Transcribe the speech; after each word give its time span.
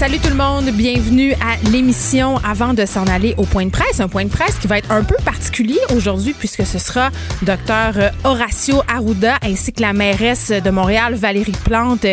Salut 0.00 0.18
tout 0.18 0.30
le 0.30 0.34
monde, 0.34 0.64
bienvenue 0.70 1.34
à 1.34 1.58
l'émission 1.70 2.38
avant 2.38 2.72
de 2.72 2.86
s'en 2.86 3.04
aller 3.04 3.34
au 3.36 3.44
point 3.44 3.66
de 3.66 3.70
presse. 3.70 4.00
Un 4.00 4.08
point 4.08 4.24
de 4.24 4.30
presse 4.30 4.58
qui 4.58 4.66
va 4.66 4.78
être 4.78 4.90
un 4.90 5.04
peu 5.04 5.16
particulier 5.26 5.78
aujourd'hui 5.94 6.32
puisque 6.32 6.64
ce 6.64 6.78
sera 6.78 7.10
docteur 7.42 7.92
Horacio 8.24 8.80
Arruda 8.88 9.36
ainsi 9.42 9.74
que 9.74 9.82
la 9.82 9.92
mairesse 9.92 10.52
de 10.52 10.70
Montréal, 10.70 11.16
Valérie 11.16 11.52
Plante, 11.52 12.06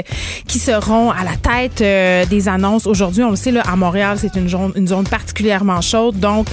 qui 0.50 0.60
seront 0.60 1.12
à 1.12 1.23
la 1.23 1.38
tête 1.38 1.80
euh, 1.80 2.26
des 2.26 2.50
annonces 2.50 2.88
aujourd'hui. 2.88 3.23
On 3.23 3.30
le 3.30 3.38
sait, 3.38 3.52
là, 3.52 3.62
à 3.62 3.77
Montréal, 3.77 4.18
c'est 4.20 4.35
une 4.35 4.49
zone, 4.49 4.74
une 4.76 4.90
zone 4.90 5.08
particulièrement 5.08 5.80
chaude. 5.80 6.20
Donc, 6.20 6.48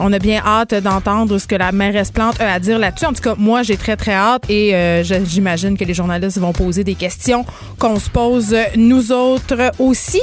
on 0.00 0.12
a 0.12 0.18
bien 0.18 0.42
hâte 0.44 0.74
d'entendre 0.74 1.38
ce 1.38 1.46
que 1.46 1.54
la 1.54 1.70
mairesse 1.70 2.10
Plante 2.10 2.40
a 2.40 2.54
à 2.54 2.58
dire 2.58 2.80
là-dessus. 2.80 3.06
En 3.06 3.12
tout 3.12 3.22
cas, 3.22 3.36
moi, 3.38 3.62
j'ai 3.62 3.76
très, 3.76 3.96
très 3.96 4.14
hâte 4.14 4.50
et 4.50 4.74
euh, 4.74 5.04
j'imagine 5.04 5.78
que 5.78 5.84
les 5.84 5.94
journalistes 5.94 6.38
vont 6.38 6.52
poser 6.52 6.82
des 6.82 6.96
questions 6.96 7.46
qu'on 7.78 8.00
se 8.00 8.10
pose 8.10 8.56
nous 8.74 9.12
autres 9.12 9.70
aussi. 9.78 10.20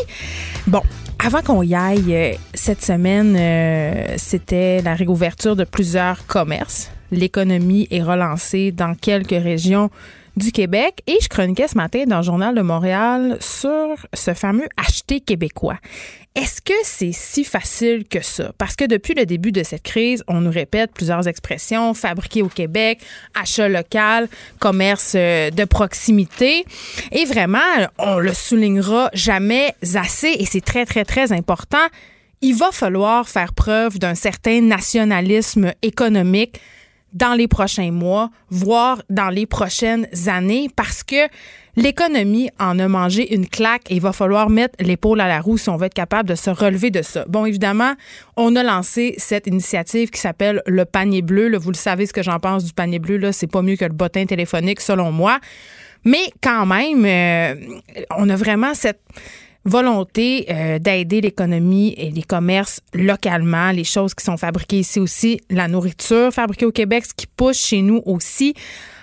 Bon, 0.67 0.81
avant 1.17 1.41
qu'on 1.41 1.63
y 1.63 1.73
aille, 1.73 2.13
euh, 2.13 2.33
cette 2.53 2.83
semaine, 2.83 3.37
euh, 3.39 4.15
c'était 4.17 4.81
la 4.81 4.95
réouverture 4.95 5.55
de 5.55 5.63
plusieurs 5.63 6.27
commerces. 6.27 6.91
L'économie 7.09 7.87
est 7.89 8.03
relancée 8.03 8.73
dans 8.73 8.93
quelques 8.93 9.29
régions 9.29 9.89
du 10.35 10.51
Québec 10.51 11.03
et 11.07 11.17
je 11.21 11.29
chroniquais 11.29 11.69
ce 11.69 11.77
matin 11.77 12.03
dans 12.05 12.17
le 12.17 12.23
Journal 12.23 12.53
de 12.53 12.61
Montréal 12.61 13.37
sur 13.39 13.95
ce 14.13 14.33
fameux 14.33 14.67
acheter 14.75 15.21
québécois. 15.21 15.77
Est-ce 16.37 16.61
que 16.61 16.73
c'est 16.83 17.13
si 17.13 17.43
facile 17.43 18.07
que 18.07 18.21
ça? 18.21 18.51
Parce 18.59 18.75
que 18.75 18.85
depuis 18.85 19.15
le 19.15 19.25
début 19.25 19.51
de 19.51 19.63
cette 19.63 19.81
crise, 19.81 20.23
on 20.27 20.39
nous 20.39 20.51
répète 20.51 20.91
plusieurs 20.93 21.27
expressions, 21.27 21.95
fabriquer 21.95 22.43
au 22.43 22.47
Québec, 22.47 23.01
achat 23.33 23.67
local, 23.67 24.29
commerce 24.59 25.13
euh, 25.15 25.49
de 25.49 25.65
proximité. 25.65 26.63
Et 27.11 27.25
vraiment, 27.25 27.57
on 27.97 28.19
le 28.19 28.35
soulignera 28.35 29.09
jamais 29.13 29.73
assez 29.95 30.27
et 30.27 30.45
c'est 30.45 30.61
très, 30.61 30.85
très, 30.85 31.05
très 31.05 31.31
important. 31.33 31.87
Il 32.41 32.53
va 32.53 32.71
falloir 32.71 33.27
faire 33.27 33.53
preuve 33.53 33.97
d'un 33.97 34.13
certain 34.13 34.61
nationalisme 34.61 35.73
économique 35.81 36.61
dans 37.13 37.33
les 37.33 37.47
prochains 37.47 37.89
mois, 37.89 38.29
voire 38.51 39.01
dans 39.09 39.29
les 39.29 39.47
prochaines 39.47 40.07
années, 40.27 40.69
parce 40.75 41.03
que 41.03 41.27
l'économie 41.77 42.49
en 42.59 42.77
a 42.79 42.87
mangé 42.87 43.33
une 43.33 43.47
claque 43.47 43.89
et 43.89 43.95
il 43.95 44.01
va 44.01 44.11
falloir 44.11 44.49
mettre 44.49 44.75
l'épaule 44.83 45.21
à 45.21 45.27
la 45.27 45.39
roue 45.39 45.57
si 45.57 45.69
on 45.69 45.77
veut 45.77 45.85
être 45.85 45.93
capable 45.93 46.27
de 46.27 46.35
se 46.35 46.49
relever 46.49 46.89
de 46.89 47.03
ça. 47.03 47.23
Bon, 47.29 47.45
évidemment, 47.45 47.93
on 48.35 48.55
a 48.55 48.63
lancé 48.63 49.13
cette 49.17 49.47
initiative 49.47 50.09
qui 50.09 50.19
s'appelle 50.19 50.61
le 50.65 50.83
panier 50.83 51.21
bleu. 51.21 51.55
vous 51.55 51.71
le 51.71 51.77
savez 51.77 52.07
ce 52.07 52.13
que 52.13 52.23
j'en 52.23 52.39
pense 52.39 52.65
du 52.65 52.73
panier 52.73 52.99
bleu. 52.99 53.17
Là, 53.17 53.31
c'est 53.31 53.47
pas 53.47 53.61
mieux 53.61 53.75
que 53.75 53.85
le 53.85 53.93
bottin 53.93 54.25
téléphonique, 54.25 54.81
selon 54.81 55.11
moi. 55.11 55.39
Mais 56.03 56.31
quand 56.41 56.65
même, 56.65 57.05
euh, 57.05 57.55
on 58.17 58.27
a 58.29 58.35
vraiment 58.35 58.73
cette 58.73 58.99
volonté 59.63 60.45
euh, 60.49 60.79
d'aider 60.79 61.21
l'économie 61.21 61.93
et 61.97 62.09
les 62.09 62.23
commerces 62.23 62.79
localement, 62.93 63.71
les 63.71 63.83
choses 63.83 64.15
qui 64.15 64.23
sont 64.23 64.37
fabriquées 64.37 64.79
ici 64.79 64.99
aussi, 64.99 65.41
la 65.49 65.67
nourriture 65.67 66.33
fabriquée 66.33 66.65
au 66.65 66.71
Québec, 66.71 67.05
ce 67.05 67.13
qui 67.13 67.27
pousse 67.27 67.63
chez 67.63 67.81
nous 67.81 68.01
aussi. 68.05 68.55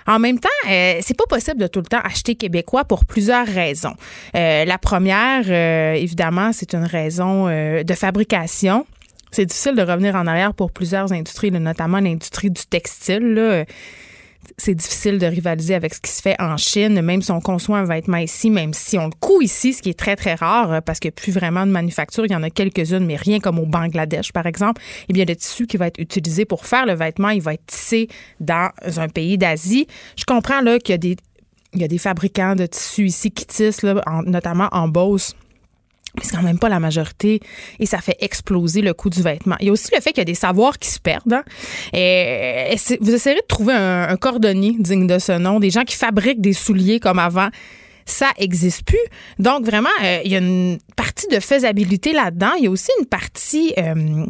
En 0.07 0.19
même 0.19 0.39
temps, 0.39 0.49
euh, 0.69 0.99
c'est 1.01 1.17
pas 1.17 1.25
possible 1.27 1.59
de 1.59 1.67
tout 1.67 1.79
le 1.79 1.85
temps 1.85 2.01
acheter 2.03 2.35
québécois 2.35 2.85
pour 2.85 3.05
plusieurs 3.05 3.47
raisons. 3.47 3.95
Euh, 4.35 4.65
la 4.65 4.77
première, 4.77 5.49
évidemment, 5.95 6.51
c'est 6.53 6.73
une 6.73 6.85
raison 6.85 7.47
de 7.47 7.93
fabrication. 7.93 8.85
C'est 9.31 9.45
difficile 9.45 9.75
de 9.75 9.81
revenir 9.81 10.15
en 10.15 10.27
arrière 10.27 10.53
pour 10.53 10.71
plusieurs 10.71 11.11
industries, 11.11 11.51
notamment 11.51 11.99
l'industrie 11.99 12.51
du 12.51 12.65
textile. 12.65 13.33
Là 13.33 13.65
c'est 14.57 14.75
difficile 14.75 15.19
de 15.19 15.25
rivaliser 15.25 15.75
avec 15.75 15.93
ce 15.93 16.01
qui 16.01 16.11
se 16.11 16.21
fait 16.21 16.35
en 16.39 16.57
Chine, 16.57 17.01
même 17.01 17.21
si 17.21 17.31
on 17.31 17.41
conçoit 17.41 17.79
un 17.79 17.83
vêtement 17.83 18.17
ici, 18.17 18.49
même 18.49 18.73
si 18.73 18.97
on 18.97 19.05
le 19.05 19.13
coud 19.19 19.43
ici, 19.43 19.73
ce 19.73 19.81
qui 19.81 19.89
est 19.89 19.99
très, 19.99 20.15
très 20.15 20.35
rare 20.35 20.71
euh, 20.71 20.81
parce 20.81 20.99
qu'il 20.99 21.09
n'y 21.09 21.13
a 21.13 21.21
plus 21.21 21.31
vraiment 21.31 21.65
de 21.65 21.71
manufacture. 21.71 22.25
Il 22.25 22.31
y 22.31 22.35
en 22.35 22.43
a 22.43 22.49
quelques-unes, 22.49 23.05
mais 23.05 23.15
rien 23.15 23.39
comme 23.39 23.59
au 23.59 23.65
Bangladesh, 23.65 24.31
par 24.31 24.45
exemple. 24.45 24.81
Eh 25.09 25.13
bien, 25.13 25.25
le 25.25 25.35
tissu 25.35 25.67
qui 25.67 25.77
va 25.77 25.87
être 25.87 25.99
utilisé 25.99 26.45
pour 26.45 26.65
faire 26.65 26.85
le 26.85 26.93
vêtement, 26.93 27.29
il 27.29 27.41
va 27.41 27.53
être 27.53 27.65
tissé 27.65 28.07
dans 28.39 28.69
un 28.97 29.09
pays 29.09 29.37
d'Asie. 29.37 29.87
Je 30.15 30.25
comprends 30.25 30.61
qu'il 30.79 30.89
y 30.89 30.93
a 30.93 30.97
des 30.97 31.17
y 31.73 31.83
a 31.83 31.87
des 31.89 31.97
fabricants 31.97 32.55
de 32.55 32.65
tissus 32.65 33.07
ici 33.07 33.31
qui 33.31 33.45
tissent, 33.45 33.83
notamment 33.83 34.69
en 34.71 34.87
Beauce 34.87 35.35
c'est 36.21 36.35
quand 36.35 36.43
même 36.43 36.59
pas 36.59 36.69
la 36.69 36.79
majorité 36.79 37.39
et 37.79 37.85
ça 37.85 37.99
fait 37.99 38.17
exploser 38.19 38.81
le 38.81 38.93
coût 38.93 39.09
du 39.09 39.21
vêtement. 39.21 39.55
Il 39.59 39.67
y 39.67 39.69
a 39.69 39.71
aussi 39.71 39.89
le 39.93 40.01
fait 40.01 40.11
qu'il 40.11 40.19
y 40.19 40.21
a 40.21 40.25
des 40.25 40.35
savoirs 40.35 40.77
qui 40.79 40.89
se 40.89 40.99
perdent. 40.99 41.33
Hein. 41.33 41.43
Et, 41.93 42.75
vous 43.01 43.13
essayerez 43.13 43.41
de 43.41 43.47
trouver 43.47 43.73
un, 43.73 44.15
cordonnier 44.17 44.75
digne 44.79 45.07
de 45.07 45.19
ce 45.19 45.37
nom, 45.37 45.59
des 45.59 45.69
gens 45.69 45.83
qui 45.83 45.95
fabriquent 45.95 46.41
des 46.41 46.53
souliers 46.53 46.99
comme 46.99 47.19
avant? 47.19 47.49
Ça 48.07 48.29
existe 48.37 48.83
plus. 48.85 48.99
Donc 49.39 49.65
vraiment, 49.65 49.89
euh, 50.03 50.19
il 50.23 50.31
y 50.31 50.35
a 50.35 50.37
une 50.37 50.77
partie 50.95 51.27
de 51.27 51.39
faisabilité 51.39 52.13
là-dedans. 52.13 52.51
Il 52.59 52.65
y 52.65 52.67
a 52.67 52.69
aussi 52.69 52.91
une 52.99 53.07
partie 53.07 53.73
euh, 53.79 54.25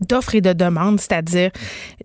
d'offre 0.00 0.34
et 0.34 0.40
de 0.40 0.52
demande, 0.52 1.00
c'est-à-dire 1.00 1.50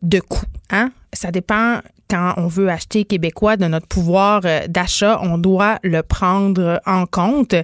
de 0.02 0.20
coût. 0.20 0.46
Hein? 0.70 0.92
Ça 1.14 1.32
dépend 1.32 1.80
quand 2.10 2.34
on 2.38 2.48
veut 2.48 2.70
acheter 2.70 3.04
québécois 3.04 3.58
de 3.58 3.66
notre 3.66 3.88
pouvoir 3.88 4.42
euh, 4.46 4.68
d'achat, 4.68 5.20
on 5.24 5.40
doit 5.40 5.80
le 5.82 6.04
prendre 6.04 6.80
en 6.86 7.06
compte. 7.08 7.56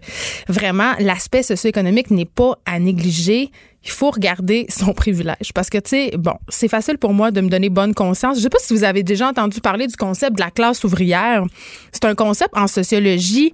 Vraiment, 0.47 0.93
l'aspect 0.99 1.43
socio-économique 1.43 2.09
n'est 2.09 2.25
pas 2.25 2.57
à 2.65 2.79
négliger 2.79 3.51
il 3.83 3.89
faut 3.89 4.11
regarder 4.11 4.65
son 4.69 4.93
privilège. 4.93 5.53
Parce 5.53 5.69
que, 5.69 5.79
tu 5.79 5.89
sais, 5.89 6.11
bon, 6.17 6.33
c'est 6.49 6.67
facile 6.67 6.97
pour 6.97 7.13
moi 7.13 7.31
de 7.31 7.41
me 7.41 7.49
donner 7.49 7.69
bonne 7.69 7.93
conscience. 7.93 8.37
Je 8.37 8.43
sais 8.43 8.49
pas 8.49 8.59
si 8.59 8.73
vous 8.73 8.83
avez 8.83 9.03
déjà 9.03 9.27
entendu 9.27 9.59
parler 9.59 9.87
du 9.87 9.95
concept 9.95 10.35
de 10.35 10.41
la 10.41 10.51
classe 10.51 10.83
ouvrière. 10.83 11.43
C'est 11.91 12.05
un 12.05 12.15
concept 12.15 12.55
en 12.55 12.67
sociologie 12.67 13.51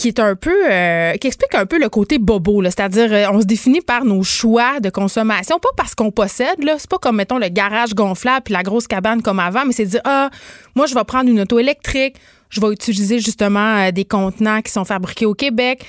qui 0.00 0.08
est 0.08 0.18
un 0.18 0.34
peu 0.34 0.64
euh, 0.70 1.12
qui 1.16 1.26
explique 1.26 1.54
un 1.54 1.66
peu 1.66 1.78
le 1.78 1.90
côté 1.90 2.18
bobo 2.18 2.62
c'est-à-dire 2.64 3.12
euh, 3.12 3.26
on 3.32 3.42
se 3.42 3.46
définit 3.46 3.82
par 3.82 4.06
nos 4.06 4.22
choix 4.22 4.80
de 4.80 4.88
consommation. 4.88 5.58
Pas 5.58 5.68
parce 5.76 5.94
qu'on 5.94 6.10
possède 6.10 6.56
c'est 6.78 6.88
pas 6.88 6.96
comme 6.96 7.16
mettons 7.16 7.36
le 7.36 7.48
garage 7.48 7.94
gonflable 7.94 8.44
puis 8.44 8.54
la 8.54 8.62
grosse 8.62 8.86
cabane 8.86 9.20
comme 9.20 9.38
avant 9.38 9.66
mais 9.66 9.74
c'est 9.74 9.84
dire 9.84 10.00
ah 10.04 10.30
moi 10.74 10.86
je 10.86 10.94
vais 10.94 11.04
prendre 11.04 11.28
une 11.28 11.40
auto 11.40 11.58
électrique. 11.58 12.16
Je 12.48 12.62
vais 12.62 12.72
utiliser 12.72 13.20
justement 13.20 13.76
euh, 13.76 13.90
des 13.92 14.06
contenants 14.06 14.62
qui 14.62 14.72
sont 14.72 14.86
fabriqués 14.86 15.26
au 15.26 15.34
Québec. 15.34 15.84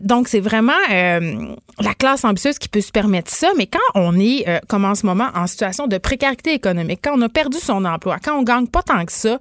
Donc 0.00 0.28
c'est 0.28 0.40
vraiment 0.40 0.72
la 0.88 1.94
classe 1.98 2.24
ambitieuse 2.24 2.58
qui 2.58 2.68
peut 2.68 2.80
se 2.80 2.92
permettre 2.92 3.30
ça, 3.30 3.50
mais 3.56 3.66
quand 3.66 3.78
on 3.94 4.18
est, 4.18 4.46
comme 4.68 4.84
en 4.84 4.94
ce 4.94 5.04
moment, 5.04 5.28
en 5.34 5.46
situation 5.46 5.86
de 5.86 5.98
précarité 5.98 6.54
économique, 6.54 7.00
quand 7.04 7.18
on 7.18 7.22
a 7.22 7.28
perdu 7.28 7.58
son 7.58 7.84
emploi, 7.84 8.16
quand 8.24 8.38
on 8.38 8.42
gagne 8.42 8.66
pas 8.66 8.82
tant 8.82 9.04
que 9.04 9.12
ça, 9.12 9.38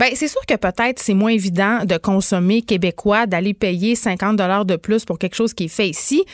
ben, 0.00 0.12
c'est 0.14 0.28
sûr 0.28 0.40
que 0.46 0.54
peut-être 0.54 0.98
c'est 0.98 1.12
moins 1.12 1.30
évident 1.30 1.84
de 1.84 1.98
consommer 1.98 2.62
québécois, 2.62 3.26
d'aller 3.26 3.52
payer 3.52 3.94
50 3.94 4.34
dollars 4.34 4.64
de 4.64 4.76
plus 4.76 5.04
pour 5.04 5.18
quelque 5.18 5.36
chose 5.36 5.52
qui 5.52 5.64
est 5.64 5.68
fait 5.68 5.90
ici. 5.90 6.24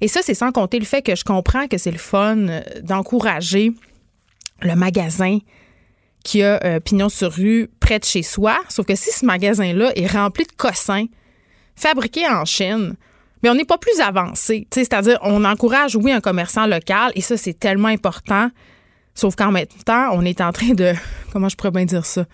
Et 0.00 0.08
ça, 0.08 0.20
c'est 0.22 0.32
sans 0.32 0.52
compter 0.52 0.78
le 0.78 0.86
fait 0.86 1.02
que 1.02 1.14
je 1.14 1.22
comprends 1.22 1.68
que 1.68 1.76
c'est 1.76 1.90
le 1.90 1.98
fun 1.98 2.48
euh, 2.48 2.62
d'encourager 2.82 3.72
le 4.62 4.74
magasin 4.74 5.36
qui 6.24 6.42
a 6.42 6.64
euh, 6.64 6.80
pignon 6.80 7.10
sur 7.10 7.30
rue 7.30 7.68
près 7.78 7.98
de 7.98 8.06
chez 8.06 8.22
soi. 8.22 8.58
Sauf 8.70 8.86
que 8.86 8.94
si 8.94 9.10
ce 9.10 9.26
magasin-là 9.26 9.92
est 9.96 10.06
rempli 10.06 10.46
de 10.46 10.52
cossins 10.56 11.04
fabriqués 11.76 12.26
en 12.26 12.46
Chine, 12.46 12.94
mais 13.42 13.50
on 13.50 13.54
n'est 13.54 13.66
pas 13.66 13.76
plus 13.76 14.00
avancé. 14.00 14.66
C'est-à-dire, 14.72 15.18
on 15.20 15.44
encourage, 15.44 15.94
oui, 15.94 16.10
un 16.10 16.22
commerçant 16.22 16.64
local, 16.66 17.12
et 17.14 17.20
ça, 17.20 17.36
c'est 17.36 17.58
tellement 17.58 17.88
important. 17.88 18.50
Sauf 19.14 19.36
qu'en 19.36 19.52
même 19.52 19.66
temps, 19.84 20.08
on 20.14 20.24
est 20.24 20.40
en 20.40 20.52
train 20.52 20.72
de. 20.72 20.94
Comment 21.34 21.50
je 21.50 21.56
pourrais 21.56 21.70
bien 21.70 21.84
dire 21.84 22.06
ça? 22.06 22.24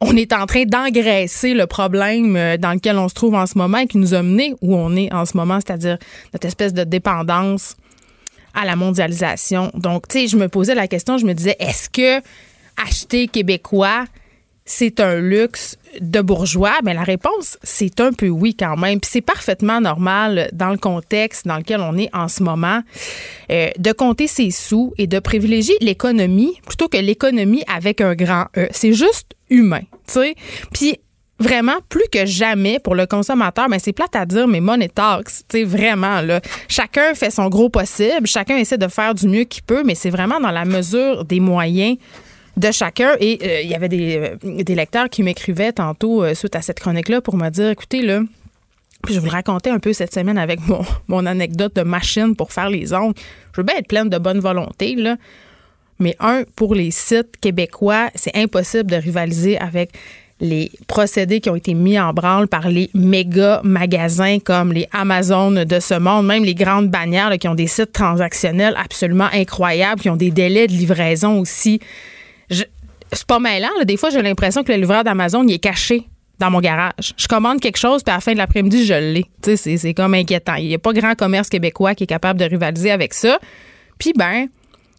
On 0.00 0.16
est 0.16 0.32
en 0.32 0.46
train 0.46 0.64
d'engraisser 0.64 1.54
le 1.54 1.66
problème 1.66 2.36
euh, 2.36 2.56
dans 2.56 2.72
lequel 2.72 2.98
on 2.98 3.08
se 3.08 3.14
trouve 3.14 3.34
en 3.34 3.46
ce 3.46 3.56
moment 3.56 3.78
et 3.78 3.86
qui 3.86 3.98
nous 3.98 4.14
a 4.14 4.22
mené 4.22 4.54
où 4.60 4.74
on 4.74 4.94
est 4.96 5.12
en 5.12 5.24
ce 5.24 5.36
moment, 5.36 5.58
c'est-à-dire 5.64 5.98
notre 6.32 6.46
espèce 6.46 6.74
de 6.74 6.84
dépendance 6.84 7.76
à 8.54 8.64
la 8.64 8.76
mondialisation. 8.76 9.70
Donc, 9.74 10.08
tu 10.08 10.20
sais, 10.20 10.26
je 10.28 10.36
me 10.36 10.48
posais 10.48 10.74
la 10.74 10.88
question, 10.88 11.18
je 11.18 11.26
me 11.26 11.34
disais, 11.34 11.56
est-ce 11.58 11.90
que 11.90 12.24
acheter 12.82 13.28
québécois, 13.28 14.04
c'est 14.64 15.00
un 15.00 15.16
luxe 15.16 15.76
de 16.00 16.20
bourgeois? 16.20 16.74
Mais 16.82 16.92
ben, 16.92 16.98
la 16.98 17.02
réponse, 17.02 17.58
c'est 17.62 18.00
un 18.00 18.12
peu 18.12 18.28
oui 18.28 18.54
quand 18.54 18.76
même. 18.76 19.00
Puis 19.00 19.10
c'est 19.12 19.20
parfaitement 19.20 19.80
normal 19.80 20.48
dans 20.52 20.70
le 20.70 20.78
contexte 20.78 21.46
dans 21.46 21.58
lequel 21.58 21.80
on 21.80 21.96
est 21.98 22.10
en 22.14 22.28
ce 22.28 22.42
moment 22.42 22.80
euh, 23.50 23.70
de 23.76 23.92
compter 23.92 24.26
ses 24.26 24.50
sous 24.50 24.94
et 24.98 25.06
de 25.06 25.18
privilégier 25.18 25.74
l'économie 25.80 26.58
plutôt 26.66 26.88
que 26.88 26.96
l'économie 26.96 27.62
avec 27.72 28.00
un 28.00 28.14
grand 28.14 28.46
E. 28.56 28.68
C'est 28.70 28.92
juste 28.92 29.33
humain. 29.50 29.82
Puis 30.72 30.98
vraiment 31.38 31.78
plus 31.88 32.06
que 32.12 32.26
jamais 32.26 32.78
pour 32.78 32.94
le 32.94 33.06
consommateur, 33.06 33.68
mais 33.68 33.78
c'est 33.78 33.92
plate 33.92 34.14
à 34.16 34.24
dire, 34.24 34.46
mais 34.46 34.60
money 34.60 34.88
talks, 34.88 35.30
vraiment 35.64 36.20
là. 36.20 36.40
Chacun 36.68 37.14
fait 37.14 37.30
son 37.30 37.48
gros 37.48 37.68
possible, 37.68 38.26
chacun 38.26 38.56
essaie 38.56 38.78
de 38.78 38.88
faire 38.88 39.14
du 39.14 39.26
mieux 39.28 39.44
qu'il 39.44 39.62
peut, 39.62 39.82
mais 39.84 39.94
c'est 39.94 40.10
vraiment 40.10 40.40
dans 40.40 40.50
la 40.50 40.64
mesure 40.64 41.24
des 41.24 41.40
moyens 41.40 41.96
de 42.56 42.70
chacun. 42.70 43.14
Et 43.20 43.38
euh, 43.42 43.60
il 43.62 43.68
y 43.68 43.74
avait 43.74 43.88
des, 43.88 44.16
euh, 44.16 44.62
des 44.62 44.74
lecteurs 44.74 45.08
qui 45.08 45.22
m'écrivaient 45.22 45.72
tantôt 45.72 46.22
euh, 46.22 46.34
suite 46.34 46.56
à 46.56 46.62
cette 46.62 46.80
chronique-là 46.80 47.20
pour 47.20 47.36
me 47.36 47.48
dire, 47.50 47.70
écoutez 47.70 48.02
là. 48.02 48.20
Puis 49.02 49.14
je 49.14 49.20
vous 49.20 49.26
le 49.26 49.32
racontais 49.32 49.70
un 49.70 49.80
peu 49.80 49.92
cette 49.92 50.14
semaine 50.14 50.38
avec 50.38 50.66
mon, 50.66 50.82
mon 51.08 51.26
anecdote 51.26 51.76
de 51.76 51.82
machine 51.82 52.34
pour 52.36 52.52
faire 52.52 52.70
les 52.70 52.94
ongles. 52.94 53.14
Je 53.52 53.60
veux 53.60 53.64
bien 53.64 53.76
être 53.76 53.88
pleine 53.88 54.08
de 54.08 54.18
bonne 54.18 54.40
volonté, 54.40 54.94
là. 54.94 55.16
Mais 55.98 56.16
un, 56.20 56.44
pour 56.56 56.74
les 56.74 56.90
sites 56.90 57.38
québécois, 57.40 58.10
c'est 58.14 58.36
impossible 58.36 58.90
de 58.90 58.96
rivaliser 58.96 59.58
avec 59.58 59.92
les 60.40 60.70
procédés 60.88 61.40
qui 61.40 61.48
ont 61.48 61.56
été 61.56 61.74
mis 61.74 61.98
en 61.98 62.12
branle 62.12 62.48
par 62.48 62.68
les 62.68 62.90
méga 62.92 63.60
magasins 63.62 64.38
comme 64.40 64.72
les 64.72 64.88
Amazon 64.92 65.52
de 65.52 65.80
ce 65.80 65.94
monde, 65.94 66.26
même 66.26 66.44
les 66.44 66.54
grandes 66.54 66.90
bannières 66.90 67.38
qui 67.38 67.48
ont 67.48 67.54
des 67.54 67.68
sites 67.68 67.92
transactionnels 67.92 68.74
absolument 68.76 69.28
incroyables, 69.32 70.00
qui 70.00 70.10
ont 70.10 70.16
des 70.16 70.30
délais 70.30 70.66
de 70.66 70.72
livraison 70.72 71.38
aussi. 71.38 71.80
C'est 72.50 73.26
pas 73.26 73.38
mêlant. 73.38 73.68
Des 73.84 73.96
fois, 73.96 74.10
j'ai 74.10 74.22
l'impression 74.22 74.64
que 74.64 74.72
le 74.72 74.78
livreur 74.78 75.04
d'Amazon, 75.04 75.46
il 75.46 75.54
est 75.54 75.58
caché 75.58 76.08
dans 76.40 76.50
mon 76.50 76.60
garage. 76.60 77.14
Je 77.16 77.28
commande 77.28 77.60
quelque 77.60 77.78
chose, 77.78 78.02
puis 78.02 78.12
à 78.12 78.16
la 78.16 78.20
fin 78.20 78.32
de 78.32 78.38
l'après-midi, 78.38 78.84
je 78.84 78.94
l'ai. 78.94 79.26
C'est 79.56 79.94
comme 79.94 80.14
inquiétant. 80.14 80.56
Il 80.56 80.66
n'y 80.66 80.74
a 80.74 80.78
pas 80.78 80.92
grand 80.92 81.14
commerce 81.14 81.48
québécois 81.48 81.94
qui 81.94 82.04
est 82.04 82.08
capable 82.08 82.40
de 82.40 82.44
rivaliser 82.44 82.90
avec 82.90 83.14
ça. 83.14 83.38
Puis, 83.98 84.12
ben, 84.16 84.48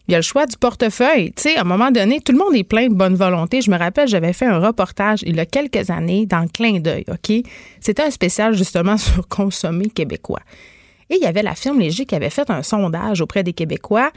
il 0.08 0.12
y 0.12 0.14
a 0.14 0.18
le 0.18 0.22
choix 0.22 0.46
du 0.46 0.56
portefeuille. 0.56 1.32
Tu 1.32 1.42
sais, 1.42 1.56
à 1.56 1.62
un 1.62 1.64
moment 1.64 1.90
donné, 1.90 2.20
tout 2.20 2.32
le 2.32 2.38
monde 2.38 2.54
est 2.54 2.64
plein 2.64 2.88
de 2.88 2.94
bonne 2.94 3.16
volonté. 3.16 3.60
Je 3.60 3.70
me 3.70 3.78
rappelle, 3.78 4.06
j'avais 4.06 4.32
fait 4.32 4.46
un 4.46 4.58
reportage 4.58 5.22
il 5.26 5.36
y 5.36 5.40
a 5.40 5.46
quelques 5.46 5.90
années 5.90 6.26
dans 6.26 6.40
le 6.40 6.48
clin 6.48 6.78
d'œil, 6.78 7.04
OK? 7.08 7.44
C'était 7.80 8.02
un 8.02 8.10
spécial 8.10 8.54
justement 8.54 8.96
sur 8.98 9.26
consommer 9.26 9.88
québécois. 9.90 10.42
Et 11.10 11.16
il 11.16 11.22
y 11.22 11.26
avait 11.26 11.42
la 11.42 11.54
firme 11.54 11.80
Léger 11.80 12.04
qui 12.04 12.14
avait 12.14 12.30
fait 12.30 12.50
un 12.50 12.62
sondage 12.62 13.20
auprès 13.20 13.42
des 13.42 13.52
Québécois. 13.52 14.10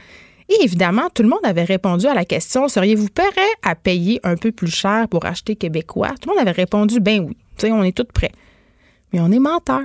Et 0.48 0.64
évidemment, 0.64 1.08
tout 1.14 1.22
le 1.22 1.28
monde 1.28 1.44
avait 1.44 1.62
répondu 1.62 2.06
à 2.06 2.14
la 2.14 2.24
question 2.24 2.66
seriez-vous 2.66 3.08
prêt 3.14 3.30
à 3.62 3.76
payer 3.76 4.18
un 4.24 4.36
peu 4.36 4.50
plus 4.50 4.70
cher 4.70 5.06
pour 5.08 5.24
acheter 5.24 5.54
québécois? 5.54 6.10
Tout 6.20 6.28
le 6.28 6.34
monde 6.34 6.42
avait 6.42 6.50
répondu 6.50 6.98
ben 6.98 7.20
oui. 7.20 7.36
Tu 7.56 7.66
sais, 7.66 7.72
on 7.72 7.84
est 7.84 7.96
tous 7.96 8.10
prêts. 8.12 8.32
Mais 9.12 9.20
on 9.20 9.30
est 9.30 9.38
menteur. 9.38 9.82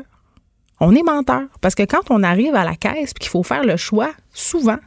On 0.79 0.95
est 0.95 1.03
menteur. 1.03 1.43
Parce 1.61 1.75
que 1.75 1.83
quand 1.83 2.09
on 2.09 2.23
arrive 2.23 2.55
à 2.55 2.63
la 2.63 2.75
caisse 2.75 3.11
et 3.11 3.19
qu'il 3.19 3.29
faut 3.29 3.43
faire 3.43 3.63
le 3.63 3.77
choix, 3.77 4.11
souvent, 4.33 4.79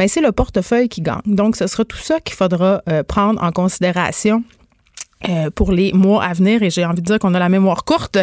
mais 0.00 0.08
c'est 0.08 0.22
le 0.22 0.32
portefeuille 0.32 0.88
qui 0.88 1.02
gagne. 1.02 1.20
Donc, 1.26 1.56
ce 1.56 1.66
sera 1.66 1.84
tout 1.84 1.98
ça 1.98 2.20
qu'il 2.20 2.34
faudra 2.34 2.80
euh, 2.88 3.02
prendre 3.02 3.42
en 3.42 3.52
considération. 3.52 4.42
Euh, 5.28 5.50
pour 5.50 5.70
les 5.70 5.92
mois 5.92 6.24
à 6.24 6.32
venir 6.32 6.62
et 6.62 6.70
j'ai 6.70 6.82
envie 6.82 7.02
de 7.02 7.06
dire 7.06 7.18
qu'on 7.18 7.34
a 7.34 7.38
la 7.38 7.50
mémoire 7.50 7.84
courte. 7.84 8.16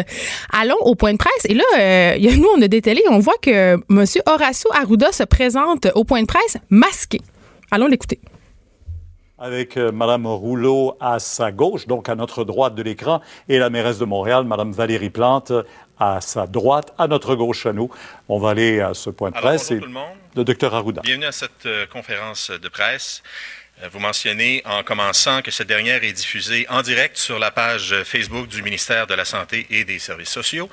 Allons 0.52 0.80
au 0.80 0.96
point 0.96 1.12
de 1.12 1.16
presse 1.16 1.44
et 1.44 1.54
là, 1.54 1.62
euh, 1.78 2.16
nous 2.36 2.48
on 2.56 2.60
a 2.60 2.66
dételé, 2.66 3.00
on 3.08 3.20
voit 3.20 3.38
que 3.40 3.74
M. 3.88 4.04
Horacio 4.26 4.68
Arruda 4.74 5.12
se 5.12 5.22
présente 5.22 5.86
au 5.94 6.02
point 6.02 6.22
de 6.22 6.26
presse 6.26 6.56
masqué. 6.70 7.20
Allons 7.70 7.86
l'écouter 7.86 8.18
avec 9.38 9.76
Mme 9.76 10.26
Rouleau 10.26 10.96
à 10.98 11.20
sa 11.20 11.52
gauche, 11.52 11.86
donc 11.86 12.08
à 12.08 12.16
notre 12.16 12.42
droite 12.42 12.74
de 12.74 12.82
l'écran, 12.82 13.20
et 13.48 13.60
la 13.60 13.70
mairesse 13.70 14.00
de 14.00 14.04
Montréal, 14.04 14.44
Mme 14.44 14.72
Valérie 14.72 15.10
Plante, 15.10 15.52
à 15.98 16.20
sa 16.20 16.46
droite, 16.46 16.92
à 16.98 17.06
notre 17.06 17.34
gauche 17.34 17.66
à 17.66 17.72
nous. 17.72 17.90
On 18.28 18.38
va 18.38 18.50
aller 18.50 18.80
à 18.80 18.94
ce 18.94 19.10
point 19.10 19.30
de 19.30 19.36
presse. 19.36 19.68
bonjour 19.70 19.80
tout 19.80 19.86
le 19.86 19.92
monde. 19.92 20.16
Le 20.36 20.44
docteur 20.44 20.74
Arruda. 20.74 21.02
Bienvenue 21.02 21.26
à 21.26 21.32
cette 21.32 21.66
euh, 21.66 21.86
conférence 21.86 22.50
de 22.50 22.68
presse. 22.68 23.22
Euh, 23.82 23.88
vous 23.90 23.98
mentionnez 23.98 24.62
en 24.64 24.82
commençant 24.82 25.42
que 25.42 25.50
cette 25.50 25.68
dernière 25.68 26.04
est 26.04 26.12
diffusée 26.12 26.66
en 26.68 26.82
direct 26.82 27.16
sur 27.16 27.38
la 27.38 27.50
page 27.50 28.02
Facebook 28.04 28.48
du 28.48 28.62
ministère 28.62 29.06
de 29.06 29.14
la 29.14 29.24
Santé 29.24 29.66
et 29.70 29.84
des 29.84 29.98
Services 29.98 30.30
sociaux, 30.30 30.68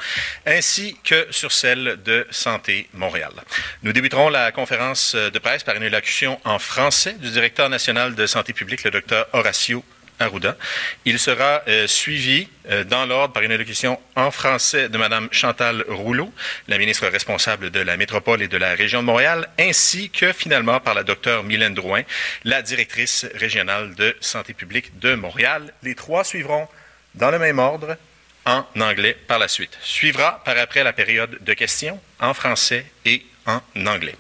ainsi 0.46 0.98
que 1.04 1.28
sur 1.32 1.52
celle 1.52 2.00
de 2.04 2.28
Santé 2.32 2.88
Montréal. 2.94 3.32
Nous 3.84 3.94
débuterons 3.94 4.30
la 4.30 4.52
conférence 4.52 5.16
de 5.16 5.40
presse 5.40 5.64
par 5.64 5.76
une 5.76 5.84
élocution 5.84 6.40
en 6.44 6.60
français 6.60 7.14
du 7.14 7.32
directeur 7.32 7.70
national 7.70 8.16
de 8.16 8.26
santé 8.26 8.54
publique, 8.54 8.84
le 8.84 8.92
docteur 8.92 9.28
Horacio 9.34 9.84
Arruda. 10.20 10.58
Il 11.06 11.20
sera 11.20 11.62
euh, 11.68 11.88
suivi 11.88 12.48
euh, 12.70 12.84
dans 12.84 13.06
l'ordre 13.06 13.34
par 13.34 13.44
une 13.44 13.52
allocution 13.52 14.00
en 14.16 14.32
français 14.32 14.90
de 14.90 14.98
Mme 14.98 15.28
Chantal 15.32 15.84
Rouleau, 15.88 16.32
la 16.68 16.78
ministre 16.78 17.08
responsable 17.08 17.70
de 17.70 17.80
la 17.80 17.98
métropole 17.98 18.42
et 18.42 18.48
de 18.48 18.58
la 18.58 18.76
région 18.76 19.02
de 19.02 19.06
Montréal, 19.06 19.50
ainsi 19.60 20.10
que 20.10 20.32
finalement 20.32 20.80
par 20.80 20.94
la 20.94 21.04
docteure 21.04 21.44
Mylène 21.44 21.74
Drouin, 21.74 22.04
la 22.44 22.62
directrice 22.62 23.26
régionale 23.36 23.96
de 23.96 24.16
santé 24.22 24.54
publique 24.54 25.00
de 25.00 25.16
Montréal. 25.16 25.74
Les 25.84 25.96
trois 25.96 26.24
suivront 26.24 26.68
dans 27.16 27.32
le 27.32 27.40
même 27.40 27.60
ordre 27.60 27.98
en 28.46 28.64
anglais 28.80 29.18
par 29.28 29.40
la 29.40 29.48
suite. 29.48 29.78
Suivra 29.82 30.44
par 30.46 30.58
après 30.58 30.84
la 30.84 30.94
période 30.94 31.38
de 31.42 31.54
questions 31.54 32.00
en 32.20 32.34
français 32.34 32.86
et 33.06 33.26
en 33.46 33.62
anglais. 33.86 34.16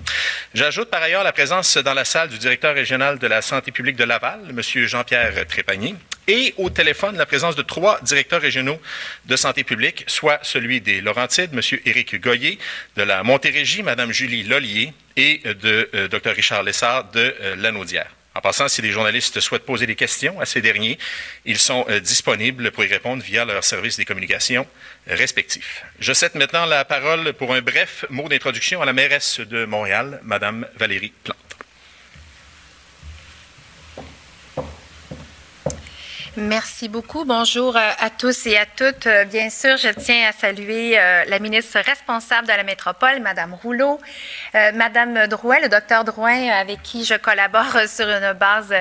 J'ajoute 0.54 0.89
par 0.89 1.01
ailleurs 1.01 1.24
la 1.24 1.31
présence 1.31 1.77
dans 1.77 1.94
la 1.94 2.06
salle 2.06 2.30
du 2.30 2.38
directeur 2.38 2.74
régional 2.74 3.19
de 3.19 3.27
la 3.27 3.42
santé 3.42 3.72
publique 3.72 3.95
de 3.95 4.04
Laval, 4.04 4.39
M. 4.50 4.62
Jean-Pierre 4.62 5.45
Trépanier, 5.48 5.95
et 6.27 6.54
au 6.57 6.69
téléphone 6.69 7.18
la 7.18 7.25
présence 7.25 7.56
de 7.56 7.62
trois 7.62 8.00
directeurs 8.01 8.42
régionaux 8.42 8.80
de 9.25 9.36
santé 9.36 9.63
publique, 9.63 10.04
soit 10.07 10.39
celui 10.44 10.81
des 10.81 11.01
Laurentides, 11.01 11.51
M. 11.54 11.62
Éric 11.86 12.19
Goyer, 12.22 12.60
de 12.95 13.04
la 13.04 13.24
Montérégie, 13.24 13.83
Mme 13.83 14.12
Julie 14.12 14.44
Lollier, 14.44 14.94
et 15.18 15.42
de 15.45 15.89
euh, 15.94 16.07
Dr. 16.07 16.31
Richard 16.36 16.63
Lessard 16.63 17.12
de 17.12 17.36
euh, 17.42 17.56
Lanaudière. 17.56 18.10
En 18.35 18.41
passant, 18.41 18.67
si 18.67 18.81
les 18.81 18.91
journalistes 18.91 19.39
souhaitent 19.39 19.65
poser 19.65 19.87
des 19.87 19.95
questions 19.95 20.39
à 20.41 20.45
ces 20.45 20.61
derniers, 20.61 20.99
ils 21.45 21.57
sont 21.57 21.85
euh, 21.89 22.01
disponibles 22.01 22.71
pour 22.71 22.83
y 22.83 22.87
répondre 22.87 23.23
via 23.23 23.45
leur 23.45 23.63
service 23.63 23.95
des 23.95 24.03
communications 24.03 24.67
respectifs. 25.07 25.83
Je 25.99 26.11
cède 26.11 26.35
maintenant 26.35 26.65
la 26.65 26.83
parole 26.83 27.31
pour 27.33 27.53
un 27.53 27.61
bref 27.61 28.03
mot 28.09 28.27
d'introduction 28.27 28.81
à 28.81 28.85
la 28.85 28.93
mairesse 28.93 29.39
de 29.39 29.63
Montréal, 29.63 30.19
Madame 30.23 30.67
Valérie 30.77 31.13
Plante. 31.23 31.44
Merci 36.37 36.89
beaucoup. 36.89 37.23
Bonjour 37.23 37.77
euh, 37.77 37.91
à 37.97 38.09
tous 38.09 38.45
et 38.45 38.57
à 38.57 38.65
toutes. 38.65 39.07
Euh, 39.07 39.23
bien 39.23 39.49
sûr, 39.49 39.77
je 39.77 39.87
tiens 39.87 40.27
à 40.27 40.33
saluer 40.33 40.99
euh, 40.99 41.23
la 41.29 41.39
ministre 41.39 41.79
responsable 41.79 42.45
de 42.45 42.51
la 42.51 42.63
métropole, 42.63 43.21
Madame 43.21 43.53
Rouleau, 43.53 44.01
Madame 44.73 45.27
Drouin, 45.27 45.59
le 45.61 45.69
docteur 45.69 46.03
Drouin, 46.03 46.49
avec 46.49 46.81
qui 46.81 47.05
je 47.05 47.13
collabore 47.15 47.77
sur 47.87 48.07
une 48.07 48.33
base 48.33 48.73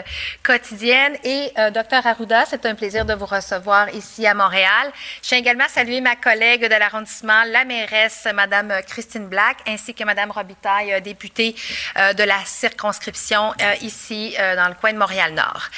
quotidienne, 0.42 1.16
et 1.24 1.52
docteur 1.72 2.06
Arruda. 2.06 2.44
C'est 2.46 2.66
un 2.66 2.74
plaisir 2.74 3.04
de 3.04 3.14
vous 3.14 3.26
recevoir 3.26 3.88
ici 3.94 4.26
à 4.26 4.34
Montréal. 4.34 4.90
Je 5.22 5.28
tiens 5.28 5.38
également 5.38 5.64
à 5.64 5.68
saluer 5.68 6.00
ma 6.00 6.16
collègue 6.16 6.62
de 6.62 6.78
l'arrondissement, 6.78 7.42
la 7.46 7.64
mairesse, 7.64 8.28
Madame 8.34 8.72
Christine 8.86 9.26
Black, 9.26 9.58
ainsi 9.66 9.94
que 9.94 10.04
Madame 10.04 10.30
Robitaille, 10.30 11.00
députée 11.02 11.54
de 11.96 12.22
la 12.22 12.38
circonscription 12.44 13.52
ici 13.80 14.36
dans 14.38 14.68
le 14.68 14.74
coin 14.74 14.92
de 14.92 14.98
Montréal-Nord. 14.98 15.70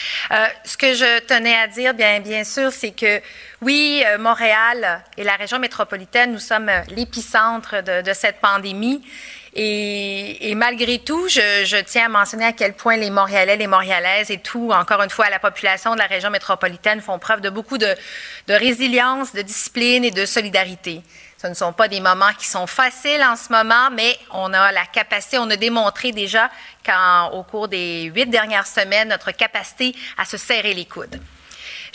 ce 0.64 0.76
que 0.76 0.94
je 0.94 1.20
tenais 1.20 1.56
à 1.56 1.65
dire, 1.66 1.94
bien, 1.94 2.44
sûr, 2.44 2.72
c'est 2.72 2.90
que 2.90 3.20
oui, 3.62 4.02
euh, 4.06 4.18
Montréal 4.18 5.02
et 5.16 5.24
la 5.24 5.36
région 5.36 5.58
métropolitaine, 5.58 6.32
nous 6.32 6.38
sommes 6.38 6.68
euh, 6.68 6.80
l'épicentre 6.90 7.82
de, 7.82 8.12
cette 8.12 8.40
pandémie. 8.40 9.02
Et, 9.58 10.54
malgré 10.54 10.98
tout, 10.98 11.28
je, 11.28 11.80
tiens 11.82 12.06
à 12.06 12.08
mentionner 12.08 12.44
à 12.44 12.52
quel 12.52 12.74
point 12.74 12.96
les 12.96 13.08
Montréalais, 13.08 13.56
les 13.56 13.66
Montréalaises 13.66 14.30
et 14.30 14.38
tout, 14.38 14.70
encore 14.70 15.02
une 15.02 15.08
fois, 15.08 15.30
la 15.30 15.38
population 15.38 15.94
de 15.94 15.98
la 15.98 16.06
région 16.06 16.28
métropolitaine 16.28 17.00
font 17.00 17.18
preuve 17.18 17.40
de 17.40 17.48
beaucoup 17.48 17.78
de, 17.78 17.94
de 18.48 18.54
résilience, 18.54 19.32
de 19.32 19.40
discipline 19.40 20.04
et 20.04 20.10
de 20.10 20.26
solidarité. 20.26 21.02
Ce 21.38 21.46
ne 21.46 21.54
sont 21.54 21.72
pas 21.72 21.88
des 21.88 22.00
moments 22.00 22.32
qui 22.38 22.46
sont 22.46 22.66
faciles 22.66 23.22
en 23.22 23.36
ce 23.36 23.52
moment, 23.52 23.90
mais 23.92 24.18
on 24.32 24.52
a 24.54 24.72
la 24.72 24.86
capacité, 24.86 25.38
on 25.38 25.50
a 25.50 25.56
démontré 25.56 26.12
déjà 26.12 26.50
qu'au 26.84 27.42
cours 27.42 27.68
des 27.68 28.04
huit 28.04 28.26
dernières 28.26 28.66
semaines, 28.66 29.08
notre 29.08 29.32
capacité 29.32 29.94
à 30.16 30.24
se 30.24 30.38
serrer 30.38 30.72
les 30.72 30.86
coudes. 30.86 31.20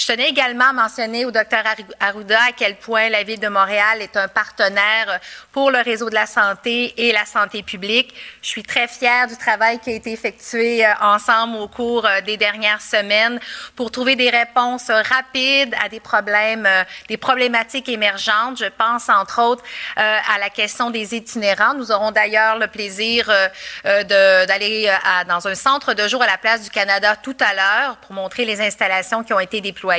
Je 0.02 0.08
tenais 0.08 0.30
également 0.30 0.70
à 0.70 0.74
mentionner 0.74 1.26
au 1.26 1.32
docteur 1.32 1.64
Arruda 2.00 2.40
à 2.40 2.52
quel 2.58 2.76
point 2.78 3.10
la 3.10 3.22
Ville 3.22 3.40
de 3.40 3.50
Montréal 3.50 4.02
est 4.02 4.18
un 4.18 4.28
partenaire 4.28 5.20
pour 5.52 5.70
le 5.70 5.78
réseau 5.78 6.10
de 6.10 6.16
la 6.16 6.26
santé 6.26 6.92
et 6.98 7.12
la 7.12 7.28
santé 7.28 7.62
publique. 7.62 8.12
Je 8.42 8.48
suis 8.48 8.64
très 8.64 8.88
fière 8.88 9.28
du 9.28 9.38
travail 9.38 9.78
qui 9.78 9.92
a 9.92 9.94
été 9.94 10.12
effectué 10.12 10.84
euh, 10.84 10.90
ensemble 11.02 11.58
au 11.58 11.68
cours 11.68 12.08
euh, 12.08 12.20
des 12.22 12.36
dernières 12.36 12.82
semaines 12.82 13.40
pour 13.76 13.92
trouver 13.92 14.16
des 14.16 14.32
réponses 14.32 14.90
rapides 14.90 15.76
à 15.80 15.88
des 15.88 16.00
problèmes, 16.00 16.66
euh, 16.66 16.84
des 17.08 17.18
problématiques 17.18 17.88
émergentes. 17.88 18.58
Je 18.58 18.70
pense 18.76 19.08
entre 19.08 19.40
autres 19.44 19.64
à 19.98 20.40
la 20.40 20.50
question 20.50 20.90
des 20.90 21.14
itinérants. 21.14 21.76
Nous 21.76 21.92
aurons 21.92 22.10
d'ailleurs 22.10 22.58
le 22.58 22.68
plaisir 22.68 23.32
d'aller 23.84 24.92
dans 25.28 25.48
un 25.48 25.56
centre 25.56 25.94
de 25.94 26.08
jour 26.08 26.24
à 26.24 26.28
la 26.28 26.38
place 26.38 26.64
du 26.64 26.70
Canada 26.72 27.16
tout 27.16 27.36
à 27.40 27.54
l'heure 27.54 27.98
pour 27.98 28.14
montrer 28.14 28.46
les 28.46 28.62
installations 28.62 29.24
qui 29.24 29.34
ont 29.34 29.40
été 29.40 29.62
déployées 29.62 29.91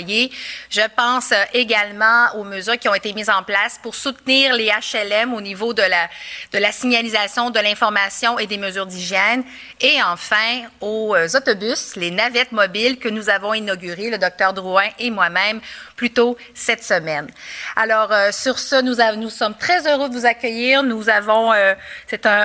Je 0.71 0.81
pense 0.97 1.33
euh, 1.33 1.45
également 1.53 2.35
aux 2.37 2.45
mesures 2.45 2.79
qui 2.79 2.89
ont 2.89 2.95
été 2.95 3.13
mises 3.13 3.31
en 3.31 3.43
place 3.43 3.79
pour 3.83 3.95
soutenir 3.95 4.55
les 4.55 4.71
HLM 4.71 5.35
au 5.35 5.41
niveau 5.41 5.75
de 5.75 5.83
la, 5.83 6.09
de 6.53 6.59
la 6.59 6.73
signalisation, 6.73 7.51
de 7.51 7.61
l'information 7.61 8.39
et 8.39 8.47
des 8.47 8.59
mesures 8.59 8.87
d'hygiène. 8.87 9.45
Et 9.81 10.03
enfin, 10.03 10.63
aux 10.81 11.15
euh, 11.15 11.29
autobus, 11.35 11.97
les 11.97 12.11
navettes 12.11 12.53
mobiles 12.53 12.99
que 12.99 13.09
nous 13.09 13.29
avons 13.29 13.55
inaugurées, 13.55 14.11
le 14.11 14.19
docteur 14.19 14.53
Drouin 14.53 14.89
et 14.99 15.11
moi-même, 15.11 15.61
plus 16.03 16.11
tôt 16.11 16.37
cette 16.53 16.83
semaine. 16.83 17.29
Alors, 17.77 18.11
euh, 18.11 18.33
sur 18.33 18.59
ce, 18.59 18.83
nous, 18.83 18.97
nous, 19.23 19.31
sommes 19.31 19.55
très 19.55 19.87
heureux 19.87 20.09
de 20.09 20.15
vous 20.15 20.27
accueillir. 20.27 20.83
Nous 20.83 21.09
avons, 21.09 21.53
euh, 21.53 21.75
c'est 22.09 22.27
un, 22.27 22.41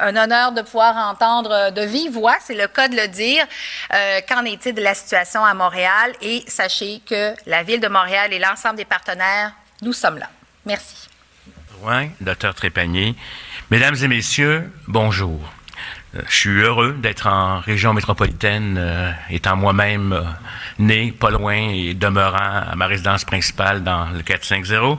un, 0.00 0.16
honneur 0.16 0.50
de 0.50 0.62
pouvoir 0.62 0.96
entendre 0.96 1.70
de 1.70 1.82
vive 1.82 2.14
voix, 2.14 2.34
c'est 2.40 2.56
le 2.56 2.66
cas 2.66 2.88
de 2.88 2.96
le 2.96 3.06
dire, 3.06 3.46
euh, 3.94 4.20
qu'en 4.28 4.44
est-il 4.44 4.74
de 4.74 4.80
la 4.80 4.94
situation 4.94 5.44
à 5.44 5.54
Montréal? 5.54 6.14
Et 6.20 6.42
sachez 6.48 7.00
que 7.08 7.32
la 7.46 7.62
Ville 7.62 7.80
de 7.80 7.86
Montréal 7.86 8.32
et 8.32 8.40
l'ensemble 8.40 8.74
des 8.74 8.84
partenaires, 8.84 9.52
nous 9.82 9.92
sommes 9.92 10.18
là. 10.18 10.28
Merci. 10.66 11.08
Oui, 11.82 12.10
docteur 12.20 12.56
Trépanier. 12.56 13.14
Mesdames 13.70 13.94
et 14.02 14.08
messieurs, 14.08 14.68
bonjour. 14.88 15.38
Euh, 16.16 16.22
je 16.28 16.34
suis 16.34 16.60
heureux 16.60 16.96
d'être 17.00 17.26
en 17.28 17.60
région 17.60 17.92
métropolitaine, 17.94 18.76
euh, 18.78 19.12
étant 19.30 19.56
moi-même 19.56 20.12
euh, 20.12 20.22
né 20.80 21.12
pas 21.12 21.30
loin 21.30 21.56
et 21.56 21.94
demeurant 21.94 22.64
à 22.70 22.74
ma 22.74 22.86
résidence 22.86 23.24
principale 23.24 23.84
dans 23.84 24.08
le 24.08 24.22
450. 24.22 24.98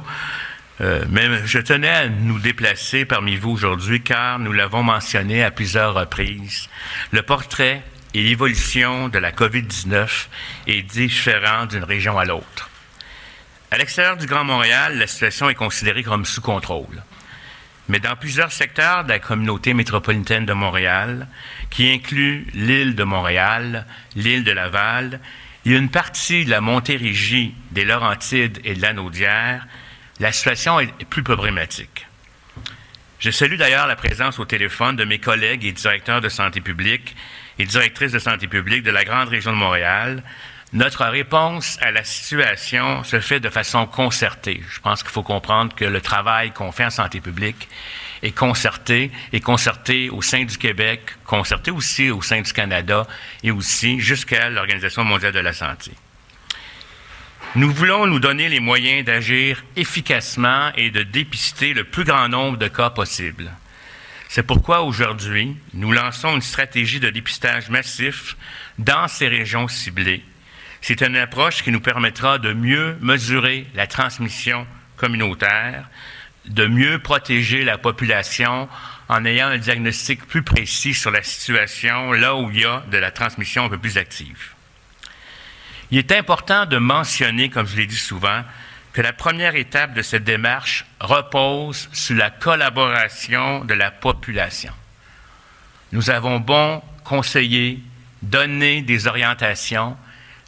mais 1.10 1.46
je 1.46 1.60
tenais 1.60 1.90
à 1.90 2.08
nous 2.08 2.40
déplacer 2.40 3.06
parmi 3.06 3.36
vous 3.36 3.52
aujourd'hui 3.52 4.02
car 4.02 4.40
nous 4.40 4.54
l'avons 4.54 4.84
mentionné 4.84 5.44
à 5.44 5.52
plusieurs 5.52 5.94
reprises. 5.94 6.70
Le 7.12 7.22
portrait 7.22 7.84
et 8.14 8.24
l'évolution 8.24 9.10
de 9.10 9.20
la 9.20 9.32
COVID-19 9.32 10.28
est 10.68 10.84
différent 10.84 11.66
d'une 11.66 11.84
région 11.84 12.18
à 12.18 12.26
l'autre. 12.26 12.70
À 13.70 13.78
l'extérieur 13.78 14.18
du 14.18 14.26
Grand 14.26 14.44
Montréal, 14.44 14.98
la 14.98 15.08
situation 15.08 15.50
est 15.50 15.56
considérée 15.56 16.04
comme 16.04 16.26
sous 16.26 16.42
contrôle 16.42 17.04
mais 17.92 18.00
dans 18.00 18.16
plusieurs 18.16 18.54
secteurs 18.54 19.04
de 19.04 19.10
la 19.10 19.20
communauté 19.20 19.74
métropolitaine 19.74 20.46
de 20.46 20.54
Montréal, 20.54 21.28
qui 21.70 21.92
inclut 21.92 22.48
l'île 22.54 22.96
de 22.96 23.04
Montréal, 23.04 23.86
l'île 24.16 24.46
de 24.46 24.52
Laval, 24.54 25.20
et 25.66 25.72
une 25.72 25.90
partie 25.90 26.46
de 26.46 26.50
la 26.50 26.62
Montérégie, 26.62 27.54
des 27.72 27.86
Laurentides 27.86 28.60
et 28.64 28.74
de 28.74 28.82
la 28.82 28.94
Naudière, 28.94 29.68
la 30.20 30.32
situation 30.32 30.80
est 30.80 31.06
plus 31.06 31.24
problématique. 31.24 32.08
Je 33.20 33.30
salue 33.30 33.58
d'ailleurs 33.58 33.86
la 33.86 33.96
présence 33.96 34.40
au 34.40 34.46
téléphone 34.46 34.96
de 34.96 35.06
mes 35.06 35.20
collègues 35.20 35.64
et 35.66 35.72
directeurs 35.72 36.22
de 36.22 36.30
santé 36.30 36.60
publique 36.60 37.16
et 37.60 37.66
directrices 37.66 38.12
de 38.12 38.20
santé 38.20 38.48
publique 38.48 38.82
de 38.82 38.90
la 38.90 39.04
grande 39.04 39.30
région 39.30 39.52
de 39.52 39.58
Montréal, 39.58 40.24
notre 40.74 41.06
réponse 41.06 41.78
à 41.82 41.92
la 41.92 42.04
situation 42.04 43.04
se 43.04 43.20
fait 43.20 43.42
de 43.42 43.50
façon 43.50 43.86
concertée. 43.86 44.64
Je 44.70 44.80
pense 44.80 45.04
qu'il 45.04 45.12
faut 45.12 45.22
comprendre 45.22 45.76
que 45.76 45.84
le 45.84 46.00
travail 46.00 46.52
qu'on 46.52 46.72
fait 46.72 46.86
en 46.86 46.90
santé 46.90 47.20
publique 47.20 47.68
est 48.24 48.32
concerté, 48.32 49.12
est 49.34 49.40
concerté 49.40 50.10
au 50.10 50.22
sein 50.22 50.44
du 50.44 50.58
Québec, 50.58 51.02
concerté 51.26 51.72
aussi 51.72 52.10
au 52.10 52.22
sein 52.22 52.42
du 52.42 52.54
Canada 52.54 53.08
et 53.44 53.52
aussi 53.52 54.00
jusqu'à 54.00 54.50
l'Organisation 54.50 55.04
mondiale 55.04 55.34
de 55.34 55.40
la 55.40 55.54
santé. 55.54 55.92
Nous 57.56 57.72
voulons 57.72 58.08
nous 58.08 58.20
donner 58.20 58.48
les 58.48 58.60
moyens 58.60 59.06
d'agir 59.06 59.64
efficacement 59.76 60.72
et 60.76 60.90
de 60.90 61.04
dépister 61.04 61.74
le 61.74 61.84
plus 61.84 62.04
grand 62.04 62.30
nombre 62.30 62.58
de 62.58 62.68
cas 62.68 62.90
possible. 62.90 63.52
C'est 64.30 64.44
pourquoi 64.44 64.84
aujourd'hui, 64.84 65.58
nous 65.74 65.92
lançons 65.92 66.36
une 66.36 66.42
stratégie 66.42 67.02
de 67.02 67.10
dépistage 67.10 67.70
massif 67.70 68.38
dans 68.78 69.10
ces 69.10 69.28
régions 69.28 69.68
ciblées 69.68 70.24
c'est 70.82 71.02
une 71.04 71.16
approche 71.16 71.64
qui 71.64 71.72
nous 71.72 71.80
permettra 71.80 72.40
de 72.40 72.54
mieux 72.54 72.98
mesurer 73.02 73.68
la 73.76 73.86
transmission 73.86 74.66
communautaire, 74.98 75.90
de 76.46 76.66
mieux 76.66 77.00
protéger 77.00 77.64
la 77.64 77.78
population 77.78 78.68
en 79.10 79.26
ayant 79.26 79.48
un 79.48 79.58
diagnostic 79.58 80.26
plus 80.26 80.42
précis 80.42 80.94
sur 80.94 81.12
la 81.12 81.24
situation 81.24 82.12
là 82.14 82.36
où 82.36 82.50
il 82.52 82.62
y 82.62 82.66
a 82.66 82.84
de 82.92 82.98
la 82.98 83.12
transmission 83.12 83.66
un 83.66 83.70
peu 83.70 83.78
plus 83.78 83.98
active. 83.98 84.54
Il 85.92 85.98
est 85.98 86.12
important 86.14 86.66
de 86.66 86.78
mentionner, 86.78 87.50
comme 87.50 87.68
je 87.68 87.76
l'ai 87.76 87.86
dit 87.86 87.98
souvent, 87.98 88.44
que 88.94 89.02
la 89.02 89.14
première 89.14 89.56
étape 89.56 89.94
de 89.94 90.02
cette 90.02 90.24
démarche 90.24 90.86
repose 91.00 91.90
sur 91.94 92.16
la 92.16 92.30
collaboration 92.30 93.64
de 93.66 93.74
la 93.74 93.92
population. 93.92 94.74
Nous 95.92 96.10
avons 96.10 96.40
bon 96.40 96.82
conseiller, 97.04 97.82
donner 98.22 98.82
des 98.82 99.08
orientations, 99.08 99.98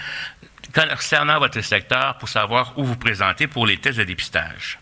concernant 0.84 1.38
votre 1.38 1.60
secteur 1.60 2.18
pour 2.18 2.28
savoir 2.28 2.72
où 2.76 2.84
vous 2.84 2.96
présenter 2.96 3.46
pour 3.46 3.66
les 3.66 3.78
tests 3.78 3.98
de 3.98 4.04
dépistage. 4.04 4.78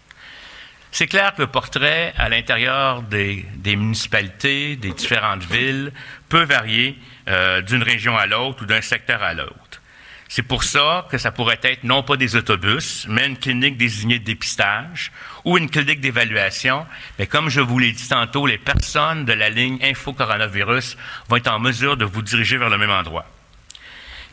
C'est 0.91 1.07
clair 1.09 1.35
que 1.35 1.43
le 1.43 1.49
portrait 1.49 2.15
à 2.17 2.29
l'intérieur 2.29 3.03
des, 3.03 3.45
municipalités, 3.65 4.77
des 4.77 4.93
différentes 4.93 5.43
villes, 5.43 5.93
peut 6.29 6.45
varier 6.45 6.97
euh, 7.29 7.63
d'une 7.63 7.83
région 7.83 8.17
à 8.17 8.27
l'autre 8.27 8.63
ou 8.63 8.67
d'un 8.67 8.81
secteur 8.81 9.23
à 9.23 9.35
l'autre. 9.35 9.81
C'est 10.29 10.43
pour 10.43 10.65
ça 10.65 11.07
que 11.11 11.19
ça 11.19 11.31
pourrait 11.31 11.61
être 11.63 11.85
non 11.85 12.03
pas 12.03 12.17
des 12.17 12.37
autobus, 12.37 13.07
mais 13.09 13.27
une 13.27 13.37
clinique 13.37 13.77
désignée 13.77 14.19
de 14.19 14.25
dépistage 14.25 15.13
ou 15.45 15.59
une 15.59 15.69
clinique 15.69 16.01
d'évaluation. 16.01 16.87
Mais 17.19 17.27
comme 17.27 17.49
je 17.49 17.61
vous 17.61 17.79
l'ai 17.79 17.93
dit 17.93 18.09
tantôt, 18.09 18.47
les 18.47 18.59
personnes 18.59 19.25
de 19.25 19.33
la 19.33 19.51
ligne 19.51 19.79
Info 19.83 20.13
Coronavirus 20.13 20.97
vont 21.29 21.37
être 21.37 21.53
en 21.53 21.59
mesure 21.59 21.97
de 21.97 22.05
vous 22.05 22.23
diriger 22.23 22.57
vers 22.57 22.71
le 22.71 22.79
même 22.79 22.91
endroit. 22.91 23.27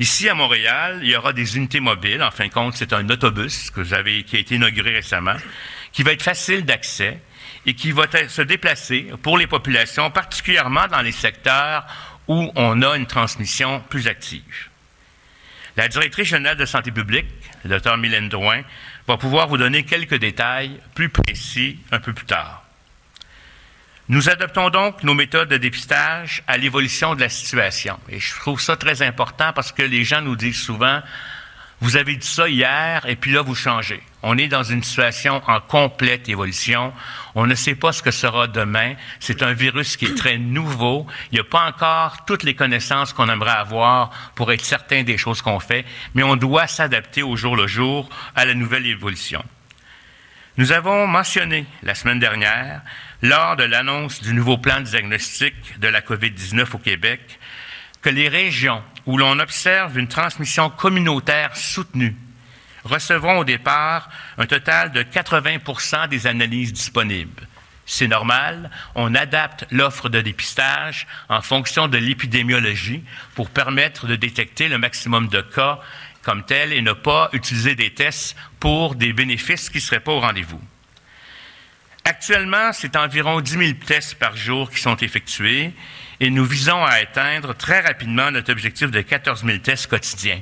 Ici, 0.02 0.28
à 0.28 0.34
Montréal, 0.34 1.02
il 1.04 1.10
y 1.10 1.16
aura 1.16 1.32
des 1.32 1.58
unités 1.58 1.80
mobiles. 1.80 2.24
En 2.24 2.32
fin 2.32 2.48
de 2.48 2.52
compte, 2.52 2.76
c'est 2.76 2.92
un 2.92 3.08
autobus 3.08 3.70
qui 3.70 4.36
a 4.36 4.40
été 4.40 4.56
inauguré 4.56 4.96
récemment, 4.96 5.36
qui 5.92 6.02
va 6.02 6.14
être 6.14 6.24
facile 6.24 6.66
d'accès 6.66 7.20
et 7.68 7.76
qui 7.76 7.92
va 7.92 8.06
se 8.28 8.42
déplacer 8.42 9.12
pour 9.22 9.38
les 9.38 9.46
populations, 9.46 10.10
particulièrement 10.10 10.88
dans 10.88 11.04
les 11.04 11.12
secteurs 11.12 11.86
où 12.28 12.52
on 12.56 12.82
a 12.82 12.98
une 12.98 13.06
transmission 13.06 13.80
plus 13.92 14.08
active. 14.08 14.70
La 15.78 15.88
directrice 15.88 16.30
générale 16.30 16.58
de 16.58 16.66
santé 16.66 16.90
publique, 16.92 17.28
le 17.64 17.70
docteur 17.70 17.96
Mylène 17.96 18.28
Drouin, 18.28 18.64
va 19.08 19.18
pouvoir 19.18 19.50
vous 19.50 19.58
donner 19.58 19.84
quelques 19.84 20.18
détails 20.18 20.80
plus 20.96 21.10
précis 21.10 21.78
un 21.92 22.00
peu 22.00 22.12
plus 22.12 22.26
tard. 22.26 22.61
Nous 24.12 24.28
adoptons 24.28 24.70
donc 24.70 25.04
nos 25.04 25.14
méthodes 25.14 25.48
de 25.48 25.56
dépistage 25.56 26.44
à 26.46 26.58
l'évolution 26.58 27.16
de 27.16 27.22
la 27.22 27.30
situation. 27.30 27.98
Et 28.10 28.20
je 28.20 28.36
trouve 28.36 28.60
ça 28.60 28.76
très 28.76 29.02
important 29.04 29.54
parce 29.54 29.72
que 29.72 29.84
les 29.84 30.04
gens 30.04 30.20
nous 30.20 30.36
disent 30.36 30.62
souvent, 30.62 31.02
Vous 31.80 31.96
avez 31.96 32.18
dit 32.18 32.28
ça 32.28 32.50
hier 32.50 33.06
et 33.08 33.16
puis 33.16 33.32
là, 33.32 33.42
vous 33.42 33.56
changez. 33.56 34.04
On 34.22 34.38
est 34.38 34.50
dans 34.50 34.64
une 34.64 34.84
situation 34.84 35.42
en 35.48 35.62
complète 35.62 36.28
évolution. 36.28 36.92
On 37.36 37.48
ne 37.48 37.56
sait 37.56 37.74
pas 37.74 37.94
ce 37.94 38.04
que 38.04 38.12
sera 38.12 38.48
demain. 38.48 38.96
C'est 39.22 39.44
un 39.44 39.54
virus 39.54 39.96
qui 39.96 40.08
est 40.08 40.18
très 40.18 40.38
nouveau. 40.38 41.08
Il 41.32 41.36
n'y 41.36 41.40
a 41.40 41.46
pas 41.46 41.66
encore 41.66 42.26
toutes 42.26 42.44
les 42.44 42.54
connaissances 42.54 43.14
qu'on 43.14 43.30
aimerait 43.30 43.52
avoir 43.52 44.10
pour 44.36 44.52
être 44.52 44.66
certain 44.66 45.04
des 45.04 45.18
choses 45.18 45.42
qu'on 45.42 45.62
fait, 45.62 45.86
mais 46.16 46.24
on 46.24 46.36
doit 46.36 46.68
s'adapter 46.68 47.24
au 47.24 47.38
jour 47.38 47.56
le 47.56 47.66
jour 47.66 48.10
à 48.36 48.44
la 48.44 48.56
nouvelle 48.56 48.88
évolution. 48.88 49.42
Nous 50.58 50.74
avons 50.74 51.08
mentionné 51.08 51.66
la 51.82 51.96
semaine 51.96 52.20
dernière, 52.20 52.82
lors 53.22 53.56
de 53.56 53.64
l'annonce 53.64 54.22
du 54.22 54.34
nouveau 54.34 54.58
plan 54.58 54.80
de 54.80 54.86
diagnostic 54.86 55.80
de 55.80 55.88
la 55.88 56.02
COVID-19 56.02 56.76
au 56.76 56.78
Québec, 56.80 57.40
que 58.02 58.10
les 58.10 58.28
régions 58.28 58.84
où 59.06 59.18
l'on 59.18 59.40
observe 59.40 59.98
une 59.98 60.08
transmission 60.08 60.70
communautaire 60.70 61.56
soutenue 61.56 62.16
recevront 62.84 63.40
au 63.40 63.44
départ 63.44 64.10
un 64.38 64.48
total 64.48 64.92
de 64.92 65.04
80% 65.04 66.08
des 66.08 66.26
analyses 66.26 66.74
disponibles. 66.74 67.48
C'est 67.86 68.08
normal, 68.08 68.72
on 68.96 69.14
adapte 69.14 69.66
l'offre 69.70 70.10
de 70.10 70.22
dépistage 70.22 71.08
en 71.30 71.42
fonction 71.42 71.88
de 71.88 71.98
l'épidémiologie 71.98 73.04
pour 73.36 73.50
permettre 73.50 74.08
de 74.08 74.16
détecter 74.16 74.68
le 74.68 74.78
maximum 74.78 75.28
de 75.28 75.42
cas 75.42 75.80
comme 76.22 76.44
tel 76.46 76.74
et 76.74 76.82
ne 76.82 76.94
pas 76.94 77.30
utiliser 77.34 77.76
des 77.76 77.94
tests 77.94 78.36
pour 78.60 78.96
des 78.96 79.14
bénéfices 79.14 79.70
qui 79.70 79.78
ne 79.78 79.82
seraient 79.82 80.00
pas 80.00 80.12
au 80.12 80.20
rendez-vous. 80.20 80.62
Actuellement, 82.04 82.74
c'est 82.74 82.96
environ 82.96 83.42
10 83.42 83.52
000 83.52 83.72
tests 83.86 84.16
par 84.16 84.36
jour 84.36 84.72
qui 84.72 84.80
sont 84.80 84.98
effectués 84.98 85.72
et 86.20 86.30
nous 86.30 86.46
visons 86.46 86.84
à 86.84 86.94
atteindre 86.94 87.54
très 87.54 87.82
rapidement 87.82 88.32
notre 88.32 88.52
objectif 88.52 88.90
de 88.90 89.02
14 89.02 89.46
000 89.46 89.60
tests 89.60 89.88
quotidiens. 89.88 90.42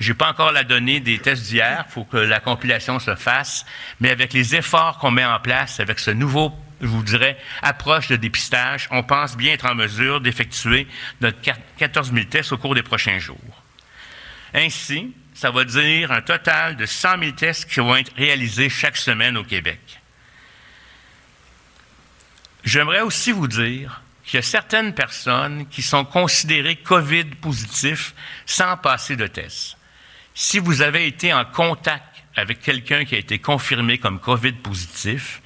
Je 0.00 0.08
n'ai 0.08 0.14
pas 0.14 0.28
encore 0.28 0.52
la 0.52 0.64
donnée 0.64 1.00
des 1.00 1.18
tests 1.18 1.44
d'hier, 1.44 1.84
il 1.88 1.92
faut 1.92 2.04
que 2.04 2.16
la 2.16 2.40
compilation 2.40 2.98
se 2.98 3.14
fasse, 3.14 3.64
mais 4.00 4.10
avec 4.10 4.32
les 4.32 4.54
efforts 4.54 4.98
qu'on 4.98 5.10
met 5.10 5.24
en 5.24 5.38
place, 5.38 5.80
avec 5.80 5.98
ce 5.98 6.10
nouveau, 6.10 6.52
je 6.80 6.86
vous 6.88 7.02
dirais, 7.02 7.38
approche 7.62 8.08
de 8.08 8.16
dépistage, 8.16 8.88
on 8.90 9.02
pense 9.02 9.36
bien 9.36 9.54
être 9.54 9.66
en 9.66 9.74
mesure 9.74 10.20
d'effectuer 10.20 10.86
notre 11.20 11.38
14 11.78 12.12
000 12.12 12.26
tests 12.26 12.52
au 12.52 12.58
cours 12.58 12.74
des 12.74 12.82
prochains 12.82 13.18
jours. 13.18 13.62
Ainsi, 14.54 15.14
ça 15.34 15.50
va 15.50 15.64
dire 15.64 16.12
un 16.12 16.20
total 16.20 16.76
de 16.76 16.84
100 16.84 17.18
000 17.20 17.32
tests 17.32 17.70
qui 17.70 17.80
vont 17.80 17.96
être 17.96 18.12
réalisés 18.16 18.68
chaque 18.68 18.96
semaine 18.96 19.36
au 19.36 19.44
Québec. 19.44 20.01
J'aimerais 22.64 23.00
aussi 23.00 23.32
vous 23.32 23.48
dire 23.48 24.02
qu'il 24.24 24.36
y 24.36 24.38
a 24.38 24.42
certaines 24.42 24.94
personnes 24.94 25.66
qui 25.68 25.82
sont 25.82 26.04
considérées 26.04 26.76
COVID 26.76 27.24
positifs 27.40 28.14
sans 28.46 28.76
passer 28.76 29.16
de 29.16 29.26
test. 29.26 29.76
Si 30.34 30.58
vous 30.58 30.80
avez 30.80 31.06
été 31.06 31.34
en 31.34 31.44
contact 31.44 32.04
avec 32.36 32.60
quelqu'un 32.60 33.04
qui 33.04 33.14
a 33.14 33.18
été 33.18 33.38
confirmé 33.38 33.98
comme 33.98 34.20
COVID 34.20 34.52
positif 34.52 35.42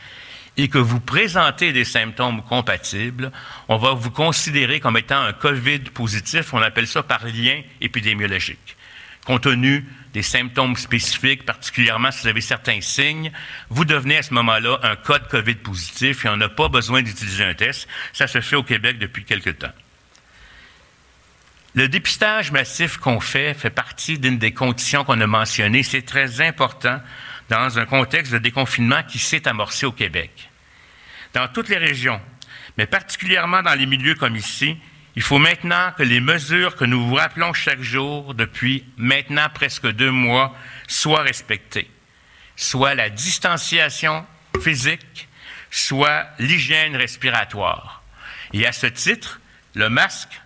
et 0.57 0.69
que 0.69 0.79
vous 0.79 1.01
présentez 1.01 1.73
des 1.73 1.85
symptômes 1.85 2.43
compatibles, 2.43 3.33
on 3.69 3.77
va 3.77 3.93
vous 3.93 4.11
considérer 4.11 4.79
comme 4.79 4.97
étant 4.97 5.21
un 5.23 5.33
COVID 5.33 5.81
positif. 5.81 6.55
On 6.55 6.63
appelle 6.63 6.87
ça 6.87 7.03
par 7.03 7.25
lien 7.25 7.63
épidémiologique. 7.81 8.77
Compte 9.25 9.43
tenu 9.43 9.85
des 10.17 10.23
symptômes 10.23 10.77
spécifiques, 10.77 11.45
particulièrement 11.45 12.11
si 12.11 12.23
vous 12.23 12.29
avez 12.29 12.41
certains 12.41 12.81
signes, 12.81 13.31
vous 13.69 13.85
devenez 13.85 14.17
à 14.17 14.23
ce 14.23 14.33
moment-là 14.33 14.81
un 14.83 14.97
code 14.97 15.29
COVID 15.29 15.57
positif 15.57 16.25
et 16.25 16.31
on 16.31 16.39
n'a 16.39 16.49
pas 16.49 16.71
besoin 16.71 17.03
d'utiliser 17.03 17.45
un 17.45 17.53
test. 17.53 17.87
Ça 18.15 18.27
se 18.27 18.41
fait 18.41 18.57
au 18.57 18.63
Québec 18.63 18.99
depuis 18.99 19.27
quelque 19.27 19.51
temps. 19.51 19.75
Le 21.75 21.87
dépistage 21.89 22.51
massif 22.51 22.97
qu'on 22.97 23.21
fait 23.21 23.53
fait 23.53 23.69
partie 23.69 24.19
d'une 24.19 24.39
des 24.39 24.53
conditions 24.53 25.05
qu'on 25.05 25.21
a 25.21 25.27
mentionnées. 25.27 25.83
C'est 25.83 26.01
très 26.01 26.41
important 26.41 26.99
dans 27.51 27.79
un 27.79 27.85
contexte 27.85 28.33
de 28.33 28.39
déconfinement 28.39 29.03
qui 29.03 29.19
s'est 29.19 29.47
amorcé 29.47 29.85
au 29.85 29.93
Québec. 29.93 30.49
Dans 31.35 31.47
toutes 31.49 31.69
les 31.69 31.77
régions, 31.77 32.23
mais 32.79 32.87
particulièrement 32.87 33.63
dans 33.63 33.75
les 33.75 33.85
milieux 33.85 34.15
comme 34.15 34.37
ici, 34.37 34.79
il 35.17 35.23
faut 35.23 35.39
maintenant 35.39 35.93
que 35.97 36.03
les 36.03 36.21
mesures 36.21 36.77
que 36.77 36.85
nous 36.85 37.09
vous 37.09 37.15
rappelons 37.15 37.55
chaque 37.55 37.81
jour 37.81 38.35
depuis 38.35 38.85
maintenant 38.99 39.49
presque 39.53 39.91
deux 39.91 40.11
mois 40.11 40.55
soient 40.87 41.23
respectées, 41.23 41.91
soit 42.55 42.95
la 42.95 43.09
distanciation 43.09 44.27
physique, 44.61 45.29
soit 45.71 46.27
l'hygiène 46.39 46.97
respiratoire. 46.97 48.03
Et 48.53 48.67
à 48.67 48.73
ce 48.73 48.87
titre, 48.87 49.41
le 49.75 49.89
masque, 49.89 50.41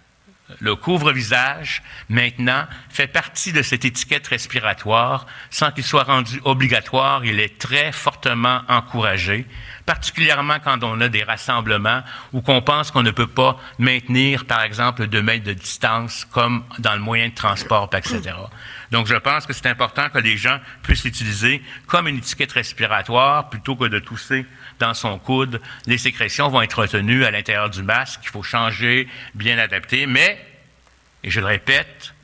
le 0.58 0.74
couvre-visage, 0.76 1.82
maintenant, 2.08 2.66
fait 2.88 3.06
partie 3.06 3.52
de 3.52 3.62
cette 3.62 3.84
étiquette 3.84 4.26
respiratoire 4.26 5.26
sans 5.50 5.70
qu'il 5.70 5.84
soit 5.84 6.04
rendu 6.04 6.40
obligatoire. 6.44 7.24
Il 7.24 7.40
est 7.40 7.58
très 7.58 7.92
fortement 7.92 8.62
encouragé 8.68 9.46
particulièrement 9.90 10.58
quand 10.62 10.84
on 10.84 11.00
a 11.00 11.08
des 11.08 11.24
rassemblements 11.24 12.02
ou 12.32 12.42
qu'on 12.42 12.62
pense 12.62 12.92
qu'on 12.92 13.02
ne 13.02 13.10
peut 13.10 13.26
pas 13.26 13.58
maintenir, 13.80 14.44
par 14.44 14.62
exemple, 14.62 15.08
deux 15.08 15.20
mètres 15.20 15.44
de 15.44 15.52
distance, 15.52 16.26
comme 16.30 16.62
dans 16.78 16.94
le 16.94 17.00
moyen 17.00 17.28
de 17.28 17.34
transport, 17.34 17.90
etc. 17.92 18.36
Donc, 18.92 19.08
je 19.08 19.16
pense 19.16 19.46
que 19.46 19.52
c'est 19.52 19.66
important 19.66 20.08
que 20.08 20.18
les 20.18 20.36
gens 20.36 20.58
puissent 20.84 21.04
l'utiliser 21.04 21.60
comme 21.88 22.06
une 22.06 22.18
étiquette 22.18 22.52
respiratoire 22.52 23.50
plutôt 23.50 23.74
que 23.74 23.86
de 23.86 23.98
tousser 23.98 24.46
dans 24.80 24.94
son 24.94 25.18
coude. 25.18 25.60
Les 25.86 25.98
sécrétions 25.98 26.48
vont 26.48 26.62
être 26.62 26.80
retenues 26.80 27.24
à 27.24 27.30
l'intérieur 27.30 27.70
du 27.70 27.82
masque. 27.82 28.20
Il 28.24 28.28
faut 28.30 28.42
changer, 28.42 29.06
bien 29.34 29.58
adapter. 29.58 30.06
Mais, 30.06 30.44
et 31.22 31.30
je 31.30 31.38
le 31.38 31.46
répète, 31.46 32.14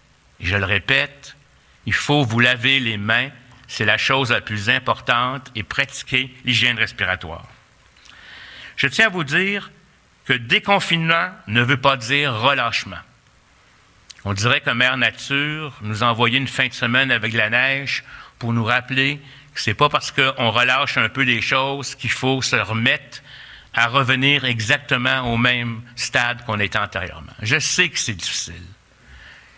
et 0.41 0.47
je 0.47 0.57
le 0.57 0.65
répète, 0.65 1.37
il 1.85 1.93
faut 1.93 2.25
vous 2.25 2.41
laver 2.41 2.81
les 2.81 2.97
mains. 2.97 3.29
C'est 3.69 3.85
la 3.85 3.99
chose 3.99 4.33
la 4.33 4.41
plus 4.41 4.69
importante 4.71 5.51
et 5.55 5.63
pratiquer 5.63 6.35
l'hygiène 6.45 6.79
respiratoire. 6.79 7.47
Je 8.77 8.89
tiens 8.89 9.07
à 9.07 9.11
vous 9.11 9.25
dire 9.25 9.71
que 10.25 10.33
déconfinement 10.33 11.31
ne 11.47 11.63
veut 11.63 11.77
pas 11.77 11.97
dire 11.97 12.35
relâchement. 12.35 12.99
On 14.25 14.33
dirait 14.33 14.61
que 14.61 14.71
Mère 14.71 14.97
Nature 14.97 15.73
nous 15.83 16.03
a 16.03 16.07
envoyé 16.09 16.39
une 16.39 16.49
fin 16.49 16.67
de 16.67 16.73
semaine 16.73 17.13
avec 17.13 17.33
la 17.33 17.49
neige 17.49 18.03
pour 18.39 18.53
nous 18.53 18.65
rappeler 18.65 19.21
c'est 19.61 19.75
pas 19.75 19.89
parce 19.89 20.11
qu'on 20.11 20.51
relâche 20.51 20.99
un 20.99 21.09
peu 21.09 21.23
les 21.23 21.41
choses 21.41 21.95
qu'il 21.95 22.11
faut 22.11 22.43
se 22.43 22.57
remettre 22.57 23.23
à 23.75 23.89
revenir 23.89 24.45
exactement 24.45 25.33
au 25.33 25.37
même 25.37 25.83
stade 25.97 26.45
qu'on 26.45 26.59
était 26.61 26.79
antérieurement. 26.79 27.33
Je 27.43 27.59
sais 27.59 27.89
que 27.89 27.99
c'est 27.99 28.15
difficile. 28.15 28.55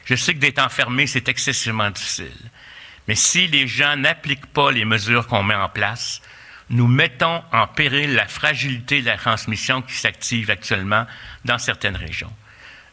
Je 0.05 0.15
sais 0.15 0.35
que 0.35 0.41
d'être 0.41 0.59
enfermé, 0.59 1.07
c'est 1.07 1.29
excessivement 1.29 1.91
difficile. 1.91 2.51
Mais 3.07 3.15
si 3.15 3.47
les 3.47 3.69
gens 3.69 3.97
n'appliquent 3.97 4.53
pas 4.53 4.73
les 4.73 4.85
mesures 4.85 5.27
qu'on 5.27 5.43
met 5.43 5.55
en 5.55 5.69
place, 5.69 6.21
nous 6.71 6.87
mettons 6.87 7.43
en 7.53 7.67
péril 7.67 8.15
la 8.15 8.27
fragilité 8.27 9.01
de 9.01 9.07
la 9.07 9.17
transmission 9.17 9.83
qui 9.83 9.95
s'active 9.95 10.51
actuellement 10.51 11.07
dans 11.45 11.59
certaines 11.59 11.97
régions. 11.97 12.33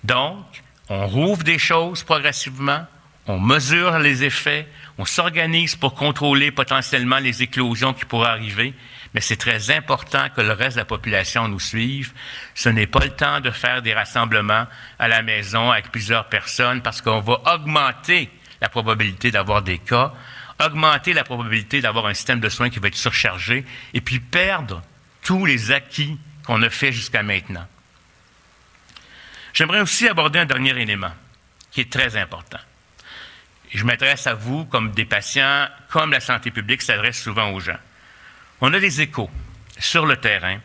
Donc, 0.04 0.46
on 0.89 1.08
rouvre 1.08 1.44
des 1.44 1.58
choses 1.60 2.04
progressivement, 2.04 2.86
on 3.28 3.39
mesure 3.39 3.98
les 4.00 4.24
effets, 4.24 4.68
on 4.97 5.05
s'organise 5.05 5.75
pour 5.75 5.93
contrôler 5.93 6.51
potentiellement 6.51 7.19
les 7.19 7.43
éclosions 7.43 7.93
qui 7.93 8.05
pourraient 8.05 8.29
arriver, 8.29 8.73
mais 9.13 9.21
c'est 9.21 9.36
très 9.36 9.71
important 9.71 10.29
que 10.29 10.41
le 10.41 10.53
reste 10.53 10.75
de 10.75 10.81
la 10.81 10.86
population 10.86 11.47
nous 11.47 11.60
suive. 11.60 12.13
Ce 12.53 12.69
n'est 12.69 12.88
pas 12.88 13.03
le 13.03 13.12
temps 13.12 13.41
de 13.41 13.51
faire 13.51 13.81
des 13.81 13.93
rassemblements 13.93 14.67
à 14.99 15.08
la 15.08 15.21
maison 15.21 15.71
avec 15.71 15.91
plusieurs 15.91 16.25
personnes 16.25 16.81
parce 16.81 17.01
qu'on 17.01 17.19
va 17.19 17.41
augmenter 17.53 18.29
la 18.62 18.69
probabilité 18.69 19.31
d'avoir 19.31 19.62
des 19.62 19.79
cas 19.79 20.13
augmenter 20.60 21.13
la 21.13 21.23
probabilité 21.23 21.81
d'avoir 21.81 22.05
un 22.08 22.13
système 22.13 22.39
de 22.39 22.49
soins 22.49 22.69
qui 22.69 22.79
va 22.79 22.88
être 22.88 22.95
surchargé 22.95 23.65
et 23.93 24.01
puis 24.01 24.19
perdre 24.19 24.81
tous 25.21 25.45
les 25.45 25.71
acquis 25.71 26.17
qu'on 26.45 26.62
a 26.62 26.69
fait 26.69 26.91
jusqu'à 26.91 27.23
maintenant. 27.23 27.65
J'aimerais 29.53 29.81
aussi 29.81 30.08
aborder 30.08 30.39
un 30.39 30.45
dernier 30.45 30.77
élément 30.79 31.13
qui 31.71 31.81
est 31.81 31.91
très 31.91 32.17
important. 32.17 32.60
Je 33.78 33.86
m'adresse 33.86 34.28
à 34.28 34.34
vous 34.34 34.66
comme 34.66 34.92
des 34.92 35.06
patients, 35.06 35.68
comme 35.90 36.12
la 36.12 36.20
santé 36.20 36.52
publique 36.52 36.82
s'adresse 36.82 37.22
souvent 37.22 37.52
aux 37.52 37.60
gens. 37.60 37.80
On 38.62 38.74
a 38.74 38.80
des 38.80 39.02
échos 39.02 39.30
sur 39.78 40.06
le 40.06 40.18
terrain 40.18 40.60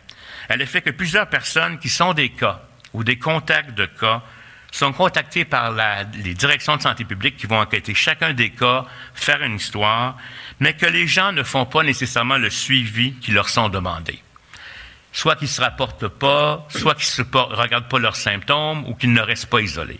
à 0.49 0.55
l'effet 0.55 0.81
que 0.81 0.89
plusieurs 0.89 1.27
personnes 1.27 1.79
qui 1.79 1.89
sont 1.89 2.13
des 2.13 2.29
cas 2.29 2.61
ou 2.93 3.03
des 3.03 3.17
contacts 3.17 3.71
de 3.71 3.85
cas 3.85 4.21
sont 4.71 4.93
contactés 4.93 5.43
par 5.43 5.73
les 6.23 6.33
directions 6.33 6.77
de 6.77 6.81
santé 6.81 7.03
publique 7.03 7.35
qui 7.35 7.45
vont 7.45 7.59
enquêter 7.59 7.93
chacun 7.93 8.33
des 8.33 8.51
cas, 8.51 8.85
faire 9.13 9.43
une 9.43 9.55
histoire, 9.55 10.17
mais 10.59 10.73
que 10.73 10.85
les 10.85 11.07
gens 11.07 11.33
ne 11.33 11.43
font 11.43 11.65
pas 11.65 11.83
nécessairement 11.83 12.37
le 12.37 12.49
suivi 12.49 13.13
qui 13.15 13.31
leur 13.31 13.49
sont 13.49 13.67
demandés. 13.67 14.21
Soit 15.11 15.35
qu'ils 15.35 15.47
ne 15.47 15.51
se 15.51 15.61
rapportent 15.61 16.07
pas, 16.07 16.65
soit 16.69 16.95
qu'ils 16.95 17.25
ne 17.25 17.55
regardent 17.55 17.89
pas 17.89 17.99
leurs 17.99 18.15
symptômes 18.15 18.85
ou 18.87 18.95
qu'ils 18.95 19.11
ne 19.11 19.21
restent 19.21 19.49
pas 19.49 19.59
isolés. 19.59 19.99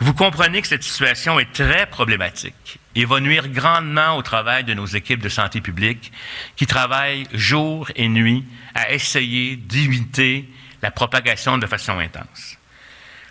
Vous 0.00 0.12
comprenez 0.12 0.60
que 0.60 0.68
cette 0.68 0.82
situation 0.82 1.40
est 1.40 1.52
très 1.52 1.86
problématique 1.86 2.78
et 2.94 3.04
va 3.04 3.20
nuire 3.20 3.48
grandement 3.48 4.16
au 4.16 4.22
travail 4.22 4.64
de 4.64 4.74
nos 4.74 4.86
équipes 4.86 5.22
de 5.22 5.28
santé 5.28 5.60
publique 5.60 6.12
qui 6.56 6.66
travaillent 6.66 7.26
jour 7.32 7.90
et 7.96 8.08
nuit 8.08 8.44
à 8.74 8.92
essayer 8.92 9.56
d'éviter 9.56 10.48
la 10.82 10.90
propagation 10.90 11.56
de 11.56 11.66
façon 11.66 11.98
intense. 11.98 12.58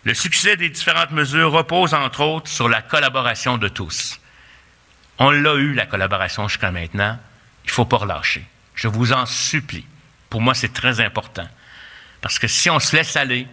Le 0.04 0.14
succès 0.14 0.56
des 0.56 0.70
différentes 0.70 1.12
mesures 1.12 1.52
repose 1.52 1.94
entre 1.94 2.22
autres 2.22 2.50
sur 2.50 2.70
la 2.70 2.82
collaboration 2.82 3.58
de 3.58 3.68
tous. 3.68 4.20
On 5.18 5.32
l'a 5.32 5.56
eu, 5.56 5.74
la 5.74 5.86
collaboration 5.86 6.48
jusqu'à 6.48 6.72
maintenant. 6.72 7.18
Il 7.64 7.68
ne 7.68 7.72
faut 7.72 7.86
pas 7.86 7.98
relâcher. 7.98 8.46
Je 8.76 8.88
vous 8.88 9.14
en 9.14 9.26
supplie. 9.26 9.86
Pour 10.30 10.42
moi, 10.42 10.54
c'est 10.54 10.74
très 10.74 11.00
important. 11.00 11.48
Parce 12.22 12.38
que 12.38 12.48
si 12.48 12.70
on 12.70 12.80
se 12.80 12.96
laisse 12.96 13.16
aller, 13.16 13.48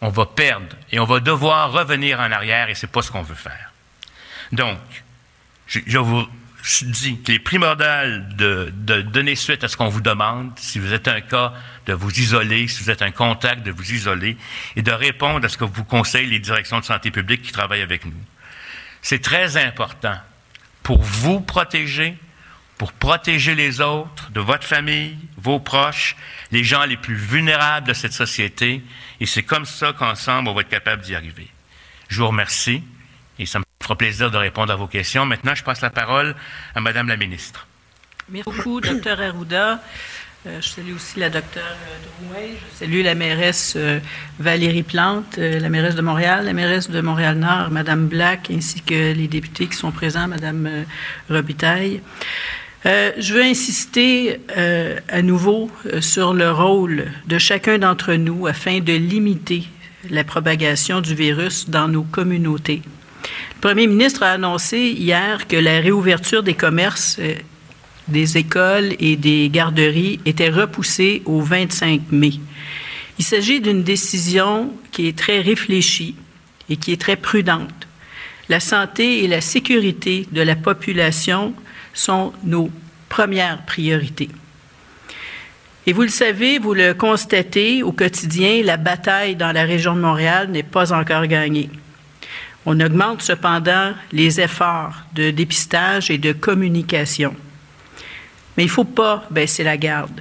on 0.00 0.10
va 0.10 0.26
perdre 0.26 0.76
et 0.92 1.00
on 1.00 1.04
va 1.04 1.20
devoir 1.20 1.72
revenir 1.72 2.20
en 2.20 2.30
arrière 2.30 2.68
et 2.68 2.74
ce 2.74 2.86
n'est 2.86 2.92
pas 2.92 3.02
ce 3.02 3.10
qu'on 3.10 3.22
veut 3.22 3.34
faire. 3.34 3.72
Donc, 4.52 4.78
je, 5.66 5.98
vous 5.98 6.26
dis 6.82 7.18
qu'il 7.18 7.34
est 7.34 7.40
primordial 7.40 8.28
de, 8.36 8.72
donner 9.02 9.34
suite 9.34 9.64
à 9.64 9.68
ce 9.68 9.76
qu'on 9.76 9.88
vous 9.88 10.00
demande. 10.00 10.52
Si 10.56 10.78
vous 10.78 10.92
êtes 10.92 11.08
un 11.08 11.20
cas, 11.20 11.52
de 11.86 11.92
vous 11.92 12.10
isoler. 12.18 12.68
Si 12.68 12.82
vous 12.82 12.90
êtes 12.90 13.02
un 13.02 13.10
contact, 13.10 13.62
de 13.64 13.70
vous 13.70 13.92
isoler. 13.92 14.36
Et 14.76 14.82
de 14.82 14.92
répondre 14.92 15.44
à 15.44 15.48
ce 15.48 15.56
que 15.56 15.64
vous 15.64 15.84
conseillent 15.84 16.30
les 16.30 16.38
directions 16.38 16.78
de 16.78 16.84
santé 16.84 17.10
publique 17.10 17.42
qui 17.42 17.52
travaillent 17.52 17.82
avec 17.82 18.04
nous. 18.04 18.22
C'est 19.02 19.22
très 19.22 19.56
important 19.56 20.16
pour 20.82 21.02
vous 21.02 21.40
protéger, 21.40 22.16
pour 22.78 22.92
protéger 22.92 23.56
les 23.56 23.80
autres, 23.80 24.30
de 24.30 24.40
votre 24.40 24.64
famille, 24.64 25.16
vos 25.36 25.58
proches, 25.58 26.16
les 26.52 26.62
gens 26.62 26.84
les 26.84 26.96
plus 26.96 27.16
vulnérables 27.16 27.88
de 27.88 27.92
cette 27.92 28.12
société. 28.12 28.82
Et 29.20 29.26
c'est 29.26 29.42
comme 29.42 29.66
ça 29.66 29.92
qu'ensemble, 29.92 30.48
on 30.48 30.54
va 30.54 30.60
être 30.60 30.68
capable 30.68 31.02
d'y 31.02 31.16
arriver. 31.16 31.48
Je 32.08 32.20
vous 32.20 32.28
remercie 32.28 32.82
et 33.38 33.46
ça 33.46 33.58
me 33.58 33.64
fera 33.82 33.96
plaisir 33.96 34.30
de 34.30 34.36
répondre 34.36 34.72
à 34.72 34.76
vos 34.76 34.86
questions. 34.86 35.26
Maintenant, 35.26 35.54
je 35.54 35.64
passe 35.64 35.80
la 35.80 35.90
parole 35.90 36.36
à 36.74 36.80
Madame 36.80 37.08
la 37.08 37.16
ministre. 37.16 37.66
Merci 38.28 38.44
beaucoup, 38.48 38.80
Dr. 38.80 39.20
Arruda. 39.20 39.80
Euh, 40.46 40.60
je 40.60 40.68
salue 40.68 40.94
aussi 40.94 41.18
la 41.18 41.30
docteure 41.30 41.64
euh, 41.64 42.28
Drouin. 42.28 42.46
Je 42.46 42.78
salue 42.78 43.02
la 43.02 43.16
mairesse 43.16 43.74
euh, 43.76 43.98
Valérie 44.38 44.84
Plante, 44.84 45.36
la 45.36 45.68
mairesse 45.68 45.96
de 45.96 46.00
Montréal, 46.00 46.44
la 46.44 46.52
mairesse 46.52 46.88
de 46.88 47.00
Montréal-Nord, 47.00 47.70
Madame 47.72 48.06
Black, 48.06 48.48
ainsi 48.50 48.82
que 48.82 49.12
les 49.12 49.26
députés 49.26 49.66
qui 49.66 49.76
sont 49.76 49.90
présents, 49.90 50.28
Madame 50.28 50.84
Robitaille. 51.28 52.00
Je 52.84 53.34
veux 53.34 53.42
insister 53.42 54.40
à 55.08 55.22
nouveau 55.22 55.70
sur 56.00 56.32
le 56.32 56.50
rôle 56.50 57.06
de 57.26 57.38
chacun 57.38 57.78
d'entre 57.78 58.14
nous 58.14 58.46
afin 58.46 58.80
de 58.80 58.92
limiter 58.92 59.64
la 60.10 60.24
propagation 60.24 61.00
du 61.00 61.14
virus 61.14 61.68
dans 61.68 61.88
nos 61.88 62.04
communautés. 62.04 62.82
Le 63.56 63.60
premier 63.60 63.86
ministre 63.86 64.22
a 64.22 64.30
annoncé 64.32 64.78
hier 64.78 65.48
que 65.48 65.56
la 65.56 65.80
réouverture 65.80 66.42
des 66.42 66.54
commerces 66.54 67.18
des 68.08 68.38
écoles 68.38 68.94
et 69.00 69.16
des 69.16 69.50
garderies 69.50 70.20
était 70.24 70.48
repoussée 70.48 71.22
au 71.26 71.40
25 71.40 72.02
mai. 72.10 72.32
Il 73.18 73.24
s'agit 73.24 73.60
d'une 73.60 73.82
décision 73.82 74.72
qui 74.92 75.08
est 75.08 75.18
très 75.18 75.40
réfléchie 75.40 76.14
et 76.70 76.76
qui 76.76 76.92
est 76.92 77.00
très 77.00 77.16
prudente. 77.16 77.86
La 78.48 78.60
santé 78.60 79.24
et 79.24 79.28
la 79.28 79.40
sécurité 79.40 80.26
de 80.32 80.40
la 80.40 80.56
population 80.56 81.52
sont 81.98 82.32
nos 82.44 82.70
premières 83.08 83.64
priorités. 83.64 84.30
Et 85.86 85.92
vous 85.92 86.02
le 86.02 86.08
savez, 86.08 86.58
vous 86.58 86.74
le 86.74 86.94
constatez 86.94 87.82
au 87.82 87.92
quotidien, 87.92 88.62
la 88.62 88.76
bataille 88.76 89.36
dans 89.36 89.52
la 89.52 89.64
région 89.64 89.94
de 89.96 90.00
Montréal 90.00 90.48
n'est 90.50 90.62
pas 90.62 90.92
encore 90.92 91.26
gagnée. 91.26 91.70
On 92.66 92.78
augmente 92.80 93.22
cependant 93.22 93.94
les 94.12 94.40
efforts 94.40 95.02
de 95.14 95.30
dépistage 95.30 96.10
et 96.10 96.18
de 96.18 96.32
communication. 96.32 97.34
Mais 98.56 98.64
il 98.64 98.66
ne 98.66 98.72
faut 98.72 98.84
pas 98.84 99.26
baisser 99.30 99.64
la 99.64 99.76
garde. 99.76 100.20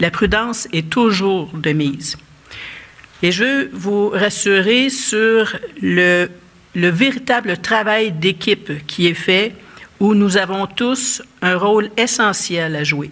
La 0.00 0.10
prudence 0.10 0.68
est 0.72 0.88
toujours 0.88 1.50
de 1.52 1.72
mise. 1.72 2.16
Et 3.22 3.32
je 3.32 3.42
veux 3.42 3.70
vous 3.72 4.10
rassurer 4.10 4.88
sur 4.88 5.58
le, 5.82 6.28
le 6.74 6.88
véritable 6.88 7.58
travail 7.58 8.12
d'équipe 8.12 8.86
qui 8.86 9.08
est 9.08 9.14
fait, 9.14 9.54
où 10.00 10.14
nous 10.14 10.36
avons 10.36 10.66
tous 10.66 11.22
un 11.42 11.56
rôle 11.56 11.90
essentiel 11.96 12.76
à 12.76 12.84
jouer. 12.84 13.10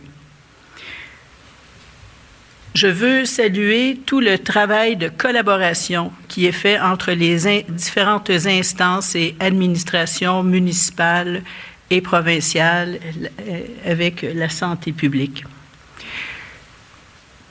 Je 2.74 2.88
veux 2.88 3.24
saluer 3.24 4.00
tout 4.04 4.18
le 4.18 4.36
travail 4.36 4.96
de 4.96 5.08
collaboration 5.08 6.10
qui 6.26 6.46
est 6.46 6.52
fait 6.52 6.80
entre 6.80 7.12
les 7.12 7.62
différentes 7.68 8.30
instances 8.30 9.14
et 9.14 9.36
administrations 9.38 10.42
municipales 10.42 11.44
et 11.90 12.00
provinciale 12.00 12.98
euh, 13.48 13.60
avec 13.86 14.26
la 14.34 14.48
santé 14.48 14.90
publique. 14.90 15.44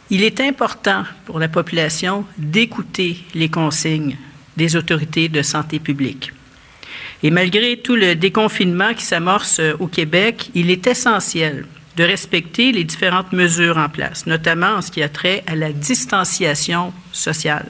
Il 0.10 0.24
est 0.24 0.42
important 0.42 1.06
pour 1.26 1.40
la 1.40 1.48
population 1.48 2.26
d'écouter 2.38 3.24
les 3.34 3.50
consignes 3.50 4.18
des 4.58 4.76
autorités 4.76 5.30
de 5.30 5.42
santé 5.42 5.80
publique. 5.80 6.34
Et 7.24 7.32
malgré 7.32 7.78
tout 7.78 7.96
le 7.96 8.16
déconfinement 8.16 8.94
qui 8.94 9.06
s'amorce 9.06 9.60
euh, 9.60 9.74
au 9.80 9.88
Québec, 9.88 10.52
il 10.54 10.70
est 10.70 10.86
essentiel 10.88 11.66
de 11.96 12.04
respecter 12.04 12.72
les 12.72 12.84
différentes 12.84 13.32
mesures 13.32 13.78
en 13.78 13.88
place, 13.88 14.26
notamment 14.26 14.76
en 14.76 14.82
ce 14.82 14.92
qui 14.92 15.02
a 15.02 15.10
trait 15.10 15.44
à 15.48 15.56
la 15.56 15.72
distanciation 15.72 16.92
sociale. 17.14 17.68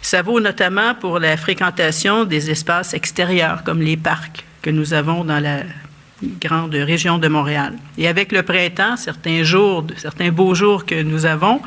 Ça 0.00 0.22
vaut 0.22 0.40
notamment 0.40 0.94
pour 0.94 1.18
la 1.18 1.36
fréquentation 1.36 2.24
des 2.24 2.50
espaces 2.50 2.94
extérieurs 2.94 3.64
comme 3.64 3.80
les 3.80 3.96
parcs, 3.96 4.44
que 4.60 4.70
nous 4.70 4.92
avons 4.94 5.24
dans 5.24 5.40
la 5.40 5.62
grande 6.40 6.74
région 6.74 7.18
de 7.18 7.28
Montréal. 7.28 7.74
Et 7.98 8.06
avec 8.06 8.30
le 8.30 8.42
printemps, 8.42 8.96
certains 8.96 9.42
jours, 9.42 9.86
certains 9.96 10.30
beaux 10.30 10.54
jours 10.54 10.86
que 10.86 11.02
nous 11.02 11.26
avons, 11.26 11.60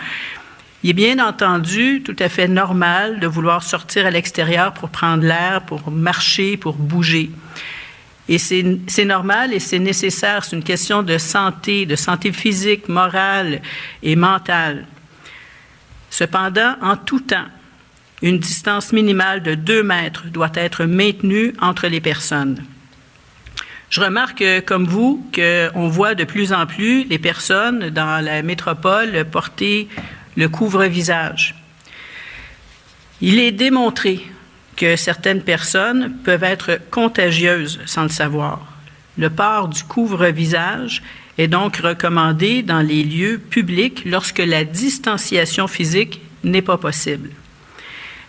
il 0.86 0.90
est 0.90 0.94
bien 0.94 1.18
entendu 1.18 2.04
tout 2.06 2.16
à 2.20 2.30
fait 2.30 2.48
normal 2.48 3.20
de 3.20 3.26
vouloir 3.26 3.64
sortir 3.64 4.06
à 4.06 4.12
l'extérieur 4.12 4.72
pour 4.72 4.90
prendre 4.90 5.24
l'air, 5.24 5.64
pour 5.64 5.90
marcher, 5.90 6.58
pour 6.58 6.76
bouger. 6.76 7.32
Et 8.30 8.38
c'est 8.38 9.04
normal 9.04 9.52
et 9.52 9.60
c'est 9.60 9.80
nécessaire. 9.80 10.44
C'est 10.44 10.56
une 10.56 10.62
question 10.62 11.02
de 11.02 11.18
santé, 11.18 11.88
de 11.88 11.96
santé 11.96 12.32
physique, 12.32 12.88
morale 12.88 13.64
et 14.04 14.16
mentale. 14.16 14.86
Cependant, 16.12 16.76
en 16.84 16.98
tout 16.98 17.22
temps, 17.22 17.48
une 18.22 18.38
distance 18.38 18.94
minimale 18.94 19.42
de 19.42 19.56
deux 19.56 19.82
mètres 19.82 20.26
doit 20.28 20.52
être 20.54 20.86
maintenue 20.86 21.56
entre 21.62 21.88
les 21.88 22.00
personnes. 22.00 22.64
Je 23.90 24.02
remarque, 24.02 24.44
euh, 24.44 24.62
comme 24.62 24.86
vous, 24.86 25.28
qu'on 25.34 25.88
voit 25.88 26.14
de 26.14 26.26
plus 26.26 26.54
en 26.54 26.68
plus 26.68 27.06
les 27.06 27.18
personnes 27.18 27.90
dans 27.90 28.24
la 28.24 28.44
métropole 28.44 29.26
porter 29.32 29.88
le 30.36 30.50
couvre-visage. 30.50 31.56
Il 33.22 33.40
est 33.40 33.52
démontré 33.52 34.26
que 34.76 34.96
certaines 34.96 35.42
personnes 35.42 36.18
peuvent 36.24 36.44
être 36.44 36.80
contagieuses 36.92 37.80
sans 37.86 38.04
le 38.04 38.10
savoir. 38.10 38.66
Le 39.18 39.30
port 39.30 39.70
du 39.70 39.84
couvre-visage 39.84 41.02
est 41.38 41.48
donc 41.48 41.78
recommandé 41.78 42.62
dans 42.62 42.82
les 42.82 43.04
lieux 43.04 43.38
publics 43.38 44.04
lorsque 44.06 44.40
la 44.40 44.64
distanciation 44.64 45.68
physique 45.68 46.22
n'est 46.44 46.62
pas 46.62 46.78
possible. 46.78 47.30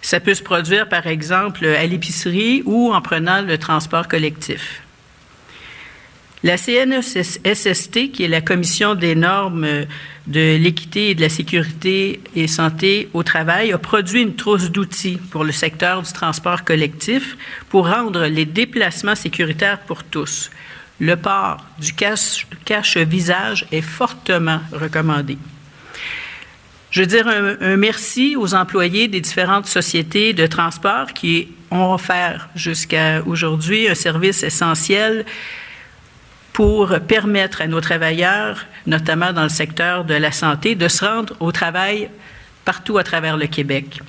Ça 0.03 0.21
peut 0.21 0.35
se 0.35 0.43
produire, 0.43 0.89
par 0.89 1.09
exemple, 1.09 1.67
à 1.67 1.85
l'épicerie 1.85 2.63
ou 2.65 2.93
en 2.93 3.01
prenant 3.01 3.43
le 3.43 3.59
transport 3.59 4.07
collectif. 4.07 4.83
La 6.45 6.57
CNSST, 6.57 8.13
qui 8.13 8.23
est 8.23 8.29
la 8.29 8.41
Commission 8.41 8.95
des 8.95 9.17
normes 9.17 9.67
de 10.27 10.57
l'équité 10.57 11.11
et 11.11 11.15
de 11.15 11.21
la 11.21 11.29
sécurité 11.29 12.21
et 12.35 12.49
santé 12.49 13.09
au 13.15 13.23
travail, 13.23 13.73
a 13.73 13.79
produit 13.79 14.23
une 14.23 14.35
trousse 14.35 14.71
d'outils 14.71 15.19
pour 15.31 15.45
le 15.45 15.53
secteur 15.53 16.03
du 16.03 16.13
transport 16.13 16.65
collectif 16.65 17.37
pour 17.69 17.89
rendre 17.89 18.27
les 18.27 18.45
déplacements 18.45 19.15
sécuritaires 19.15 19.81
pour 19.81 20.03
tous. 20.03 20.51
Le 20.99 21.15
port 21.17 21.59
du 21.79 21.93
cache-visage 21.95 23.67
est 23.71 23.83
fortement 23.83 24.61
recommandé. 24.73 25.39
Je 26.91 27.03
veux 27.03 27.07
dire 27.07 27.29
un, 27.29 27.57
un, 27.61 27.77
merci 27.77 28.37
aux 28.37 28.55
employés 28.55 29.07
des 29.07 29.21
différentes 29.21 29.67
sociétés 29.67 30.33
de 30.33 30.47
transport 30.47 31.13
qui 31.13 31.49
ont 31.71 31.93
offert 31.93 32.49
jusqu'à 32.55 33.23
aujourd'hui 33.27 33.89
un 33.89 33.95
service 33.95 34.43
essentiel 34.43 35.27
pour 36.57 36.89
permettre 37.01 37.61
à 37.61 37.67
nos 37.67 37.83
travailleurs, 37.83 38.65
notamment 38.87 39.35
dans 39.35 39.43
le 39.43 39.51
secteur 39.51 40.07
de 40.07 40.15
la 40.15 40.33
santé, 40.33 40.75
de 40.75 40.89
se 40.89 41.05
rendre 41.05 41.37
au 41.39 41.53
travail 41.53 42.09
partout 42.65 42.97
à 42.97 43.05
travers 43.05 43.37
le 43.37 43.47
Québec. 43.47 44.01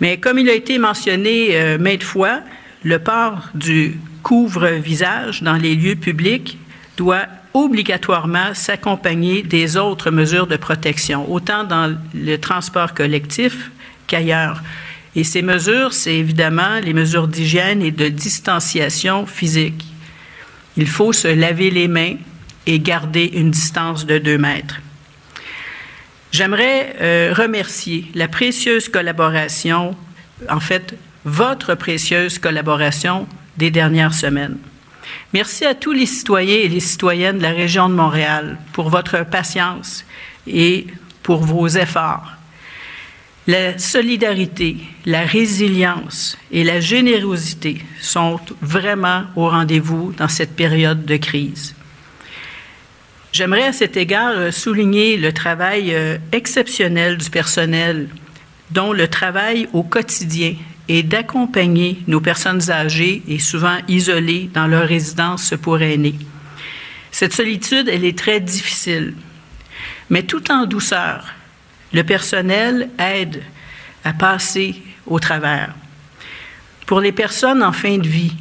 Mais 0.00 0.16
comme 0.16 0.38
il 0.38 0.48
a 0.48 0.54
été 0.54 0.78
mentionné 0.78 1.48
euh, 1.50 1.76
maintes 1.76 2.02
fois, 2.02 2.40
le 2.82 2.98
port 2.98 3.50
du 3.54 3.98
couvre-visage 4.22 5.42
dans 5.42 5.56
les 5.56 5.74
lieux 5.74 5.96
publics 5.96 6.56
doit 6.96 7.26
obligatoirement 7.52 8.54
s'accompagner 8.54 9.42
des 9.42 9.76
autres 9.76 10.10
mesures 10.10 10.46
de 10.46 10.56
protection, 10.56 11.30
autant 11.30 11.64
dans 11.64 11.94
le 12.14 12.36
transport 12.36 12.94
collectif 12.94 13.70
qu'ailleurs. 14.06 14.62
Et 15.14 15.24
ces 15.24 15.42
mesures, 15.42 15.92
c'est 15.92 16.14
évidemment 16.14 16.80
les 16.82 16.94
mesures 16.94 17.28
d'hygiène 17.28 17.82
et 17.82 17.90
de 17.90 18.08
distanciation 18.08 19.26
physique. 19.26 19.91
Il 20.76 20.88
faut 20.88 21.12
se 21.12 21.28
laver 21.28 21.70
les 21.70 21.88
mains 21.88 22.16
et 22.66 22.80
garder 22.80 23.30
une 23.34 23.50
distance 23.50 24.06
de 24.06 24.18
deux 24.18 24.38
mètres. 24.38 24.80
J'aimerais 26.30 26.96
euh, 27.00 27.34
remercier 27.36 28.06
la 28.14 28.26
précieuse 28.26 28.88
collaboration, 28.88 29.94
en 30.48 30.60
fait, 30.60 30.96
votre 31.24 31.74
précieuse 31.74 32.38
collaboration 32.38 33.26
des 33.58 33.70
dernières 33.70 34.14
semaines. 34.14 34.56
Merci 35.34 35.66
à 35.66 35.74
tous 35.74 35.92
les 35.92 36.06
citoyens 36.06 36.56
et 36.56 36.68
les 36.68 36.80
citoyennes 36.80 37.38
de 37.38 37.42
la 37.42 37.50
région 37.50 37.88
de 37.88 37.94
Montréal 37.94 38.58
pour 38.72 38.88
votre 38.88 39.26
patience 39.26 40.04
et 40.46 40.86
pour 41.22 41.44
vos 41.44 41.68
efforts. 41.68 42.32
La 43.48 43.76
solidarité, 43.76 44.76
la 45.04 45.22
résilience 45.22 46.38
et 46.52 46.62
la 46.62 46.78
générosité 46.78 47.84
sont 48.00 48.38
vraiment 48.60 49.24
au 49.34 49.48
rendez-vous 49.48 50.12
dans 50.16 50.28
cette 50.28 50.54
période 50.54 51.04
de 51.04 51.16
crise. 51.16 51.74
J'aimerais 53.32 53.66
à 53.66 53.72
cet 53.72 53.96
égard 53.96 54.34
euh, 54.36 54.50
souligner 54.52 55.16
le 55.16 55.32
travail 55.32 55.92
euh, 55.92 56.18
exceptionnel 56.30 57.16
du 57.16 57.30
personnel, 57.30 58.08
dont 58.70 58.92
le 58.92 59.08
travail 59.08 59.68
au 59.72 59.82
quotidien 59.82 60.54
est 60.88 61.02
d'accompagner 61.02 61.98
nos 62.06 62.20
personnes 62.20 62.70
âgées 62.70 63.22
et 63.26 63.40
souvent 63.40 63.78
isolées 63.88 64.50
dans 64.54 64.68
leur 64.68 64.86
résidence 64.86 65.54
pour 65.60 65.82
aînés. 65.82 66.18
Cette 67.10 67.32
solitude, 67.32 67.88
elle 67.88 68.04
est 68.04 68.16
très 68.16 68.38
difficile, 68.38 69.14
mais 70.10 70.22
tout 70.22 70.52
en 70.52 70.66
douceur, 70.66 71.24
le 71.92 72.04
personnel 72.04 72.88
aide 72.98 73.42
à 74.04 74.12
passer 74.12 74.76
au 75.06 75.18
travers. 75.18 75.74
Pour 76.86 77.00
les 77.00 77.12
personnes 77.12 77.62
en 77.62 77.72
fin 77.72 77.98
de 77.98 78.08
vie, 78.08 78.34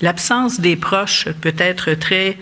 l'absence 0.00 0.60
des 0.60 0.76
proches 0.76 1.28
peut 1.40 1.54
être 1.58 1.94
très 1.94 2.38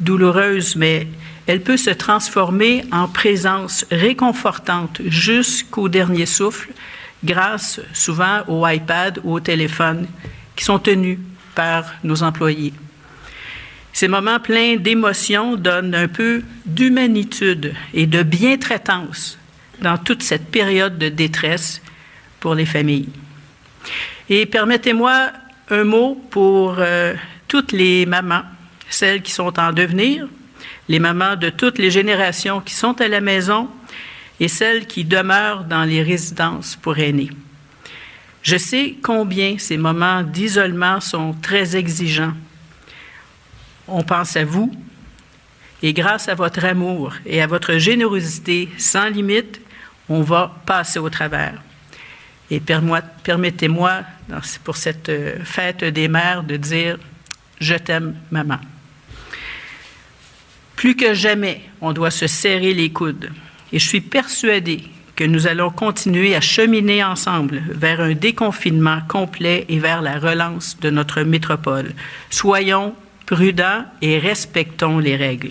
douloureuse, 0.00 0.76
mais 0.76 1.06
elle 1.46 1.62
peut 1.62 1.76
se 1.76 1.90
transformer 1.90 2.84
en 2.92 3.08
présence 3.08 3.86
réconfortante 3.90 5.00
jusqu'au 5.06 5.88
dernier 5.88 6.26
souffle, 6.26 6.70
grâce 7.24 7.80
souvent 7.92 8.42
au 8.46 8.66
iPad 8.66 9.18
ou 9.24 9.34
au 9.34 9.40
téléphone 9.40 10.06
qui 10.54 10.64
sont 10.64 10.78
tenus 10.78 11.18
par 11.54 11.84
nos 12.04 12.22
employés. 12.22 12.74
Ces 13.92 14.06
moments 14.06 14.38
pleins 14.38 14.76
d'émotions 14.76 15.56
donnent 15.56 15.94
un 15.94 16.06
peu 16.06 16.42
d'humanitude 16.66 17.74
et 17.94 18.06
de 18.06 18.22
bientraitance 18.22 19.38
dans 19.80 19.98
toute 19.98 20.22
cette 20.22 20.50
période 20.50 20.98
de 20.98 21.08
détresse 21.08 21.80
pour 22.40 22.54
les 22.54 22.66
familles. 22.66 23.08
Et 24.28 24.46
permettez-moi 24.46 25.30
un 25.70 25.84
mot 25.84 26.14
pour 26.30 26.76
euh, 26.78 27.14
toutes 27.46 27.72
les 27.72 28.06
mamans, 28.06 28.42
celles 28.88 29.22
qui 29.22 29.32
sont 29.32 29.58
en 29.58 29.72
devenir, 29.72 30.28
les 30.88 30.98
mamans 30.98 31.36
de 31.36 31.50
toutes 31.50 31.78
les 31.78 31.90
générations 31.90 32.60
qui 32.60 32.74
sont 32.74 33.00
à 33.00 33.08
la 33.08 33.20
maison 33.20 33.68
et 34.40 34.48
celles 34.48 34.86
qui 34.86 35.04
demeurent 35.04 35.64
dans 35.64 35.84
les 35.84 36.02
résidences 36.02 36.76
pour 36.76 36.98
aînés. 36.98 37.30
Je 38.42 38.56
sais 38.56 38.96
combien 39.02 39.58
ces 39.58 39.76
moments 39.76 40.22
d'isolement 40.22 41.00
sont 41.00 41.34
très 41.42 41.76
exigeants. 41.76 42.32
On 43.86 44.02
pense 44.02 44.36
à 44.36 44.44
vous 44.44 44.72
et 45.82 45.92
grâce 45.92 46.28
à 46.28 46.34
votre 46.34 46.64
amour 46.64 47.14
et 47.26 47.42
à 47.42 47.46
votre 47.46 47.78
générosité 47.78 48.68
sans 48.78 49.08
limite, 49.08 49.60
on 50.08 50.22
va 50.22 50.54
passer 50.66 50.98
au 50.98 51.10
travers. 51.10 51.54
Et 52.50 52.60
permettez-moi, 52.60 54.02
pour 54.64 54.76
cette 54.76 55.08
euh, 55.10 55.36
fête 55.44 55.84
des 55.84 56.08
mères, 56.08 56.42
de 56.42 56.56
dire 56.56 56.98
Je 57.60 57.74
t'aime, 57.74 58.16
maman. 58.30 58.58
Plus 60.76 60.94
que 60.96 61.12
jamais, 61.12 61.60
on 61.80 61.92
doit 61.92 62.10
se 62.10 62.26
serrer 62.26 62.72
les 62.72 62.90
coudes. 62.90 63.30
Et 63.72 63.78
je 63.78 63.86
suis 63.86 64.00
persuadée 64.00 64.84
que 65.16 65.24
nous 65.24 65.48
allons 65.48 65.70
continuer 65.70 66.36
à 66.36 66.40
cheminer 66.40 67.02
ensemble 67.02 67.60
vers 67.68 68.00
un 68.00 68.14
déconfinement 68.14 69.00
complet 69.08 69.66
et 69.68 69.80
vers 69.80 70.00
la 70.00 70.18
relance 70.18 70.78
de 70.80 70.90
notre 70.90 71.22
métropole. 71.22 71.92
Soyons 72.30 72.94
prudents 73.26 73.84
et 74.00 74.20
respectons 74.20 75.00
les 75.00 75.16
règles. 75.16 75.50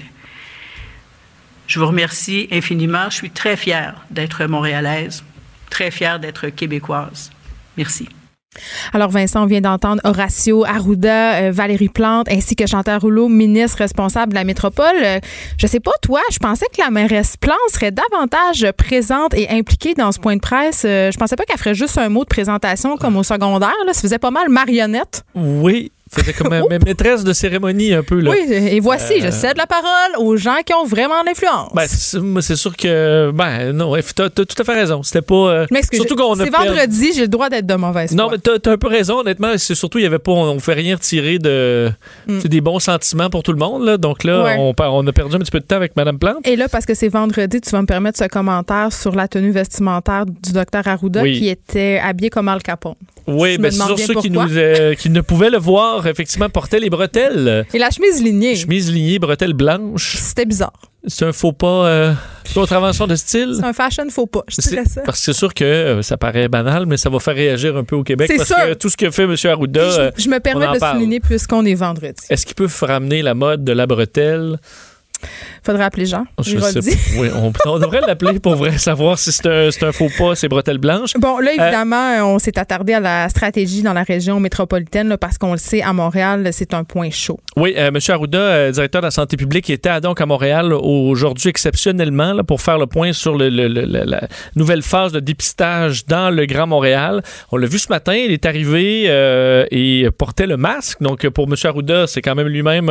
Je 1.68 1.80
vous 1.80 1.88
remercie 1.88 2.48
infiniment. 2.52 3.10
Je 3.10 3.16
suis 3.16 3.30
très 3.30 3.58
fière 3.58 4.06
d'être 4.10 4.46
montréalaise, 4.46 5.24
très 5.70 5.92
fière 5.92 6.20
d'être 6.20 6.48
québécoise. 6.48 7.30
Merci. 7.76 8.10
Alors, 8.94 9.10
Vincent, 9.10 9.44
on 9.44 9.46
vient 9.46 9.62
d'entendre 9.62 10.02
Horacio 10.04 10.66
Arruda, 10.66 11.36
euh, 11.36 11.52
Valérie 11.52 11.90
Plante, 11.90 12.28
ainsi 12.32 12.56
que 12.56 12.66
Chantal 12.66 12.98
Rouleau, 13.00 13.28
ministre 13.28 13.80
responsable 13.80 14.32
de 14.32 14.36
la 14.36 14.44
métropole. 14.44 14.96
Euh, 15.04 15.20
je 15.58 15.68
sais 15.68 15.80
pas, 15.80 15.92
toi, 16.02 16.22
je 16.32 16.40
pensais 16.40 16.66
que 16.76 16.82
la 16.82 16.90
mairesse 16.90 17.38
Plante 17.38 17.58
serait 17.72 17.92
davantage 17.92 18.72
présente 18.78 19.34
et 19.36 19.50
impliquée 19.50 19.94
dans 19.94 20.12
ce 20.12 20.20
point 20.20 20.36
de 20.36 20.42
presse. 20.42 20.84
Euh, 20.86 21.12
je 21.12 21.18
pensais 21.18 21.36
pas 21.36 21.44
qu'elle 21.44 21.58
ferait 21.58 21.76
juste 21.76 21.98
un 21.98 22.10
mot 22.10 22.24
de 22.24 22.30
présentation 22.30 22.98
comme 22.98 23.18
au 23.18 23.24
secondaire. 23.24 23.76
Là. 23.86 23.94
Ça 23.94 24.02
faisait 24.02 24.20
pas 24.20 24.32
mal 24.32 24.50
marionnette. 24.50 25.24
Oui, 25.36 25.92
c'était 26.10 26.34
comme 26.34 26.50
ma 26.50 26.62
maîtresse 26.80 27.24
de 27.24 27.34
cérémonie 27.34 27.94
un 27.94 28.04
peu. 28.04 28.20
Là. 28.20 28.32
Oui, 28.32 28.52
et 28.52 28.80
voici, 28.80 29.22
je 29.22 29.30
cède 29.30 29.58
la 29.58 29.68
parole 29.68 29.88
aux 30.20 30.38
gens 30.38 30.58
qui 30.66 30.74
ont 30.74 30.86
vraiment 30.86 31.24
l'influence. 31.26 31.72
Ben, 31.74 31.86
c'est 31.88 32.56
sûr 32.56 32.76
que. 32.76 33.32
Ben, 33.32 33.72
non, 33.72 33.94
tu 33.96 34.22
as, 34.22 34.30
tout 34.30 34.46
à 34.58 34.64
fait 34.64 34.74
raison. 34.74 35.04
C'était 35.04 35.22
pas. 35.22 35.36
Euh, 35.36 35.66
surtout 35.94 36.16
qu'on 36.16 36.36
C'est 36.36 36.50
vendredi, 36.50 37.12
j'ai 37.14 37.22
le 37.22 37.28
droit 37.28 37.50
d'être 37.50 37.66
de 37.66 37.76
mauvaise 37.76 38.14
Non, 38.14 38.30
mais 38.32 38.38
tu 38.38 38.50
as, 38.50 38.72
un 38.72 38.78
peu 38.78 38.88
raison, 38.88 39.20
honnêtement. 39.20 39.58
C'est 39.58 39.76
surtout, 39.76 40.00
il 40.00 40.04
y 40.04 40.08
avait 40.08 40.20
pas. 40.20 40.32
On 40.32 40.56
ne 40.56 40.60
fait 40.60 40.74
rien 40.74 40.96
retirer 40.96 41.40
de. 41.40 41.92
Mm. 42.28 42.40
des 42.40 42.62
bons 42.62 42.80
sentiments 42.80 43.30
pour 43.30 43.44
tout 43.44 43.52
le 43.52 43.60
monde. 43.60 43.84
Là. 43.84 43.98
Donc 43.98 44.24
là, 44.24 44.56
on, 44.58 44.74
on, 44.78 45.08
a 45.08 45.12
perdu 45.12 45.36
un 45.36 45.40
petit 45.40 45.52
peu 45.52 45.60
de 45.60 45.66
temps 45.66 45.76
avec 45.76 45.96
Mme 45.96 46.20
Plante. 46.20 46.48
Et 46.48 46.56
là, 46.56 46.68
parce 46.70 46.86
que 46.86 46.94
c'est 46.94 47.10
vendredi, 47.10 47.62
tu 47.62 47.70
vas 47.72 47.82
me 47.82 47.88
permettre 47.88 48.18
ce 48.18 48.26
commentaire 48.26 48.92
sur 48.92 49.16
la 49.16 49.28
tenue 49.28 49.52
vestimentaire 49.52 50.26
du 50.26 50.54
docteur 50.54 50.88
Arruda 50.88 51.24
qui 51.24 51.50
était 51.50 52.00
habillé 52.04 52.30
comme 52.30 52.48
Al 52.48 52.62
Capone. 52.62 52.96
Oui, 53.28 53.58
bien, 53.58 53.72
sur 53.72 54.00
ceux 54.00 54.14
qui, 54.16 54.30
nous, 54.30 54.40
euh, 54.40 54.96
qui 54.96 55.10
ne 55.10 55.20
pouvaient 55.20 55.50
le 55.50 55.58
voir, 55.58 55.97
effectivement, 56.06 56.50
portaient 56.50 56.80
les 56.80 56.90
bretelles. 56.90 57.66
Et 57.74 57.80
la 57.80 57.90
chemise 57.90 58.22
lignée. 58.22 58.56
Chemise 58.56 58.92
lignée, 58.92 59.18
bretelles 59.20 59.54
blanches. 59.54 60.18
C'était 60.18 60.46
bizarre. 60.46 60.80
C'est 61.10 61.26
un 61.26 61.32
faux 61.32 61.54
pas, 61.54 61.88
euh, 61.88 62.14
contravention 62.54 63.08
de 63.08 63.16
style? 63.16 63.56
C'est 63.58 63.66
un 63.66 63.72
fashion 63.72 64.10
faux 64.10 64.28
pas, 64.28 64.44
je 64.50 64.60
dirais 64.62 64.84
ça. 64.86 65.02
Parce 65.06 65.20
que 65.20 65.26
c'est 65.26 65.38
sûr 65.38 65.54
que 65.54 65.64
euh, 65.64 66.02
ça 66.02 66.18
paraît 66.18 66.50
banal, 66.50 66.86
mais 66.86 66.98
ça 66.98 67.10
va 67.10 67.20
faire 67.20 67.36
réagir 67.36 67.78
un 67.78 67.86
peu 67.86 67.96
au 67.96 68.04
Québec. 68.04 68.30
parce 68.36 68.50
que 68.50 68.74
tout 68.74 68.90
ce 68.90 68.98
que 68.98 69.10
fait 69.10 69.24
M. 69.24 69.36
Arruda. 69.46 70.12
Je, 70.18 70.24
je 70.24 70.30
me 70.30 70.40
permets 70.40 70.68
de 70.68 70.80
souligner 70.84 71.22
puisqu'on 71.22 71.66
est 71.66 71.76
vendredi. 71.76 72.24
Est-ce 72.30 72.46
qu'il 72.46 72.56
peut 72.56 72.68
ramener 72.82 73.22
la 73.22 73.34
mode 73.34 73.64
de 73.64 73.72
la 73.72 73.88
bretelle? 73.88 74.60
Faudrait 75.64 75.84
appeler 75.84 76.06
Jean. 76.06 76.26
Je 76.44 76.58
oui, 77.20 77.30
on, 77.66 77.80
devrait 77.80 78.02
l'appeler 78.02 78.40
pour 78.40 78.56
vrai 78.56 78.78
savoir 78.78 79.20
si 79.20 79.32
c'est 79.32 79.48
un, 79.48 79.92
faux 79.92 80.10
pas, 80.18 80.36
ces 80.36 80.48
bretelles 80.48 80.78
blanches. 80.78 81.14
Bon, 81.18 81.40
là, 81.40 81.52
euh, 81.52 81.62
évidemment, 81.62 82.34
on 82.34 82.40
s'est 82.40 82.58
attardé 82.58 82.94
à 82.94 83.00
la 83.00 83.30
stratégie 83.30 83.82
dans 83.82 83.94
la 83.94 84.04
région 84.04 84.40
métropolitaine 84.40 85.18
parce 85.20 85.38
qu'on 85.38 85.52
le 85.52 85.58
sait, 85.58 85.82
à 85.82 85.94
Montréal, 85.94 86.50
c'est 86.52 86.74
un 86.74 86.84
point 86.84 87.10
chaud. 87.10 87.40
Oui, 87.56 87.74
euh, 87.78 87.88
M. 87.88 87.98
Arruda, 88.08 88.38
euh, 88.38 88.72
directeur 88.72 89.02
de 89.02 89.08
la 89.08 89.12
santé 89.12 89.38
publique, 89.38 89.70
était 89.70 90.00
donc 90.02 90.22
à 90.22 90.26
Montréal 90.26 90.74
aujourd'hui 90.74 91.50
exceptionnellement 91.50 92.34
là, 92.34 92.44
pour 92.44 92.62
faire 92.62 92.78
le 92.78 92.88
point 92.88 93.14
sur 93.14 93.38
le, 93.38 93.50
la 93.50 94.28
nouvelle 94.56 94.82
phase 94.82 95.12
de 95.12 95.20
dépistage 95.20 96.06
dans 96.06 96.30
le 96.30 96.46
Grand 96.46 96.68
Montréal. 96.68 97.22
On 97.52 97.58
l'a 97.58 97.68
vu 97.68 97.80
ce 97.80 97.90
matin, 97.90 98.14
il 98.14 98.32
est 98.32 98.46
arrivé 98.46 99.06
et 99.72 100.08
portait 100.18 100.48
le 100.48 100.58
masque. 100.58 101.02
Donc, 101.02 101.28
pour 101.30 101.48
M. 101.48 101.56
Arruda, 101.64 102.08
c'est 102.08 102.22
quand 102.22 102.36
même 102.36 102.48
lui-même 102.48 102.90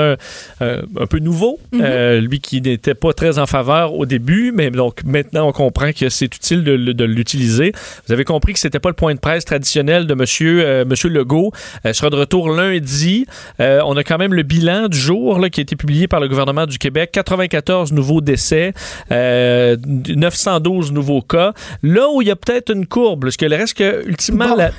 un 0.61 1.07
peu 1.09 1.19
nouveau. 1.19 1.59
Mm-hmm. 1.73 1.81
Euh, 1.83 2.21
lui 2.21 2.41
qui 2.41 2.61
n'était 2.71 2.95
pas 2.95 3.13
très 3.13 3.39
en 3.39 3.47
faveur 3.47 3.95
au 3.95 4.07
début, 4.07 4.53
mais 4.55 4.71
donc 4.71 5.05
maintenant 5.05 5.49
on 5.49 5.53
comprend 5.53 5.93
que 5.93 6.09
c'est 6.09 6.35
utile 6.35 6.65
de, 6.65 7.05
l'utiliser. 7.05 7.73
Vous 8.07 8.13
avez 8.13 8.25
compris 8.25 8.53
que 8.53 8.59
c'était 8.59 8.81
pas 8.81 8.89
le 8.89 8.95
point 8.95 9.15
de 9.15 9.21
presse 9.21 9.45
traditionnel 9.45 10.07
de 10.07 10.15
Monsieur 10.15 10.65
euh, 10.65 10.85
Monsieur 10.85 11.09
Legault. 11.09 11.53
Euh, 11.85 11.93
sera 11.93 12.11
de 12.11 12.17
retour 12.17 12.51
lundi. 12.51 13.27
on 13.59 13.97
a 13.97 14.05
quand 14.05 14.19
même 14.19 14.35
le 14.35 14.43
bilan 14.43 14.89
du 14.89 14.99
jour 14.99 15.39
là, 15.39 15.51
qui 15.51 15.61
a 15.61 15.63
été 15.63 15.77
publié 15.77 16.09
par 16.09 16.21
le 16.21 16.29
gouvernement 16.29 16.67
du 16.67 16.79
Québec. 16.79 17.11
94 17.13 17.93
nouveaux 17.93 18.21
décès, 18.21 18.73
912 19.11 20.93
nouveaux 20.93 21.23
cas. 21.23 21.53
Là 21.83 22.09
où 22.13 22.23
il 22.23 22.29
y 22.29 22.31
a 22.31 22.37
peut-être 22.37 22.73
une 22.73 22.87
courbe, 22.87 23.23
parce 23.23 23.37
que 23.37 23.47
le 23.47 23.57
reste 23.57 23.75
que 23.75 24.07
ultimement 24.07 24.55
la, 24.55 24.71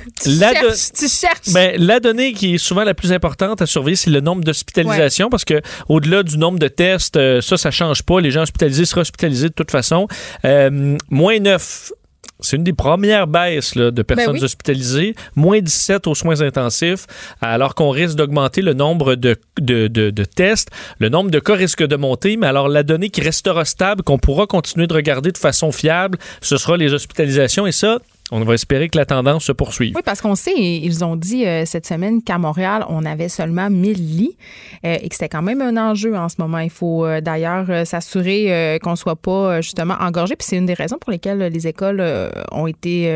ben, 1.52 1.74
la 1.78 2.00
donnée 2.00 2.32
qui 2.32 2.54
est 2.54 2.58
souvent 2.58 2.84
la 2.84 2.94
plus 2.94 3.12
importante 3.12 3.62
à 3.62 3.66
surveiller, 3.66 3.96
c'est 3.96 4.10
le 4.10 4.20
nombre 4.20 4.44
d'hospitalisations, 4.44 5.30
parce 5.30 5.44
que 5.44 5.60
au-delà 5.88 6.22
du 6.22 6.38
nombre 6.38 6.58
de 6.58 6.68
tests 6.68 7.16
euh, 7.16 7.40
ça, 7.40 7.67
ça 7.70 7.84
change 7.84 8.02
pas. 8.02 8.20
Les 8.20 8.30
gens 8.30 8.42
hospitalisés 8.42 8.84
seront 8.84 9.02
hospitalisés 9.02 9.48
de 9.48 9.54
toute 9.54 9.70
façon. 9.70 10.08
Euh, 10.44 10.96
moins 11.10 11.38
9 11.38 11.92
c'est 12.40 12.56
une 12.56 12.62
des 12.62 12.72
premières 12.72 13.26
baisses 13.26 13.76
de 13.76 13.90
ben 13.90 14.04
personnes 14.04 14.42
hospitalisées, 14.42 15.14
moins 15.34 15.60
17 15.60 16.06
aux 16.06 16.14
soins 16.14 16.40
intensifs, 16.40 17.06
alors 17.40 17.74
qu'on 17.74 17.90
risque 17.90 18.14
d'augmenter 18.16 18.62
le 18.62 18.74
nombre 18.74 19.16
de, 19.16 19.36
de, 19.60 19.88
de, 19.88 20.24
tests, 20.24 20.70
le 21.00 21.08
nombre 21.08 21.32
de 21.32 21.40
cas 21.40 21.54
risque 21.54 21.82
de 21.82 21.96
monter, 21.96 22.36
mais 22.36 22.46
alors 22.46 22.68
la 22.68 22.84
donnée 22.84 23.10
qui 23.10 23.22
restera 23.22 23.64
stable, 23.64 24.04
qu'on 24.04 24.18
pourra 24.18 24.46
continuer 24.46 24.86
de 24.86 24.94
regarder 24.94 25.32
de 25.32 25.38
façon 25.38 25.72
fiable, 25.72 26.16
ce 26.40 26.56
sera 26.56 26.76
les 26.76 26.92
hospitalisations, 26.92 27.66
et 27.66 27.72
ça, 27.72 27.98
On 28.30 28.40
va 28.40 28.54
espérer 28.54 28.88
que 28.88 28.98
la 28.98 29.06
tendance 29.06 29.44
se 29.44 29.52
poursuive. 29.52 29.94
Oui, 29.96 30.02
parce 30.04 30.20
qu'on 30.20 30.34
sait, 30.34 30.52
ils 30.54 31.02
ont 31.02 31.16
dit 31.16 31.46
euh, 31.46 31.64
cette 31.64 31.86
semaine 31.86 32.22
qu'à 32.22 32.36
Montréal, 32.36 32.84
on 32.88 33.06
avait 33.06 33.30
seulement 33.30 33.70
1000 33.70 33.94
lits 33.94 34.36
euh, 34.84 34.96
et 35.00 35.08
que 35.08 35.14
c'était 35.14 35.30
quand 35.30 35.42
même 35.42 35.62
un 35.62 35.76
enjeu 35.78 36.14
en 36.14 36.28
ce 36.28 36.36
moment. 36.38 36.58
Il 36.58 36.70
faut 36.70 37.06
euh, 37.06 37.22
d'ailleurs 37.22 37.86
s'assurer 37.86 38.78
qu'on 38.82 38.92
ne 38.92 38.96
soit 38.96 39.16
pas 39.16 39.60
justement 39.60 39.94
engorgé. 40.00 40.36
Puis 40.36 40.46
c'est 40.48 40.56
une 40.56 40.66
des 40.66 40.74
raisons 40.74 40.98
pour 40.98 41.10
lesquelles 41.10 41.38
les 41.38 41.66
écoles 41.66 42.04
ont 42.52 42.66
été. 42.66 43.10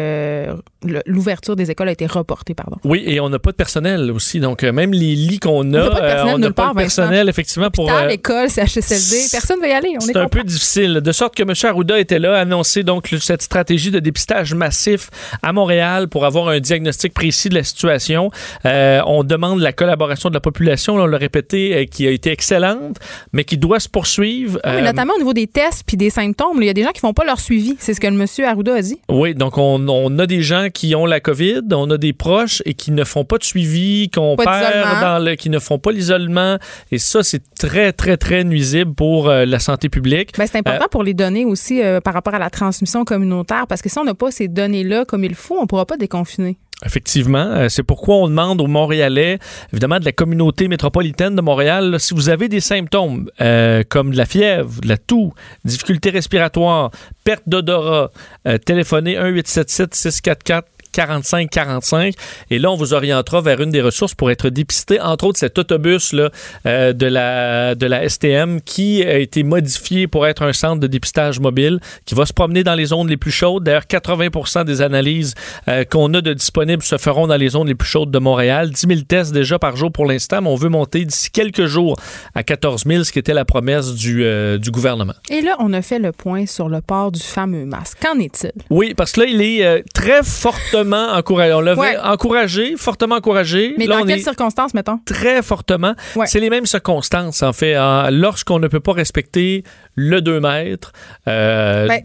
L'ouverture 1.07 1.57
des 1.57 1.71
écoles 1.71 1.89
a 1.89 1.93
été 1.93 2.07
reportée, 2.07 2.55
pardon. 2.55 2.77
Oui, 2.85 3.05
et 3.07 3.21
on 3.21 3.29
n'a 3.29 3.39
pas 3.39 3.51
de 3.53 3.57
personnel 3.57 4.11
aussi. 4.11 4.41
Donc, 4.41 4.63
même 4.63 4.93
les 4.93 5.15
lits 5.15 5.39
qu'on 5.39 5.75
a, 5.75 6.25
on 6.27 6.39
n'a 6.39 6.51
pas, 6.51 6.71
de 6.71 6.77
personnel, 6.77 7.29
effectivement, 7.29 7.71
pour. 7.71 7.91
l'école, 8.09 8.51
CHSLD, 8.51 9.29
personne 9.31 9.59
ne 9.59 9.63
veut 9.63 9.71
y 9.71 9.73
aller. 9.73 9.95
C'est 10.01 10.17
un 10.17 10.29
peu 10.29 10.43
difficile. 10.43 10.95
De 10.95 11.13
sorte 11.13 11.35
que 11.35 11.43
M. 11.43 11.53
Arruda 11.63 11.99
était 11.99 12.19
là, 12.19 12.39
annoncer 12.39 12.83
donc 12.83 13.15
cette 13.21 13.43
stratégie 13.43 13.91
de 13.91 14.01
dépistage 14.01 14.55
massif 14.55 15.02
à 15.43 15.53
Montréal 15.53 16.09
pour 16.09 16.25
avoir 16.25 16.49
un 16.49 16.61
diagnostic 16.61 17.15
précis 17.15 17.49
de 17.49 17.55
la 17.55 17.65
situation. 17.65 18.31
Euh, 18.65 19.01
on 19.07 19.25
demande 19.25 19.61
la 19.61 19.73
collaboration 19.73 20.29
de 20.29 20.35
la 20.35 20.41
population, 20.41 20.95
on 20.95 21.07
l'a 21.07 21.19
répété, 21.19 21.77
euh, 21.77 21.85
qui 21.85 22.07
a 22.07 22.11
été 22.11 22.31
excellente, 22.31 22.99
mais 23.33 23.45
qui 23.45 23.57
doit 23.59 23.81
se 23.81 23.89
poursuivre. 23.89 24.61
Oui, 24.65 24.71
euh, 24.73 24.81
notamment 24.83 25.15
au 25.15 25.19
niveau 25.19 25.33
des 25.33 25.47
tests 25.47 25.85
puis 25.87 25.97
des 25.97 26.11
symptômes. 26.11 26.59
Il 26.61 26.67
y 26.67 26.71
a 26.71 26.75
des 26.75 26.83
gens 26.83 26.93
qui 26.93 27.01
font 27.01 27.15
pas 27.15 27.25
leur 27.25 27.41
suivi. 27.41 27.77
C'est 27.79 27.95
ce 27.95 28.01
que 28.01 28.07
le 28.07 28.15
monsieur 28.15 28.47
Arruda 28.47 28.75
a 28.75 28.83
dit. 28.83 28.99
Oui, 29.09 29.35
donc 29.35 29.59
on, 29.59 29.89
on, 29.89 30.19
a 30.19 30.27
des 30.27 30.43
gens 30.43 30.69
qui 30.73 30.95
ont 30.95 31.07
la 31.07 31.21
COVID, 31.21 31.63
on 31.73 31.91
a 31.91 31.99
des 31.99 32.13
proches 32.13 32.63
et 32.65 32.75
qui 32.75 32.93
ne 32.93 33.05
font 33.05 33.25
pas 33.25 33.39
de 33.39 33.45
suivi, 33.45 34.11
qu'on 34.11 34.37
perd 34.37 35.01
dans 35.01 35.25
le, 35.25 35.35
qui 35.35 35.51
ne 35.51 35.59
font 35.59 35.79
pas 35.79 35.93
l'isolement. 35.93 36.59
Et 36.91 36.99
ça, 36.99 37.23
c'est 37.23 37.43
très, 37.59 37.93
très, 37.93 38.17
très 38.17 38.45
nuisible 38.45 38.95
pour 38.95 39.29
la 39.29 39.59
santé 39.59 39.89
publique. 39.89 40.33
Ben, 40.39 40.47
c'est 40.47 40.59
important 40.59 40.87
pour 40.91 41.03
les 41.03 41.15
données 41.15 41.45
aussi 41.45 41.81
par 42.05 42.15
rapport 42.15 42.35
à 42.35 42.39
la 42.39 42.51
transmission 42.51 43.05
communautaire 43.05 43.67
parce 43.67 43.83
que 43.83 43.89
si 43.89 43.99
on 43.99 44.05
n'a 44.05 44.15
pas 44.15 44.31
ces 44.31 44.49
données-là, 44.49 44.92
comme 45.07 45.25
il 45.25 45.35
faut, 45.35 45.57
on 45.59 45.63
ne 45.63 45.67
pourra 45.67 45.87
pas 45.87 45.97
déconfiner. 45.97 46.59
Effectivement, 46.85 47.39
euh, 47.39 47.69
c'est 47.69 47.83
pourquoi 47.83 48.17
on 48.17 48.29
demande 48.29 48.61
aux 48.61 48.67
Montréalais, 48.67 49.39
évidemment 49.73 50.01
de 50.01 50.05
la 50.05 50.13
communauté 50.13 50.67
métropolitaine 50.67 51.37
de 51.37 51.41
Montréal, 51.41 51.97
si 52.01 52.13
vous 52.13 52.29
avez 52.29 52.49
des 52.49 52.61
symptômes 52.61 53.31
euh, 53.41 53.85
comme 53.89 54.11
de 54.11 54.17
la 54.17 54.27
fièvre, 54.27 54.81
de 54.81 54.89
la 54.89 54.97
toux, 54.97 55.33
difficultés 55.65 56.11
respiratoires, 56.11 56.91
perte 57.25 57.45
d'odorat, 57.47 58.11
euh, 58.49 58.59
téléphonez 58.59 59.17
1 59.17 59.29
877 59.29 59.95
644 59.95 60.69
45-45. 60.93 62.15
Et 62.51 62.59
là, 62.59 62.71
on 62.71 62.77
vous 62.77 62.95
orientera 62.95 63.41
vers 63.41 63.61
une 63.61 63.71
des 63.71 63.81
ressources 63.81 64.15
pour 64.15 64.31
être 64.31 64.49
dépisté, 64.49 65.01
entre 65.01 65.27
autres 65.27 65.39
cet 65.39 65.59
autobus 65.59 66.13
là, 66.13 66.31
euh, 66.67 66.93
de, 66.93 67.07
la, 67.07 67.75
de 67.75 67.87
la 67.87 68.09
STM 68.09 68.61
qui 68.61 69.03
a 69.03 69.19
été 69.19 69.43
modifié 69.43 70.07
pour 70.07 70.27
être 70.27 70.43
un 70.43 70.53
centre 70.53 70.81
de 70.81 70.87
dépistage 70.87 71.41
mobile 71.41 71.81
qui 72.05 72.15
va 72.15 72.27
se 72.27 72.33
promener 72.33 72.65
dans 72.65 72.75
les 72.75 72.87
zones 72.87 73.09
les 73.09 73.17
plus 73.17 73.31
chaudes. 73.31 73.65
D'ailleurs, 73.65 73.85
80% 73.85 74.65
des 74.65 74.83
analyses 74.83 75.35
euh, 75.69 75.85
qu'on 75.85 76.13
a 76.15 76.21
de 76.21 76.33
disponibles 76.33 76.83
se 76.83 76.99
feront 76.99 77.27
dans 77.27 77.37
les 77.37 77.51
zones 77.51 77.69
les 77.69 77.75
plus 77.75 77.89
chaudes 77.89 78.11
de 78.11 78.19
Montréal. 78.19 78.71
10 78.71 78.87
000 78.87 79.01
tests 79.09 79.33
déjà 79.33 79.59
par 79.59 79.77
jour 79.77 79.91
pour 79.91 80.07
l'instant, 80.07 80.43
mais 80.43 80.49
on 80.49 80.57
veut 80.57 80.69
monter 80.69 81.05
d'ici 81.05 81.31
quelques 81.31 81.67
jours 81.67 81.97
à 82.35 82.43
14 82.43 82.85
000, 82.87 83.05
ce 83.05 83.13
qui 83.13 83.19
était 83.19 83.35
la 83.35 83.45
promesse 83.45 83.95
du, 83.95 84.25
euh, 84.25 84.59
du 84.59 84.71
gouvernement. 84.71 85.15
Et 85.31 85.41
là, 85.41 85.57
on 85.59 85.73
a 85.73 85.83
fait 85.83 85.99
le 85.99 86.13
point 86.13 86.47
sur 86.47 86.69
le 86.69 86.81
port 86.81 87.13
du 87.13 87.21
fameux 87.21 87.65
masque. 87.65 87.99
Qu'en 88.03 88.19
est-il? 88.19 88.53
Oui, 88.71 88.95
parce 88.95 89.13
que 89.13 89.21
là, 89.21 89.27
il 89.27 89.41
est 89.41 89.85
très 89.95 90.23
fortement 90.23 90.82
encouragé. 90.91 91.53
On 91.53 91.61
l'avait 91.61 91.99
encouragé, 91.99 92.77
fortement 92.77 93.17
encouragé. 93.17 93.75
Mais 93.79 93.87
dans 93.87 94.05
quelles 94.05 94.23
circonstances, 94.23 94.75
mettons? 94.75 94.99
Très 95.05 95.43
fortement. 95.43 95.95
C'est 96.27 96.41
les 96.41 96.51
mêmes 96.51 96.67
circonstances, 96.67 97.43
en 97.43 97.53
fait. 97.53 97.77
Lorsqu'on 98.11 98.59
ne 98.59 98.69
peut 98.69 98.81
pas 98.81 98.93
respecter 98.93 99.65
le 99.95 100.21
2 100.21 100.41
mètres. 100.41 100.93
Euh, 101.29 101.87
ben, 101.87 102.03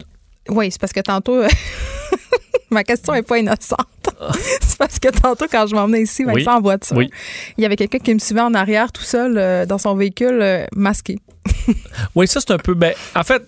oui, 0.48 0.70
c'est 0.70 0.80
parce 0.80 0.92
que 0.92 1.00
tantôt. 1.00 1.42
Ma 2.70 2.84
question 2.84 3.14
n'est 3.14 3.22
pas 3.22 3.38
innocente. 3.38 3.86
C'est 4.60 4.76
parce 4.76 4.98
que 4.98 5.08
tantôt, 5.08 5.46
quand 5.50 5.66
je 5.66 5.74
m'emmenais 5.74 6.02
ici, 6.02 6.24
en 6.24 6.60
voiture, 6.60 7.00
il 7.00 7.10
y 7.62 7.64
avait 7.64 7.76
quelqu'un 7.76 7.98
qui 7.98 8.12
me 8.12 8.18
suivait 8.18 8.42
en 8.42 8.52
arrière 8.52 8.92
tout 8.92 9.02
seul 9.02 9.38
euh, 9.38 9.64
dans 9.64 9.78
son 9.78 9.94
véhicule 9.94 10.40
euh, 10.42 10.66
masqué. 10.74 11.18
oui, 12.14 12.28
ça, 12.28 12.40
c'est 12.40 12.50
un 12.50 12.58
peu. 12.58 12.74
Ben, 12.74 12.92
en 13.16 13.22
fait, 13.22 13.42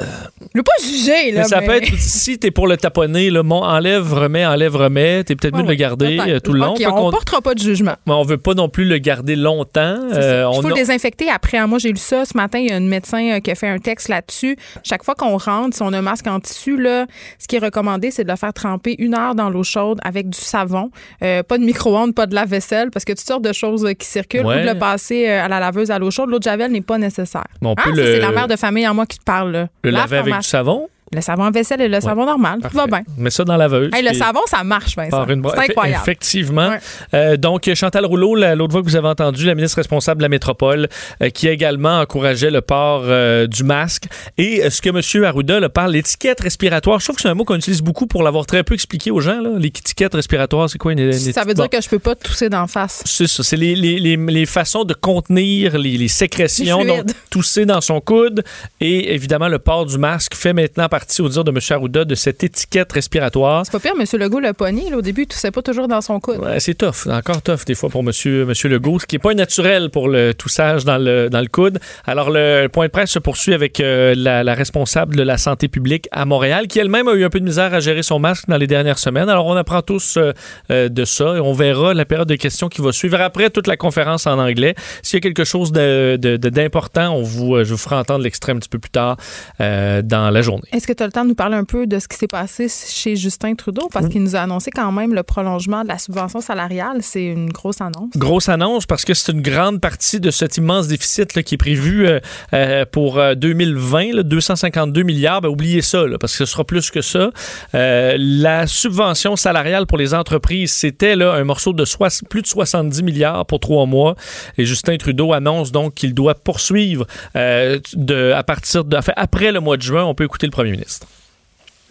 je 0.00 0.58
veux 0.58 0.62
pas 0.62 0.72
juger, 0.82 1.32
là. 1.32 1.42
Mais 1.42 1.48
ça 1.48 1.62
peut 1.62 1.72
être, 1.72 1.92
si 1.98 2.38
t'es 2.38 2.50
pour 2.50 2.66
le 2.66 2.76
taponner, 2.76 3.30
le 3.30 3.42
mon 3.42 3.62
enlève, 3.62 4.12
remet, 4.12 4.44
enlève, 4.44 4.76
remet, 4.76 5.24
t'es 5.24 5.36
peut-être 5.36 5.56
mieux 5.56 5.62
de 5.62 5.68
le 5.68 5.74
garder 5.74 6.18
euh, 6.20 6.40
tout 6.40 6.52
le 6.52 6.60
long. 6.60 6.74
on, 6.74 7.06
ne 7.06 7.10
portera 7.10 7.40
pas 7.40 7.54
de 7.54 7.60
jugement. 7.60 7.94
Mais 8.06 8.12
on 8.12 8.22
veut 8.22 8.38
pas 8.38 8.54
non 8.54 8.68
plus 8.68 8.84
le 8.84 8.98
garder 8.98 9.36
longtemps. 9.36 9.98
Euh, 10.12 10.50
il 10.52 10.62
faut 10.62 10.68
le 10.68 10.74
désinfecter 10.74 11.30
après. 11.30 11.64
Moi, 11.66 11.78
j'ai 11.78 11.90
lu 11.90 11.96
ça 11.96 12.24
ce 12.24 12.36
matin. 12.36 12.58
Il 12.58 12.68
y 12.68 12.72
a 12.72 12.76
un 12.76 12.80
médecin 12.80 13.36
euh, 13.36 13.40
qui 13.40 13.50
a 13.50 13.54
fait 13.54 13.68
un 13.68 13.78
texte 13.78 14.08
là-dessus. 14.08 14.56
Chaque 14.82 15.04
fois 15.04 15.14
qu'on 15.14 15.36
rentre, 15.38 15.76
si 15.76 15.82
on 15.82 15.92
a 15.92 15.98
un 15.98 16.02
masque 16.02 16.26
en 16.26 16.40
tissu, 16.40 16.80
là, 16.80 17.06
ce 17.38 17.48
qui 17.48 17.56
est 17.56 17.60
recommandé, 17.60 18.10
c'est 18.10 18.24
de 18.24 18.30
le 18.30 18.36
faire 18.36 18.52
tremper 18.52 18.96
une 18.98 19.14
heure 19.14 19.34
dans 19.34 19.50
l'eau 19.50 19.62
chaude 19.62 19.98
avec 20.04 20.28
du 20.28 20.38
savon. 20.38 20.90
pas 21.20 21.58
de 21.58 21.64
micro-ondes, 21.64 22.14
pas 22.14 22.26
de 22.26 22.34
lave-vaisselle, 22.34 22.90
parce 22.90 23.04
que 23.04 23.12
toutes 23.12 23.26
sortes 23.26 23.44
de 23.44 23.52
choses 23.52 23.86
qui 23.98 24.06
circulent. 24.06 24.46
Ou 24.46 24.52
de 24.52 24.66
le 24.66 24.78
passer 24.78 25.26
à 25.26 25.48
la 25.48 25.60
laveuse 25.60 25.90
à 25.90 25.98
l'eau 25.98 26.10
chaude. 26.10 26.30
L'eau 26.30 26.38
de 26.38 26.44
Javel 26.44 26.70
n'est 26.70 26.80
pas 26.80 26.98
nécessaire. 26.98 27.46
ah, 27.64 27.82
c'est 27.94 28.20
la 28.20 28.32
mère 28.32 28.48
de 28.48 28.56
famille 28.56 28.86
en 28.86 28.94
moi 28.94 29.06
qui 29.06 29.18
te 29.18 29.24
parle. 29.24 29.52
Là. 29.52 29.68
Le 29.86 29.92
laver 29.92 30.18
avec 30.18 30.34
du 30.34 30.42
savon? 30.42 30.88
Le 31.12 31.20
savon 31.20 31.44
à 31.44 31.50
vaisselle 31.52 31.80
et 31.80 31.88
le 31.88 32.00
savon 32.00 32.26
normal. 32.26 32.58
Tout 32.68 32.76
va 32.76 32.86
bien. 32.86 33.02
Mets 33.16 33.30
ça 33.30 33.44
dans 33.44 33.56
la 33.56 33.68
laveuse. 33.68 33.90
le 33.92 34.12
savon, 34.12 34.40
ça 34.46 34.64
marche, 34.64 34.96
Vincent. 34.96 35.24
C'est 35.26 35.70
incroyable. 35.70 36.02
Effectivement. 36.02 36.72
Euh, 37.14 37.36
donc, 37.36 37.72
Chantal 37.74 38.04
Rouleau, 38.04 38.34
l'autre 38.34 38.72
fois 38.72 38.82
que 38.82 38.88
vous 38.88 38.96
avez 38.96 39.08
entendu, 39.08 39.46
la 39.46 39.54
ministre 39.54 39.76
responsable 39.76 40.18
de 40.18 40.22
la 40.22 40.28
métropole, 40.28 40.88
euh, 41.22 41.30
qui 41.30 41.46
également 41.46 42.00
encouragé 42.00 42.50
le 42.50 42.60
port 42.60 43.02
euh, 43.04 43.46
du 43.46 43.62
masque. 43.62 44.06
Et 44.36 44.68
ce 44.68 44.82
que 44.82 44.88
M. 44.88 45.24
Arruda 45.24 45.60
le 45.60 45.68
parle, 45.68 45.92
l'étiquette 45.92 46.40
respiratoire, 46.40 46.98
je 46.98 47.04
trouve 47.04 47.16
que 47.16 47.22
c'est 47.22 47.28
un 47.28 47.34
mot 47.34 47.44
qu'on 47.44 47.56
utilise 47.56 47.82
beaucoup 47.82 48.08
pour 48.08 48.24
l'avoir 48.24 48.44
très 48.46 48.64
peu 48.64 48.74
expliqué 48.74 49.12
aux 49.12 49.20
gens. 49.20 49.40
L'étiquette 49.58 50.14
respiratoire, 50.14 50.68
c'est 50.68 50.78
quoi 50.78 50.92
une, 50.92 51.12
Ça 51.12 51.44
veut 51.44 51.54
dire 51.54 51.70
que 51.70 51.80
je 51.80 51.88
peux 51.88 52.00
pas 52.00 52.16
tousser 52.16 52.48
d'en 52.48 52.66
face. 52.66 53.02
C'est 53.06 53.28
ça. 53.28 53.44
C'est 53.44 53.56
les, 53.56 53.76
les, 53.76 54.16
les, 54.16 54.46
façons 54.46 54.84
de 54.84 54.94
contenir 54.94 55.78
les, 55.78 56.08
sécrétions. 56.08 56.84
Donc, 56.84 57.06
tousser 57.30 57.64
dans 57.64 57.80
son 57.80 58.00
coude. 58.00 58.42
Et 58.80 59.14
évidemment, 59.14 59.48
le 59.48 59.58
port 59.58 59.86
du 59.86 59.98
masque 59.98 60.34
fait 60.34 60.52
maintenant 60.52 60.88
partie, 60.96 61.20
au 61.20 61.28
dire 61.28 61.44
de 61.44 61.50
M. 61.50 61.58
Arruda, 61.70 62.06
de 62.06 62.14
cette 62.14 62.42
étiquette 62.42 62.90
respiratoire. 62.90 63.66
C'est 63.66 63.72
pas 63.72 63.80
pire, 63.80 63.92
M. 64.00 64.06
Legault 64.18 64.40
l'a 64.40 64.54
pogné. 64.54 64.94
au 64.94 65.02
début, 65.02 65.26
tout 65.26 65.36
pas 65.50 65.60
toujours 65.60 65.88
dans 65.88 66.00
son 66.00 66.20
coude. 66.20 66.38
Ouais, 66.38 66.58
c'est 66.58 66.72
tough, 66.72 67.06
encore 67.10 67.42
tough 67.42 67.66
des 67.66 67.74
fois 67.74 67.90
pour 67.90 68.00
M. 68.00 68.06
Monsieur, 68.06 68.68
Legault, 68.70 68.98
ce 68.98 69.04
qui 69.04 69.16
n'est 69.16 69.20
pas 69.20 69.34
naturel 69.34 69.90
pour 69.90 70.08
le 70.08 70.32
toussage 70.32 70.86
dans 70.86 70.96
le, 70.96 71.28
dans 71.28 71.42
le 71.42 71.48
coude. 71.48 71.78
Alors, 72.06 72.30
le 72.30 72.68
point 72.68 72.86
de 72.86 72.90
presse 72.90 73.10
se 73.10 73.18
poursuit 73.18 73.52
avec 73.52 73.78
euh, 73.80 74.14
la, 74.16 74.54
responsable 74.54 75.16
de 75.16 75.22
la 75.22 75.36
santé 75.36 75.68
publique 75.68 76.08
à 76.12 76.24
Montréal, 76.24 76.66
qui 76.66 76.78
elle-même 76.78 77.08
a 77.08 77.12
eu 77.12 77.24
un 77.24 77.28
peu 77.28 77.40
de 77.40 77.44
misère 77.44 77.74
à 77.74 77.80
gérer 77.80 78.02
son 78.02 78.18
masque 78.18 78.48
dans 78.48 78.56
les 78.56 78.66
dernières 78.66 78.98
semaines. 78.98 79.28
Alors, 79.28 79.44
on 79.46 79.56
apprend 79.56 79.82
tous 79.82 80.16
euh, 80.16 80.32
euh, 80.70 80.88
de 80.88 81.04
ça 81.04 81.36
et 81.36 81.40
on 81.40 81.52
verra 81.52 81.92
la 81.92 82.06
période 82.06 82.28
de 82.28 82.36
questions 82.36 82.70
qui 82.70 82.80
va 82.80 82.92
suivre 82.92 83.20
après 83.20 83.50
toute 83.50 83.66
la 83.66 83.76
conférence 83.76 84.26
en 84.26 84.38
anglais. 84.38 84.74
S'il 85.02 85.18
y 85.18 85.18
a 85.18 85.20
quelque 85.20 85.44
chose 85.44 85.72
d'important, 85.72 87.12
de, 87.12 87.18
on 87.18 87.22
vous, 87.22 87.62
je 87.62 87.70
vous 87.70 87.76
ferai 87.76 87.96
entendre 87.96 88.24
l'extrait 88.24 88.52
un 88.52 88.56
petit 88.56 88.70
peu 88.70 88.78
plus 88.78 88.90
tard 88.90 89.18
dans 89.58 90.30
la 90.32 90.42
journée. 90.42 90.68
Est-ce 90.86 90.92
que 90.92 90.98
tu 90.98 91.02
as 91.02 91.06
le 91.06 91.12
temps 91.12 91.24
de 91.24 91.30
nous 91.30 91.34
parler 91.34 91.56
un 91.56 91.64
peu 91.64 91.88
de 91.88 91.98
ce 91.98 92.06
qui 92.06 92.16
s'est 92.16 92.28
passé 92.28 92.68
chez 92.68 93.16
Justin 93.16 93.56
Trudeau? 93.56 93.88
Parce 93.92 94.08
qu'il 94.08 94.22
nous 94.22 94.36
a 94.36 94.38
annoncé 94.38 94.70
quand 94.70 94.92
même 94.92 95.14
le 95.14 95.24
prolongement 95.24 95.82
de 95.82 95.88
la 95.88 95.98
subvention 95.98 96.40
salariale. 96.40 96.98
C'est 97.00 97.24
une 97.24 97.48
grosse 97.48 97.80
annonce. 97.80 98.10
Grosse 98.14 98.48
annonce 98.48 98.86
parce 98.86 99.04
que 99.04 99.12
c'est 99.12 99.32
une 99.32 99.42
grande 99.42 99.80
partie 99.80 100.20
de 100.20 100.30
cet 100.30 100.58
immense 100.58 100.86
déficit 100.86 101.42
qui 101.42 101.56
est 101.56 101.58
prévu 101.58 102.06
euh, 102.06 102.20
euh, 102.52 102.84
pour 102.84 103.20
2020, 103.34 104.18
euh, 104.18 104.22
252 104.22 105.02
milliards. 105.02 105.40
Ben, 105.40 105.48
oubliez 105.48 105.82
ça, 105.82 106.04
parce 106.20 106.34
que 106.34 106.38
ce 106.38 106.52
sera 106.52 106.62
plus 106.62 106.92
que 106.92 107.00
ça. 107.00 107.30
la 107.72 108.68
subvention 108.68 109.34
salariale 109.34 109.86
pour 109.86 109.98
les 109.98 110.14
entreprises, 110.14 110.70
c'était 110.70 111.20
un 111.20 111.42
morceau 111.42 111.72
de 111.72 111.82
plus 112.28 112.42
de 112.42 112.46
70 112.46 113.02
milliards 113.02 113.44
pour 113.44 113.58
trois 113.58 113.86
mois. 113.86 114.14
Et 114.56 114.64
Justin 114.64 114.96
Trudeau 114.98 115.32
annonce 115.32 115.72
donc 115.72 115.94
qu'il 115.94 116.14
doit 116.14 116.36
poursuivre 116.36 117.08
de, 117.34 118.32
à 118.32 118.44
partir 118.44 118.84
de, 118.84 118.96
après 119.16 119.50
le 119.50 119.58
mois 119.58 119.76
de 119.76 119.82
juin. 119.82 120.04
On 120.04 120.14
peut 120.14 120.22
écouter 120.22 120.46
le 120.46 120.52
premier 120.52 120.75
ministre 120.76 121.06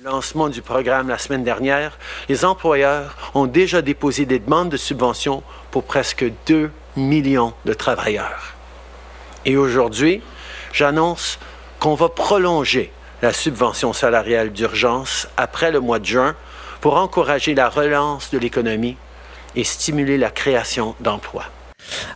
lancement 0.06 0.50
du 0.50 0.62
programme 0.62 1.10
la 1.10 1.18
semaine 1.18 1.44
dernière, 1.44 1.98
les 2.30 2.46
employeurs 2.46 3.16
ont 3.34 3.48
déjà 3.48 3.82
déposé 3.82 4.26
des 4.26 4.38
demandes 4.38 4.70
de 4.70 4.78
subventions 4.78 5.42
pour 5.72 5.84
presque 5.84 6.26
2 6.46 6.70
millions 6.96 7.54
de 7.66 7.74
travailleurs. 7.74 8.54
Et 9.46 9.58
aujourd'hui, 9.58 10.22
j'annonce 10.74 11.40
qu'on 11.80 11.96
va 11.96 12.10
prolonger 12.10 12.92
la 13.22 13.34
subvention 13.34 13.94
salariale 13.94 14.52
d'urgence 14.52 15.28
après 15.38 15.72
le 15.72 15.80
mois 15.80 16.00
de 16.00 16.06
juin 16.06 16.36
pour 16.82 16.98
encourager 16.98 17.56
la 17.56 17.70
relance 17.70 18.30
de 18.30 18.38
l'économie 18.38 18.98
et 19.56 19.64
stimuler 19.64 20.18
la 20.20 20.30
création 20.30 20.96
d'emplois. 21.00 21.46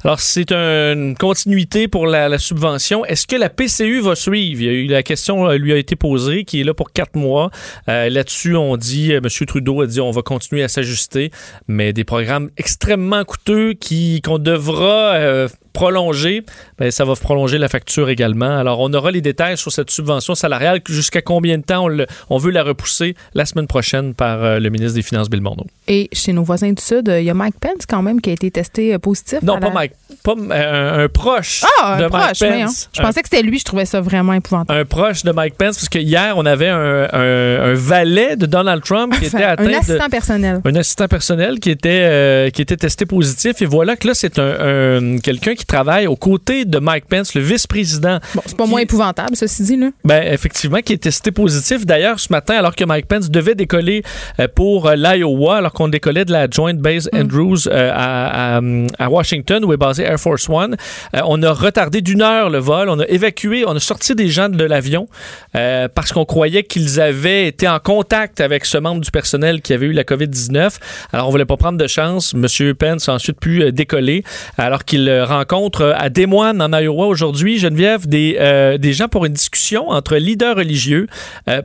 Alors, 0.03 0.19
c'est 0.19 0.51
une 0.51 1.15
continuité 1.15 1.87
pour 1.87 2.07
la, 2.07 2.37
subvention. 2.37 3.05
Est-ce 3.05 3.27
que 3.27 3.35
la 3.35 3.49
PCU 3.49 4.01
va 4.01 4.15
suivre? 4.15 4.91
La 4.91 5.03
question 5.03 5.47
euh, 5.47 5.57
lui 5.57 5.73
a 5.73 5.77
été 5.77 5.95
posée, 5.95 6.45
qui 6.45 6.61
est 6.61 6.63
là 6.63 6.73
pour 6.73 6.91
quatre 6.91 7.15
mois. 7.15 7.51
Euh, 7.89 8.09
là-dessus, 8.09 8.55
on 8.55 8.77
dit, 8.77 9.13
euh, 9.13 9.19
M. 9.23 9.45
Trudeau 9.45 9.81
a 9.81 9.87
dit, 9.87 9.99
on 9.99 10.11
va 10.11 10.21
continuer 10.21 10.63
à 10.63 10.67
s'ajuster, 10.67 11.31
mais 11.67 11.93
des 11.93 12.03
programmes 12.03 12.49
extrêmement 12.57 13.23
coûteux 13.25 13.73
qui 13.73 14.21
qu'on 14.21 14.39
devra 14.39 15.47
prolonger, 15.79 16.43
ben, 16.77 16.91
ça 16.91 17.05
va 17.05 17.15
prolonger 17.15 17.57
la 17.57 17.69
facture 17.69 18.09
également. 18.09 18.57
Alors, 18.57 18.81
on 18.81 18.91
aura 18.93 19.11
les 19.11 19.21
détails 19.21 19.57
sur 19.57 19.71
cette 19.71 19.89
subvention 19.89 20.35
salariale, 20.35 20.81
jusqu'à 20.89 21.21
combien 21.21 21.57
de 21.57 21.63
temps 21.63 21.87
on, 21.89 22.05
on 22.29 22.37
veut 22.37 22.51
la 22.51 22.63
repousser? 22.63 23.15
La 23.33 23.45
semaine 23.45 23.67
prochaine 23.67 24.13
par 24.13 24.43
euh, 24.43 24.59
le 24.59 24.69
ministre 24.69 24.95
des 24.95 25.03
Finances, 25.03 25.29
Bill 25.29 25.39
Morneau. 25.39 25.65
Et 25.87 26.09
chez 26.11 26.33
nos 26.33 26.43
voisins 26.43 26.73
du 26.73 26.81
Sud, 26.81 27.09
il 27.17 27.23
y 27.23 27.29
a 27.29 27.33
Mike 27.33 27.55
Pence 27.61 27.85
quand 27.87 28.01
même 28.01 28.19
qui 28.19 28.29
a 28.29 28.33
été 28.33 28.51
testé 28.51 28.93
euh, 28.93 28.99
positif. 28.99 29.39
Non, 29.41 29.57
pas 29.57 29.69
Mike, 29.69 29.93
pas 30.21 30.33
un, 30.33 31.07
proche 31.07 31.63
ah, 31.81 31.97
de 31.97 32.03
un 32.03 32.09
Mike 32.09 32.25
proche, 32.25 32.39
Pence. 32.39 32.89
Je 32.93 33.01
pensais 33.01 33.21
que 33.21 33.29
c'était 33.31 33.43
lui, 33.43 33.59
je 33.59 33.63
trouvais 33.63 33.85
ça 33.85 34.01
vraiment 34.01 34.33
épouvantable. 34.33 34.77
Un 34.77 34.83
proche 34.83 35.23
de 35.23 35.31
Mike 35.31 35.55
Pence, 35.55 35.77
parce 35.77 35.87
que 35.87 35.99
hier, 35.99 36.33
on 36.35 36.45
avait 36.45 36.67
un, 36.67 37.07
un, 37.13 37.73
valet 37.73 38.35
de 38.35 38.45
Donald 38.45 38.83
Trump 38.83 39.17
qui 39.17 39.25
était 39.27 39.43
atteint. 39.43 39.63
Un 39.63 39.79
assistant 39.79 40.09
personnel. 40.09 40.61
Un 40.65 40.75
assistant 40.75 41.07
personnel 41.07 41.59
qui 41.61 41.69
était, 41.69 42.01
euh, 42.03 42.49
qui 42.49 42.61
était 42.61 42.75
testé 42.75 43.05
positif. 43.05 43.61
Et 43.61 43.65
voilà 43.65 43.95
que 43.95 44.07
là, 44.07 44.13
c'est 44.13 44.39
un, 44.39 45.19
quelqu'un 45.19 45.55
qui 45.55 45.65
travaille 45.69 46.07
aux 46.07 46.15
côtés 46.15 46.65
de 46.65 46.79
Mike 46.79 47.05
Pence, 47.05 47.33
le 47.35 47.41
vice-président. 47.41 48.19
Bon, 48.35 48.41
c'est 48.45 48.57
pas 48.57 48.65
moins 48.65 48.81
épouvantable, 48.81 49.35
ceci 49.35 49.63
dit, 49.63 49.77
là. 49.77 49.91
Ben, 50.03 50.23
effectivement, 50.33 50.79
qui 50.79 50.93
est 50.93 51.03
testé 51.03 51.31
positif. 51.31 51.85
D'ailleurs, 51.85 52.19
ce 52.19 52.31
matin, 52.31 52.55
alors 52.55 52.75
que 52.75 52.83
Mike 52.83 53.07
Pence 53.07 53.29
devait 53.29 53.55
décoller 53.55 54.03
euh, 54.39 54.47
pour 54.53 54.87
euh, 54.87 54.95
l'Iowa, 54.95 55.57
alors 55.57 55.73
qu'on 55.73 55.87
décollait 55.87 56.25
de 56.25 56.31
la 56.31 56.49
Joint 56.49 56.73
Base 56.73 57.09
mm. 57.13 57.19
Andrews 57.19 57.67
à, 57.71 58.59
à, 58.97 59.09
Washington, 59.09 59.63
où 59.63 59.73
est 59.73 59.77
basé 59.77 60.03
Air 60.03 60.19
Force 60.19 60.49
One, 60.49 60.75
on 61.13 61.41
a 61.43 61.51
retardé 61.51 62.01
d'une 62.01 62.21
heure 62.21 62.49
le 62.49 62.59
vol. 62.59 62.89
On 62.89 62.99
a 62.99 63.07
évacué, 63.07 63.63
on 63.65 63.75
a 63.75 63.79
sorti 63.79 64.15
des 64.15 64.27
gens 64.27 64.49
de 64.49 64.63
l'avion 64.63 65.07
parce 65.53 66.11
qu'on 66.11 66.25
croyait 66.25 66.63
qu'ils 66.63 66.99
avaient 66.99 67.47
été 67.47 67.67
en 67.67 67.79
contact 67.79 68.41
avec 68.41 68.65
ce 68.65 68.77
membre 68.77 69.01
du 69.01 69.11
personnel 69.11 69.61
qui 69.61 69.73
avait 69.73 69.87
eu 69.87 69.93
la 69.93 70.03
COVID-19. 70.03 70.77
Alors, 71.13 71.27
on 71.27 71.31
voulait 71.31 71.45
pas 71.45 71.57
prendre 71.57 71.77
de 71.77 71.87
chance. 71.87 72.33
Monsieur 72.33 72.73
Pence 72.73 73.09
a 73.09 73.13
ensuite 73.13 73.39
pu 73.39 73.61
euh, 73.61 73.71
décoller 73.71 74.23
alors 74.57 74.85
qu'il 74.85 75.07
euh, 75.07 75.25
rencontre 75.49 75.81
euh, 75.81 75.93
à 75.97 76.09
Des 76.09 76.25
Moines, 76.25 76.61
en 76.61 76.71
Iowa, 76.71 77.07
aujourd'hui, 77.07 77.57
Geneviève, 77.57 78.07
des, 78.07 78.77
des 78.79 78.93
gens 78.93 79.07
pour 79.07 79.25
une 79.25 79.33
discussion 79.33 79.89
entre 79.89 80.15
leaders 80.15 80.55
religieux 80.55 81.07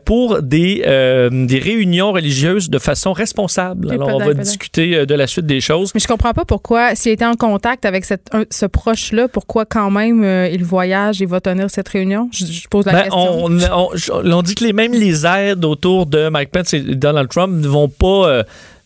pour 0.04 0.42
des, 0.42 0.82
des 1.30 1.58
réunions 1.58 2.12
religieuses 2.12 2.70
de 2.70 2.78
façon 2.78 3.12
responsable. 3.12 3.90
Alors, 3.92 4.14
on 4.14 4.18
va 4.18 4.34
discuter 4.34 5.06
de 5.06 5.14
la 5.14 5.26
suite 5.26 5.46
des 5.46 5.60
choses. 5.60 5.92
Mais 5.94 6.00
je 6.00 6.06
comprends 6.06 6.32
pas 6.32 6.44
pourquoi, 6.44 6.94
s'il 6.94 7.12
était 7.12 7.24
en 7.24 7.34
contact 7.34 7.84
avec 7.84 8.04
cette, 8.04 8.30
ce 8.50 8.66
proche-là, 8.66 9.28
pourquoi 9.28 9.64
quand 9.64 9.90
même 9.90 10.24
il 10.50 10.64
voyage 10.64 11.22
et 11.22 11.26
va 11.26 11.40
tenir 11.40 11.70
cette 11.70 11.88
réunion? 11.88 12.28
Je, 12.32 12.66
pose 12.68 12.86
la 12.86 12.92
ben, 12.92 13.02
question. 13.02 13.44
On, 13.44 14.38
on, 14.38 14.42
dit 14.42 14.54
que 14.54 14.64
les, 14.64 14.72
mêmes 14.72 14.92
les 14.92 15.26
aides 15.26 15.64
autour 15.64 16.06
de 16.06 16.28
Mike 16.28 16.50
Pence 16.50 16.74
et 16.74 16.80
Donald 16.80 17.28
Trump 17.28 17.52
ne 17.54 17.68
vont 17.68 17.88
pas 17.88 18.44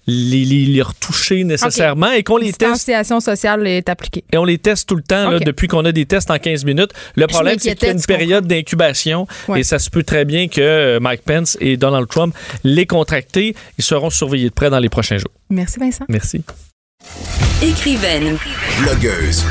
les, 0.09 0.44
les, 0.44 0.82
retoucher 0.82 1.44
nécessairement 1.44 2.11
et 2.12 2.22
qu'on 2.22 2.38
les 2.38 2.52
teste. 2.52 2.72
Distanciation 2.72 3.20
sociale 3.20 3.66
est 3.66 3.88
appliquée. 3.88 4.24
Et 4.32 4.38
on 4.38 4.44
les 4.44 4.59
teste 4.59 4.88
tout 4.88 4.96
le 4.96 5.02
temps 5.02 5.30
là, 5.30 5.38
depuis 5.38 5.68
qu'on 5.68 5.84
a 5.84 5.92
des 5.92 6.06
tests 6.06 6.30
en 6.30 6.38
15 6.38 6.64
minutes. 6.64 6.92
Le 7.14 7.26
problème, 7.26 7.59
c'est 7.59 7.74
qu'il 7.76 7.88
y 7.88 7.90
a 7.90 7.94
une 7.94 8.02
période 8.02 8.46
d'incubation 8.46 9.26
et 9.54 9.62
ça 9.62 9.78
se 9.78 9.90
peut 9.90 10.02
très 10.02 10.24
bien 10.24 10.48
que 10.48 10.61
euh, 10.61 11.00
Mike 11.00 11.22
Pence 11.22 11.59
et 11.61 11.76
Donald 11.76 12.09
Trump 12.09 12.34
les 12.64 12.86
contractés. 12.86 13.54
Ils 13.76 13.84
seront 13.84 14.11
surveillés 14.11 14.48
de 14.48 14.54
près 14.54 14.70
dans 14.70 14.78
les 14.78 14.88
prochains 14.88 15.18
jours. 15.18 15.30
Merci 15.50 15.78
Vincent. 15.78 16.04
Merci. 16.09 16.42
Écrivaine. 17.62 18.38
Blogueuse. 18.80 19.44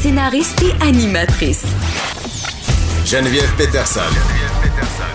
Scénariste 0.00 0.62
et 0.62 0.84
animatrice. 0.84 1.64
Geneviève 3.06 3.52
Peterson. 3.56 4.00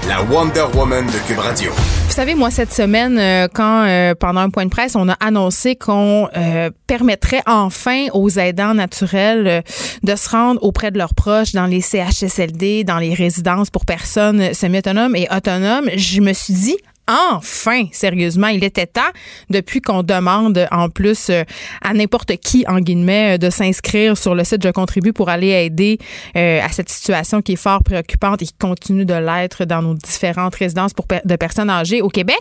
La 0.07 0.21
Wonder 0.23 0.65
Woman 0.73 1.05
de 1.07 1.27
Cube 1.27 1.39
Radio. 1.39 1.71
Vous 2.15 2.21
savez, 2.21 2.35
moi, 2.35 2.49
cette 2.49 2.71
semaine, 2.71 3.19
euh, 3.19 3.49
quand 3.53 3.83
euh, 3.83 4.15
pendant 4.15 4.39
un 4.39 4.49
point 4.49 4.63
de 4.63 4.69
presse, 4.69 4.95
on 4.95 5.09
a 5.09 5.17
annoncé 5.19 5.75
qu'on 5.75 6.29
euh, 6.37 6.69
permettrait 6.87 7.41
enfin 7.45 8.05
aux 8.13 8.29
aidants 8.29 8.73
naturels 8.73 9.63
de 10.01 10.15
se 10.15 10.29
rendre 10.29 10.63
auprès 10.63 10.91
de 10.91 10.97
leurs 10.97 11.13
proches 11.13 11.51
dans 11.51 11.65
les 11.65 11.81
CHSLD, 11.81 12.85
dans 12.85 12.99
les 12.99 13.13
résidences 13.13 13.69
pour 13.69 13.85
personnes 13.85 14.53
semi-autonomes 14.53 15.17
et 15.17 15.27
autonomes, 15.29 15.89
je 15.97 16.21
me 16.21 16.31
suis 16.31 16.53
dit, 16.53 16.77
enfin, 17.07 17.85
sérieusement, 17.91 18.47
il 18.47 18.63
était 18.63 18.87
temps, 18.87 19.01
depuis 19.49 19.81
qu'on 19.81 20.03
demande 20.03 20.67
en 20.71 20.89
plus 20.89 21.29
euh, 21.29 21.43
à 21.81 21.93
n'importe 21.93 22.35
qui, 22.37 22.65
en 22.67 22.79
guillemets, 22.79 23.35
euh, 23.35 23.37
de 23.37 23.49
s'inscrire 23.49 24.17
sur 24.17 24.35
le 24.35 24.43
site 24.43 24.63
Je 24.63 24.69
contribue 24.69 25.13
pour 25.13 25.29
aller 25.29 25.49
aider 25.49 25.97
euh, 26.35 26.61
à 26.61 26.69
cette 26.69 26.89
situation 26.89 27.41
qui 27.41 27.53
est 27.53 27.57
fort 27.57 27.83
préoccupante 27.83 28.41
et 28.41 28.45
qui 28.45 28.53
continue 28.53 29.05
de 29.05 29.13
l'être 29.13 29.65
dans 29.65 29.81
nos 29.81 29.93
différentes 29.93 30.55
résidences 30.55 30.91
de 31.23 31.35
personnes 31.35 31.69
âgées 31.69 32.01
au 32.01 32.09
Québec. 32.09 32.39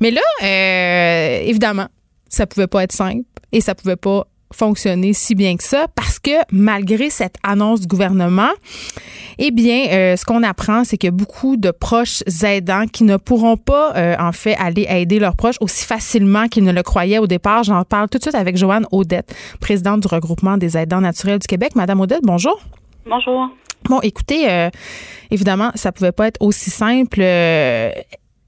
Mais 0.00 0.10
là, 0.10 1.40
évidemment, 1.42 1.88
ça 2.28 2.46
pouvait 2.46 2.66
pas 2.66 2.84
être 2.84 2.92
simple 2.92 3.24
et 3.52 3.60
ça 3.60 3.74
pouvait 3.74 3.96
pas 3.96 4.26
fonctionner 4.52 5.12
si 5.12 5.34
bien 5.34 5.56
que 5.56 5.64
ça 5.64 5.86
parce 5.94 6.18
que 6.18 6.30
malgré 6.50 7.10
cette 7.10 7.36
annonce 7.42 7.80
du 7.80 7.86
gouvernement, 7.86 8.50
eh 9.38 9.50
bien, 9.50 9.86
euh, 9.90 10.16
ce 10.16 10.24
qu'on 10.24 10.42
apprend, 10.42 10.84
c'est 10.84 10.96
qu'il 10.96 11.08
y 11.08 11.12
a 11.12 11.16
beaucoup 11.16 11.56
de 11.56 11.70
proches 11.70 12.22
aidants 12.42 12.86
qui 12.86 13.04
ne 13.04 13.16
pourront 13.16 13.56
pas, 13.56 13.94
euh, 13.96 14.16
en 14.18 14.32
fait, 14.32 14.56
aller 14.56 14.86
aider 14.88 15.18
leurs 15.18 15.36
proches 15.36 15.56
aussi 15.60 15.84
facilement 15.84 16.48
qu'ils 16.48 16.64
ne 16.64 16.72
le 16.72 16.82
croyaient 16.82 17.18
au 17.18 17.26
départ. 17.26 17.62
J'en 17.62 17.84
parle 17.84 18.08
tout 18.08 18.18
de 18.18 18.22
suite 18.22 18.34
avec 18.34 18.56
Joanne 18.56 18.86
Audette, 18.90 19.34
présidente 19.60 20.00
du 20.00 20.08
regroupement 20.08 20.56
des 20.56 20.76
aidants 20.76 21.00
naturels 21.00 21.38
du 21.38 21.46
Québec. 21.46 21.76
Madame 21.76 22.00
Audette, 22.00 22.22
bonjour. 22.22 22.60
Bonjour. 23.06 23.48
Bon, 23.88 24.00
écoutez, 24.00 24.50
euh, 24.50 24.70
évidemment, 25.30 25.70
ça 25.74 25.92
pouvait 25.92 26.12
pas 26.12 26.26
être 26.26 26.38
aussi 26.40 26.70
simple 26.70 27.20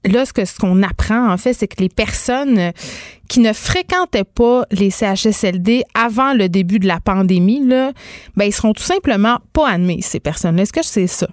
là, 0.05 0.25
ce 0.25 0.45
ce 0.45 0.59
qu'on 0.59 0.83
apprend, 0.83 1.31
en 1.31 1.37
fait, 1.37 1.53
c'est 1.53 1.67
que 1.67 1.81
les 1.81 1.89
personnes 1.89 2.71
qui 3.29 3.39
ne 3.39 3.53
fréquentaient 3.53 4.23
pas 4.23 4.63
les 4.71 4.89
CHSLD 4.89 5.83
avant 5.93 6.33
le 6.33 6.49
début 6.49 6.79
de 6.79 6.87
la 6.87 6.99
pandémie, 6.99 7.65
là, 7.65 7.91
ben, 8.35 8.45
ils 8.45 8.51
seront 8.51 8.73
tout 8.73 8.83
simplement 8.83 9.37
pas 9.53 9.69
admis, 9.69 10.01
ces 10.01 10.19
personnes-là. 10.19 10.63
Est-ce 10.63 10.73
que 10.73 10.83
c'est 10.83 11.07
ça? 11.07 11.27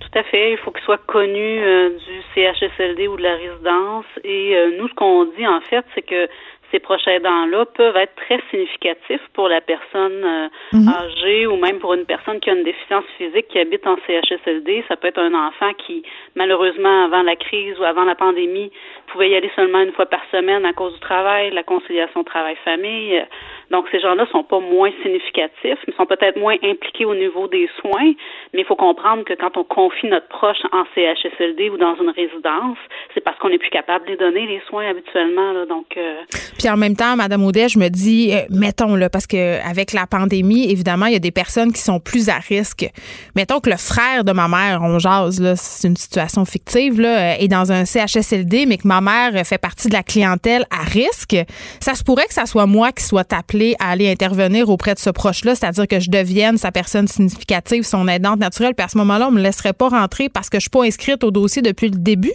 Tout 0.00 0.18
à 0.18 0.22
fait. 0.24 0.52
Il 0.52 0.58
faut 0.58 0.70
qu'ils 0.70 0.84
soient 0.84 1.00
connus 1.06 1.60
euh, 1.60 1.90
du 1.90 2.22
CHSLD 2.34 3.08
ou 3.08 3.16
de 3.16 3.22
la 3.22 3.36
résidence. 3.36 4.06
Et 4.22 4.54
euh, 4.54 4.78
nous, 4.78 4.88
ce 4.88 4.94
qu'on 4.94 5.24
dit, 5.36 5.46
en 5.46 5.60
fait, 5.62 5.84
c'est 5.94 6.02
que 6.02 6.28
ces 6.74 6.80
proches 6.80 7.06
aidants-là 7.06 7.66
peuvent 7.66 7.96
être 7.96 8.16
très 8.16 8.40
significatifs 8.50 9.22
pour 9.32 9.48
la 9.48 9.60
personne 9.60 10.24
euh, 10.24 10.48
mhm. 10.72 10.88
âgée 10.88 11.46
ou 11.46 11.56
même 11.56 11.78
pour 11.78 11.94
une 11.94 12.04
personne 12.04 12.40
qui 12.40 12.50
a 12.50 12.54
une 12.54 12.64
déficience 12.64 13.04
physique 13.16 13.46
qui 13.48 13.60
habite 13.60 13.86
en 13.86 13.96
CHSLD. 14.06 14.84
Ça 14.88 14.96
peut 14.96 15.08
être 15.08 15.20
un 15.20 15.34
enfant 15.34 15.72
qui, 15.86 16.02
malheureusement, 16.34 17.04
avant 17.04 17.22
la 17.22 17.36
crise 17.36 17.78
ou 17.78 17.84
avant 17.84 18.04
la 18.04 18.16
pandémie, 18.16 18.72
pouvait 19.06 19.30
y 19.30 19.36
aller 19.36 19.50
seulement 19.54 19.80
une 19.80 19.92
fois 19.92 20.06
par 20.06 20.20
semaine 20.32 20.66
à 20.66 20.72
cause 20.72 20.94
du 20.94 21.00
travail, 21.00 21.52
la 21.52 21.62
conciliation 21.62 22.24
travail-famille. 22.24 23.24
Donc, 23.70 23.86
ces 23.92 24.00
gens-là 24.00 24.26
sont 24.32 24.42
pas 24.42 24.58
moins 24.58 24.90
significatifs, 25.02 25.78
mais 25.86 25.94
sont 25.96 26.06
peut-être 26.06 26.38
moins 26.38 26.56
impliqués 26.62 27.04
au 27.04 27.14
niveau 27.14 27.46
des 27.46 27.68
soins. 27.80 28.12
Mais 28.52 28.60
il 28.60 28.64
faut 28.64 28.76
comprendre 28.76 29.24
que 29.24 29.34
quand 29.34 29.56
on 29.56 29.64
confie 29.64 30.08
notre 30.08 30.28
proche 30.28 30.62
en 30.72 30.84
CHSLD 30.94 31.70
ou 31.70 31.76
dans 31.76 31.94
une 31.96 32.10
résidence, 32.10 32.78
c'est 33.14 33.23
qu'on 33.44 33.50
n'est 33.50 33.58
plus 33.58 33.68
capable 33.68 34.06
de 34.06 34.12
les 34.12 34.16
donner 34.16 34.46
les 34.46 34.60
soins 34.70 34.88
habituellement. 34.88 35.52
Là. 35.52 35.66
Donc, 35.66 35.84
euh, 35.98 36.16
puis 36.58 36.66
en 36.70 36.78
même 36.78 36.96
temps, 36.96 37.14
Madame 37.14 37.44
Audet, 37.44 37.68
je 37.68 37.78
me 37.78 37.88
dis, 37.88 38.32
euh, 38.32 38.38
mettons 38.48 38.96
là, 38.96 39.10
parce 39.10 39.26
que 39.26 39.60
avec 39.68 39.92
la 39.92 40.06
pandémie, 40.06 40.70
évidemment, 40.70 41.06
il 41.06 41.12
y 41.12 41.16
a 41.16 41.20
des 41.20 41.30
personnes 41.30 41.70
qui 41.70 41.82
sont 41.82 42.00
plus 42.00 42.30
à 42.30 42.36
risque. 42.36 42.88
Mettons 43.36 43.60
que 43.60 43.68
le 43.68 43.76
frère 43.76 44.24
de 44.24 44.32
ma 44.32 44.48
mère, 44.48 44.80
on 44.82 44.98
jase 44.98 45.42
là, 45.42 45.56
c'est 45.56 45.86
une 45.86 45.96
situation 45.96 46.46
fictive 46.46 46.98
là, 46.98 47.34
euh, 47.34 47.36
est 47.38 47.48
dans 47.48 47.70
un 47.70 47.84
CHSLD, 47.84 48.64
mais 48.64 48.78
que 48.78 48.88
ma 48.88 49.02
mère 49.02 49.44
fait 49.44 49.58
partie 49.58 49.88
de 49.88 49.92
la 49.92 50.02
clientèle 50.02 50.64
à 50.70 50.82
risque. 50.82 51.36
Ça 51.80 51.94
se 51.94 52.02
pourrait 52.02 52.26
que 52.26 52.34
ça 52.34 52.46
soit 52.46 52.66
moi 52.66 52.92
qui 52.92 53.04
soit 53.04 53.30
appelée 53.34 53.74
à 53.78 53.90
aller 53.90 54.10
intervenir 54.10 54.70
auprès 54.70 54.94
de 54.94 54.98
ce 54.98 55.10
proche-là, 55.10 55.54
c'est-à-dire 55.54 55.86
que 55.86 56.00
je 56.00 56.08
devienne 56.08 56.56
sa 56.56 56.72
personne 56.72 57.08
significative, 57.08 57.82
son 57.82 58.08
aidante 58.08 58.40
naturelle. 58.40 58.74
Puis 58.74 58.86
à 58.86 58.88
ce 58.88 58.96
moment-là, 58.96 59.28
on 59.28 59.32
me 59.32 59.42
laisserait 59.42 59.74
pas 59.74 59.90
rentrer 59.90 60.30
parce 60.30 60.48
que 60.48 60.56
je 60.56 60.62
suis 60.62 60.70
pas 60.70 60.84
inscrite 60.84 61.22
au 61.24 61.30
dossier 61.30 61.60
depuis 61.60 61.90
le 61.90 61.98
début? 61.98 62.32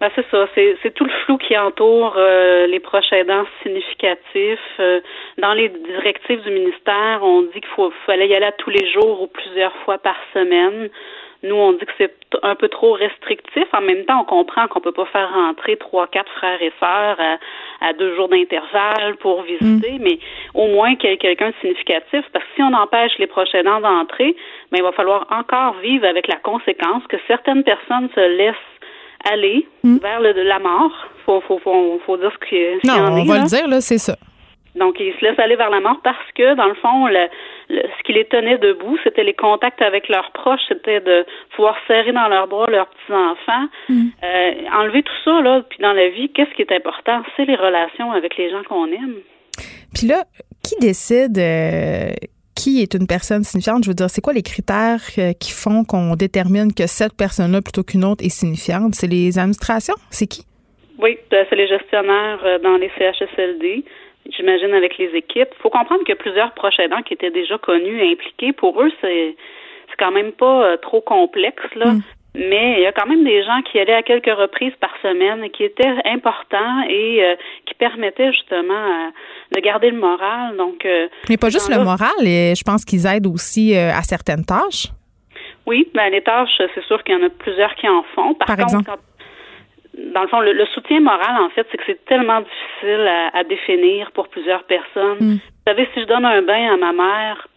Ben, 0.00 0.10
c'est 0.16 0.26
ça, 0.30 0.48
c'est 0.54 0.94
tout 0.94 1.04
le 1.04 1.10
flou 1.24 1.38
qui 1.38 1.56
entoure 1.56 2.14
euh, 2.16 2.66
les 2.66 2.80
proches 2.80 3.12
aidants 3.12 3.46
significatifs. 3.62 4.58
Euh, 4.80 5.00
dans 5.38 5.54
les 5.54 5.68
directives 5.68 6.42
du 6.42 6.50
ministère, 6.50 7.20
on 7.22 7.42
dit 7.42 7.60
qu'il 7.60 7.74
faut 7.76 7.92
fallait 8.04 8.28
y 8.28 8.34
aller 8.34 8.46
à 8.46 8.52
tous 8.52 8.70
les 8.70 8.90
jours 8.90 9.22
ou 9.22 9.28
plusieurs 9.28 9.74
fois 9.84 9.98
par 9.98 10.16
semaine. 10.32 10.90
Nous, 11.44 11.54
on 11.54 11.72
dit 11.72 11.84
que 11.84 11.92
c'est 11.98 12.14
un 12.42 12.54
peu 12.54 12.68
trop 12.68 12.92
restrictif. 12.92 13.64
En 13.74 13.82
même 13.82 14.04
temps, 14.06 14.22
on 14.22 14.24
comprend 14.24 14.66
qu'on 14.66 14.80
peut 14.80 14.92
pas 14.92 15.04
faire 15.06 15.30
rentrer 15.32 15.76
trois, 15.76 16.06
quatre 16.06 16.32
frères 16.32 16.60
et 16.62 16.72
sœurs 16.80 17.18
à, 17.82 17.92
deux 17.92 18.16
jours 18.16 18.28
d'intervalle 18.28 19.16
pour 19.20 19.42
visiter, 19.42 19.92
mm. 19.98 20.02
mais 20.02 20.18
au 20.54 20.68
moins 20.68 20.96
qu'il 20.96 21.10
y 21.10 21.12
ait 21.12 21.18
quelqu'un 21.18 21.50
de 21.50 21.54
significatif, 21.60 22.24
parce 22.32 22.44
que 22.44 22.50
si 22.56 22.62
on 22.62 22.72
empêche 22.72 23.12
les 23.18 23.26
proches 23.26 23.54
aidants 23.54 23.80
d'entrer, 23.80 24.34
ben, 24.72 24.78
il 24.78 24.82
va 24.82 24.92
falloir 24.92 25.26
encore 25.30 25.74
vivre 25.82 26.06
avec 26.06 26.26
la 26.26 26.36
conséquence 26.36 27.06
que 27.08 27.18
certaines 27.28 27.62
personnes 27.62 28.08
se 28.14 28.20
laissent 28.20 28.73
aller 29.30 29.66
hmm. 29.82 29.98
vers 29.98 30.20
le, 30.20 30.32
la 30.42 30.58
mort. 30.58 30.92
Faut, 31.24 31.40
faut, 31.42 31.58
faut, 31.58 32.00
faut 32.04 32.16
dire 32.16 32.32
ce 32.32 32.48
qu'il 32.48 32.58
y 32.58 32.86
Non, 32.86 33.20
on 33.20 33.24
va 33.24 33.38
le 33.38 33.46
dire, 33.46 33.66
là, 33.68 33.80
c'est 33.80 33.98
ça. 33.98 34.16
Donc, 34.74 34.96
ils 34.98 35.14
se 35.14 35.24
laissent 35.24 35.38
aller 35.38 35.54
vers 35.54 35.70
la 35.70 35.80
mort 35.80 36.00
parce 36.02 36.32
que, 36.34 36.54
dans 36.56 36.66
le 36.66 36.74
fond, 36.74 37.06
le, 37.06 37.28
ce 37.68 38.02
qui 38.04 38.12
les 38.12 38.24
tenait 38.24 38.58
debout, 38.58 38.98
c'était 39.04 39.22
les 39.22 39.34
contacts 39.34 39.80
avec 39.80 40.08
leurs 40.08 40.32
proches, 40.32 40.60
c'était 40.68 41.00
de 41.00 41.24
pouvoir 41.54 41.76
serrer 41.86 42.12
dans 42.12 42.26
leurs 42.28 42.48
bras 42.48 42.66
leurs 42.68 42.88
petits-enfants. 42.88 43.68
Hmm. 43.88 44.08
Euh, 44.22 44.52
enlever 44.72 45.02
tout 45.02 45.12
ça, 45.24 45.40
là, 45.40 45.62
puis 45.68 45.78
dans 45.80 45.92
la 45.92 46.08
vie, 46.08 46.28
qu'est-ce 46.30 46.50
qui 46.54 46.62
est 46.62 46.72
important? 46.72 47.22
C'est 47.36 47.44
les 47.44 47.56
relations 47.56 48.10
avec 48.12 48.36
les 48.36 48.50
gens 48.50 48.62
qu'on 48.64 48.86
aime. 48.86 49.16
Puis 49.94 50.08
là, 50.08 50.24
qui 50.64 50.74
décide 50.80 51.38
euh, 51.38 52.10
qui 52.64 52.80
est 52.80 52.94
une 52.94 53.06
personne 53.06 53.44
signifiante? 53.44 53.84
Je 53.84 53.90
veux 53.90 53.94
dire, 53.94 54.08
c'est 54.08 54.22
quoi 54.22 54.32
les 54.32 54.42
critères 54.42 55.02
qui 55.38 55.52
font 55.52 55.84
qu'on 55.84 56.16
détermine 56.16 56.72
que 56.72 56.86
cette 56.86 57.14
personne-là, 57.14 57.60
plutôt 57.60 57.82
qu'une 57.82 58.04
autre, 58.04 58.24
est 58.24 58.30
signifiante? 58.30 58.94
C'est 58.94 59.06
les 59.06 59.38
administrations? 59.38 59.94
C'est 60.10 60.26
qui? 60.26 60.42
Oui, 60.98 61.18
c'est 61.30 61.54
les 61.54 61.68
gestionnaires 61.68 62.40
dans 62.62 62.76
les 62.76 62.90
CHSLD 62.96 63.84
j'imagine, 64.36 64.72
avec 64.72 64.96
les 64.98 65.10
équipes. 65.14 65.48
Il 65.52 65.62
faut 65.62 65.70
comprendre 65.70 66.00
qu'il 66.04 66.14
y 66.14 66.18
a 66.18 66.22
plusieurs 66.22 66.52
proches 66.54 66.78
aidants 66.78 67.02
qui 67.02 67.14
étaient 67.14 67.30
déjà 67.30 67.58
connus 67.58 68.00
et 68.00 68.12
impliqués. 68.12 68.52
Pour 68.52 68.80
eux, 68.82 68.90
c'est 69.00 69.36
c'est 69.88 69.96
quand 69.98 70.12
même 70.12 70.32
pas 70.32 70.64
euh, 70.64 70.76
trop 70.78 71.00
complexe, 71.00 71.62
là. 71.76 71.92
Mm. 71.92 72.02
Mais 72.34 72.74
il 72.78 72.82
y 72.82 72.86
a 72.86 72.92
quand 72.92 73.06
même 73.06 73.24
des 73.24 73.44
gens 73.44 73.62
qui 73.62 73.78
allaient 73.78 73.94
à 73.94 74.02
quelques 74.02 74.34
reprises 74.34 74.72
par 74.80 74.90
semaine, 75.02 75.48
qui 75.50 75.62
étaient 75.62 75.94
importants 76.04 76.82
et 76.88 77.24
euh, 77.24 77.36
qui 77.64 77.74
permettaient 77.74 78.32
justement 78.32 78.74
euh, 78.74 79.10
de 79.54 79.60
garder 79.60 79.90
le 79.90 79.98
moral. 79.98 80.56
Donc, 80.56 80.86
mais 81.28 81.36
pas 81.36 81.50
juste 81.50 81.70
le 81.70 81.82
moral, 81.84 82.26
et 82.26 82.54
je 82.56 82.64
pense 82.64 82.84
qu'ils 82.84 83.06
aident 83.06 83.28
aussi 83.28 83.76
à 83.76 84.02
certaines 84.02 84.44
tâches. 84.44 84.88
Oui, 85.66 85.88
ben 85.94 86.10
les 86.10 86.22
tâches, 86.22 86.60
c'est 86.74 86.84
sûr 86.84 87.02
qu'il 87.04 87.14
y 87.14 87.22
en 87.22 87.26
a 87.26 87.30
plusieurs 87.30 87.74
qui 87.76 87.88
en 87.88 88.02
font. 88.14 88.34
Par, 88.34 88.58
exemple? 88.58 88.90
dans 89.96 90.22
le 90.22 90.28
fond, 90.28 90.40
le, 90.40 90.66
soutien 90.66 91.00
moral, 91.00 91.40
en 91.40 91.50
fait, 91.50 91.66
c'est 91.70 91.78
que 91.78 91.84
c'est 91.86 92.04
tellement 92.04 92.40
difficile 92.40 93.08
à, 93.32 93.44
définir 93.44 94.10
pour 94.12 94.28
plusieurs 94.28 94.64
personnes. 94.64 95.18
Mm. 95.20 95.34
Vous 95.34 95.64
savez, 95.66 95.88
si 95.94 96.00
je 96.00 96.06
donne 96.06 96.24
un 96.24 96.42
bain 96.42 96.74
à 96.74 96.76
ma 96.76 96.92
mère, 96.92 97.48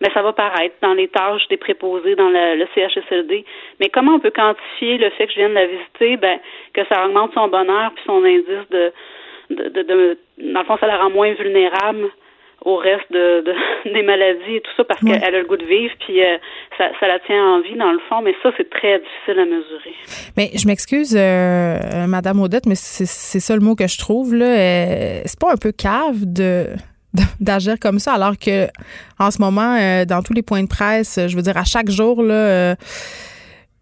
mais 0.00 0.08
ça 0.14 0.22
va 0.22 0.32
paraître 0.32 0.76
dans 0.82 0.94
les 0.94 1.08
tâches 1.08 1.46
des 1.48 1.56
préposés 1.56 2.14
dans 2.14 2.28
le, 2.28 2.66
CHSLD. 2.74 3.44
Mais 3.80 3.88
comment 3.88 4.14
on 4.14 4.20
peut 4.20 4.30
quantifier 4.30 4.98
le 4.98 5.10
fait 5.10 5.26
que 5.26 5.32
je 5.32 5.38
viens 5.38 5.48
de 5.48 5.54
la 5.54 5.66
visiter, 5.66 6.16
ben, 6.16 6.38
que 6.72 6.84
ça 6.86 7.04
augmente 7.06 7.32
son 7.34 7.48
bonheur 7.48 7.92
puis 7.94 8.04
son 8.06 8.24
indice 8.24 8.68
de, 8.70 8.92
de, 9.50 9.68
de, 9.68 9.82
de 9.82 10.18
dans 10.38 10.60
le 10.60 10.66
fond, 10.66 10.76
ça 10.78 10.86
la 10.86 10.98
rend 10.98 11.10
moins 11.10 11.32
vulnérable 11.32 12.10
au 12.64 12.76
reste 12.76 13.10
de, 13.10 13.44
des 13.92 14.02
maladies 14.02 14.56
et 14.56 14.60
tout 14.60 14.70
ça 14.76 14.84
parce 14.84 15.00
qu'elle 15.00 15.22
a 15.22 15.30
le 15.30 15.46
goût 15.46 15.56
de 15.56 15.64
vivre 15.64 15.94
puis 16.00 16.22
euh, 16.22 16.38
ça, 16.76 16.90
ça, 16.98 17.06
la 17.06 17.18
tient 17.20 17.42
en 17.42 17.60
vie 17.60 17.76
dans 17.76 17.92
le 17.92 18.00
fond 18.08 18.20
mais 18.20 18.34
ça 18.42 18.50
c'est 18.56 18.68
très 18.68 18.98
difficile 18.98 19.38
à 19.40 19.44
mesurer. 19.44 19.94
Mais 20.36 20.50
je 20.54 20.66
m'excuse 20.66 21.16
euh, 21.16 21.20
euh, 21.20 22.06
madame 22.08 22.40
Odette 22.40 22.66
mais 22.66 22.74
c'est 22.74 23.06
ça 23.40 23.54
le 23.54 23.60
mot 23.60 23.74
que 23.76 23.86
je 23.86 23.98
trouve 23.98 24.34
là 24.34 24.56
c'est 25.24 25.38
pas 25.40 25.52
un 25.52 25.56
peu 25.56 25.70
cave 25.72 26.24
de 26.24 26.66
d'agir 27.40 27.76
comme 27.80 27.98
ça 27.98 28.12
alors 28.12 28.36
que 28.38 28.66
en 29.18 29.30
ce 29.30 29.40
moment 29.40 30.04
dans 30.04 30.22
tous 30.22 30.34
les 30.34 30.42
points 30.42 30.62
de 30.62 30.68
presse 30.68 31.18
je 31.26 31.34
veux 31.34 31.42
dire 31.42 31.56
à 31.56 31.64
chaque 31.64 31.90
jour 31.90 32.22
là 32.22 32.76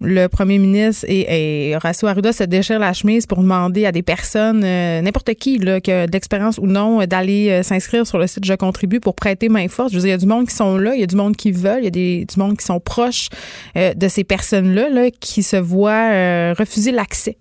le 0.00 0.26
premier 0.26 0.58
ministre 0.58 1.06
et, 1.08 1.74
Horacio 1.74 2.06
Arruda 2.06 2.32
se 2.32 2.44
déchirent 2.44 2.78
la 2.78 2.92
chemise 2.92 3.26
pour 3.26 3.38
demander 3.38 3.86
à 3.86 3.92
des 3.92 4.02
personnes, 4.02 4.62
euh, 4.62 5.00
n'importe 5.00 5.32
qui, 5.34 5.58
là, 5.58 5.80
qui 5.80 5.90
a 5.90 6.06
de 6.06 6.12
l'expérience 6.12 6.58
ou 6.58 6.66
non, 6.66 6.98
d'aller 7.06 7.50
euh, 7.50 7.62
s'inscrire 7.62 8.06
sur 8.06 8.18
le 8.18 8.26
site 8.26 8.44
Je 8.44 8.54
contribue 8.54 9.00
pour 9.00 9.14
prêter 9.14 9.48
main 9.48 9.68
forte. 9.68 9.90
Je 9.90 9.96
veux 9.96 10.02
dire, 10.02 10.08
il 10.08 10.12
y 10.12 10.14
a 10.14 10.18
du 10.18 10.26
monde 10.26 10.46
qui 10.46 10.54
sont 10.54 10.76
là, 10.76 10.94
il 10.94 11.00
y 11.00 11.04
a 11.04 11.06
du 11.06 11.16
monde 11.16 11.34
qui 11.34 11.50
veulent, 11.50 11.80
il 11.80 11.84
y 11.84 11.88
a 11.88 11.90
des, 11.90 12.26
du 12.26 12.38
monde 12.38 12.58
qui 12.58 12.64
sont 12.64 12.78
proches 12.78 13.28
euh, 13.76 13.94
de 13.94 14.08
ces 14.08 14.24
personnes-là 14.24 14.90
là, 14.90 15.10
qui 15.10 15.42
se 15.42 15.56
voient 15.56 16.52
refuser 16.52 16.92
l'accès. 16.92 17.36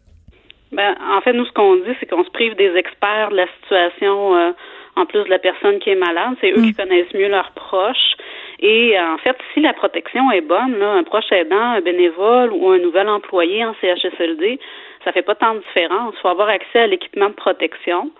Ben, 0.71 0.95
en 1.11 1.21
fait, 1.21 1.33
nous, 1.33 1.45
ce 1.45 1.51
qu'on 1.51 1.75
dit, 1.75 1.95
c'est 1.99 2.05
qu'on 2.05 2.23
se 2.23 2.31
prive 2.31 2.55
des 2.55 2.73
experts 2.75 3.29
de 3.31 3.35
la 3.35 3.47
situation 3.61 4.53
en 4.95 5.05
plus 5.05 5.23
de 5.23 5.29
la 5.29 5.39
personne 5.39 5.79
qui 5.79 5.89
est 5.89 5.95
malade. 5.95 6.35
C'est 6.41 6.51
eux 6.51 6.61
qui 6.61 6.71
mm. 6.71 6.75
connaissent 6.75 7.13
mieux 7.13 7.27
leurs 7.27 7.51
proches. 7.51 8.15
Et 8.59 8.97
euh, 8.97 9.13
en 9.13 9.17
fait, 9.17 9.37
si 9.53 9.59
la 9.59 9.73
protection 9.73 10.31
est 10.31 10.41
bonne, 10.41 10.77
là, 10.79 10.91
un 10.91 11.03
proche 11.03 11.31
aidant, 11.31 11.71
un 11.71 11.81
bénévole 11.81 12.51
ou 12.53 12.69
un 12.69 12.79
nouvel 12.79 13.09
employé 13.09 13.65
en 13.65 13.73
CHSLD, 13.81 14.59
ça 15.03 15.11
fait 15.11 15.21
pas 15.21 15.35
tant 15.35 15.55
de 15.55 15.59
différence. 15.59 16.15
Il 16.17 16.21
faut 16.21 16.29
avoir 16.29 16.49
accès 16.49 16.79
à 16.79 16.87
l'équipement 16.87 17.29
de 17.29 17.35
protection. 17.35 18.11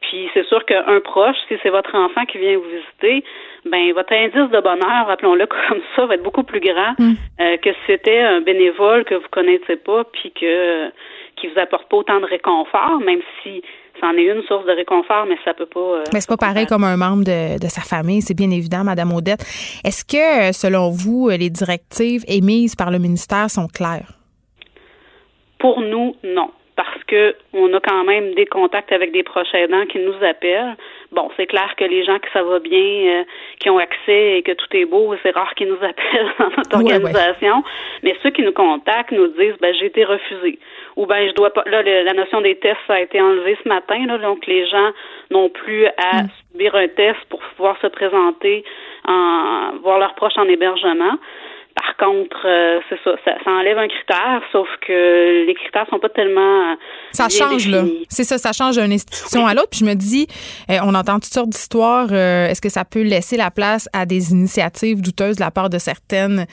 Puis 0.00 0.28
c'est 0.34 0.46
sûr 0.46 0.64
qu'un 0.66 1.00
proche, 1.00 1.36
si 1.48 1.54
c'est 1.62 1.70
votre 1.70 1.94
enfant 1.94 2.26
qui 2.26 2.38
vient 2.38 2.58
vous 2.58 2.68
visiter, 2.68 3.24
ben 3.64 3.92
votre 3.94 4.12
indice 4.12 4.50
de 4.50 4.60
bonheur, 4.60 5.08
appelons-le 5.08 5.46
comme 5.68 5.80
ça, 5.96 6.06
va 6.06 6.14
être 6.14 6.22
beaucoup 6.22 6.42
plus 6.42 6.60
grand 6.60 6.94
mm. 6.98 7.14
euh, 7.40 7.56
que 7.56 7.70
si 7.70 7.78
c'était 7.86 8.20
un 8.20 8.40
bénévole 8.40 9.04
que 9.04 9.14
vous 9.14 9.28
connaissez 9.30 9.76
pas, 9.76 10.04
puis 10.04 10.30
que 10.32 10.90
qui 11.36 11.48
vous 11.48 11.58
apporte 11.58 11.88
pas 11.88 11.96
autant 11.96 12.20
de 12.20 12.26
réconfort, 12.26 13.00
même 13.00 13.22
si 13.42 13.62
c'en 14.04 14.16
est 14.16 14.24
une 14.24 14.42
source 14.42 14.66
de 14.66 14.72
réconfort, 14.72 15.26
mais 15.26 15.38
ça 15.44 15.54
peut 15.54 15.66
pas. 15.66 15.80
Euh, 15.80 16.04
mais 16.12 16.20
c'est 16.20 16.28
pas 16.28 16.36
pareil 16.36 16.66
comme 16.66 16.84
un 16.84 16.96
membre 16.96 17.24
de, 17.24 17.58
de 17.58 17.68
sa 17.68 17.80
famille, 17.80 18.20
c'est 18.20 18.36
bien 18.36 18.50
évident, 18.50 18.84
Madame 18.84 19.12
Odette. 19.12 19.40
Est-ce 19.84 20.04
que, 20.04 20.52
selon 20.52 20.90
vous, 20.90 21.30
les 21.30 21.50
directives 21.50 22.22
émises 22.28 22.76
par 22.76 22.90
le 22.90 22.98
ministère 22.98 23.48
sont 23.48 23.66
claires? 23.66 24.12
Pour 25.58 25.80
nous, 25.80 26.16
non 26.22 26.50
parce 26.76 27.04
que 27.04 27.36
on 27.52 27.72
a 27.72 27.80
quand 27.80 28.04
même 28.04 28.34
des 28.34 28.46
contacts 28.46 28.90
avec 28.92 29.12
des 29.12 29.22
proches 29.22 29.54
aidants 29.54 29.86
qui 29.86 29.98
nous 29.98 30.14
appellent. 30.22 30.76
Bon, 31.12 31.30
c'est 31.36 31.46
clair 31.46 31.74
que 31.76 31.84
les 31.84 32.04
gens 32.04 32.18
que 32.18 32.28
ça 32.32 32.42
va 32.42 32.58
bien, 32.58 33.20
euh, 33.20 33.24
qui 33.60 33.70
ont 33.70 33.78
accès 33.78 34.38
et 34.38 34.42
que 34.42 34.52
tout 34.52 34.66
est 34.72 34.84
beau, 34.84 35.14
c'est 35.22 35.30
rare 35.30 35.54
qu'ils 35.54 35.68
nous 35.68 35.76
appellent 35.76 36.32
dans 36.38 36.50
notre 36.56 36.76
organisation. 36.76 37.62
Mais 38.02 38.16
ceux 38.22 38.30
qui 38.30 38.42
nous 38.42 38.52
contactent 38.52 39.12
nous 39.12 39.28
disent, 39.28 39.56
ben 39.60 39.74
j'ai 39.78 39.86
été 39.86 40.04
refusé, 40.04 40.58
ou 40.96 41.06
ben 41.06 41.28
je 41.28 41.34
dois 41.34 41.52
pas. 41.52 41.64
Là, 41.66 41.82
la 41.82 42.12
notion 42.12 42.40
des 42.40 42.56
tests 42.56 42.88
a 42.88 43.00
été 43.00 43.20
enlevée 43.20 43.56
ce 43.62 43.68
matin, 43.68 44.06
là, 44.06 44.18
donc 44.18 44.46
les 44.46 44.66
gens 44.66 44.90
n'ont 45.30 45.48
plus 45.48 45.86
à 45.86 46.22
mm. 46.22 46.28
subir 46.52 46.74
un 46.74 46.88
test 46.88 47.18
pour 47.28 47.40
pouvoir 47.40 47.76
se 47.80 47.86
présenter, 47.88 48.64
en 49.06 49.72
voir 49.82 49.98
leurs 49.98 50.14
proches 50.14 50.38
en 50.38 50.48
hébergement. 50.48 51.18
Par 51.96 52.08
contre, 52.08 52.36
euh, 52.44 52.80
c'est 52.88 52.98
ça, 53.04 53.12
ça, 53.24 53.50
enlève 53.50 53.78
un 53.78 53.88
critère, 53.88 54.42
sauf 54.52 54.68
que 54.86 55.46
les 55.46 55.54
critères 55.54 55.86
sont 55.90 55.98
pas 55.98 56.08
tellement. 56.08 56.72
Euh, 56.72 56.74
ça 57.12 57.28
change, 57.28 57.68
là. 57.68 57.84
C'est 58.08 58.24
ça, 58.24 58.38
ça 58.38 58.52
change 58.52 58.76
d'une 58.76 58.92
institution 58.92 59.46
à 59.46 59.54
l'autre. 59.54 59.70
Puis 59.70 59.80
je 59.80 59.84
me 59.84 59.94
dis, 59.94 60.26
euh, 60.70 60.78
on 60.82 60.94
entend 60.94 61.14
toutes 61.14 61.32
sortes 61.32 61.50
d'histoires. 61.50 62.12
Est-ce 62.12 62.60
que 62.60 62.68
ça 62.68 62.84
peut 62.84 63.02
laisser 63.02 63.36
la 63.36 63.50
place 63.50 63.88
à 63.92 64.06
des 64.06 64.32
initiatives 64.32 65.02
douteuses 65.02 65.36
de 65.36 65.40
la 65.40 65.50
part 65.50 65.70
de 65.70 65.78
certaines 65.78 66.46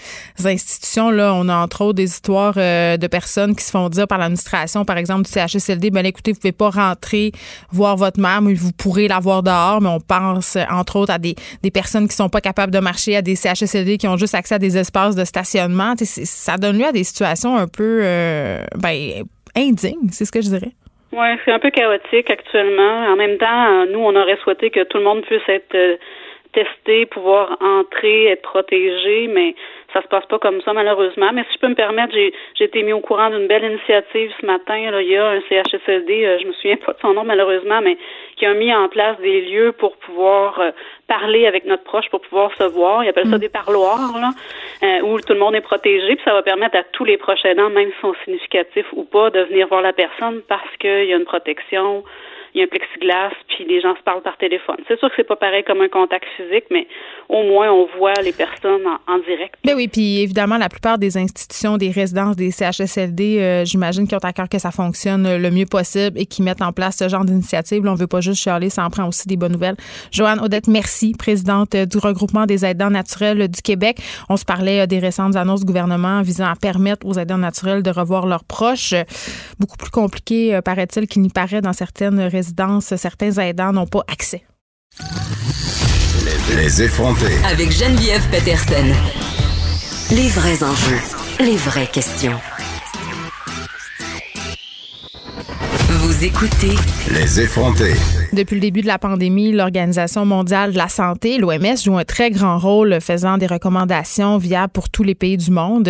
institutions? 0.44 1.10
Là, 1.10 1.34
on 1.34 1.50
a 1.50 1.56
entre 1.56 1.82
autres 1.82 1.96
des 1.96 2.10
histoires 2.10 2.54
de 2.56 3.08
personnes 3.08 3.56
qui 3.56 3.64
se 3.64 3.72
font 3.72 3.90
dire 3.90 4.08
par 4.08 4.18
l'administration, 4.18 4.86
par 4.86 4.98
exemple, 4.98 5.24
du 5.24 5.32
CHSLD, 5.32 5.92
ben 5.92 6.06
écoutez, 6.06 6.32
vous 6.34 6.40
pouvez 6.40 6.52
pas 6.52 6.70
rentrer 6.70 7.32
voir 7.72 7.96
votre 7.96 8.20
mère, 8.20 8.42
mais 8.42 8.54
vous 8.54 8.72
pourrez 8.72 9.08
la 9.08 9.20
voir 9.20 9.44
dehors. 9.44 9.82
Mais 9.82 9.90
on 9.90 10.00
pense, 10.00 10.58
entre 10.70 10.98
autres, 10.98 11.14
à 11.14 11.18
des, 11.18 11.36
des 11.64 11.72
personnes 11.72 12.08
qui 12.08 12.16
sont 12.16 12.30
pas 12.30 12.42
capables 12.42 12.72
de 12.72 12.80
marcher, 12.80 13.16
à 13.16 13.22
des 13.22 13.36
CHSLD 13.36 13.98
qui 13.98 14.08
ont 14.08 14.18
juste 14.18 14.36
accès 14.36 14.56
à 14.56 14.60
des 14.60 14.78
espaces 14.78 15.16
de 15.16 15.26
stationnement. 15.32 15.94
Ça 15.98 16.58
donne 16.58 16.78
lieu 16.78 16.86
à 16.86 16.92
des 16.92 17.04
situations 17.04 17.56
un 17.56 17.68
peu 17.68 18.02
euh, 18.04 18.64
ben, 18.76 19.24
indignes, 19.56 20.10
c'est 20.12 20.26
ce 20.26 20.32
que 20.32 20.42
je 20.42 20.50
dirais. 20.50 20.74
Oui, 21.14 21.28
c'est 21.44 21.52
un 21.52 21.60
peu 21.60 21.72
chaotique 21.72 22.30
actuellement. 22.30 23.12
En 23.12 23.16
même 23.16 23.38
temps, 23.38 23.86
nous, 23.92 24.00
on 24.00 24.16
aurait 24.16 24.38
souhaité 24.44 24.70
que 24.70 24.84
tout 24.84 24.98
le 24.98 25.04
monde 25.04 25.22
puisse 25.24 25.48
être 25.48 25.76
euh, 25.76 25.98
testé, 26.54 27.06
pouvoir 27.06 27.58
entrer, 27.62 28.28
être 28.28 28.44
protégé, 28.44 29.28
mais 29.28 29.56
ça 29.94 30.02
se 30.02 30.08
passe 30.08 30.26
pas 30.26 30.40
comme 30.40 30.62
ça 30.62 30.74
malheureusement. 30.74 31.32
Mais 31.34 31.44
si 31.44 31.54
je 31.56 31.60
peux 31.60 31.68
me 31.68 31.76
permettre, 31.76 32.14
j'ai, 32.14 32.34
été 32.60 32.84
mis 32.84 32.94
au 32.94 33.00
courant 33.00 33.30
d'une 33.30 33.48
belle 33.48 33.64
initiative 33.64 34.32
ce 34.40 34.46
matin. 34.46 34.92
Là, 34.92 35.02
il 35.02 35.10
y 35.10 35.18
a 35.18 35.30
un 35.30 35.42
CHSLD, 35.42 36.26
euh, 36.26 36.40
je 36.42 36.48
me 36.48 36.54
souviens 36.54 36.78
pas 36.78 36.94
de 36.94 37.00
son 37.00 37.14
nom 37.14 37.24
malheureusement, 37.24 37.82
mais 37.82 37.98
qui 38.38 38.46
a 38.46 38.54
mis 38.54 38.74
en 38.74 38.88
place 38.88 39.18
des 39.20 39.42
lieux 39.42 39.72
pour 39.72 39.98
pouvoir 39.98 40.60
euh, 40.60 40.72
parler 41.08 41.46
avec 41.48 41.66
notre 41.66 41.84
proche, 41.84 42.10
pour 42.10 42.22
pouvoir 42.22 42.56
se 42.56 42.64
voir. 42.64 43.04
Ils 43.04 43.10
appellent 43.10 43.30
ça 43.30 43.38
mm. 43.38 43.40
des 43.40 43.50
parloirs, 43.50 44.18
là, 44.20 44.32
euh, 44.84 45.02
où 45.02 45.20
tout 45.20 45.34
le 45.34 45.40
monde 45.40 45.56
est 45.56 45.62
protégé. 45.62 46.16
Puis 46.16 46.24
ça 46.26 46.34
va 46.34 46.42
permettre 46.42 46.78
à 46.78 46.84
tous 46.84 47.06
les 47.06 47.18
proches 47.18 47.46
aidants, 47.46 47.70
même 47.70 47.90
s'ils 47.92 48.02
sont 48.02 48.16
significatifs 48.26 48.88
ou 48.94 49.04
pas, 49.04 49.30
de 49.30 49.42
venir 49.42 49.68
voir 49.68 49.82
la 49.82 49.94
personne 49.94 50.42
parce 50.48 50.76
qu'il 50.80 51.06
y 51.06 51.14
a 51.14 51.18
une 51.18 51.26
protection 51.26 52.04
il 52.54 52.60
y 52.60 52.62
a 52.62 52.66
un 52.66 52.68
plexiglas, 52.68 53.32
puis 53.48 53.66
les 53.66 53.82
gens 53.82 53.96
se 53.96 54.02
parlent 54.04 54.22
par 54.22 54.38
téléphone. 54.38 54.78
C'est 54.88 55.00
sûr 55.00 55.10
que 55.10 55.16
c'est 55.16 55.28
pas 55.28 55.36
pareil 55.36 55.64
comme 55.64 55.82
un 55.82 55.88
contact 55.88 56.26
physique, 56.36 56.66
mais 56.70 56.88
au 57.30 57.44
moins 57.44 57.72
on 57.72 57.88
voit 57.98 58.14
les 58.24 58.34
personnes 58.34 58.86
en, 59.08 59.20
direct. 59.20 59.56
Mais 59.64 59.72
ben 59.72 59.78
oui, 59.78 59.88
puis 59.88 60.22
évidemment, 60.22 60.58
la 60.58 60.68
plupart 60.68 60.98
des 60.98 61.18
institutions, 61.18 61.78
des 61.78 61.92
résidences, 61.92 62.36
des 62.36 62.52
CHSLD, 62.52 63.40
euh, 63.40 63.66
j'imagine 63.66 64.08
qu'ils 64.08 64.18
ont 64.18 64.24
à 64.24 64.34
cœur 64.34 64.50
que 64.50 64.60
ça 64.60 64.72
fonctionne 64.72 65.38
le 65.38 65.52
mieux 65.52 65.66
possible 65.66 66.20
et 66.20 66.26
qu'ils 66.26 66.44
mettent 66.44 66.62
en 66.62 66.74
place 66.74 66.98
ce 66.98 67.08
genre 67.08 67.24
d'initiative. 67.24 67.84
On 67.88 67.96
veut 67.96 68.08
pas 68.08 68.22
juste 68.22 68.42
chialer, 68.42 68.70
ça 68.70 68.86
en 68.86 68.90
prend 68.90 69.08
aussi 69.08 69.28
des 69.28 69.38
bonnes 69.38 69.54
nouvelles. 69.54 69.78
Joanne 70.12 70.40
Odette, 70.40 70.68
merci, 70.68 71.14
présidente 71.18 71.76
du 71.76 71.98
regroupement 71.98 72.46
des 72.46 72.66
aidants 72.66 72.90
naturels 72.90 73.48
du 73.48 73.62
Québec. 73.62 74.00
On 74.30 74.36
se 74.36 74.46
parlait 74.46 74.82
euh, 74.82 74.86
des 74.88 75.00
récentes 75.00 75.36
annonces 75.36 75.62
du 75.62 75.68
gouvernement 75.68 76.22
visant 76.22 76.48
à 76.48 76.56
permettre 76.56 77.06
aux 77.08 77.14
aidants 77.14 77.38
naturels 77.38 77.84
de 77.84 77.92
revoir 77.92 78.26
leurs 78.26 78.44
proches. 78.44 78.94
Beaucoup 79.60 79.78
plus 79.78 79.92
compliqué, 79.92 80.56
euh, 80.56 80.62
paraît-il, 80.62 81.08
qu'il 81.08 81.22
n'y 81.22 81.30
paraît 81.30 81.62
dans 81.62 81.74
certaines 81.74 82.20
résidences 82.20 82.41
certains 82.98 83.32
aidants 83.38 83.72
n'ont 83.72 83.88
pas 83.88 84.04
accès. 84.08 84.44
Les 86.56 86.82
effrontés. 86.82 87.38
Avec 87.46 87.72
Geneviève 87.72 88.28
Peterson. 88.30 88.94
Les 90.12 90.28
vrais 90.28 90.64
enjeux, 90.64 91.00
les 91.40 91.56
vraies 91.56 91.88
questions. 91.88 92.40
Vous 95.90 96.24
écoutez 96.26 96.76
Les 97.12 97.40
effrontés. 97.40 97.96
Depuis 98.34 98.56
le 98.56 98.62
début 98.62 98.82
de 98.82 98.88
la 98.88 98.98
pandémie, 98.98 99.52
l'Organisation 99.52 100.26
mondiale 100.26 100.72
de 100.72 100.78
la 100.78 100.88
santé, 100.88 101.38
l'OMS, 101.38 101.76
joue 101.84 101.98
un 101.98 102.06
très 102.06 102.32
grand 102.32 102.58
rôle 102.60 103.02
faisant 103.02 103.38
des 103.38 103.46
recommandations 103.46 104.38
viables 104.38 104.72
pour 104.72 104.90
tous 104.90 105.04
les 105.04 105.16
pays 105.16 105.36
du 105.36 105.52
monde. 105.52 105.90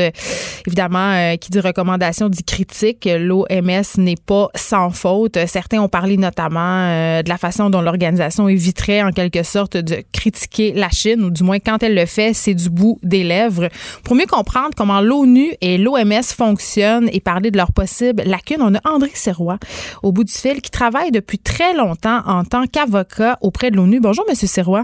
Évidemment, 0.65 1.11
euh, 1.13 1.35
qui 1.35 1.51
dit 1.51 1.59
recommandations 1.59 2.29
dit 2.29 2.43
critique. 2.43 3.07
L'OMS 3.07 3.83
n'est 3.97 4.15
pas 4.15 4.47
sans 4.55 4.89
faute. 4.89 5.37
Certains 5.45 5.81
ont 5.81 5.87
parlé 5.87 6.17
notamment 6.17 6.87
euh, 6.87 7.21
de 7.21 7.29
la 7.29 7.37
façon 7.37 7.69
dont 7.69 7.81
l'organisation 7.81 8.49
éviterait 8.49 9.03
en 9.03 9.11
quelque 9.11 9.43
sorte 9.43 9.77
de 9.77 10.03
critiquer 10.11 10.73
la 10.73 10.89
Chine, 10.89 11.23
ou 11.23 11.29
du 11.29 11.43
moins 11.43 11.59
quand 11.59 11.83
elle 11.83 11.93
le 11.93 12.07
fait, 12.07 12.33
c'est 12.33 12.55
du 12.55 12.71
bout 12.71 12.97
des 13.03 13.23
lèvres. 13.23 13.69
Pour 14.03 14.15
mieux 14.15 14.25
comprendre 14.25 14.71
comment 14.75 14.99
l'ONU 14.99 15.53
et 15.61 15.77
l'OMS 15.77 16.23
fonctionnent 16.35 17.09
et 17.13 17.19
parler 17.19 17.51
de 17.51 17.57
leurs 17.57 17.71
possibles 17.71 18.23
lacunes, 18.25 18.61
on 18.61 18.73
a 18.73 18.79
André 18.83 19.11
Serrois 19.13 19.59
au 20.01 20.11
bout 20.11 20.23
du 20.23 20.33
fil 20.33 20.59
qui 20.61 20.71
travaille 20.71 21.11
depuis 21.11 21.37
très 21.37 21.75
longtemps 21.75 22.21
en 22.31 22.43
tant 22.43 22.65
qu'avocat 22.65 23.37
auprès 23.41 23.71
de 23.71 23.75
l'ONU. 23.75 23.99
Bonjour, 23.99 24.25
Monsieur 24.29 24.47
Serrois. 24.47 24.83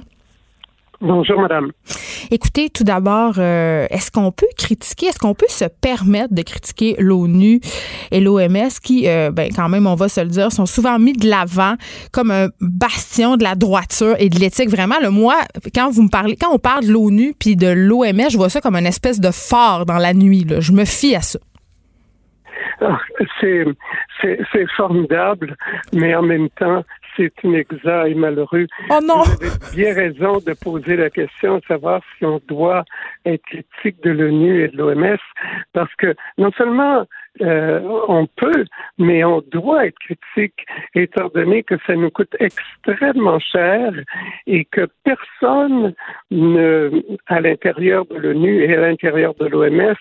Bonjour, 0.99 1.39
madame. 1.39 1.71
Écoutez, 2.31 2.69
tout 2.69 2.83
d'abord, 2.83 3.35
euh, 3.37 3.85
est-ce 3.91 4.09
qu'on 4.11 4.31
peut 4.31 4.47
critiquer, 4.57 5.07
est-ce 5.07 5.19
qu'on 5.19 5.35
peut 5.35 5.45
se 5.47 5.65
permettre 5.65 6.33
de 6.33 6.41
critiquer 6.41 6.95
l'ONU 6.97 7.59
et 8.11 8.19
l'OMS 8.19 8.69
qui, 8.83 9.07
euh, 9.07 9.29
ben, 9.31 9.51
quand 9.55 9.69
même, 9.69 9.85
on 9.85 9.93
va 9.93 10.09
se 10.09 10.21
le 10.21 10.27
dire, 10.27 10.51
sont 10.51 10.65
souvent 10.65 10.97
mis 10.97 11.13
de 11.13 11.29
l'avant 11.29 11.75
comme 12.11 12.31
un 12.31 12.47
bastion 12.61 13.37
de 13.37 13.43
la 13.43 13.53
droiture 13.53 14.15
et 14.17 14.29
de 14.29 14.39
l'éthique? 14.39 14.69
Vraiment, 14.69 14.95
le 14.99 15.11
moi, 15.11 15.35
quand 15.75 15.91
vous 15.91 16.01
me 16.01 16.09
parlez, 16.09 16.35
quand 16.35 16.51
on 16.51 16.57
parle 16.57 16.85
de 16.85 16.91
l'ONU 16.91 17.35
puis 17.39 17.55
de 17.55 17.67
l'OMS, 17.67 18.29
je 18.31 18.37
vois 18.37 18.49
ça 18.49 18.59
comme 18.59 18.75
une 18.75 18.87
espèce 18.87 19.19
de 19.19 19.29
phare 19.29 19.85
dans 19.85 19.99
la 19.99 20.15
nuit. 20.15 20.45
Là. 20.45 20.61
Je 20.61 20.71
me 20.71 20.83
fie 20.83 21.15
à 21.15 21.21
ça. 21.21 21.37
Ah, 22.81 22.99
c'est, 23.41 23.65
formidable, 24.75 25.55
mais 25.93 26.15
en 26.15 26.21
même 26.21 26.49
temps, 26.49 26.83
c'est 27.17 27.33
inexact 27.43 28.07
et 28.07 28.15
malheureux. 28.15 28.67
Oh 28.89 28.99
non! 29.03 29.23
Vous 29.23 29.43
avez 29.43 29.75
bien 29.75 29.93
raison 29.93 30.37
de 30.37 30.53
poser 30.53 30.95
la 30.95 31.09
question 31.09 31.57
de 31.57 31.63
savoir 31.65 32.01
si 32.17 32.25
on 32.25 32.39
doit 32.47 32.85
être 33.25 33.43
critique 33.43 34.01
de 34.03 34.11
l'ONU 34.11 34.63
et 34.63 34.67
de 34.69 34.77
l'OMS, 34.77 35.17
parce 35.73 35.93
que 35.95 36.15
non 36.37 36.51
seulement 36.57 37.05
euh, 37.41 37.81
on 38.07 38.25
peut, 38.27 38.65
mais 38.97 39.23
on 39.23 39.41
doit 39.51 39.87
être 39.87 39.99
critique, 39.99 40.65
étant 40.95 41.29
donné 41.33 41.63
que 41.63 41.75
ça 41.85 41.95
nous 41.95 42.09
coûte 42.09 42.35
extrêmement 42.39 43.39
cher 43.39 43.91
et 44.47 44.65
que 44.65 44.87
personne 45.03 45.93
ne, 46.31 46.91
à 47.27 47.41
l'intérieur 47.41 48.05
de 48.05 48.15
l'ONU 48.15 48.63
et 48.63 48.75
à 48.75 48.81
l'intérieur 48.81 49.33
de 49.35 49.45
l'OMS 49.47 49.95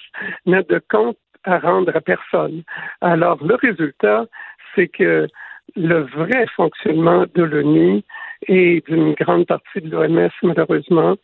n'a 0.46 0.62
de 0.62 0.80
compte 0.88 1.18
à 1.44 1.58
rendre 1.58 1.94
à 1.94 2.00
personne. 2.00 2.62
Alors, 3.00 3.42
le 3.44 3.54
résultat, 3.54 4.26
c'est 4.74 4.88
que 4.88 5.26
le 5.74 6.02
vrai 6.02 6.46
fonctionnement 6.54 7.24
de 7.34 7.42
l'ONU 7.42 8.02
et 8.48 8.82
d'une 8.86 9.14
grande 9.14 9.46
partie 9.46 9.80
de 9.80 9.90
l'OMS, 9.90 10.30
malheureusement, 10.42 11.16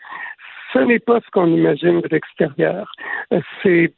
ce 0.72 0.78
n'est 0.78 0.98
pas 0.98 1.20
ce 1.20 1.30
qu'on 1.30 1.48
imagine 1.48 2.00
de 2.00 2.08
l'extérieur. 2.08 2.90
C'est, 3.62 3.92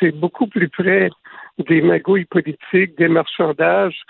c'est 0.00 0.12
beaucoup 0.12 0.46
plus 0.48 0.68
près 0.68 1.08
des 1.58 1.80
magouilles 1.80 2.24
politiques, 2.24 2.98
des 2.98 3.08
marchandages, 3.08 4.02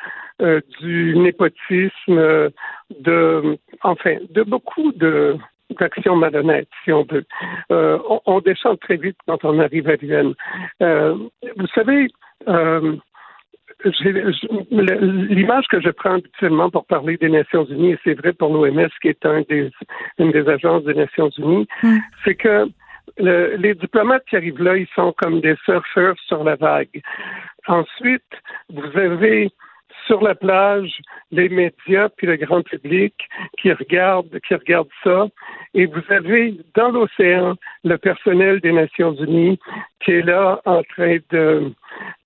euh, 0.43 0.61
du 0.81 1.17
népotisme, 1.17 2.51
de, 3.01 3.59
enfin, 3.83 4.17
de 4.31 4.43
beaucoup 4.43 4.93
de, 4.93 5.37
d'actions 5.79 6.17
malhonnêtes, 6.17 6.69
si 6.85 6.93
on 6.93 7.05
veut. 7.05 7.25
Euh, 7.71 7.99
on, 8.09 8.21
on, 8.27 8.41
descend 8.41 8.79
très 8.81 8.97
vite 8.97 9.17
quand 9.27 9.45
on 9.45 9.59
arrive 9.59 9.89
à 9.89 9.97
Vienne. 9.97 10.35
Euh, 10.83 11.15
vous 11.57 11.67
savez, 11.75 12.09
euh, 12.49 12.97
l'image 13.85 15.67
que 15.69 15.81
je 15.81 15.91
prends 15.91 16.15
habituellement 16.15 16.71
pour 16.71 16.87
parler 16.87 17.17
des 17.17 17.29
Nations 17.29 17.65
Unies, 17.65 17.93
et 17.93 17.99
c'est 18.05 18.15
vrai 18.15 18.33
pour 18.33 18.53
l'OMS, 18.53 18.89
qui 19.03 19.09
est 19.09 19.27
un 19.27 19.43
des, 19.43 19.71
une 20.19 20.33
des 20.33 20.49
agences 20.49 20.85
des 20.85 20.95
Nations 20.95 21.31
Unies, 21.39 21.69
c'est 22.25 22.35
que 22.35 22.69
le, 23.19 23.57
les 23.57 23.75
diplomates 23.75 24.25
qui 24.29 24.37
arrivent 24.37 24.63
là, 24.63 24.77
ils 24.77 24.89
sont 24.95 25.15
comme 25.17 25.41
des 25.41 25.57
surfeurs 25.65 26.17
sur 26.27 26.43
la 26.45 26.57
vague. 26.57 27.03
Ensuite, 27.67 28.23
vous 28.71 28.99
avez 28.99 29.51
sur 30.07 30.23
la 30.23 30.35
plage, 30.35 31.01
les 31.31 31.49
médias 31.49 32.09
puis 32.17 32.27
le 32.27 32.37
grand 32.37 32.63
public 32.63 33.15
qui 33.59 33.73
regardent, 33.73 34.39
qui 34.47 34.55
regardent 34.55 34.89
ça. 35.03 35.27
Et 35.75 35.87
vous 35.87 36.03
avez 36.09 36.55
dans 36.75 36.91
l'océan 36.91 37.55
le 37.85 37.99
personnel 37.99 38.61
des 38.61 38.73
Nations 38.73 39.15
Unies 39.15 39.59
qui 40.05 40.13
est 40.13 40.23
là 40.23 40.61
en 40.65 40.83
train 40.83 41.19
de 41.31 41.73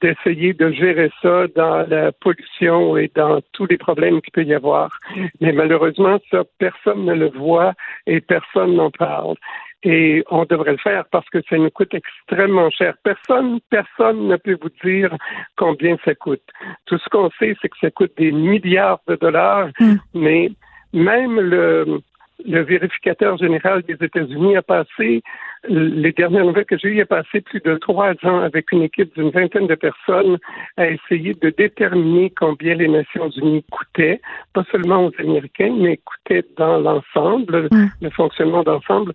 d'essayer 0.02 0.52
de 0.52 0.72
gérer 0.72 1.10
ça 1.22 1.46
dans 1.54 1.86
la 1.88 2.10
pollution 2.12 2.96
et 2.96 3.10
dans 3.14 3.40
tous 3.52 3.66
les 3.66 3.76
problèmes 3.76 4.20
qu'il 4.20 4.32
peut 4.32 4.44
y 4.44 4.54
avoir. 4.54 4.98
Mais 5.40 5.52
malheureusement, 5.52 6.18
ça, 6.30 6.42
personne 6.58 7.04
ne 7.04 7.14
le 7.14 7.30
voit 7.30 7.74
et 8.06 8.20
personne 8.20 8.74
n'en 8.74 8.90
parle. 8.90 9.36
Et 9.82 10.22
on 10.30 10.44
devrait 10.44 10.72
le 10.72 10.78
faire 10.78 11.04
parce 11.10 11.28
que 11.30 11.38
ça 11.48 11.56
nous 11.56 11.70
coûte 11.70 11.94
extrêmement 11.94 12.68
cher. 12.70 12.94
Personne, 13.02 13.60
personne 13.70 14.28
ne 14.28 14.36
peut 14.36 14.58
vous 14.60 14.70
dire 14.84 15.14
combien 15.56 15.96
ça 16.04 16.14
coûte. 16.14 16.42
Tout 16.84 16.98
ce 16.98 17.08
qu'on 17.08 17.30
sait, 17.38 17.56
c'est 17.62 17.68
que 17.70 17.78
ça 17.80 17.90
coûte 17.90 18.12
des 18.18 18.30
milliards 18.30 19.00
de 19.08 19.16
dollars, 19.16 19.68
mm. 19.80 19.94
mais 20.14 20.50
même 20.92 21.40
le, 21.40 22.02
le 22.44 22.62
vérificateur 22.62 23.36
général 23.38 23.82
des 23.82 23.96
États-Unis 24.00 24.56
a 24.56 24.62
passé, 24.62 25.22
les 25.68 26.12
dernières 26.12 26.44
nouvelles 26.44 26.64
que 26.64 26.78
j'ai 26.78 26.88
eues, 26.88 27.00
a 27.00 27.06
passé 27.06 27.40
plus 27.40 27.60
de 27.60 27.76
trois 27.76 28.12
ans 28.22 28.40
avec 28.40 28.72
une 28.72 28.82
équipe 28.82 29.14
d'une 29.14 29.30
vingtaine 29.30 29.66
de 29.66 29.74
personnes 29.74 30.38
à 30.76 30.88
essayer 30.88 31.34
de 31.34 31.50
déterminer 31.50 32.30
combien 32.30 32.74
les 32.74 32.88
Nations 32.88 33.30
Unies 33.30 33.64
coûtaient, 33.70 34.20
pas 34.54 34.64
seulement 34.70 35.06
aux 35.06 35.12
Américains, 35.18 35.74
mais 35.78 35.98
coûtaient 35.98 36.44
dans 36.56 36.78
l'ensemble, 36.78 37.68
mm. 37.70 37.90
le 38.00 38.10
fonctionnement 38.10 38.62
d'ensemble. 38.62 39.12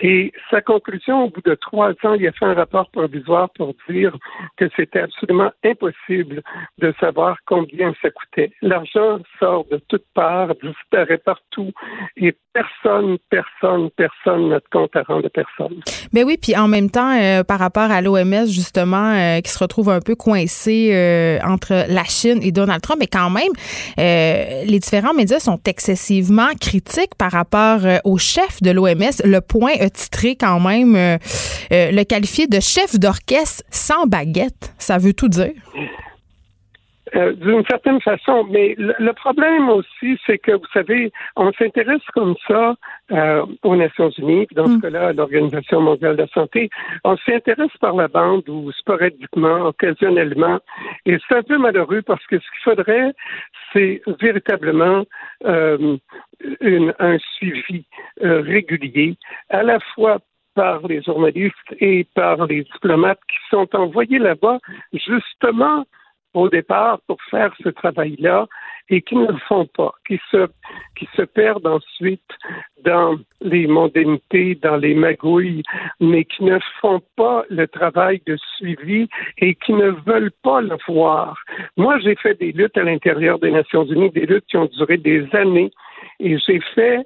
Et 0.00 0.32
sa 0.50 0.60
conclusion, 0.60 1.24
au 1.24 1.30
bout 1.30 1.40
de 1.42 1.54
trois 1.54 1.92
ans, 2.04 2.14
il 2.14 2.26
a 2.26 2.32
fait 2.32 2.44
un 2.44 2.54
rapport 2.54 2.90
provisoire 2.90 3.48
pour 3.50 3.74
dire 3.88 4.14
que 4.58 4.68
c'était 4.76 5.00
absolument 5.00 5.50
impossible 5.64 6.42
de 6.78 6.94
savoir 7.00 7.38
combien 7.46 7.94
ça 8.02 8.10
coûtait. 8.10 8.52
L'argent 8.60 9.20
sort 9.38 9.64
de 9.70 9.80
toutes 9.88 10.06
parts, 10.14 10.54
disparaît 10.62 11.18
partout, 11.18 11.72
et 12.16 12.34
personne, 12.52 13.16
personne, 13.30 13.90
personne 13.90 14.48
n'a 14.48 14.58
de 14.58 14.64
compte 14.70 14.94
à 14.96 15.02
rendre 15.02 15.28
personne. 15.28 15.80
Mais 16.12 16.22
oui, 16.22 16.38
puis 16.40 16.56
en 16.56 16.68
même 16.68 16.90
temps, 16.90 17.16
euh, 17.16 17.44
par 17.44 17.58
rapport 17.58 17.90
à 17.90 18.00
l'OMS, 18.00 18.46
justement, 18.46 19.12
euh, 19.14 19.40
qui 19.40 19.50
se 19.50 19.58
retrouve 19.58 19.90
un 19.90 20.00
peu 20.00 20.14
coincé 20.14 20.90
euh, 20.92 21.38
entre 21.44 21.86
la 21.88 22.04
Chine 22.04 22.38
et 22.42 22.52
Donald 22.52 22.80
Trump, 22.80 22.98
mais 23.00 23.06
quand 23.06 23.30
même, 23.30 23.52
les 23.98 24.78
différents 24.78 25.14
médias 25.14 25.40
sont 25.40 25.60
excessivement 25.66 26.48
critiques 26.60 27.14
par 27.18 27.32
rapport 27.32 27.80
au 28.04 28.18
chef 28.18 28.62
de 28.62 28.70
l'OMS. 28.70 29.22
Le 29.24 29.40
point 29.40 29.72
a 29.78 29.90
titré 29.90 30.36
quand 30.36 30.60
même 30.60 31.18
le 31.70 32.02
qualifié 32.04 32.46
de 32.46 32.60
chef 32.60 32.98
d'orchestre 32.98 33.62
sans 33.70 34.06
baguette. 34.06 34.72
Ça 34.78 34.98
veut 34.98 35.12
tout 35.12 35.28
dire. 35.28 35.52
Euh, 37.16 37.32
d'une 37.32 37.64
certaine 37.64 38.00
façon. 38.00 38.44
Mais 38.50 38.74
le, 38.78 39.12
problème 39.12 39.70
aussi, 39.70 40.18
c'est 40.26 40.38
que, 40.38 40.52
vous 40.52 40.66
savez, 40.72 41.10
on 41.36 41.50
s'intéresse 41.52 42.04
comme 42.12 42.34
ça 42.46 42.74
euh, 43.10 43.46
aux 43.62 43.76
Nations 43.76 44.10
Unies, 44.10 44.46
dans 44.54 44.66
ce 44.66 44.72
mm. 44.72 44.80
cas-là, 44.82 45.08
à 45.08 45.12
l'Organisation 45.12 45.80
mondiale 45.80 46.16
de 46.16 46.22
la 46.22 46.28
santé. 46.28 46.68
On 47.04 47.16
s'intéresse 47.18 47.74
par 47.80 47.94
la 47.94 48.08
bande 48.08 48.46
ou 48.48 48.70
sporadiquement, 48.72 49.66
occasionnellement. 49.66 50.58
Et 51.06 51.16
c'est 51.26 51.36
un 51.36 51.42
peu 51.42 51.56
malheureux 51.56 52.02
parce 52.02 52.24
que 52.26 52.38
ce 52.38 52.44
qu'il 52.50 52.62
faudrait, 52.64 53.12
c'est 53.72 54.02
véritablement 54.20 55.04
euh, 55.46 55.96
une, 56.60 56.92
un 56.98 57.16
suivi 57.36 57.86
euh, 58.22 58.42
régulier, 58.42 59.16
à 59.48 59.62
la 59.62 59.78
fois 59.94 60.18
par 60.54 60.86
les 60.86 61.02
journalistes 61.02 61.74
et 61.80 62.06
par 62.14 62.46
les 62.46 62.64
diplomates 62.64 63.20
qui 63.28 63.36
sont 63.50 63.68
envoyés 63.76 64.18
là-bas 64.18 64.58
justement 64.92 65.84
au 66.36 66.48
départ 66.48 67.00
pour 67.06 67.16
faire 67.30 67.54
ce 67.62 67.70
travail-là 67.70 68.46
et 68.88 69.00
qui 69.02 69.16
ne 69.16 69.26
le 69.26 69.38
font 69.48 69.66
pas, 69.66 69.92
qui 70.06 70.20
se, 70.30 70.46
qui 70.96 71.08
se 71.16 71.22
perdent 71.22 71.66
ensuite 71.66 72.30
dans 72.84 73.16
les 73.40 73.66
mondanités, 73.66 74.54
dans 74.54 74.76
les 74.76 74.94
magouilles, 74.94 75.62
mais 75.98 76.24
qui 76.24 76.44
ne 76.44 76.58
font 76.80 77.00
pas 77.16 77.44
le 77.48 77.66
travail 77.66 78.20
de 78.26 78.36
suivi 78.56 79.08
et 79.38 79.54
qui 79.54 79.72
ne 79.72 79.90
veulent 80.06 80.36
pas 80.42 80.60
le 80.60 80.76
voir. 80.86 81.36
Moi, 81.76 81.98
j'ai 82.00 82.14
fait 82.16 82.38
des 82.38 82.52
luttes 82.52 82.76
à 82.76 82.84
l'intérieur 82.84 83.38
des 83.38 83.50
Nations 83.50 83.84
Unies, 83.84 84.10
des 84.10 84.26
luttes 84.26 84.46
qui 84.46 84.56
ont 84.56 84.70
duré 84.76 84.98
des 84.98 85.26
années, 85.32 85.72
et 86.20 86.38
j'ai 86.38 86.60
fait 86.74 87.02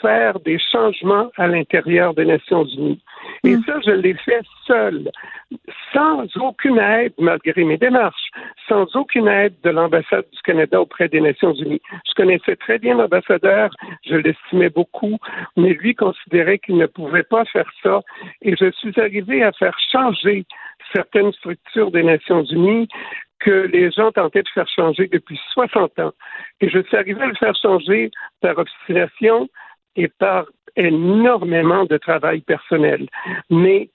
faire 0.00 0.38
des 0.40 0.58
changements 0.58 1.30
à 1.36 1.46
l'intérieur 1.46 2.14
des 2.14 2.24
Nations 2.24 2.64
Unies. 2.64 3.00
Et 3.44 3.56
mm. 3.56 3.62
ça, 3.64 3.80
je 3.84 3.90
l'ai 3.90 4.14
fait 4.14 4.42
seul, 4.66 5.10
sans 5.92 6.26
aucune 6.36 6.78
aide, 6.78 7.12
malgré 7.18 7.64
mes 7.64 7.78
démarches, 7.78 8.30
sans 8.68 8.94
aucune 8.96 9.28
aide 9.28 9.54
de 9.62 9.70
l'ambassade 9.70 10.24
du 10.32 10.40
Canada 10.42 10.80
auprès 10.80 11.08
des 11.08 11.20
Nations 11.20 11.54
Unies. 11.54 11.80
Je 12.08 12.14
connaissais 12.14 12.56
très 12.56 12.78
bien 12.78 12.96
l'ambassadeur, 12.96 13.70
je 14.04 14.16
l'estimais 14.16 14.70
beaucoup, 14.70 15.18
mais 15.56 15.74
lui 15.74 15.94
considérait 15.94 16.58
qu'il 16.58 16.76
ne 16.76 16.86
pouvait 16.86 17.22
pas 17.22 17.44
faire 17.46 17.70
ça. 17.82 18.00
Et 18.42 18.56
je 18.56 18.70
suis 18.72 18.98
arrivé 19.00 19.42
à 19.42 19.52
faire 19.52 19.76
changer 19.92 20.44
certaines 20.94 21.32
structures 21.32 21.90
des 21.90 22.02
Nations 22.02 22.44
Unies 22.44 22.88
que 23.38 23.68
les 23.72 23.90
gens 23.90 24.12
tentaient 24.12 24.42
de 24.42 24.48
faire 24.48 24.68
changer 24.68 25.08
depuis 25.08 25.38
60 25.52 25.98
ans. 25.98 26.12
Et 26.60 26.68
je 26.68 26.80
suis 26.82 26.96
arrivé 26.96 27.22
à 27.22 27.26
le 27.26 27.34
faire 27.34 27.54
changer 27.54 28.10
par 28.40 28.56
obstination 28.58 29.48
et 29.96 30.08
par 30.08 30.46
énormément 30.76 31.84
de 31.84 31.96
travail 31.96 32.40
personnel. 32.40 33.08
Mais 33.50 33.88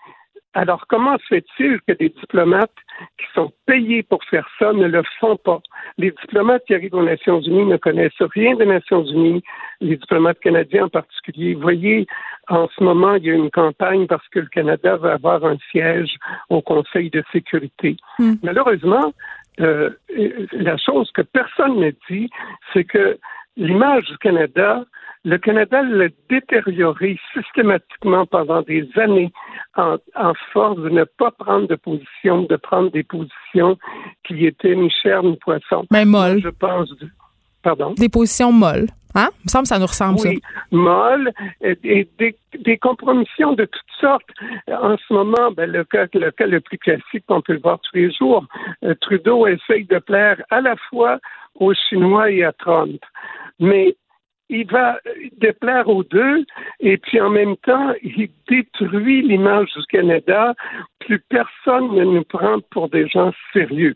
alors, 0.54 0.86
comment 0.88 1.18
se 1.18 1.26
fait-il 1.28 1.80
que 1.88 1.94
des 1.94 2.10
diplomates 2.10 2.76
qui 3.18 3.26
sont 3.34 3.54
payés 3.66 4.04
pour 4.04 4.22
faire 4.26 4.48
ça 4.60 4.74
ne 4.74 4.86
le 4.86 5.02
font 5.20 5.38
pas? 5.38 5.62
Les 5.98 6.12
diplomates 6.12 6.66
qui 6.66 6.76
arrivent 6.76 6.94
aux 6.94 7.04
Nations 7.04 7.40
Unies 7.40 7.66
ne 7.66 7.78
connaissent 7.78 8.12
rien 8.20 8.56
des 8.56 8.66
Nations 8.66 9.06
Unies, 9.06 9.44
les 9.80 9.96
diplomates 9.96 10.40
canadiens 10.40 10.86
en 10.86 10.90
particulier. 10.90 11.54
Vous 11.54 11.62
voyez, 11.62 12.06
en 12.50 12.68
ce 12.68 12.84
moment, 12.84 13.16
il 13.16 13.26
y 13.26 13.32
a 13.32 13.34
une 13.34 13.50
campagne 13.50 14.08
parce 14.08 14.28
que 14.28 14.40
le 14.40 14.48
Canada 14.48 14.98
va 14.98 15.14
avoir 15.14 15.46
un 15.46 15.58
siège 15.72 16.18
au 16.50 16.62
Conseil 16.62 17.10
de 17.10 17.24
sécurité. 17.32 17.96
Hmm. 18.20 18.34
Malheureusement, 18.44 19.14
euh, 19.62 19.92
la 20.52 20.76
chose 20.78 21.12
que 21.12 21.22
personne 21.22 21.80
ne 21.80 21.92
dit, 22.10 22.30
c'est 22.74 22.84
que 22.84 23.18
l'image 23.58 24.06
du 24.06 24.18
Canada 24.18 24.84
le 25.24 25.38
Canada 25.38 25.84
l'a 25.84 26.08
détérioré 26.30 27.20
systématiquement 27.34 28.26
pendant 28.26 28.62
des 28.64 28.88
années 28.96 29.32
en, 29.76 29.98
force 30.52 30.78
de 30.78 30.90
ne 30.90 31.04
pas 31.04 31.32
prendre 31.32 31.68
de 31.68 31.76
position, 31.76 32.44
de 32.44 32.56
prendre 32.56 32.92
des 32.92 33.04
positions 33.04 33.78
qui 34.24 34.46
étaient 34.46 34.76
ni 34.76 34.90
chair 34.90 35.22
ni 35.24 35.38
poisson. 35.38 35.86
Mais 35.92 36.06
molles. 36.06 36.42
Je 36.42 36.50
pense. 36.50 36.94
Pardon? 37.62 37.94
Des 37.94 38.10
positions 38.10 38.52
molles. 38.52 38.88
Hein? 39.14 39.30
Il 39.40 39.44
me 39.46 39.50
semble 39.50 39.64
que 39.64 39.68
ça 39.68 39.78
nous 39.78 39.86
ressemble, 39.86 40.20
oui, 40.24 40.42
molles 40.72 41.32
et, 41.60 42.08
des, 42.18 42.78
compromissions 42.78 43.52
de 43.52 43.66
toutes 43.66 44.00
sortes. 44.00 44.30
En 44.70 44.96
ce 44.98 45.14
moment, 45.14 45.52
ben, 45.52 45.70
le, 45.70 45.84
cas, 45.84 46.08
le 46.14 46.32
cas 46.32 46.48
le 46.48 46.62
plus 46.62 46.78
classique, 46.78 47.26
on 47.28 47.42
peut 47.42 47.54
le 47.54 47.60
voir 47.60 47.80
tous 47.82 47.98
les 47.98 48.12
jours, 48.14 48.46
euh, 48.86 48.96
Trudeau 49.02 49.48
essaye 49.48 49.84
de 49.84 50.00
plaire 50.00 50.42
à 50.50 50.62
la 50.62 50.78
fois 50.90 51.20
aux 51.56 51.74
Chinois 51.74 52.32
et 52.32 52.46
à 52.46 52.54
Trump. 52.54 53.02
Mais 53.62 53.96
il 54.52 54.68
va 54.70 55.00
déplaire 55.38 55.88
aux 55.88 56.04
deux 56.04 56.46
et 56.82 56.98
puis 56.98 57.20
en 57.22 57.30
même 57.30 57.56
temps, 57.58 57.94
il 58.04 58.30
détruit 58.50 59.22
l'image 59.22 59.70
du 59.74 59.86
Canada. 59.86 60.54
Plus 61.00 61.20
personne 61.20 61.96
ne 61.96 62.04
nous 62.04 62.24
prend 62.26 62.60
pour 62.70 62.90
des 62.90 63.08
gens 63.08 63.32
sérieux. 63.54 63.96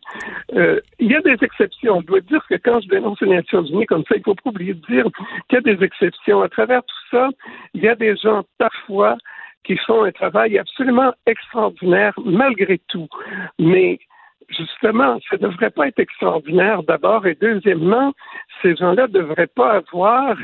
Euh, 0.53 0.79
il 0.97 1.11
y 1.11 1.15
a 1.15 1.21
des 1.21 1.37
exceptions. 1.41 1.99
Je 2.01 2.05
dois 2.05 2.21
dire 2.21 2.43
que 2.49 2.55
quand 2.55 2.79
je 2.79 2.87
dénonce 2.87 3.19
les 3.21 3.35
Nations 3.35 3.65
Unies 3.65 3.85
comme 3.85 4.05
ça, 4.07 4.15
il 4.15 4.23
faut 4.23 4.33
pas 4.33 4.49
oublier 4.49 4.73
de 4.73 4.85
dire 4.87 5.05
qu'il 5.49 5.57
y 5.57 5.69
a 5.69 5.75
des 5.75 5.83
exceptions. 5.83 6.41
À 6.41 6.47
travers 6.47 6.83
tout 6.83 7.05
ça, 7.11 7.29
il 7.73 7.83
y 7.83 7.89
a 7.89 7.95
des 7.95 8.15
gens 8.15 8.43
parfois 8.57 9.17
qui 9.65 9.75
font 9.85 10.03
un 10.03 10.11
travail 10.11 10.57
absolument 10.57 11.11
extraordinaire 11.25 12.13
malgré 12.23 12.79
tout. 12.87 13.09
Mais 13.59 13.99
justement, 14.49 15.19
ça 15.29 15.37
ne 15.37 15.47
devrait 15.47 15.69
pas 15.69 15.87
être 15.87 15.99
extraordinaire 15.99 16.83
d'abord. 16.83 17.25
Et 17.25 17.37
deuxièmement, 17.39 18.13
ces 18.61 18.75
gens-là 18.75 19.07
ne 19.07 19.13
devraient 19.13 19.47
pas 19.47 19.73
avoir 19.73 20.35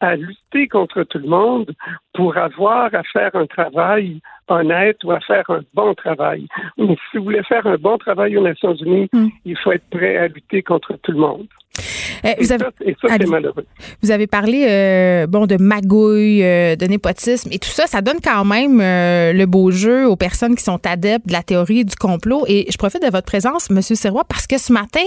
à 0.00 0.16
lutter 0.16 0.68
contre 0.68 1.02
tout 1.04 1.18
le 1.18 1.28
monde 1.28 1.72
pour 2.14 2.36
avoir 2.36 2.94
à 2.94 3.02
faire 3.04 3.34
un 3.34 3.46
travail 3.46 4.20
honnête 4.48 5.02
ou 5.04 5.12
à 5.12 5.20
faire 5.20 5.48
un 5.48 5.60
bon 5.74 5.94
travail. 5.94 6.46
Mais 6.76 6.96
si 7.10 7.18
vous 7.18 7.24
voulez 7.24 7.42
faire 7.44 7.66
un 7.66 7.76
bon 7.76 7.98
travail 7.98 8.36
aux 8.36 8.42
Nations 8.42 8.74
Unies, 8.74 9.08
hmm. 9.12 9.28
il 9.44 9.56
faut 9.58 9.72
être 9.72 9.88
prêt 9.90 10.16
à 10.16 10.28
lutter 10.28 10.62
contre 10.62 10.94
tout 11.02 11.12
le 11.12 11.18
monde. 11.18 11.46
Euh, 12.24 12.34
vous, 12.40 12.52
avez, 12.52 12.64
vous 14.02 14.10
avez 14.10 14.26
parlé 14.26 14.66
euh, 14.68 15.26
bon 15.26 15.46
de 15.46 15.56
magouille, 15.56 16.42
euh, 16.42 16.76
de 16.76 16.86
népotisme 16.86 17.50
et 17.52 17.58
tout 17.58 17.70
ça. 17.70 17.86
Ça 17.86 18.00
donne 18.02 18.18
quand 18.22 18.44
même 18.44 18.78
le 18.80 19.44
beau 19.46 19.70
jeu 19.70 20.06
aux 20.06 20.16
personnes 20.16 20.54
qui 20.54 20.64
sont 20.64 20.80
adeptes 20.86 21.26
de 21.26 21.32
la 21.32 21.42
théorie 21.42 21.84
du 21.84 21.96
complot. 21.96 22.44
Et 22.46 22.66
je 22.70 22.76
profite 22.76 23.02
de 23.02 23.10
votre 23.10 23.26
présence, 23.26 23.70
Monsieur 23.70 23.94
Serrois, 23.94 24.24
parce 24.24 24.46
que 24.46 24.58
ce 24.58 24.72
matin, 24.72 25.00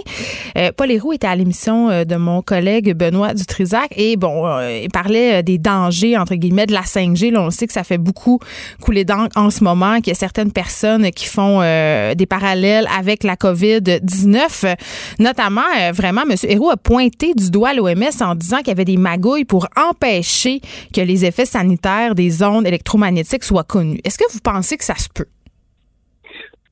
Paul 0.78 0.92
Héroux 0.92 1.14
était 1.14 1.28
à 1.28 1.36
l'émission 1.36 2.04
de 2.04 2.16
mon 2.16 2.42
collègue 2.42 2.96
Benoît 2.96 3.34
Dutrisac 3.34 3.94
et 3.96 4.16
bon, 4.18 4.46
il 4.62 4.90
parlait 4.90 5.44
des 5.44 5.58
dangers 5.58 6.18
entre 6.18 6.36
guillemets 6.36 6.66
de 6.66 6.74
la 6.74 6.82
5G. 6.82 7.32
Là, 7.32 7.42
on 7.42 7.50
sait 7.50 7.68
que 7.68 7.74
ça 7.74 7.84
fait 7.84 7.98
beaucoup 7.98 8.40
couler 8.82 9.06
d'encre 9.06 9.38
en 9.38 9.50
ce 9.50 9.64
moment, 9.64 9.98
qu'il 9.98 10.10
y 10.10 10.12
a 10.12 10.16
certaines 10.16 10.52
personnes 10.52 11.12
qui 11.12 11.26
font 11.26 11.60
des 11.60 12.26
parallèles 12.26 12.88
avec 12.98 13.24
la 13.24 13.36
COVID-19, 13.36 14.76
notamment 15.20 15.62
vraiment 15.94 16.24
Monsieur 16.26 16.52
Héroux 16.52 16.70
a 16.70 16.78
pointé 16.78 17.03
du 17.10 17.52
doigt 17.52 17.74
l'OMS 17.74 18.22
en 18.22 18.36
disant 18.36 18.58
qu'il 18.58 18.70
y 18.70 18.72
avait 18.72 18.86
des 18.86 18.98
magouilles 18.98 19.46
pour 19.46 19.68
empêcher 19.76 20.62
que 20.94 21.02
les 21.02 21.26
effets 21.26 21.46
sanitaires 21.46 22.16
des 22.16 22.44
ondes 22.44 22.68
électromagnétiques 22.68 23.44
soient 23.44 23.64
connus. 23.64 24.00
Est-ce 24.04 24.18
que 24.18 24.32
vous 24.32 24.40
pensez 24.40 24.78
que 24.78 24.84
ça 24.84 24.96
se 24.96 25.10
peut? 25.14 25.26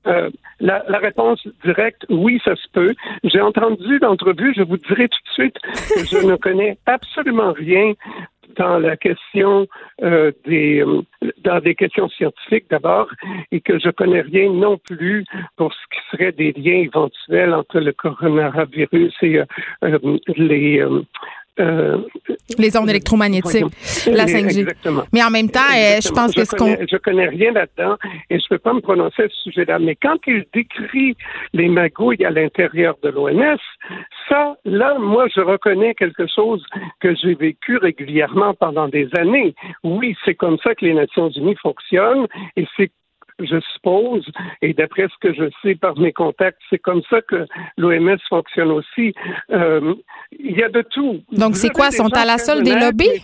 Euh, 0.07 0.29
la, 0.59 0.81
réponse 0.99 1.47
directe, 1.63 2.05
oui, 2.09 2.39
ça 2.43 2.55
se 2.55 2.67
peut. 2.71 2.93
J'ai 3.23 3.41
entendu 3.41 3.99
l'entrevue, 3.99 4.53
je 4.55 4.63
vous 4.63 4.77
dirai 4.77 5.07
tout 5.07 5.19
de 5.27 5.33
suite 5.33 5.55
je 6.09 6.25
ne 6.25 6.35
connais 6.35 6.77
absolument 6.85 7.51
rien 7.51 7.93
dans 8.57 8.79
la 8.79 8.97
question 8.97 9.67
euh, 10.01 10.31
des 10.45 10.81
euh, 10.81 11.01
dans 11.43 11.59
des 11.59 11.75
questions 11.75 12.09
scientifiques 12.09 12.65
d'abord 12.69 13.07
et 13.51 13.61
que 13.61 13.79
je 13.79 13.89
connais 13.89 14.21
rien 14.21 14.51
non 14.51 14.77
plus 14.77 15.25
pour 15.57 15.73
ce 15.73 15.79
qui 15.91 15.99
serait 16.11 16.31
des 16.31 16.51
liens 16.53 16.83
éventuels 16.89 17.53
entre 17.53 17.79
le 17.79 17.91
coronavirus 17.93 19.13
et 19.21 19.39
euh, 19.83 20.17
les 20.37 20.83
euh, 21.59 21.97
les 22.57 22.77
ondes 22.77 22.89
électromagnétiques, 22.89 23.65
la 24.07 24.25
5G. 24.25 24.67
Mais 25.13 25.23
en 25.23 25.29
même 25.29 25.49
temps, 25.49 25.59
je 25.71 26.09
pense 26.09 26.33
que 26.33 26.45
ce 26.45 26.55
qu'on... 26.55 26.77
Je 26.89 26.97
connais 26.97 27.27
rien 27.27 27.51
là-dedans 27.51 27.97
et 28.29 28.39
je 28.39 28.45
ne 28.45 28.49
peux 28.49 28.57
pas 28.57 28.73
me 28.73 28.81
prononcer 28.81 29.23
à 29.23 29.29
ce 29.29 29.41
sujet-là. 29.43 29.79
Mais 29.79 29.95
quand 29.95 30.17
il 30.27 30.45
décrit 30.53 31.15
les 31.53 31.67
magouilles 31.67 32.23
à 32.25 32.29
l'intérieur 32.29 32.95
de 33.03 33.09
l'OMS, 33.09 33.57
ça, 34.29 34.55
là, 34.65 34.97
moi, 34.99 35.27
je 35.33 35.41
reconnais 35.41 35.93
quelque 35.95 36.25
chose 36.27 36.63
que 36.99 37.15
j'ai 37.15 37.35
vécu 37.35 37.77
régulièrement 37.77 38.53
pendant 38.53 38.87
des 38.87 39.09
années. 39.17 39.53
Oui, 39.83 40.15
c'est 40.25 40.35
comme 40.35 40.57
ça 40.63 40.75
que 40.75 40.85
les 40.85 40.93
Nations 40.93 41.29
Unies 41.29 41.55
fonctionnent 41.61 42.27
et 42.55 42.65
c'est 42.77 42.91
je 43.45 43.59
suppose, 43.73 44.25
et 44.61 44.73
d'après 44.73 45.07
ce 45.07 45.27
que 45.27 45.33
je 45.33 45.49
sais 45.61 45.75
par 45.75 45.97
mes 45.97 46.13
contacts, 46.13 46.59
c'est 46.69 46.79
comme 46.79 47.01
ça 47.09 47.21
que 47.21 47.45
l'OMS 47.77 48.17
fonctionne 48.29 48.71
aussi. 48.71 49.13
Euh, 49.51 49.95
il 50.31 50.57
y 50.57 50.63
a 50.63 50.69
de 50.69 50.81
tout. 50.81 51.21
Donc, 51.31 51.55
c'est 51.55 51.69
quoi? 51.69 51.91
Sont 51.91 52.13
à 52.13 52.25
la 52.25 52.37
solde 52.37 52.63
des 52.63 52.75
lobbies? 52.75 53.23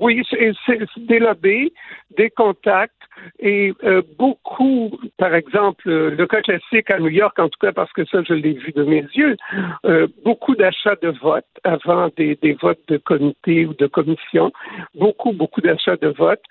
Oui, 0.00 0.22
c'est 0.30 0.78
des 0.98 1.18
lobbies, 1.18 1.72
des 2.16 2.30
contacts 2.30 2.92
et 3.38 3.72
euh, 3.84 4.02
beaucoup, 4.18 4.90
par 5.16 5.34
exemple, 5.34 5.88
le 5.90 6.26
cas 6.26 6.42
classique 6.42 6.90
à 6.90 6.98
New 6.98 7.08
York, 7.08 7.38
en 7.38 7.48
tout 7.48 7.58
cas 7.60 7.72
parce 7.72 7.92
que 7.92 8.04
ça, 8.04 8.22
je 8.22 8.34
l'ai 8.34 8.52
vu 8.52 8.72
de 8.72 8.84
mes 8.84 9.04
yeux, 9.14 9.36
euh, 9.86 10.06
beaucoup 10.24 10.54
d'achats 10.54 10.96
de 11.02 11.08
votes 11.08 11.44
avant 11.64 12.10
des, 12.16 12.36
des, 12.36 12.52
votes 12.54 12.82
de 12.88 12.98
comité 12.98 13.66
ou 13.66 13.74
de 13.74 13.86
commission, 13.86 14.52
beaucoup, 14.94 15.32
beaucoup 15.32 15.60
d'achats 15.60 15.96
de 15.96 16.08
votes 16.08 16.44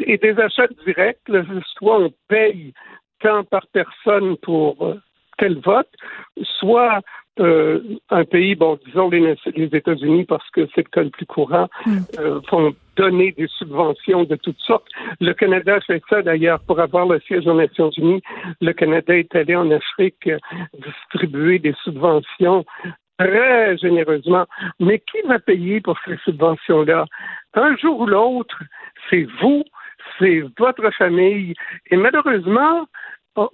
et 0.00 0.18
des 0.18 0.38
achats 0.38 0.68
directs, 0.84 1.30
soit 1.78 2.00
on 2.00 2.12
paye 2.28 2.72
tant 3.20 3.44
par 3.44 3.66
personne 3.68 4.36
pour 4.38 4.96
tel 5.38 5.58
vote, 5.60 5.88
soit 6.58 7.00
euh, 7.40 7.80
un 8.10 8.24
pays, 8.24 8.56
bon, 8.56 8.78
disons 8.84 9.08
les, 9.10 9.36
États-Unis, 9.54 10.24
parce 10.24 10.48
que 10.50 10.66
c'est 10.74 10.84
le 10.84 10.90
cas 10.90 11.02
le 11.02 11.10
plus 11.10 11.26
courant, 11.26 11.68
mm. 11.86 11.98
euh, 12.18 12.40
font 12.48 12.74
donner 12.96 13.32
des 13.32 13.46
subventions 13.46 14.24
de 14.24 14.34
toutes 14.34 14.58
sortes. 14.58 14.88
Le 15.20 15.32
Canada 15.32 15.80
fait 15.80 16.02
ça 16.10 16.22
d'ailleurs 16.22 16.58
pour 16.60 16.80
avoir 16.80 17.06
le 17.06 17.20
siège 17.20 17.46
aux 17.46 17.54
Nations 17.54 17.90
Unies. 17.90 18.22
Le 18.60 18.72
Canada 18.72 19.16
est 19.16 19.34
allé 19.36 19.54
en 19.54 19.70
Afrique 19.70 20.26
euh, 20.26 20.38
distribuer 20.84 21.60
des 21.60 21.74
subventions 21.84 22.64
très 23.18 23.76
généreusement. 23.76 24.46
Mais 24.80 24.98
qui 24.98 25.20
va 25.26 25.38
payer 25.38 25.80
pour 25.80 25.96
ces 26.04 26.16
subventions-là? 26.24 27.06
Un 27.54 27.76
jour 27.76 28.00
ou 28.00 28.06
l'autre, 28.06 28.58
c'est 29.10 29.26
vous, 29.40 29.62
c'est 30.18 30.42
votre 30.58 30.90
famille. 30.92 31.54
Et 31.90 31.96
malheureusement, 31.96 32.86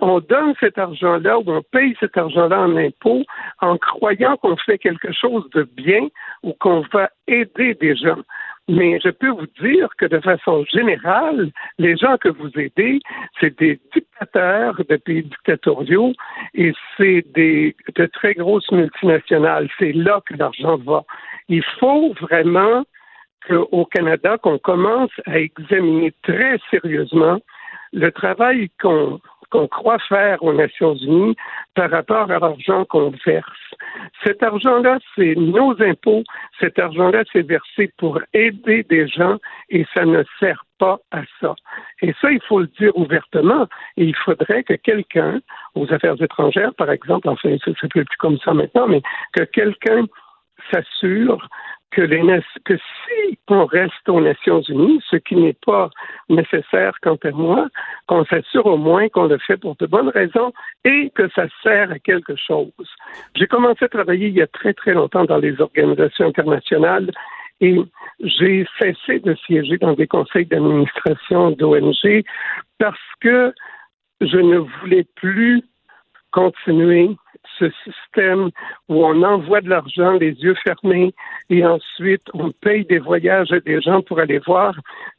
on 0.00 0.20
donne 0.20 0.54
cet 0.60 0.78
argent-là 0.78 1.38
ou 1.38 1.44
on 1.46 1.62
paye 1.62 1.94
cet 2.00 2.16
argent-là 2.16 2.60
en 2.60 2.76
impôts 2.76 3.24
en 3.60 3.76
croyant 3.76 4.36
qu'on 4.36 4.56
fait 4.56 4.78
quelque 4.78 5.12
chose 5.12 5.48
de 5.50 5.62
bien 5.62 6.08
ou 6.42 6.52
qu'on 6.54 6.84
va 6.92 7.10
aider 7.26 7.74
des 7.74 7.94
gens. 7.94 8.22
Mais 8.66 8.98
je 9.04 9.10
peux 9.10 9.28
vous 9.28 9.46
dire 9.60 9.88
que 9.98 10.06
de 10.06 10.20
façon 10.20 10.64
générale, 10.72 11.50
les 11.78 11.96
gens 11.96 12.16
que 12.16 12.30
vous 12.30 12.50
aidez, 12.58 13.00
c'est 13.38 13.58
des 13.58 13.78
dictateurs 13.94 14.76
de 14.88 14.96
pays 14.96 15.22
dictatoriaux 15.22 16.14
et 16.54 16.72
c'est 16.96 17.26
des 17.34 17.76
de 17.94 18.06
très 18.06 18.32
grosses 18.32 18.70
multinationales. 18.72 19.68
C'est 19.78 19.92
là 19.92 20.22
que 20.24 20.34
l'argent 20.34 20.78
va. 20.78 21.04
Il 21.48 21.62
faut 21.78 22.14
vraiment 22.22 22.84
qu'au 23.48 23.84
Canada, 23.86 24.38
qu'on 24.38 24.58
commence 24.58 25.10
à 25.26 25.38
examiner 25.38 26.12
très 26.22 26.58
sérieusement 26.70 27.40
le 27.92 28.10
travail 28.10 28.70
qu'on 28.80 29.20
qu'on 29.54 29.68
croit 29.68 30.00
faire 30.00 30.42
aux 30.42 30.52
Nations 30.52 30.96
Unies 30.96 31.36
par 31.76 31.88
rapport 31.88 32.28
à 32.28 32.40
l'argent 32.40 32.84
qu'on 32.86 33.12
verse. 33.24 33.74
Cet 34.24 34.42
argent-là, 34.42 34.98
c'est 35.14 35.36
nos 35.36 35.80
impôts. 35.80 36.24
Cet 36.58 36.76
argent-là, 36.80 37.22
c'est 37.32 37.46
versé 37.46 37.92
pour 37.96 38.18
aider 38.32 38.82
des 38.82 39.06
gens 39.06 39.38
et 39.68 39.86
ça 39.94 40.04
ne 40.06 40.24
sert 40.40 40.64
pas 40.80 40.98
à 41.12 41.22
ça. 41.40 41.54
Et 42.02 42.12
ça, 42.20 42.32
il 42.32 42.40
faut 42.42 42.58
le 42.60 42.70
dire 42.80 42.96
ouvertement. 42.96 43.68
Et 43.96 44.06
il 44.06 44.16
faudrait 44.16 44.64
que 44.64 44.74
quelqu'un, 44.74 45.40
aux 45.76 45.92
affaires 45.92 46.20
étrangères, 46.20 46.74
par 46.74 46.90
exemple, 46.90 47.28
enfin, 47.28 47.56
ça 47.64 47.70
ne 47.70 47.88
plus 47.88 48.04
comme 48.18 48.38
ça 48.38 48.54
maintenant, 48.54 48.88
mais 48.88 49.02
que 49.34 49.44
quelqu'un 49.44 50.06
s'assure 50.72 51.48
que, 51.94 52.02
les, 52.02 52.22
que 52.64 52.76
si 52.76 53.38
on 53.48 53.64
reste 53.66 54.08
aux 54.08 54.20
Nations 54.20 54.62
Unies, 54.62 55.00
ce 55.10 55.16
qui 55.16 55.36
n'est 55.36 55.56
pas 55.64 55.90
nécessaire 56.28 56.94
quant 57.02 57.18
à 57.22 57.30
moi, 57.30 57.68
qu'on 58.06 58.24
s'assure 58.24 58.66
au 58.66 58.76
moins 58.76 59.08
qu'on 59.08 59.26
le 59.26 59.38
fait 59.38 59.56
pour 59.56 59.76
de 59.76 59.86
bonnes 59.86 60.08
raisons 60.08 60.52
et 60.84 61.10
que 61.14 61.28
ça 61.30 61.46
sert 61.62 61.90
à 61.92 61.98
quelque 61.98 62.34
chose. 62.36 62.72
J'ai 63.36 63.46
commencé 63.46 63.84
à 63.84 63.88
travailler 63.88 64.28
il 64.28 64.34
y 64.34 64.42
a 64.42 64.46
très 64.46 64.74
très 64.74 64.94
longtemps 64.94 65.24
dans 65.24 65.38
les 65.38 65.60
organisations 65.60 66.26
internationales 66.26 67.10
et 67.60 67.78
j'ai 68.20 68.66
cessé 68.80 69.20
de 69.20 69.34
siéger 69.46 69.78
dans 69.78 69.92
des 69.92 70.08
conseils 70.08 70.46
d'administration 70.46 71.52
d'ONG 71.52 72.24
parce 72.78 72.98
que 73.20 73.54
je 74.20 74.38
ne 74.38 74.58
voulais 74.58 75.06
plus 75.14 75.62
continuer 76.32 77.16
ce 77.58 77.70
système 77.84 78.50
où 78.88 79.04
on 79.04 79.22
envoie 79.22 79.60
de 79.60 79.68
l'argent 79.68 80.12
les 80.12 80.32
yeux 80.32 80.56
fermés 80.64 81.14
et 81.50 81.64
ensuite 81.64 82.22
on 82.34 82.50
paye 82.50 82.84
des 82.84 82.98
voyages 82.98 83.52
à 83.52 83.60
des 83.60 83.80
gens 83.80 84.02
pour 84.02 84.18
aller 84.18 84.38
voir 84.40 84.74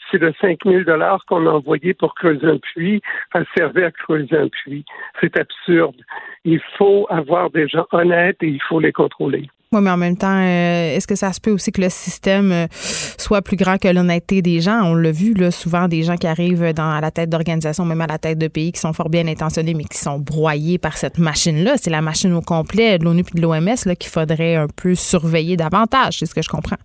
si 0.09 0.17
le 0.17 0.33
5 0.41 0.59
000 0.65 0.83
dollars 0.83 1.23
qu'on 1.27 1.47
a 1.47 1.51
envoyé 1.51 1.93
pour 1.93 2.15
creuser 2.15 2.47
un 2.47 2.57
puits 2.57 3.01
a 3.33 3.41
servi 3.55 3.83
à 3.83 3.91
creuser 3.91 4.37
un 4.37 4.49
puits. 4.49 4.85
C'est 5.21 5.37
absurde. 5.37 6.01
Il 6.43 6.61
faut 6.77 7.07
avoir 7.09 7.49
des 7.49 7.67
gens 7.67 7.87
honnêtes 7.91 8.41
et 8.41 8.47
il 8.47 8.61
faut 8.61 8.79
les 8.79 8.91
contrôler. 8.91 9.49
Mais 9.81 9.89
en 9.89 9.97
même 9.97 10.17
temps, 10.17 10.37
euh, 10.37 10.95
est-ce 10.95 11.07
que 11.07 11.15
ça 11.15 11.33
se 11.33 11.39
peut 11.39 11.51
aussi 11.51 11.71
que 11.71 11.81
le 11.81 11.89
système 11.89 12.51
euh, 12.51 12.67
soit 12.71 13.41
plus 13.41 13.57
grand 13.57 13.77
que 13.77 13.87
l'honnêteté 13.87 14.41
des 14.41 14.61
gens? 14.61 14.81
On 14.83 14.95
l'a 14.95 15.11
vu, 15.11 15.33
là, 15.33 15.51
souvent, 15.51 15.87
des 15.87 16.03
gens 16.03 16.15
qui 16.15 16.27
arrivent 16.27 16.73
dans, 16.73 16.91
à 16.91 17.01
la 17.01 17.11
tête 17.11 17.29
d'organisations, 17.29 17.85
même 17.85 18.01
à 18.01 18.07
la 18.07 18.17
tête 18.17 18.37
de 18.37 18.47
pays, 18.47 18.71
qui 18.71 18.79
sont 18.79 18.93
fort 18.93 19.09
bien 19.09 19.27
intentionnés, 19.27 19.73
mais 19.73 19.83
qui 19.83 19.97
sont 19.97 20.19
broyés 20.19 20.77
par 20.77 20.97
cette 20.97 21.17
machine-là. 21.17 21.77
C'est 21.77 21.89
la 21.89 22.01
machine 22.01 22.33
au 22.33 22.41
complet 22.41 22.97
de 22.97 23.03
l'ONU 23.03 23.21
et 23.21 23.37
de 23.37 23.41
l'OMS 23.41 23.95
qu'il 23.99 24.11
faudrait 24.11 24.55
un 24.55 24.67
peu 24.67 24.95
surveiller 24.95 25.57
davantage, 25.57 26.19
c'est 26.19 26.25
ce 26.25 26.35
que 26.35 26.41
je 26.41 26.49
comprends. 26.49 26.77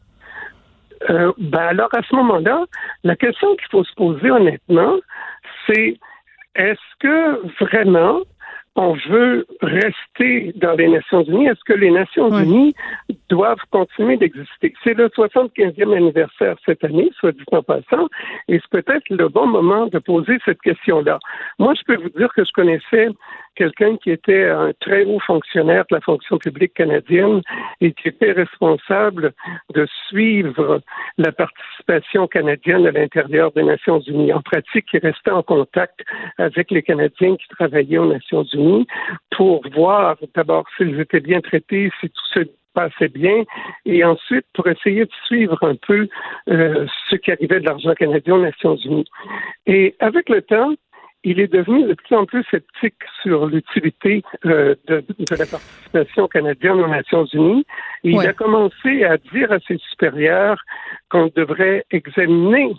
Euh, 1.09 1.33
ben 1.39 1.59
alors, 1.59 1.89
à 1.95 2.03
ce 2.03 2.15
moment-là, 2.17 2.65
la 3.05 3.17
question 3.17 3.55
qu'il 3.57 3.69
faut 3.71 3.85
se 3.85 3.95
poser 3.95 4.31
honnêtement, 4.31 4.97
c'est 5.67 5.99
est-ce 6.57 6.79
que 7.01 7.65
vraiment 7.65 8.21
on 8.81 8.95
veut 9.11 9.47
rester 9.61 10.53
dans 10.57 10.73
les 10.73 10.89
Nations 10.89 11.23
Unies, 11.23 11.49
est-ce 11.49 11.65
que 11.67 11.75
les 11.75 11.91
Nations 11.91 12.31
Unies 12.39 12.75
doivent 13.31 13.65
continuer 13.71 14.17
d'exister? 14.17 14.75
C'est 14.85 14.95
le 14.95 15.09
75e 15.09 15.97
anniversaire 15.97 16.57
cette 16.67 16.85
année, 16.85 17.11
soit 17.19 17.33
dit 17.33 17.45
en 17.53 17.63
passant, 17.63 18.09
et 18.49 18.61
c'est 18.61 18.83
peut-être 18.83 19.09
le 19.09 19.29
bon 19.29 19.47
moment 19.47 19.87
de 19.87 19.99
poser 19.99 20.39
cette 20.45 20.61
question-là. 20.61 21.19
Moi, 21.59 21.75
je 21.75 21.83
peux 21.87 22.03
vous 22.03 22.11
dire 22.11 22.29
que 22.35 22.45
je 22.45 22.53
connaissais 22.53 23.09
quelqu'un 23.57 23.97
qui 23.97 24.11
était 24.11 24.49
un 24.49 24.73
très 24.81 25.05
haut 25.05 25.21
fonctionnaire 25.21 25.85
de 25.91 25.97
la 25.97 26.01
fonction 26.01 26.39
publique 26.39 26.75
canadienne 26.75 27.43
et 27.81 27.93
qui 27.93 28.09
était 28.09 28.33
responsable 28.33 29.33
de 29.75 29.87
suivre 30.09 30.81
la 31.19 31.33
participation 31.33 32.27
canadienne 32.27 32.87
à 32.87 32.93
l'intérieur 32.93 33.53
des 33.53 33.63
Nations 33.63 34.01
Unies. 34.01 34.33
En 34.33 34.41
pratique, 34.41 34.87
il 34.93 35.01
restait 35.01 35.31
en 35.31 35.43
contact 35.43 36.01
avec 36.39 36.71
les 36.71 36.83
Canadiens 36.83 37.37
qui 37.37 37.49
travaillaient 37.49 37.99
aux 37.99 38.13
Nations 38.13 38.45
Unies 38.45 38.87
pour 39.37 39.63
voir 39.75 40.17
d'abord 40.35 40.65
s'ils 40.77 40.99
étaient 40.99 41.21
bien 41.21 41.41
traités, 41.41 41.91
si 42.01 42.09
tout 42.09 42.27
se 42.33 42.41
passait 42.75 43.09
bien, 43.09 43.45
et 43.85 44.05
ensuite 44.05 44.47
pour 44.55 44.67
essayer 44.69 45.05
de 45.05 45.13
suivre 45.27 45.59
un 45.63 45.75
peu 45.75 46.09
euh, 46.49 46.87
ce 47.09 47.17
qui 47.17 47.33
arrivait 47.33 47.61
de 47.61 47.67
l'argent 47.67 47.95
canadien 47.95 48.35
aux 48.37 48.43
Nations 48.43 48.77
Unies. 48.77 49.07
Et 49.67 49.95
avec 50.01 50.29
le 50.29 50.43
temps, 50.43 50.75
il 51.23 51.39
est 51.39 51.53
devenu 51.53 51.85
de 51.85 51.95
plus 51.95 52.17
en 52.17 52.25
plus 52.25 52.43
sceptique 52.51 52.95
sur 53.23 53.47
l'utilité 53.47 54.23
euh, 54.47 54.75
de, 54.87 55.05
la 55.31 55.47
participation 55.47 56.29
canadienne 56.29 56.81
aux 56.81 56.89
Nations 56.89 57.27
Unies. 57.27 57.67
Et 58.05 58.11
Il 58.11 58.21
a 58.21 58.33
commencé 58.33 59.05
à 59.05 59.19
dire 59.19 59.53
à 59.53 59.59
ses 59.61 59.77
supérieurs 59.91 60.63
qu'on 61.11 61.31
devrait 61.35 61.85
examiner 61.91 62.75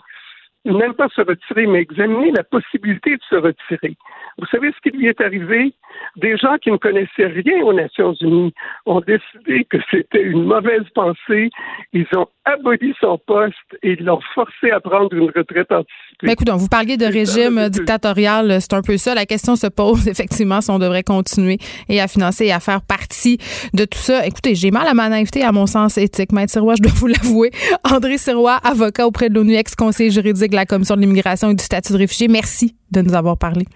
même 0.64 0.94
pas 0.94 1.08
se 1.08 1.20
retirer, 1.20 1.66
mais 1.66 1.80
examiner 1.80 2.30
la 2.32 2.44
possibilité 2.44 3.16
de 3.16 3.22
se 3.28 3.36
retirer. 3.36 3.96
Vous 4.38 4.46
savez 4.46 4.72
ce 4.72 4.80
qui 4.90 4.96
lui 4.96 5.08
est 5.08 5.20
arrivé? 5.20 5.74
Des 6.16 6.36
gens 6.36 6.56
qui 6.62 6.70
ne 6.70 6.76
connaissaient 6.76 7.26
rien 7.26 7.62
aux 7.64 7.72
Nations 7.72 8.14
Unies 8.20 8.52
ont 8.86 9.00
décidé 9.00 9.64
que 9.70 9.76
c'était 9.90 10.22
une 10.22 10.44
mauvaise 10.44 10.84
pensée. 10.94 11.50
Ils 11.92 12.06
ont 12.16 12.26
aboli 12.44 12.94
son 13.00 13.18
poste 13.18 13.54
et 13.82 13.92
ils 13.92 14.04
l'ont 14.04 14.20
forcé 14.34 14.70
à 14.70 14.80
prendre 14.80 15.12
une 15.14 15.30
retraite 15.30 15.70
anticipée. 15.70 16.22
Mais 16.22 16.32
écoute, 16.32 16.48
vous 16.50 16.68
parliez 16.68 16.96
de 16.96 17.04
régime 17.04 17.68
dictatorial, 17.68 18.60
c'est 18.60 18.72
un 18.74 18.82
peu 18.82 18.96
ça. 18.96 19.14
La 19.14 19.26
question 19.26 19.56
se 19.56 19.66
pose 19.66 20.08
effectivement 20.08 20.60
si 20.60 20.70
on 20.70 20.78
devrait 20.78 21.02
continuer 21.02 21.58
et 21.88 22.00
à 22.00 22.08
financer 22.08 22.46
et 22.46 22.52
à 22.52 22.60
faire 22.60 22.80
partie 22.82 23.38
de 23.74 23.84
tout 23.84 23.98
ça. 23.98 24.26
Écoutez, 24.26 24.54
j'ai 24.54 24.70
mal 24.70 24.86
à 24.88 24.94
ma 24.94 25.08
naïveté 25.08 25.42
à 25.42 25.52
mon 25.52 25.66
sens 25.66 25.98
éthique. 25.98 26.32
Maître 26.32 26.52
Sirois, 26.52 26.74
je 26.76 26.82
dois 26.82 26.92
vous 26.94 27.08
l'avouer. 27.08 27.50
André 27.84 28.18
Sirois, 28.18 28.58
avocat 28.64 29.06
auprès 29.06 29.28
de 29.28 29.34
l'ONU, 29.34 29.54
ex-conseiller 29.54 30.10
juridique 30.10 30.51
de 30.52 30.56
la 30.56 30.66
Commission 30.66 30.94
de 30.94 31.00
l'immigration 31.00 31.50
et 31.50 31.54
du 31.54 31.64
statut 31.64 31.92
de 31.92 31.98
réfugié. 31.98 32.28
Merci 32.28 32.76
de 32.90 33.02
nous 33.02 33.14
avoir 33.14 33.36
parlé. 33.36 33.66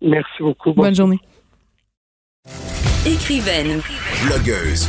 Merci 0.00 0.40
beaucoup. 0.40 0.72
Bonne 0.72 0.94
journée. 0.94 1.20
Écrivaine. 3.04 3.80
Blogueuse. 4.26 4.88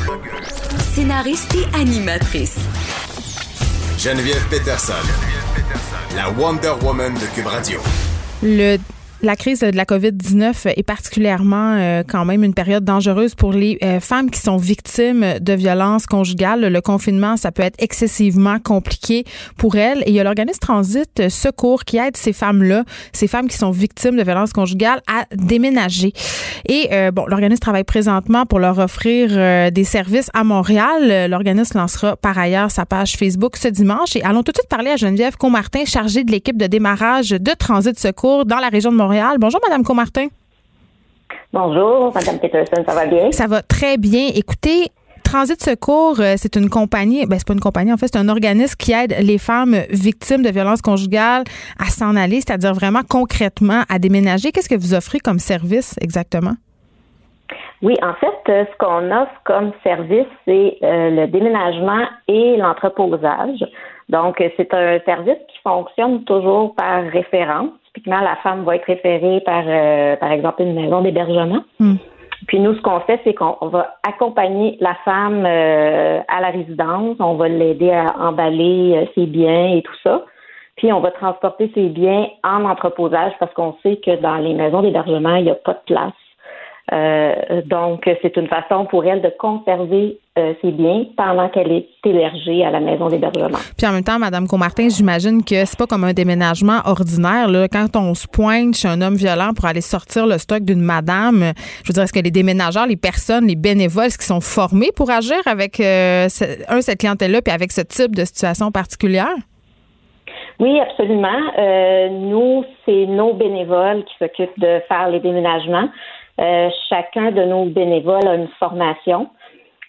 Scénariste 0.80 1.56
et 1.56 1.76
animatrice. 1.76 2.58
Geneviève 4.00 4.48
Peterson. 4.50 4.94
La 6.16 6.30
Wonder 6.32 6.74
Woman 6.82 7.14
de 7.14 7.36
Cube 7.36 7.48
Radio. 7.48 7.80
Le 8.42 8.78
la 9.24 9.36
crise 9.36 9.62
de 9.62 9.76
la 9.76 9.86
COVID-19 9.86 10.74
est 10.76 10.84
particulièrement 10.84 11.74
euh, 11.74 12.04
quand 12.08 12.24
même 12.24 12.44
une 12.44 12.54
période 12.54 12.84
dangereuse 12.84 13.34
pour 13.34 13.52
les 13.52 13.80
euh, 13.84 14.00
femmes 14.00 14.30
qui 14.30 14.40
sont 14.40 14.58
victimes 14.58 15.40
de 15.42 15.54
violences 15.54 16.06
conjugales. 16.06 16.72
Le 16.72 16.82
confinement, 16.82 17.36
ça 17.36 17.52
peut 17.52 17.64
être 17.64 17.78
excessivement 17.80 18.60
compliqué 18.60 19.26
pour 19.58 19.76
elles. 19.76 20.04
Et 20.06 20.10
il 20.10 20.14
y 20.14 20.20
a 20.20 20.24
l'organisme 20.24 20.60
Transit 20.60 21.30
Secours 21.30 21.84
qui 21.84 21.98
aide 21.98 22.16
ces 22.16 22.32
femmes-là, 22.32 22.84
ces 23.12 23.28
femmes 23.28 23.48
qui 23.48 23.58
sont 23.58 23.72
victimes 23.72 24.18
de 24.18 24.24
violences 24.24 24.54
conjugales, 24.54 25.02
à 25.08 25.26
déménager. 25.36 26.14
Et 26.68 26.90
euh, 26.92 27.10
bon, 27.10 27.26
l'organisme 27.26 27.60
travaille 27.60 27.86
présentement 27.86 28.46
pour 28.46 28.60
leur 28.60 28.78
offrir 28.78 29.72
des 29.72 29.84
services 29.84 30.30
à 30.34 30.44
Montréal. 30.44 31.28
L'organisme 31.30 31.80
lancera 31.80 32.16
par 32.18 32.38
ailleurs 32.38 32.70
sa 32.70 32.86
page 32.86 33.14
Facebook 33.14 33.58
ce 33.58 33.68
dimanche. 33.68 34.16
Et 34.16 34.22
allons 34.22 34.44
tout 34.44 34.52
de 34.52 34.58
suite 34.58 34.70
parler 34.70 34.92
à 34.92 34.96
Geneviève 34.96 35.38
Comartin, 35.38 35.86
chargée 35.86 36.24
de 36.24 36.32
l'équipe 36.32 36.58
de 36.58 36.68
démarrage 36.68 37.30
de 37.30 37.52
Transit 37.58 37.98
Secours 37.98 38.46
dans 38.46 38.60
la 38.60 38.70
région 38.70 38.92
de 38.92 38.98
Montréal 38.98 39.07
Bonjour, 39.40 39.60
Madame 39.64 39.84
Comartin. 39.84 40.28
Bonjour, 41.54 42.12
Madame 42.14 42.40
Peterson, 42.40 42.84
ça 42.86 42.94
va 42.94 43.06
bien? 43.06 43.32
Ça 43.32 43.48
va 43.48 43.62
très 43.62 43.98
bien. 43.98 44.28
Écoutez, 44.36 44.92
Transit 45.24 45.62
Secours, 45.62 46.20
euh, 46.20 46.36
c'est 46.38 46.56
une 46.56 46.70
compagnie, 46.70 47.26
ben 47.26 47.38
c'est 47.38 47.48
pas 47.48 47.54
une 47.54 47.60
compagnie, 47.60 47.92
en 47.92 47.98
fait, 47.98 48.08
c'est 48.08 48.18
un 48.18 48.30
organisme 48.30 48.76
qui 48.78 48.94
aide 48.94 49.16
les 49.20 49.38
femmes 49.38 49.76
victimes 49.90 50.42
de 50.42 50.50
violences 50.50 50.82
conjugales 50.82 51.44
à 51.80 51.86
s'en 51.86 52.16
aller, 52.16 52.42
c'est-à-dire 52.42 52.74
vraiment 52.74 53.02
concrètement 53.10 53.84
à 53.90 54.00
déménager. 54.00 54.52
Qu'est-ce 54.52 54.70
que 54.70 54.80
vous 54.80 54.94
offrez 54.94 55.20
comme 55.20 55.40
service 55.40 55.96
exactement? 56.02 56.54
Oui, 57.82 57.96
en 58.02 58.14
fait, 58.16 58.52
euh, 58.52 58.66
ce 58.72 58.78
qu'on 58.78 59.12
offre 59.12 59.42
comme 59.44 59.72
service, 59.84 60.28
c'est 60.46 60.78
euh, 60.84 61.10
le 61.10 61.28
déménagement 61.28 62.06
et 62.28 62.58
l'entreposage. 62.58 63.66
Donc, 64.10 64.42
c'est 64.56 64.74
un 64.74 65.00
service 65.06 65.40
qui 65.50 65.60
fonctionne 65.62 66.24
toujours 66.24 66.74
par 66.76 67.04
référence 67.04 67.72
typiquement, 67.98 68.20
la 68.22 68.36
femme 68.38 68.64
va 68.64 68.76
être 68.76 68.86
référée 68.86 69.42
par, 69.42 69.64
euh, 69.66 70.16
par 70.18 70.32
exemple, 70.32 70.62
une 70.62 70.76
maison 70.76 71.02
d'hébergement. 71.02 71.64
Hmm. 71.80 71.96
Puis 72.48 72.60
nous, 72.60 72.76
ce 72.76 72.82
qu'on 72.82 73.00
fait, 73.02 73.20
c'est 73.24 73.34
qu'on 73.34 73.58
va 73.62 73.96
accompagner 74.08 74.78
la 74.80 74.96
femme 75.04 75.44
euh, 75.46 76.20
à 76.28 76.42
la 76.42 76.50
résidence, 76.50 77.18
on 77.20 77.34
va 77.34 77.48
l'aider 77.48 77.92
à 77.92 78.16
emballer 78.20 78.94
euh, 78.96 79.06
ses 79.16 79.26
biens 79.26 79.76
et 79.76 79.82
tout 79.82 79.96
ça. 80.04 80.24
Puis 80.76 80.94
on 80.94 81.00
va 81.00 81.10
transporter 81.10 81.72
ses 81.74 81.90
biens 81.90 82.28
en 82.44 82.66
entreposage 82.66 83.34
parce 83.40 83.52
qu'on 83.54 83.76
sait 83.82 83.98
que 83.98 84.16
dans 84.22 84.38
les 84.38 84.54
maisons 84.54 84.84
d'hébergement, 84.84 85.36
il 85.36 85.46
n'y 85.46 85.52
a 85.52 85.56
pas 85.56 85.74
de 85.74 85.94
place. 85.94 86.14
Euh, 86.94 87.62
donc, 87.66 88.10
c'est 88.22 88.38
une 88.38 88.48
façon 88.48 88.86
pour 88.86 89.04
elle 89.04 89.22
de 89.22 89.32
conserver 89.38 90.20
euh, 90.38 90.54
ses 90.62 90.72
biens 90.72 91.04
pendant 91.18 91.50
qu'elle 91.50 91.72
est 91.72 91.88
hébergée 92.06 92.64
à 92.64 92.72
la 92.72 92.80
maison 92.80 93.10
d'hébergement. 93.10 93.58
Puis 93.78 93.86
en 93.86 93.92
même 93.92 94.06
temps, 94.06 94.18
Madame 94.18 94.48
Comartin, 94.48 94.88
j'imagine 94.88 95.44
que 95.44 95.66
c'est 95.66 95.78
pas 95.78 95.86
comme 95.86 96.06
un 96.06 96.14
déménagement 96.14 96.80
ordinaire. 96.86 97.50
Là. 97.50 97.68
Quand 97.68 97.98
on 97.98 98.14
se 98.14 98.26
pointe 98.26 98.76
chez 98.76 98.88
un 98.88 99.02
homme 99.02 99.16
violent 99.16 99.52
pour 99.54 99.66
aller 99.66 99.82
sortir 99.82 100.28
le 100.28 100.38
stock 100.38 100.64
d'une 100.64 100.82
madame, 100.82 101.52
je 101.84 101.90
veux 101.90 101.94
dire, 101.94 102.04
est-ce 102.04 102.14
que 102.14 102.24
les 102.24 102.32
déménageurs, 102.32 102.88
les 102.88 102.96
personnes, 102.96 103.48
les 103.48 103.58
bénévoles, 103.58 104.06
est-ce 104.06 104.18
qu'ils 104.18 104.28
sont 104.28 104.42
formés 104.42 104.92
pour 104.96 105.10
agir 105.10 105.42
avec 105.46 105.82
euh, 105.82 106.28
un 106.70 106.82
cette 106.82 107.00
clientèle-là, 107.00 107.42
puis 107.42 107.54
avec 107.54 107.74
ce 107.74 107.82
type 107.82 108.16
de 108.16 108.24
situation 108.24 108.72
particulière? 108.72 109.36
Oui, 110.60 110.80
absolument. 110.80 111.40
nous, 112.12 112.64
c'est 112.86 113.06
nos 113.06 113.34
bénévoles 113.34 114.04
qui 114.06 114.14
s'occupent 114.18 114.60
de 114.60 114.82
faire 114.88 115.10
les 115.10 115.20
déménagements. 115.20 115.90
Euh, 116.40 116.70
chacun 116.90 117.32
de 117.32 117.44
nos 117.44 117.66
bénévoles 117.66 118.28
a 118.28 118.36
une 118.36 118.50
formation. 118.60 119.30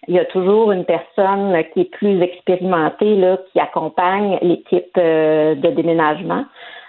il 0.06 0.14
y 0.14 0.18
a 0.18 0.24
toujours 0.24 0.72
une 0.72 0.84
personne 0.84 1.62
qui 1.72 1.80
est 1.80 1.90
plus 1.90 2.22
expérimentée 2.22 3.16
là, 3.16 3.36
qui 3.52 3.60
accompagne 3.60 4.38
l'équipe 4.40 4.96
euh, 4.96 5.54
de 5.54 5.70
déménagement. 5.70 6.44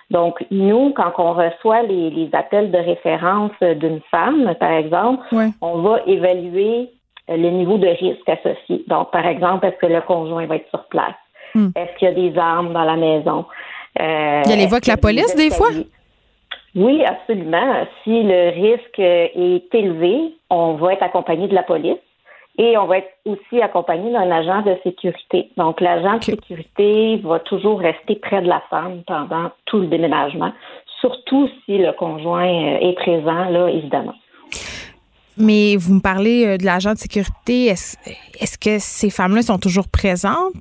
Donc, 0.10 0.44
nous, 0.50 0.92
quand 0.96 1.12
on 1.18 1.34
reçoit 1.34 1.84
les, 1.84 2.30
appels 2.34 2.72
de 2.72 2.78
référence 2.78 3.52
d'une 3.62 4.02
femme, 4.10 4.56
par 4.60 4.72
exemple, 4.72 5.24
on 5.62 5.82
va 5.82 6.00
évaluer 6.08 6.90
le 7.28 7.50
niveau 7.50 7.78
de 7.78 7.88
risque 7.88 8.28
associé. 8.28 8.84
Donc, 8.88 9.12
par 9.12 9.26
exemple, 9.28 9.68
est-ce 9.68 9.78
que 9.78 9.86
le 9.92 10.02
conjoint 10.02 10.48
va 10.48 10.56
être 10.56 10.70
sur 10.70 10.84
place? 10.86 11.14
Hmm. 11.54 11.70
Est-ce 11.76 11.98
qu'il 11.98 12.08
y 12.08 12.12
a 12.12 12.14
des 12.14 12.38
armes 12.40 12.74
dans 12.74 12.84
la 12.84 12.96
maison? 12.96 13.46
Euh, 14.00 14.42
il 14.46 14.50
y 14.50 14.54
a 14.54 14.56
les 14.56 14.66
voix 14.66 14.78
avec 14.78 14.88
la 14.88 14.98
police, 14.98 15.36
des 15.36 15.52
fois? 15.52 15.70
Oui, 16.76 17.04
absolument. 17.04 17.86
Si 18.04 18.24
le 18.24 18.50
risque 18.50 19.00
est 19.00 19.74
élevé, 19.74 20.34
on 20.50 20.74
va 20.74 20.94
être 20.94 21.04
accompagné 21.04 21.48
de 21.48 21.56
la 21.56 21.64
police 21.64 21.98
et 22.60 22.78
on 22.78 22.86
va 22.86 22.98
être 22.98 23.12
aussi 23.26 23.62
accompagné 23.62 24.12
d'un 24.12 24.30
agent 24.30 24.62
de 24.64 24.76
sécurité. 24.84 25.50
Donc, 25.56 25.80
l'agent 25.80 26.18
de 26.18 26.24
sécurité 26.24 27.18
va 27.24 27.40
toujours 27.40 27.80
rester 27.80 28.16
près 28.16 28.42
de 28.42 28.48
la 28.48 28.62
femme 28.70 29.02
pendant 29.08 29.50
tout 29.66 29.80
le 29.80 29.88
déménagement, 29.88 30.52
surtout 31.00 31.50
si 31.66 31.78
le 31.78 31.94
conjoint 31.94 32.48
euh, 32.48 32.90
est 32.90 32.94
présent, 32.94 33.50
là, 33.50 33.70
évidemment. 33.70 34.16
Mais 35.38 35.78
vous 35.78 35.94
me 35.94 36.02
parlez 36.02 36.46
euh, 36.46 36.58
de 36.58 36.66
l'agent 36.66 36.92
de 36.92 36.98
sécurité. 36.98 37.68
Est-ce 37.68 38.58
que 38.58 38.78
ces 38.78 39.10
femmes-là 39.10 39.42
sont 39.42 39.58
toujours 39.58 39.88
présentes? 39.88 40.54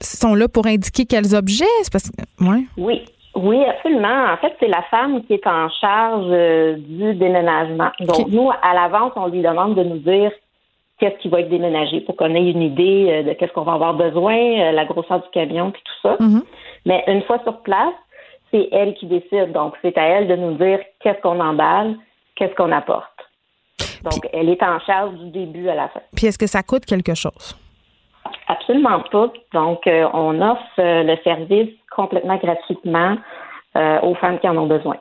Sont 0.00 0.34
là 0.34 0.48
pour 0.48 0.66
indiquer 0.66 1.06
quels 1.06 1.34
objets? 1.34 1.64
Parce 1.92 2.10
que, 2.10 2.44
Oui, 2.76 3.04
oui, 3.36 3.62
absolument. 3.64 4.32
En 4.32 4.36
fait, 4.38 4.56
c'est 4.58 4.68
la 4.68 4.82
femme 4.84 5.22
qui 5.24 5.34
est 5.34 5.46
en 5.46 5.68
charge 5.68 6.26
euh, 6.30 6.76
du 6.78 7.14
déménagement. 7.14 7.90
Donc, 8.00 8.28
nous, 8.28 8.50
à 8.50 8.74
l'avance, 8.74 9.12
on 9.16 9.26
lui 9.26 9.42
demande 9.42 9.74
de 9.74 9.82
nous 9.82 9.98
dire 9.98 10.32
qu'est-ce 10.98 11.18
qui 11.18 11.28
va 11.28 11.40
être 11.40 11.50
déménagé 11.50 12.00
pour 12.00 12.16
qu'on 12.16 12.34
ait 12.34 12.50
une 12.50 12.62
idée 12.62 13.06
euh, 13.08 13.22
de 13.24 13.32
qu'est-ce 13.34 13.52
qu'on 13.52 13.62
va 13.62 13.74
avoir 13.74 13.94
besoin, 13.94 14.36
euh, 14.36 14.72
la 14.72 14.86
grosseur 14.86 15.20
du 15.20 15.28
camion, 15.30 15.70
puis 15.70 15.82
tout 15.84 16.08
ça. 16.08 16.16
Mm-hmm. 16.16 16.42
Mais 16.86 17.04
une 17.08 17.22
fois 17.24 17.38
sur 17.42 17.58
place, 17.58 17.94
c'est 18.50 18.68
elle 18.72 18.94
qui 18.94 19.06
décide. 19.06 19.52
Donc, 19.52 19.74
c'est 19.82 19.96
à 19.98 20.04
elle 20.04 20.28
de 20.28 20.36
nous 20.36 20.54
dire 20.54 20.80
qu'est-ce 21.00 21.20
qu'on 21.20 21.38
emballe, 21.38 21.96
qu'est-ce 22.36 22.54
qu'on 22.54 22.72
apporte. 22.72 23.12
Donc, 24.02 24.26
elle 24.32 24.48
est 24.48 24.62
en 24.62 24.80
charge 24.80 25.14
du 25.16 25.30
début 25.30 25.68
à 25.68 25.74
la 25.74 25.88
fin. 25.88 26.00
Puis, 26.14 26.26
est-ce 26.26 26.38
que 26.38 26.46
ça 26.46 26.62
coûte 26.62 26.86
quelque 26.86 27.14
chose? 27.14 27.54
Absolument 28.48 29.00
pas. 29.10 29.32
Donc, 29.52 29.80
on 29.86 30.40
offre 30.40 30.78
le 30.78 31.16
service 31.24 31.70
complètement 31.96 32.36
gratuitement 32.36 33.16
euh, 33.76 34.00
aux 34.02 34.14
femmes 34.14 34.38
qui 34.38 34.48
en 34.48 34.56
ont 34.56 34.66
besoin. 34.66 34.96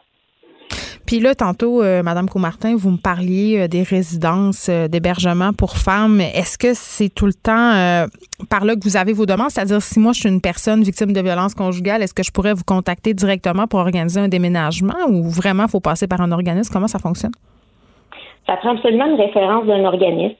Puis 1.05 1.19
là, 1.19 1.35
tantôt, 1.35 1.83
euh, 1.83 2.01
Madame 2.01 2.27
Coumartin, 2.27 2.75
vous 2.75 2.89
me 2.89 2.97
parliez 2.97 3.59
euh, 3.59 3.67
des 3.67 3.83
résidences 3.83 4.69
d'hébergement 4.69 5.51
pour 5.53 5.77
femmes. 5.77 6.19
Est-ce 6.19 6.57
que 6.57 6.73
c'est 6.73 7.09
tout 7.09 7.27
le 7.27 7.33
temps 7.33 8.07
par 8.49 8.65
là 8.65 8.75
que 8.75 8.83
vous 8.83 8.97
avez 8.97 9.13
vos 9.13 9.25
demandes? 9.25 9.51
C'est-à-dire, 9.51 9.81
si 9.81 9.99
moi, 9.99 10.13
je 10.13 10.21
suis 10.21 10.29
une 10.29 10.41
personne 10.41 10.81
victime 10.81 11.13
de 11.13 11.21
violence 11.21 11.53
conjugale, 11.53 12.01
est-ce 12.01 12.13
que 12.13 12.23
je 12.23 12.31
pourrais 12.31 12.53
vous 12.53 12.63
contacter 12.65 13.13
directement 13.13 13.67
pour 13.67 13.79
organiser 13.79 14.19
un 14.19 14.27
déménagement 14.27 15.07
ou 15.07 15.29
vraiment, 15.29 15.63
il 15.63 15.69
faut 15.69 15.79
passer 15.79 16.07
par 16.07 16.21
un 16.21 16.31
organisme? 16.31 16.73
Comment 16.73 16.87
ça 16.87 16.99
fonctionne? 16.99 17.33
Ça 18.47 18.57
prend 18.57 18.75
absolument 18.75 19.05
une 19.05 19.21
référence 19.21 19.65
d'un 19.67 19.85
organisme. 19.85 20.35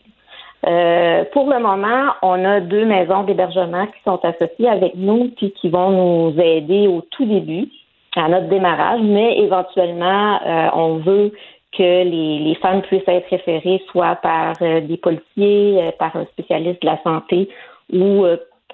Euh, 0.66 1.26
pour 1.32 1.49
le 1.49 1.59
moment, 1.59 2.13
on 2.22 2.43
a 2.43 2.59
deux 2.59 2.86
maisons 2.86 3.24
d'hébergement 3.24 3.86
qui 3.86 4.01
sont 4.03 4.20
associées 4.24 4.70
avec 4.70 4.95
nous 4.95 5.30
puis 5.38 5.51
qui 5.51 5.70
vont 5.70 5.91
nous 5.91 6.39
aider 6.41 6.88
au 6.88 7.01
tout 7.01 7.26
début 7.26 7.68
à 8.16 8.30
notre 8.30 8.47
démarrage, 8.47 9.01
mais 9.03 9.38
éventuellement, 9.39 10.39
euh, 10.45 10.70
on 10.74 10.97
veut 10.97 11.32
que 11.78 12.03
les, 12.03 12.55
femmes 12.61 12.82
puissent 12.82 13.03
être 13.07 13.30
référées 13.30 13.84
soit 13.91 14.16
par 14.16 14.53
euh, 14.61 14.80
des 14.82 14.97
policiers, 14.97 15.91
par 15.99 16.16
un 16.16 16.26
spécialiste 16.26 16.82
de 16.82 16.88
la 16.88 17.01
santé 17.03 17.49
ou 17.93 18.26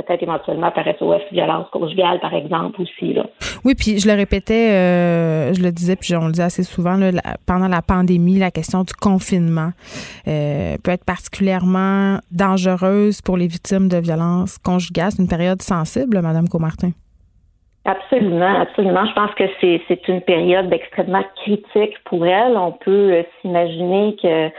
peut-être 0.02 0.24
éventuellement 0.24 0.72
par 0.72 0.86
SOS 0.86 1.22
violence 1.32 1.68
conjugale, 1.72 2.20
par 2.20 2.34
exemple, 2.34 2.82
aussi. 2.82 3.14
Là. 3.14 3.26
Oui, 3.64 3.76
puis 3.76 4.00
je 4.00 4.08
le 4.08 4.16
répétais, 4.16 4.72
euh, 4.72 5.54
je 5.54 5.62
le 5.62 5.72
disais, 5.72 5.96
puis 5.96 6.16
on 6.16 6.28
le 6.28 6.32
dit 6.32 6.42
assez 6.42 6.64
souvent, 6.64 6.96
là, 6.96 7.12
pendant 7.48 7.68
la 7.68 7.82
pandémie, 7.82 8.38
la 8.38 8.52
question 8.52 8.84
du 8.84 8.94
confinement 8.94 9.72
euh, 10.28 10.76
peut 10.84 10.92
être 10.92 11.06
particulièrement 11.06 12.18
dangereuse 12.32 13.22
pour 13.22 13.38
les 13.38 13.48
victimes 13.48 13.88
de 13.88 13.98
violences 13.98 14.58
conjugales. 14.58 15.12
C'est 15.12 15.22
une 15.22 15.30
période 15.30 15.62
sensible, 15.62 16.22
Madame 16.22 16.48
Comartin. 16.48 16.92
Absolument, 17.86 18.62
absolument. 18.62 19.06
Je 19.06 19.14
pense 19.14 19.34
que 19.34 19.44
c'est 19.60 20.08
une 20.08 20.22
période 20.22 20.72
extrêmement 20.72 21.24
critique 21.44 21.96
pour 22.06 22.26
elles. 22.26 22.56
On 22.56 22.74
peut 22.74 23.12
euh, 23.12 23.24
s'imaginer 23.42 24.16
que 24.22 24.50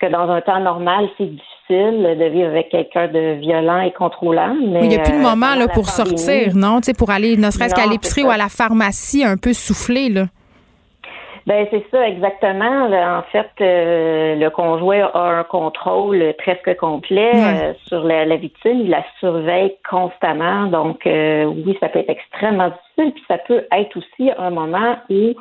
que 0.00 0.06
dans 0.06 0.30
un 0.30 0.40
temps 0.40 0.60
normal, 0.60 1.08
c'est 1.18 1.26
difficile 1.26 1.57
de 1.74 2.24
vivre 2.24 2.48
avec 2.48 2.70
quelqu'un 2.70 3.08
de 3.08 3.38
violent 3.40 3.80
et 3.80 3.92
contrôlant. 3.92 4.54
Mais 4.60 4.80
il 4.82 4.88
n'y 4.88 4.96
a 4.96 5.00
plus 5.00 5.12
de 5.12 5.18
euh, 5.18 5.22
moment 5.22 5.54
là, 5.54 5.68
pour 5.68 5.88
sortir, 5.88 6.54
non? 6.54 6.80
pour 6.96 7.10
aller, 7.10 7.36
ne 7.36 7.50
serait-ce 7.50 7.74
qu'à 7.74 7.86
l'épicerie 7.86 8.22
ou 8.22 8.30
à 8.30 8.36
la 8.36 8.48
pharmacie, 8.48 9.24
un 9.24 9.36
peu 9.36 9.52
souffler, 9.52 10.08
là. 10.08 10.26
Ben 11.46 11.66
c'est 11.70 11.84
ça 11.90 12.06
exactement. 12.06 12.90
En 12.92 13.22
fait, 13.32 13.48
euh, 13.62 14.34
le 14.34 14.50
conjoint 14.50 15.08
a 15.14 15.38
un 15.38 15.44
contrôle 15.44 16.34
presque 16.36 16.76
complet 16.76 17.32
euh, 17.34 17.72
sur 17.86 18.04
la, 18.04 18.36
victime. 18.36 18.80
Il 18.80 18.90
la 18.90 19.02
surveille 19.18 19.74
constamment. 19.88 20.66
Donc 20.66 21.00
oui, 21.06 21.74
ça 21.80 21.88
peut 21.88 22.00
être 22.00 22.10
extrêmement 22.10 22.68
difficile. 22.68 23.12
Puis 23.14 23.24
ça 23.28 23.38
peut 23.38 23.64
être 23.72 23.96
aussi 23.96 24.30
un 24.36 24.50
moment 24.50 24.96
où 25.08 25.32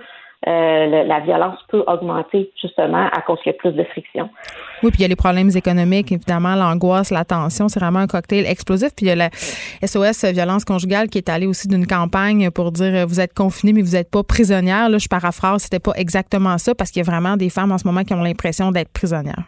euh, 0.45 1.03
la 1.03 1.19
violence 1.21 1.57
peut 1.67 1.83
augmenter 1.87 2.51
justement 2.61 3.07
à 3.11 3.21
cause 3.21 3.39
qu'il 3.41 3.51
y 3.51 3.55
a 3.55 3.57
plus 3.57 3.71
de 3.71 3.83
friction. 3.85 4.29
Oui, 4.83 4.91
puis 4.91 4.99
il 4.99 5.01
y 5.01 5.05
a 5.05 5.07
les 5.07 5.15
problèmes 5.15 5.49
économiques, 5.55 6.11
évidemment, 6.11 6.55
l'angoisse, 6.55 7.09
la 7.09 7.25
tension, 7.25 7.67
c'est 7.67 7.79
vraiment 7.79 7.99
un 7.99 8.07
cocktail 8.07 8.45
explosif. 8.45 8.89
Puis 8.95 9.07
il 9.07 9.09
y 9.09 9.11
a 9.11 9.15
la 9.15 9.29
SOS 9.83 10.25
violence 10.25 10.63
conjugale 10.63 11.09
qui 11.09 11.17
est 11.17 11.29
allée 11.29 11.47
aussi 11.47 11.67
d'une 11.67 11.87
campagne 11.87 12.51
pour 12.51 12.71
dire 12.71 12.93
euh, 12.93 13.05
vous 13.05 13.19
êtes 13.19 13.33
confiné 13.33 13.73
mais 13.73 13.81
vous 13.81 13.93
n'êtes 13.93 14.11
pas 14.11 14.23
prisonnière. 14.23 14.89
Là, 14.89 14.99
je 14.99 15.07
paraphrase, 15.07 15.63
c'était 15.63 15.79
pas 15.79 15.93
exactement 15.95 16.57
ça 16.59 16.75
parce 16.75 16.91
qu'il 16.91 17.03
y 17.03 17.07
a 17.07 17.11
vraiment 17.11 17.35
des 17.35 17.49
femmes 17.49 17.71
en 17.71 17.77
ce 17.79 17.87
moment 17.87 18.03
qui 18.03 18.13
ont 18.13 18.21
l'impression 18.21 18.71
d'être 18.71 18.91
prisonnières. 18.93 19.45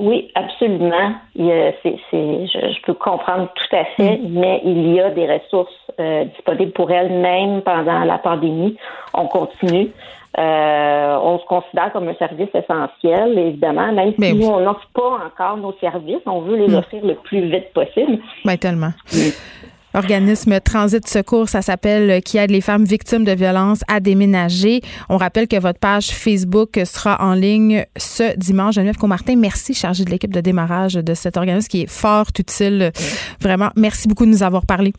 Oui, 0.00 0.30
absolument. 0.34 1.12
je, 1.36 1.42
je, 1.84 2.82
peux 2.86 2.94
comprendre 2.94 3.50
tout 3.54 3.76
à 3.76 3.84
fait, 3.84 4.16
mm. 4.16 4.28
mais 4.30 4.62
il 4.64 4.94
y 4.94 5.00
a 5.00 5.10
des 5.10 5.30
ressources 5.30 5.70
euh, 6.00 6.24
disponibles 6.24 6.72
pour 6.72 6.90
elles, 6.90 7.12
même 7.12 7.60
pendant 7.60 8.04
la 8.04 8.16
pandémie. 8.16 8.78
On 9.12 9.26
continue. 9.26 9.90
Euh, 10.38 11.18
on 11.22 11.38
se 11.38 11.44
considère 11.44 11.92
comme 11.92 12.08
un 12.08 12.14
service 12.14 12.48
essentiel, 12.54 13.38
évidemment, 13.38 13.92
même 13.92 14.14
si 14.18 14.34
nous, 14.34 14.46
on 14.46 14.60
n'offre 14.60 14.88
pas 14.94 15.18
encore 15.26 15.58
nos 15.58 15.74
services. 15.80 16.22
On 16.24 16.40
veut 16.40 16.56
les 16.56 16.68
mm. 16.68 16.76
offrir 16.76 17.04
le 17.04 17.16
plus 17.16 17.50
vite 17.50 17.70
possible. 17.74 18.20
Ben, 18.46 18.56
tellement. 18.56 18.92
Organisme 19.94 20.60
Transit 20.60 21.06
Secours, 21.08 21.48
ça 21.48 21.62
s'appelle, 21.62 22.10
euh, 22.10 22.20
qui 22.20 22.38
aide 22.38 22.50
les 22.50 22.60
femmes 22.60 22.84
victimes 22.84 23.24
de 23.24 23.32
violences 23.32 23.80
à 23.88 24.00
déménager. 24.00 24.82
On 25.08 25.16
rappelle 25.16 25.48
que 25.48 25.58
votre 25.58 25.78
page 25.78 26.10
Facebook 26.10 26.80
sera 26.84 27.20
en 27.20 27.34
ligne 27.34 27.84
ce 27.96 28.36
dimanche. 28.36 28.76
Geneviève 28.76 28.96
Comartin, 28.96 29.36
merci, 29.36 29.74
chargée 29.74 30.04
de 30.04 30.10
l'équipe 30.10 30.32
de 30.32 30.40
démarrage 30.40 30.94
de 30.94 31.14
cet 31.14 31.36
organisme 31.36 31.68
qui 31.68 31.82
est 31.82 31.90
fort 31.90 32.26
utile. 32.38 32.92
Vraiment, 33.40 33.70
merci 33.76 34.08
beaucoup 34.08 34.26
de 34.26 34.30
nous 34.30 34.42
avoir 34.42 34.64
parlé. 34.66 34.92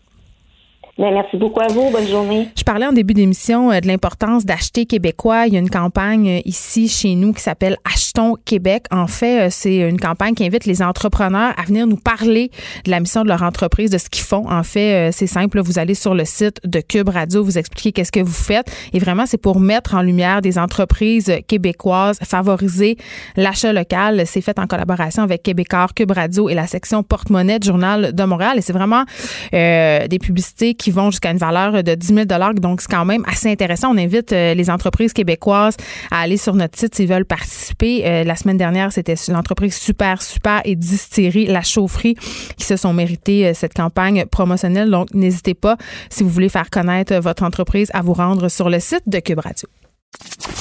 Ben, 1.01 1.11
merci 1.11 1.35
beaucoup 1.35 1.61
à 1.61 1.67
vous. 1.67 1.89
Bonne 1.89 2.05
journée. 2.05 2.49
Je 2.55 2.63
parlais 2.63 2.85
en 2.85 2.93
début 2.93 3.15
d'émission 3.15 3.71
euh, 3.71 3.79
de 3.79 3.87
l'importance 3.87 4.45
d'acheter 4.45 4.85
québécois. 4.85 5.47
Il 5.47 5.53
y 5.53 5.55
a 5.55 5.59
une 5.59 5.71
campagne 5.71 6.29
euh, 6.29 6.41
ici 6.45 6.87
chez 6.87 7.15
nous 7.15 7.33
qui 7.33 7.41
s'appelle 7.41 7.77
Achetons 7.91 8.35
Québec. 8.45 8.83
En 8.91 9.07
fait, 9.07 9.47
euh, 9.47 9.49
c'est 9.49 9.77
une 9.77 9.99
campagne 9.99 10.35
qui 10.35 10.45
invite 10.45 10.65
les 10.65 10.83
entrepreneurs 10.83 11.55
à 11.57 11.63
venir 11.63 11.87
nous 11.87 11.97
parler 11.97 12.51
de 12.85 12.91
la 12.91 12.99
mission 12.99 13.23
de 13.23 13.29
leur 13.29 13.41
entreprise, 13.41 13.89
de 13.89 13.97
ce 13.97 14.11
qu'ils 14.11 14.23
font. 14.23 14.47
En 14.47 14.61
fait, 14.61 15.11
c'est 15.11 15.25
simple. 15.25 15.59
Vous 15.61 15.79
allez 15.79 15.95
sur 15.95 16.13
le 16.13 16.23
site 16.23 16.61
de 16.65 16.81
Cube 16.81 17.09
Radio, 17.09 17.43
vous 17.43 17.57
expliquez 17.57 17.93
qu'est-ce 17.93 18.11
que 18.11 18.19
vous 18.19 18.31
faites. 18.31 18.71
Et 18.93 18.99
vraiment, 18.99 19.25
c'est 19.25 19.41
pour 19.41 19.59
mettre 19.59 19.95
en 19.95 20.03
lumière 20.03 20.43
des 20.43 20.59
entreprises 20.59 21.33
québécoises, 21.47 22.19
favoriser 22.21 22.97
l'achat 23.37 23.73
local. 23.73 24.21
C'est 24.27 24.41
fait 24.41 24.59
en 24.59 24.67
collaboration 24.67 25.23
avec 25.23 25.41
Québécois, 25.41 25.87
Cube 25.95 26.11
Radio 26.11 26.47
et 26.47 26.53
la 26.53 26.67
section 26.67 27.01
porte-monnaie 27.01 27.57
du 27.57 27.65
Journal 27.65 28.13
de 28.13 28.23
Montréal. 28.23 28.59
Et 28.59 28.61
c'est 28.61 28.73
vraiment 28.73 29.05
des 29.51 30.19
publicités 30.21 30.75
qui 30.75 30.90
vont 30.93 31.11
jusqu'à 31.11 31.31
une 31.31 31.37
valeur 31.37 31.83
de 31.83 31.95
10 31.95 32.07
000 32.07 32.25
Donc, 32.55 32.81
c'est 32.81 32.89
quand 32.89 33.05
même 33.05 33.23
assez 33.27 33.49
intéressant. 33.49 33.93
On 33.93 33.97
invite 33.97 34.31
euh, 34.33 34.53
les 34.53 34.69
entreprises 34.69 35.13
québécoises 35.13 35.77
à 36.11 36.21
aller 36.21 36.37
sur 36.37 36.55
notre 36.55 36.77
site 36.77 36.95
s'ils 36.95 37.07
veulent 37.07 37.25
participer. 37.25 38.03
Euh, 38.05 38.23
la 38.23 38.35
semaine 38.35 38.57
dernière, 38.57 38.91
c'était 38.91 39.15
l'entreprise 39.29 39.75
Super 39.75 40.21
Super 40.21 40.61
et 40.65 40.75
Distillerie 40.75 41.47
La 41.47 41.61
Chaufferie 41.61 42.15
qui 42.57 42.65
se 42.65 42.75
sont 42.75 42.93
mérité 42.93 43.47
euh, 43.47 43.53
cette 43.53 43.73
campagne 43.73 44.25
promotionnelle. 44.25 44.89
Donc, 44.89 45.13
n'hésitez 45.13 45.53
pas, 45.53 45.77
si 46.09 46.23
vous 46.23 46.29
voulez 46.29 46.49
faire 46.49 46.69
connaître 46.69 47.15
votre 47.15 47.43
entreprise, 47.43 47.89
à 47.93 48.01
vous 48.01 48.13
rendre 48.13 48.49
sur 48.49 48.69
le 48.69 48.79
site 48.79 49.03
de 49.07 49.19
Cube 49.19 49.39
Radio. 49.39 49.67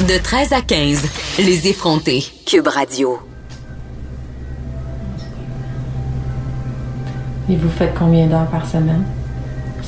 De 0.09 0.23
13 0.23 0.53
à 0.53 0.63
15, 0.63 1.05
les 1.39 1.69
effrontés. 1.69 2.25
Cube 2.47 2.69
Radio. 2.69 3.19
Et 7.51 7.57
vous 7.57 7.69
faites 7.69 7.95
combien 7.99 8.27
d'heures 8.29 8.49
par 8.49 8.67
semaine? 8.69 9.05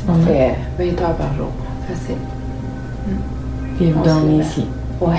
On 0.09 0.15
fait 0.27 0.57
20 0.79 1.01
heures 1.01 1.15
par 1.15 1.35
jour. 1.37 1.51
Facile. 1.89 2.17
Puis 3.77 3.91
vous 3.91 4.03
dormez 4.03 4.39
ici? 4.39 4.67
Ouais. 5.01 5.17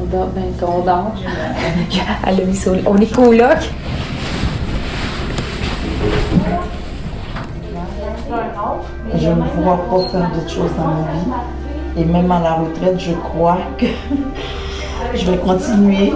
On 0.00 0.04
dort, 0.04 0.28
ben, 0.28 0.44
on 0.62 0.80
dort. 0.80 1.12
à 2.24 2.30
On 2.86 2.96
est 2.96 3.14
coloc. 3.14 3.58
Je 9.12 9.28
ne 9.28 9.34
pourrai 9.34 9.76
pas 9.90 10.08
faire 10.08 10.30
d'autres 10.30 10.48
choses 10.50 10.70
dans 10.76 10.86
ma 10.86 11.02
vie. 11.12 11.98
Et 11.98 12.04
même 12.04 12.30
à 12.30 12.40
la 12.40 12.54
retraite, 12.54 12.98
je 12.98 13.12
crois 13.12 13.58
que 13.76 13.86
je 15.14 15.30
vais 15.30 15.38
continuer 15.38 16.12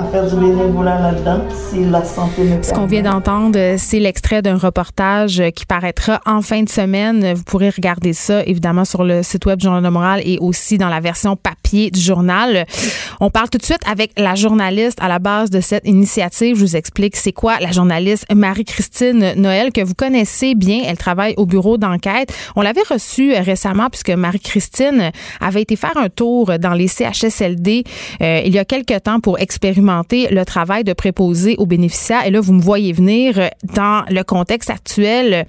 à 0.00 0.04
faire 0.04 0.26
du 0.26 0.36
bénévolat 0.36 0.98
là-dedans 1.00 1.44
si 1.50 1.84
la 1.84 2.02
santé 2.04 2.42
me 2.44 2.62
Ce 2.62 2.72
qu'on 2.72 2.86
vient 2.86 3.02
d'entendre, 3.02 3.76
c'est 3.76 3.98
l'extrait 3.98 4.40
d'un 4.40 4.56
reportage 4.56 5.42
qui 5.54 5.66
paraîtra 5.66 6.20
en 6.24 6.40
fin 6.40 6.62
de 6.62 6.68
semaine. 6.68 7.34
Vous 7.34 7.42
pourrez 7.42 7.68
regarder 7.70 8.12
ça, 8.12 8.42
évidemment, 8.44 8.84
sur 8.84 9.04
le 9.04 9.22
site 9.22 9.44
web 9.46 9.58
du 9.58 9.64
Journal 9.64 9.82
de 9.82 9.88
Montréal 9.88 10.22
et 10.24 10.38
aussi 10.38 10.78
dans 10.78 10.88
la 10.88 11.00
version 11.00 11.36
papier 11.36 11.90
du 11.90 12.00
journal. 12.00 12.64
On 13.20 13.30
parle 13.30 13.50
tout 13.50 13.58
de 13.58 13.64
suite 13.64 13.82
avec 13.86 14.12
la 14.16 14.34
journaliste 14.34 14.98
à 15.02 15.08
la 15.08 15.18
base 15.18 15.50
de 15.50 15.60
cette 15.60 15.86
initiative. 15.86 16.56
Je 16.56 16.60
vous 16.60 16.76
explique 16.76 17.16
c'est 17.16 17.32
quoi 17.32 17.58
la 17.60 17.70
journaliste 17.70 18.24
Marie-Christine 18.34 19.34
Noël, 19.36 19.70
que 19.72 19.82
vous 19.82 19.94
connaissez 19.94 20.54
bien. 20.54 20.82
Elle 20.86 20.98
travaille 20.98 21.34
au 21.36 21.44
bureau 21.44 21.76
d'enquête. 21.76 22.32
On 22.56 22.62
l'avait 22.62 22.84
reçue 22.88 23.34
récemment 23.34 23.88
puisque 23.90 24.10
Marie-Christine 24.10 25.10
avait 25.40 25.62
été 25.62 25.76
faire 25.76 25.96
un 25.96 26.08
tour 26.08 26.58
dans 26.58 26.72
les 26.72 26.88
CHSLD 26.88 27.84
euh, 28.22 28.42
il 28.44 28.54
y 28.54 28.58
a 28.58 28.64
quelques 28.64 29.02
temps 29.02 29.20
pour 29.20 29.38
expérimenter 29.38 29.89
le 30.30 30.44
travail 30.44 30.84
de 30.84 30.92
préposer 30.92 31.56
aux 31.58 31.66
bénéficiaires. 31.66 32.26
Et 32.26 32.30
là, 32.30 32.40
vous 32.40 32.52
me 32.52 32.62
voyez 32.62 32.92
venir 32.92 33.50
dans 33.74 34.04
le 34.08 34.22
contexte 34.22 34.70
actuel. 34.70 35.46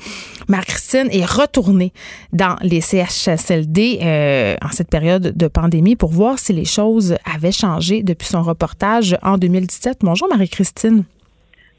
Marie-Christine 0.48 1.08
est 1.12 1.26
retournée 1.26 1.94
dans 2.34 2.56
les 2.62 2.82
CHSLD 2.82 4.00
euh, 4.02 4.56
en 4.62 4.70
cette 4.70 4.90
période 4.90 5.34
de 5.36 5.48
pandémie 5.48 5.96
pour 5.96 6.12
voir 6.12 6.40
si 6.40 6.54
les 6.54 6.66
choses 6.66 7.16
avaient 7.26 7.52
changé 7.52 8.04
depuis 8.04 8.28
son 8.28 8.42
reportage 8.42 9.18
en 9.22 9.38
2017. 9.38 10.00
Bonjour 10.02 10.28
Marie-Christine. 10.30 11.04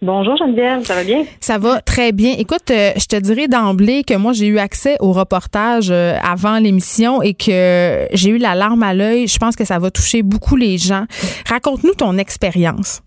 Bonjour 0.03 0.37
Geneviève, 0.37 0.85
ça 0.85 0.97
va 0.97 1.05
bien? 1.05 1.25
Ça 1.39 1.59
va 1.59 1.81
très 1.81 2.11
bien. 2.11 2.35
Écoute, 2.37 2.73
euh, 2.73 2.91
je 2.97 3.07
te 3.07 3.15
dirais 3.15 3.47
d'emblée 3.47 4.03
que 4.03 4.15
moi 4.15 4.33
j'ai 4.33 4.47
eu 4.47 4.59
accès 4.59 4.97
au 4.99 5.13
reportage 5.13 5.93
euh, 5.93 6.19
avant 6.25 6.59
l'émission 6.59 7.23
et 7.23 7.35
que 7.35 8.09
j'ai 8.13 8.31
eu 8.31 8.39
la 8.39 8.57
larme 8.57 8.83
à 8.83 8.95
l'œil. 8.95 9.29
Je 9.29 9.39
pense 9.39 9.55
que 9.55 9.65
ça 9.65 9.79
va 9.79 9.93
toucher 9.93 10.25
beaucoup 10.25 10.57
les 10.57 10.77
gens. 10.77 11.05
Raconte-nous 11.49 11.95
ton 11.95 12.19
expérience. 12.19 13.01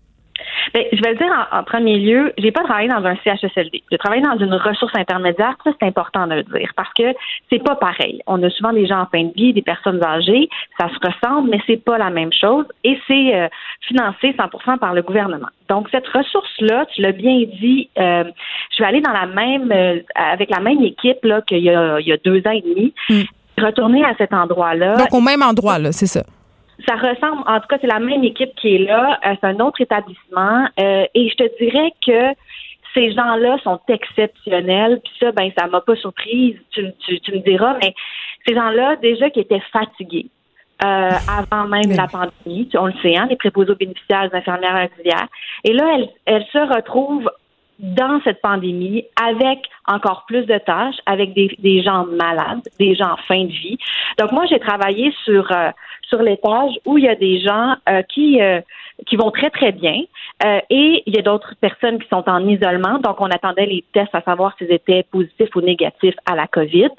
Bien, 0.74 0.84
je 0.92 1.02
vais 1.02 1.12
le 1.12 1.16
dire 1.16 1.48
en, 1.52 1.62
premier 1.64 1.98
lieu, 1.98 2.32
j'ai 2.38 2.52
pas 2.52 2.62
travaillé 2.62 2.88
dans 2.88 3.04
un 3.04 3.16
CHSLD. 3.16 3.82
J'ai 3.90 3.98
travaillé 3.98 4.22
dans 4.22 4.36
une 4.38 4.54
ressource 4.54 4.92
intermédiaire. 4.96 5.56
Ça, 5.64 5.70
c'est 5.78 5.86
important 5.86 6.26
de 6.26 6.34
le 6.34 6.42
dire 6.44 6.72
parce 6.76 6.92
que 6.94 7.14
c'est 7.50 7.62
pas 7.62 7.76
pareil. 7.76 8.20
On 8.26 8.42
a 8.42 8.50
souvent 8.50 8.72
des 8.72 8.86
gens 8.86 9.00
en 9.00 9.06
fin 9.06 9.24
de 9.24 9.32
vie, 9.34 9.52
des 9.52 9.62
personnes 9.62 10.02
âgées. 10.04 10.48
Ça 10.78 10.88
se 10.88 11.06
ressemble, 11.06 11.50
mais 11.50 11.60
c'est 11.66 11.82
pas 11.82 11.98
la 11.98 12.10
même 12.10 12.32
chose 12.32 12.66
et 12.84 12.98
c'est 13.06 13.34
euh, 13.34 13.48
financé 13.82 14.34
100% 14.38 14.78
par 14.78 14.94
le 14.94 15.02
gouvernement. 15.02 15.48
Donc, 15.68 15.88
cette 15.90 16.06
ressource-là, 16.08 16.86
tu 16.94 17.02
l'as 17.02 17.12
bien 17.12 17.44
dit, 17.60 17.88
euh, 17.98 18.24
je 18.76 18.82
vais 18.82 18.88
aller 18.88 19.00
dans 19.00 19.12
la 19.12 19.26
même, 19.26 19.72
euh, 19.72 20.00
avec 20.14 20.50
la 20.50 20.60
même 20.60 20.82
équipe 20.82 21.24
là 21.24 21.42
qu'il 21.42 21.58
y 21.58 21.70
a, 21.70 21.98
il 22.00 22.06
y 22.06 22.12
a 22.12 22.16
deux 22.18 22.38
ans 22.46 22.50
et 22.50 22.62
demi. 22.62 22.94
Retourner 23.58 24.04
à 24.04 24.14
cet 24.18 24.34
endroit-là. 24.34 24.96
Donc, 24.96 25.14
au 25.14 25.20
même 25.20 25.42
endroit, 25.42 25.78
là, 25.78 25.90
c'est 25.90 26.06
ça 26.06 26.22
ça 26.86 26.94
ressemble, 26.94 27.42
en 27.46 27.60
tout 27.60 27.66
cas, 27.68 27.78
c'est 27.80 27.86
la 27.86 27.98
même 27.98 28.24
équipe 28.24 28.54
qui 28.56 28.76
est 28.76 28.78
là. 28.78 29.18
Euh, 29.26 29.34
c'est 29.40 29.46
un 29.46 29.60
autre 29.60 29.80
établissement. 29.80 30.68
Euh, 30.80 31.04
et 31.14 31.28
je 31.28 31.34
te 31.34 31.58
dirais 31.58 31.92
que 32.06 32.34
ces 32.94 33.12
gens-là 33.12 33.58
sont 33.62 33.80
exceptionnels. 33.88 35.00
Puis 35.04 35.12
ça, 35.20 35.32
ben, 35.32 35.50
ça 35.58 35.66
m'a 35.66 35.80
pas 35.80 35.96
surprise. 35.96 36.56
Tu, 36.70 36.92
tu, 37.00 37.20
tu 37.20 37.32
me 37.32 37.38
diras, 37.38 37.76
mais 37.82 37.94
ces 38.46 38.54
gens-là, 38.54 38.96
déjà, 38.96 39.30
qui 39.30 39.40
étaient 39.40 39.62
fatigués. 39.72 40.26
Euh, 40.84 41.10
avant 41.26 41.66
même 41.68 41.90
la 41.96 42.06
pandémie, 42.06 42.68
on 42.74 42.86
le 42.86 42.92
sait, 43.00 43.16
hein, 43.16 43.26
les 43.30 43.36
préposés 43.36 43.70
aux 43.70 43.76
bénéficiaires, 43.76 44.28
les 44.30 44.38
infirmières 44.38 44.84
auxiliaires. 44.84 45.28
Et 45.64 45.72
là, 45.72 45.84
elles, 45.94 46.08
elles 46.26 46.44
se 46.52 46.58
retrouvent 46.58 47.30
dans 47.78 48.20
cette 48.24 48.40
pandémie 48.40 49.04
avec 49.22 49.58
encore 49.86 50.24
plus 50.26 50.44
de 50.44 50.58
tâches, 50.58 50.96
avec 51.06 51.34
des, 51.34 51.54
des 51.58 51.82
gens 51.82 52.06
malades, 52.06 52.62
des 52.78 52.94
gens 52.94 53.12
en 53.12 53.16
fin 53.16 53.44
de 53.44 53.52
vie. 53.52 53.78
Donc 54.18 54.32
moi, 54.32 54.44
j'ai 54.46 54.58
travaillé 54.58 55.14
sur 55.24 55.50
euh, 55.52 55.70
sur 56.08 56.22
l'étage 56.22 56.72
où 56.84 56.98
il 56.98 57.04
y 57.04 57.08
a 57.08 57.14
des 57.14 57.40
gens 57.40 57.76
euh, 57.88 58.02
qui 58.02 58.40
euh, 58.40 58.60
qui 59.06 59.16
vont 59.16 59.30
très 59.30 59.50
très 59.50 59.72
bien 59.72 60.00
euh, 60.44 60.60
et 60.70 61.02
il 61.04 61.14
y 61.14 61.18
a 61.18 61.22
d'autres 61.22 61.54
personnes 61.60 61.98
qui 61.98 62.08
sont 62.08 62.24
en 62.28 62.46
isolement. 62.48 62.98
Donc 62.98 63.20
on 63.20 63.26
attendait 63.26 63.66
les 63.66 63.84
tests 63.92 64.14
à 64.14 64.22
savoir 64.22 64.56
s'ils 64.56 64.72
étaient 64.72 65.04
positifs 65.10 65.54
ou 65.54 65.60
négatifs 65.60 66.14
à 66.24 66.34
la 66.34 66.46
COVID. 66.46 66.90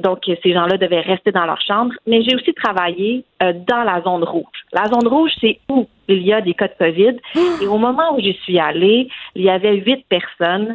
Donc 0.00 0.18
ces 0.24 0.52
gens-là 0.52 0.76
devaient 0.76 1.02
rester 1.02 1.30
dans 1.30 1.46
leur 1.46 1.60
chambre. 1.60 1.94
Mais 2.06 2.22
j'ai 2.22 2.34
aussi 2.34 2.52
travaillé 2.52 3.24
dans 3.40 3.84
la 3.84 4.02
zone 4.02 4.24
rouge. 4.24 4.44
La 4.72 4.86
zone 4.86 5.06
rouge, 5.06 5.30
c'est 5.40 5.60
où 5.68 5.86
il 6.08 6.22
y 6.22 6.32
a 6.32 6.40
des 6.40 6.54
cas 6.54 6.66
de 6.66 6.74
COVID. 6.78 7.16
Et 7.62 7.66
au 7.68 7.78
moment 7.78 8.16
où 8.16 8.20
j'y 8.20 8.34
suis 8.42 8.58
allée, 8.58 9.08
il 9.36 9.42
y 9.42 9.50
avait 9.50 9.76
huit 9.76 10.04
personnes. 10.08 10.74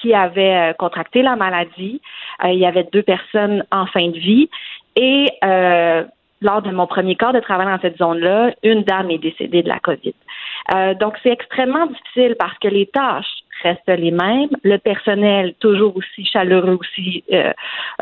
qui 0.00 0.14
avaient 0.14 0.74
contracté 0.80 1.22
la 1.22 1.36
maladie. 1.36 2.00
il 2.44 2.58
y 2.58 2.66
avait 2.66 2.88
deux 2.92 3.04
personnes 3.04 3.64
en 3.70 3.86
fin 3.86 4.08
de 4.08 4.18
vie 4.18 4.48
et 4.96 5.30
euh, 5.44 6.04
lors 6.42 6.62
de 6.62 6.70
mon 6.70 6.86
premier 6.86 7.16
corps 7.16 7.32
de 7.32 7.40
travail 7.40 7.66
dans 7.66 7.80
cette 7.80 7.98
zone-là, 7.98 8.52
une 8.62 8.82
dame 8.82 9.10
est 9.10 9.18
décédée 9.18 9.62
de 9.62 9.68
la 9.68 9.78
COVID. 9.78 10.14
Euh, 10.74 10.94
donc, 10.94 11.14
c'est 11.22 11.30
extrêmement 11.30 11.86
difficile 11.86 12.36
parce 12.38 12.56
que 12.58 12.68
les 12.68 12.86
tâches 12.86 13.42
restent 13.62 13.88
les 13.88 14.10
mêmes. 14.10 14.50
Le 14.62 14.76
personnel, 14.78 15.54
toujours 15.60 15.96
aussi 15.96 16.24
chaleureux, 16.24 16.78
aussi, 16.80 17.24
euh, 17.32 17.52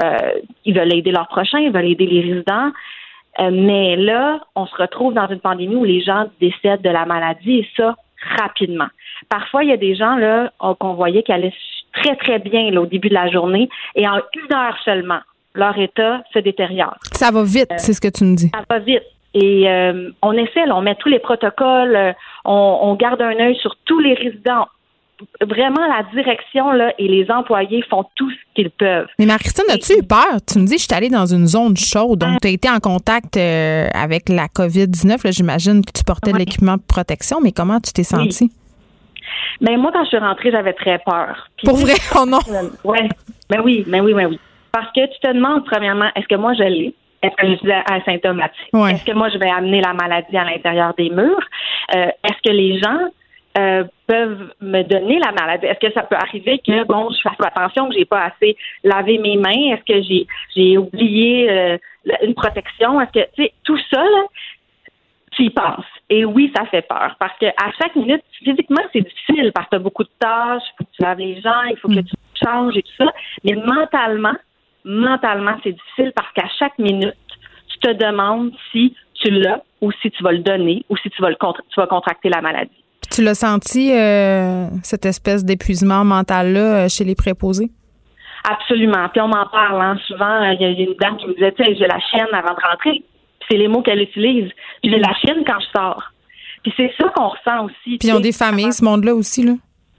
euh, 0.02 0.32
ils 0.64 0.74
veulent 0.74 0.94
aider 0.94 1.12
leurs 1.12 1.28
prochains, 1.28 1.58
ils 1.58 1.72
veulent 1.72 1.90
aider 1.90 2.06
les 2.06 2.20
résidents. 2.20 2.72
mais 3.38 3.96
là, 3.96 4.40
on 4.54 4.66
se 4.66 4.76
retrouve 4.76 5.14
dans 5.14 5.28
une 5.28 5.40
pandémie 5.40 5.76
où 5.76 5.84
les 5.84 6.02
gens 6.02 6.26
décèdent 6.40 6.82
de 6.82 6.90
la 6.90 7.06
maladie 7.06 7.58
et 7.60 7.68
ça 7.76 7.94
rapidement. 8.38 8.88
Parfois, 9.28 9.64
il 9.64 9.70
y 9.70 9.72
a 9.72 9.76
des 9.76 9.94
gens 9.94 10.16
là 10.16 10.52
qu'on 10.58 10.94
voyait 10.94 11.22
qui 11.22 11.32
allaient 11.32 11.54
très 11.92 12.16
très 12.16 12.38
bien 12.38 12.76
au 12.76 12.86
début 12.86 13.08
de 13.08 13.14
la 13.14 13.28
journée 13.30 13.68
et 13.94 14.06
en 14.06 14.16
une 14.16 14.54
heure 14.54 14.76
seulement, 14.84 15.20
leur 15.54 15.76
état 15.78 16.22
se 16.32 16.38
détériore. 16.38 16.96
Ça 17.12 17.30
va 17.30 17.42
vite, 17.42 17.72
c'est 17.76 17.92
ce 17.92 18.00
que 18.00 18.08
tu 18.08 18.24
me 18.24 18.36
dis. 18.36 18.50
Ça 18.54 18.62
va 18.68 18.78
vite. 18.78 19.02
Et 19.34 19.68
euh, 19.68 20.10
on 20.22 20.32
essaie, 20.32 20.68
on 20.72 20.82
met 20.82 20.96
tous 20.96 21.08
les 21.08 21.20
protocoles, 21.20 21.94
euh, 21.94 22.12
on, 22.44 22.94
garde 22.96 23.22
un 23.22 23.38
œil 23.38 23.56
sur 23.56 23.76
tous 23.84 24.00
les 24.00 24.14
résidents. 24.14 24.66
Vraiment, 25.40 25.86
la 25.86 26.02
direction 26.14 26.72
là, 26.72 26.92
et 26.98 27.06
les 27.06 27.30
employés 27.30 27.84
font 27.88 28.04
tout 28.16 28.30
ce 28.30 28.36
qu'ils 28.54 28.70
peuvent. 28.70 29.06
Mais 29.18 29.26
Marie-Christine, 29.26 29.66
as-tu 29.68 29.98
eu 29.98 30.02
peur? 30.02 30.38
Tu 30.50 30.58
me 30.58 30.66
dis, 30.66 30.78
je 30.78 30.84
suis 30.84 30.94
allée 30.94 31.10
dans 31.10 31.26
une 31.26 31.46
zone 31.46 31.76
chaude, 31.76 32.18
donc 32.20 32.40
tu 32.40 32.48
as 32.48 32.50
été 32.50 32.68
en 32.70 32.80
contact 32.80 33.36
euh, 33.36 33.86
avec 33.92 34.28
la 34.30 34.46
COVID-19. 34.46 35.30
J'imagine 35.30 35.84
que 35.84 35.92
tu 35.92 36.02
portais 36.04 36.32
de 36.32 36.38
l'équipement 36.38 36.76
de 36.76 36.82
protection, 36.82 37.38
mais 37.42 37.52
comment 37.52 37.78
tu 37.80 37.92
t'es 37.92 38.02
sentie? 38.02 38.50
Ben 39.60 39.76
moi, 39.78 39.90
quand 39.92 40.02
je 40.04 40.08
suis 40.08 40.18
rentrée, 40.18 40.50
j'avais 40.50 40.72
très 40.72 40.98
peur. 40.98 41.48
Pour 41.62 41.76
vrai? 41.76 41.94
Oh 42.18 42.24
non! 42.26 42.40
Ouais. 42.84 43.08
Ben 43.48 43.60
oui, 43.62 43.84
ben 43.86 44.00
oui, 44.02 44.14
ben 44.14 44.26
oui. 44.26 44.40
Parce 44.72 44.90
que 44.92 45.06
tu 45.12 45.20
te 45.20 45.32
demandes, 45.32 45.64
premièrement, 45.64 46.10
est-ce 46.14 46.28
que 46.28 46.36
moi 46.36 46.54
je 46.54 46.62
l'ai? 46.62 46.94
Est-ce 47.22 47.36
que 47.36 47.46
je 47.48 47.56
suis 47.56 47.72
asymptomatique? 47.72 48.74
Est-ce 48.74 49.04
que 49.04 49.12
moi 49.12 49.28
je 49.28 49.38
vais 49.38 49.50
amener 49.50 49.80
la 49.80 49.92
maladie 49.92 50.36
à 50.36 50.44
l'intérieur 50.44 50.94
des 50.96 51.10
murs? 51.10 51.46
Euh, 51.94 52.06
est-ce 52.24 52.50
que 52.50 52.54
les 52.54 52.78
gens 52.78 53.10
euh, 53.58 53.84
peuvent 54.06 54.52
me 54.60 54.82
donner 54.82 55.18
la 55.18 55.32
maladie? 55.32 55.66
Est-ce 55.66 55.86
que 55.86 55.92
ça 55.92 56.02
peut 56.02 56.16
arriver 56.16 56.60
que 56.66 56.84
bon, 56.84 57.10
je 57.10 57.20
fasse 57.20 57.36
attention 57.40 57.88
que 57.88 57.94
j'ai 57.94 58.06
pas 58.06 58.24
assez 58.24 58.56
lavé 58.84 59.18
mes 59.18 59.36
mains? 59.36 59.74
Est-ce 59.74 59.84
que 59.92 60.02
j'ai 60.02 60.26
j'ai 60.56 60.78
oublié 60.78 61.50
euh, 61.50 61.78
une 62.22 62.34
protection? 62.34 63.00
Est-ce 63.00 63.20
que 63.20 63.26
tu 63.34 63.42
sais 63.42 63.52
tout 63.64 63.78
ça 63.92 64.02
là, 64.02 64.24
tu 65.32 65.44
y 65.44 65.50
penses. 65.50 65.84
Et 66.08 66.24
oui, 66.24 66.50
ça 66.56 66.64
fait 66.66 66.82
peur 66.82 67.16
parce 67.18 67.36
que 67.38 67.46
à 67.46 67.70
chaque 67.80 67.94
minute, 67.96 68.22
physiquement, 68.42 68.82
c'est 68.92 69.02
difficile 69.02 69.52
parce 69.54 69.66
que 69.66 69.70
tu 69.70 69.76
as 69.76 69.80
beaucoup 69.80 70.04
de 70.04 70.10
tâches, 70.18 70.62
il 70.64 70.76
faut 70.78 70.84
que 70.84 70.90
tu 70.96 71.02
laves 71.02 71.18
les 71.18 71.40
gens, 71.40 71.62
il 71.70 71.76
faut 71.76 71.88
que 71.88 72.00
mm. 72.00 72.04
tu 72.04 72.14
changes 72.42 72.76
et 72.76 72.82
tout 72.82 73.04
ça. 73.04 73.12
Mais 73.44 73.52
mentalement, 73.52 74.34
mentalement, 74.84 75.56
c'est 75.62 75.72
difficile 75.72 76.12
parce 76.14 76.32
qu'à 76.32 76.48
chaque 76.58 76.78
minute, 76.78 77.14
tu 77.68 77.78
te 77.78 77.92
demandes 77.92 78.52
si 78.72 78.94
tu 79.14 79.30
l'as 79.30 79.62
ou 79.80 79.92
si 80.02 80.10
tu 80.10 80.22
vas 80.22 80.32
le 80.32 80.38
donner 80.38 80.84
ou 80.88 80.96
si 80.96 81.10
tu 81.10 81.22
vas, 81.22 81.30
le 81.30 81.36
tu 81.36 81.80
vas 81.80 81.86
contracter 81.86 82.28
la 82.28 82.40
maladie. 82.40 82.70
Tu 83.10 83.22
l'as 83.22 83.34
senti, 83.34 83.92
euh, 83.92 84.66
cette 84.82 85.06
espèce 85.06 85.44
d'épuisement 85.44 86.04
mental-là, 86.04 86.84
euh, 86.84 86.88
chez 86.88 87.04
les 87.04 87.14
préposés? 87.14 87.70
Absolument. 88.48 89.08
Puis 89.08 89.20
on 89.20 89.28
m'en 89.28 89.46
parle 89.46 89.82
hein. 89.82 89.98
souvent. 90.06 90.42
Il 90.52 90.60
y 90.60 90.64
a 90.64 90.68
une 90.68 90.94
dame 91.00 91.16
qui 91.16 91.26
me 91.26 91.34
disait, 91.34 91.52
tu 91.52 91.64
sais, 91.64 91.74
j'ai 91.76 91.86
la 91.86 91.98
chienne 92.00 92.28
avant 92.32 92.54
de 92.54 92.60
rentrer. 92.60 93.02
C'est 93.50 93.56
les 93.56 93.68
mots 93.68 93.82
qu'elle 93.82 94.00
utilise. 94.00 94.50
J'ai 94.84 94.98
la 94.98 95.12
chienne 95.14 95.44
quand 95.46 95.60
je 95.60 95.78
sors. 95.78 96.02
Puis 96.62 96.72
c'est 96.76 96.92
ça 96.98 97.08
qu'on 97.14 97.28
ressent 97.28 97.64
aussi. 97.64 97.98
Puis 97.98 98.08
ils 98.08 98.12
ont 98.12 98.20
des 98.20 98.32
familles, 98.32 98.72
ce 98.72 98.84
monde-là 98.84 99.14
aussi, 99.14 99.44
là. 99.44 99.54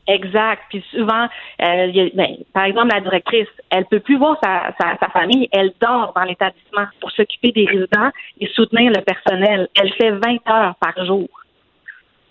Exact. 0.08 0.64
Puis 0.70 0.84
souvent, 0.92 1.28
euh, 1.62 2.10
ben, 2.14 2.38
par 2.54 2.64
exemple, 2.66 2.90
la 2.94 3.02
directrice, 3.02 3.48
elle 3.70 3.86
peut 3.86 4.00
plus 4.00 4.18
voir 4.18 4.38
sa, 4.44 4.74
sa, 4.80 5.08
famille. 5.10 5.48
Elle 5.52 5.72
dort 5.80 6.14
dans 6.16 6.24
l'établissement 6.24 6.86
pour 7.00 7.12
s'occuper 7.12 7.52
des 7.52 7.66
résidents 7.66 8.10
et 8.40 8.48
soutenir 8.48 8.92
le 8.92 9.02
personnel. 9.02 9.68
Elle 9.80 9.94
fait 9.94 10.12
20 10.12 10.50
heures 10.50 10.76
par 10.80 11.06
jour. 11.06 11.28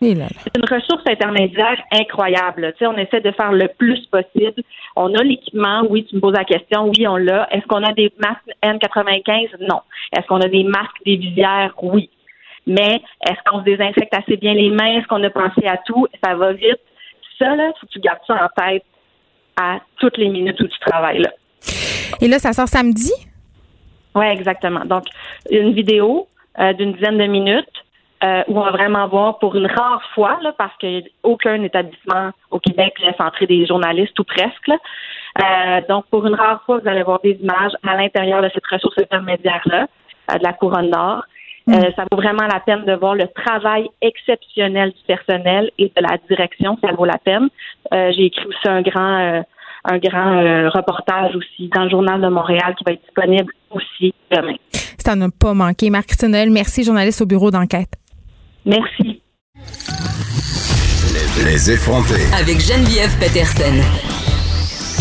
C'est 0.03 0.57
une 0.57 0.65
ressource 0.65 1.03
intermédiaire 1.07 1.77
incroyable. 1.93 2.73
Tu 2.73 2.79
sais, 2.79 2.87
on 2.87 2.97
essaie 2.97 3.21
de 3.21 3.33
faire 3.33 3.53
le 3.53 3.69
plus 3.69 4.07
possible. 4.07 4.63
On 4.97 5.15
a 5.15 5.23
l'équipement. 5.23 5.83
Oui, 5.91 6.07
tu 6.07 6.17
me 6.17 6.21
poses 6.21 6.33
la 6.33 6.45
question. 6.45 6.89
Oui, 6.89 7.07
on 7.07 7.17
l'a. 7.17 7.47
Est-ce 7.53 7.67
qu'on 7.67 7.85
a 7.85 7.93
des 7.93 8.11
masques 8.19 8.51
N95? 8.63 9.59
Non. 9.69 9.81
Est-ce 10.17 10.27
qu'on 10.27 10.41
a 10.41 10.49
des 10.49 10.65
masques, 10.65 11.05
des 11.05 11.17
visières? 11.17 11.75
Oui. 11.83 12.09
Mais 12.67 13.03
est-ce 13.29 13.39
qu'on 13.47 13.59
se 13.59 13.65
désinfecte 13.65 14.15
assez 14.15 14.39
bien 14.39 14.55
les 14.55 14.71
mains? 14.71 14.99
Est-ce 14.99 15.07
qu'on 15.07 15.23
a 15.23 15.31
pensé 15.31 15.67
à 15.67 15.77
tout? 15.77 16.07
Ça 16.25 16.35
va 16.35 16.55
vite 16.55 16.81
ça, 17.41 17.57
là, 17.57 17.73
faut 17.81 17.87
que 17.87 17.93
tu 17.93 18.01
gardes 18.01 18.21
ça 18.27 18.35
en 18.45 18.63
tête 18.63 18.85
à 19.61 19.79
toutes 19.99 20.19
les 20.19 20.29
minutes 20.29 20.61
où 20.61 20.69
tu 20.69 20.79
travailles 20.81 21.23
là. 21.23 21.31
Et 22.21 22.29
là, 22.29 22.39
ça 22.39 22.53
sort 22.53 22.69
samedi? 22.69 23.13
Oui, 24.15 24.27
exactement. 24.27 24.85
Donc, 24.85 25.05
une 25.51 25.73
vidéo 25.73 26.29
euh, 26.59 26.73
d'une 26.73 26.93
dizaine 26.93 27.19
de 27.19 27.27
minutes 27.27 27.67
euh, 28.23 28.43
où 28.49 28.59
on 28.59 28.65
va 28.65 28.71
vraiment 28.73 29.09
voir 29.09 29.39
pour 29.39 29.57
une 29.57 29.67
rare 29.67 30.03
fois, 30.15 30.39
là, 30.43 30.53
parce 30.59 30.75
qu'aucun 30.79 31.63
établissement 31.63 32.31
au 32.51 32.59
Québec 32.59 32.95
laisse 33.01 33.19
entrer 33.19 33.47
des 33.47 33.67
journalistes 33.67 34.19
ou 34.19 34.25
presque. 34.25 34.71
Euh, 34.71 35.81
donc, 35.89 36.07
pour 36.11 36.27
une 36.27 36.35
rare 36.35 36.63
fois, 36.67 36.79
vous 36.79 36.89
allez 36.89 37.03
voir 37.03 37.21
des 37.21 37.39
images 37.41 37.73
à 37.87 37.97
l'intérieur 37.97 38.43
de 38.43 38.51
cette 38.53 38.67
ressource 38.67 38.99
intermédiaire-là, 38.99 39.87
de 40.39 40.43
la 40.43 40.53
couronne 40.53 40.91
nord. 41.71 41.81
Mm. 41.81 41.93
ça 41.97 42.05
vaut 42.11 42.17
vraiment 42.17 42.47
la 42.47 42.61
peine 42.61 42.85
de 42.85 42.93
voir 42.95 43.15
le 43.15 43.27
travail 43.29 43.89
exceptionnel 44.03 44.91
du 44.91 45.03
personnel 45.07 45.71
et 45.79 45.93
de 45.95 46.03
la 46.03 46.17
direction. 46.29 46.79
Ça 46.83 46.93
vaut 46.93 47.05
la 47.05 47.19
peine. 47.19 47.49
J'ai 47.93 48.27
écrit 48.27 48.47
aussi 48.47 48.69
un 48.69 48.83
grand 48.83 49.43
un 49.85 49.99
grand 49.99 50.39
euh, 50.39 50.69
reportage 50.69 51.35
aussi 51.37 51.69
dans 51.75 51.85
le 51.85 51.91
Journal 51.91 52.21
de 52.21 52.29
Montréal 52.29 52.75
qui 52.77 52.85
va 52.85 52.93
être 52.93 53.03
disponible 53.03 53.53
aussi 53.71 54.15
demain. 54.31 54.57
Ça 54.99 55.17
n'a 55.17 55.29
pas 55.31 55.55
manqué. 55.55 55.91
Marc 55.91 56.11
Noël, 56.23 56.51
merci, 56.51 56.85
journaliste 56.85 57.23
au 57.23 57.27
bureau 57.27 57.51
d'enquête. 57.51 57.93
Merci. 58.67 59.23
Les 61.45 61.71
effrontés. 61.71 62.27
Avec 62.39 62.61
Geneviève 62.61 63.19
Peterson. 63.19 63.81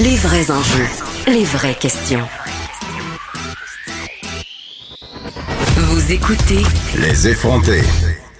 Les 0.01 0.15
vrais 0.15 0.49
enjeux, 0.49 0.87
les 1.27 1.43
vraies 1.43 1.75
questions. 1.75 2.25
Vous 5.91 6.11
écoutez. 6.11 6.61
Les 7.01 7.27
effrontés. 7.27 7.81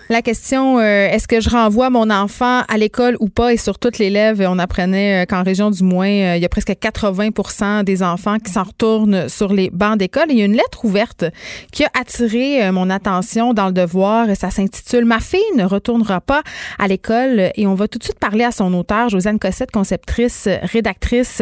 La 0.07 0.21
question, 0.21 0.77
euh, 0.77 1.07
est-ce 1.07 1.27
que 1.27 1.41
je 1.41 1.49
renvoie 1.49 1.89
mon 1.89 2.11
enfant 2.11 2.61
à 2.67 2.77
l'école 2.77 3.17
ou 3.19 3.27
pas? 3.27 3.53
Et 3.53 3.57
sur 3.57 3.79
toutes 3.79 3.97
les 3.97 4.11
lèvres, 4.11 4.45
on 4.47 4.59
apprenait 4.59 5.23
euh, 5.23 5.25
qu'en 5.25 5.41
région 5.41 5.71
du 5.71 5.83
moins, 5.83 6.09
euh, 6.09 6.35
il 6.35 6.43
y 6.43 6.45
a 6.45 6.49
presque 6.49 6.69
80% 6.69 7.83
des 7.83 8.03
enfants 8.03 8.37
qui 8.37 8.51
s'en 8.51 8.61
retournent 8.61 9.27
sur 9.29 9.51
les 9.51 9.71
bancs 9.71 9.97
d'école. 9.97 10.25
il 10.29 10.37
y 10.37 10.43
a 10.43 10.45
une 10.45 10.55
lettre 10.55 10.85
ouverte 10.85 11.25
qui 11.71 11.83
a 11.83 11.89
attiré 11.99 12.71
mon 12.71 12.87
attention 12.91 13.55
dans 13.55 13.65
le 13.65 13.73
devoir. 13.73 14.27
Ça 14.35 14.51
s'intitule 14.51 15.05
Ma 15.05 15.19
fille 15.19 15.39
ne 15.57 15.63
retournera 15.63 16.21
pas 16.21 16.43
à 16.77 16.87
l'école. 16.87 17.51
Et 17.55 17.65
on 17.65 17.73
va 17.73 17.87
tout 17.87 17.97
de 17.97 18.03
suite 18.03 18.19
parler 18.19 18.43
à 18.43 18.51
son 18.51 18.71
auteur, 18.75 19.09
Josiane 19.09 19.39
Cossette, 19.39 19.71
conceptrice, 19.71 20.47
rédactrice, 20.71 21.41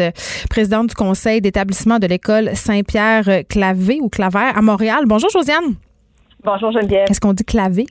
présidente 0.49 0.87
du 0.87 0.95
conseil 0.95 1.41
d'établissement 1.41 1.99
de 1.99 2.07
l'école 2.07 2.51
Saint-Pierre-Clavé 2.53 3.99
ou 4.01 4.07
Claver 4.07 4.51
à 4.55 4.61
Montréal. 4.61 5.03
Bonjour, 5.05 5.29
Josiane. 5.29 5.75
Bonjour, 6.43 6.71
Geneviève. 6.71 7.07
Est-ce 7.09 7.19
qu'on 7.19 7.33
dit 7.33 7.43
clavé? 7.43 7.85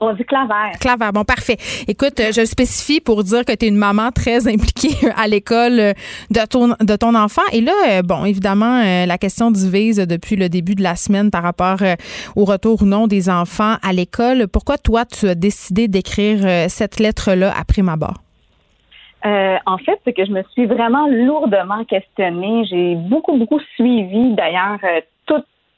On 0.00 0.12
dit 0.12 0.24
claver. 0.24 0.76
Claver, 0.80 1.10
bon, 1.12 1.24
parfait. 1.24 1.56
Écoute, 1.88 2.18
je 2.18 2.40
le 2.40 2.46
spécifie 2.46 3.00
pour 3.00 3.24
dire 3.24 3.44
que 3.44 3.52
tu 3.52 3.66
es 3.66 3.68
une 3.68 3.76
maman 3.76 4.10
très 4.12 4.46
impliquée 4.52 5.10
à 5.16 5.26
l'école 5.26 5.94
de 6.30 6.46
ton, 6.48 6.68
de 6.68 6.96
ton 6.96 7.14
enfant. 7.16 7.42
Et 7.52 7.60
là, 7.60 7.72
euh, 7.88 8.02
bon, 8.02 8.24
évidemment, 8.24 8.80
euh, 8.80 9.06
la 9.06 9.18
question 9.18 9.50
divise 9.50 9.96
depuis 9.96 10.36
le 10.36 10.48
début 10.48 10.76
de 10.76 10.82
la 10.84 10.94
semaine 10.94 11.30
par 11.32 11.42
rapport 11.42 11.82
euh, 11.82 11.94
au 12.36 12.44
retour 12.44 12.82
ou 12.82 12.86
non 12.86 13.08
des 13.08 13.28
enfants 13.28 13.74
à 13.82 13.92
l'école. 13.92 14.46
Pourquoi 14.46 14.78
toi, 14.78 15.04
tu 15.04 15.28
as 15.28 15.34
décidé 15.34 15.88
d'écrire 15.88 16.70
cette 16.70 17.00
lettre-là 17.00 17.52
après 17.58 17.82
ma 17.82 17.96
barre? 17.96 18.22
en 19.66 19.76
fait, 19.78 20.00
c'est 20.04 20.14
que 20.14 20.24
je 20.24 20.30
me 20.30 20.42
suis 20.52 20.64
vraiment 20.64 21.06
lourdement 21.06 21.84
questionnée. 21.84 22.64
J'ai 22.70 22.94
beaucoup, 22.94 23.36
beaucoup 23.36 23.60
suivi 23.74 24.34
d'ailleurs 24.34 24.78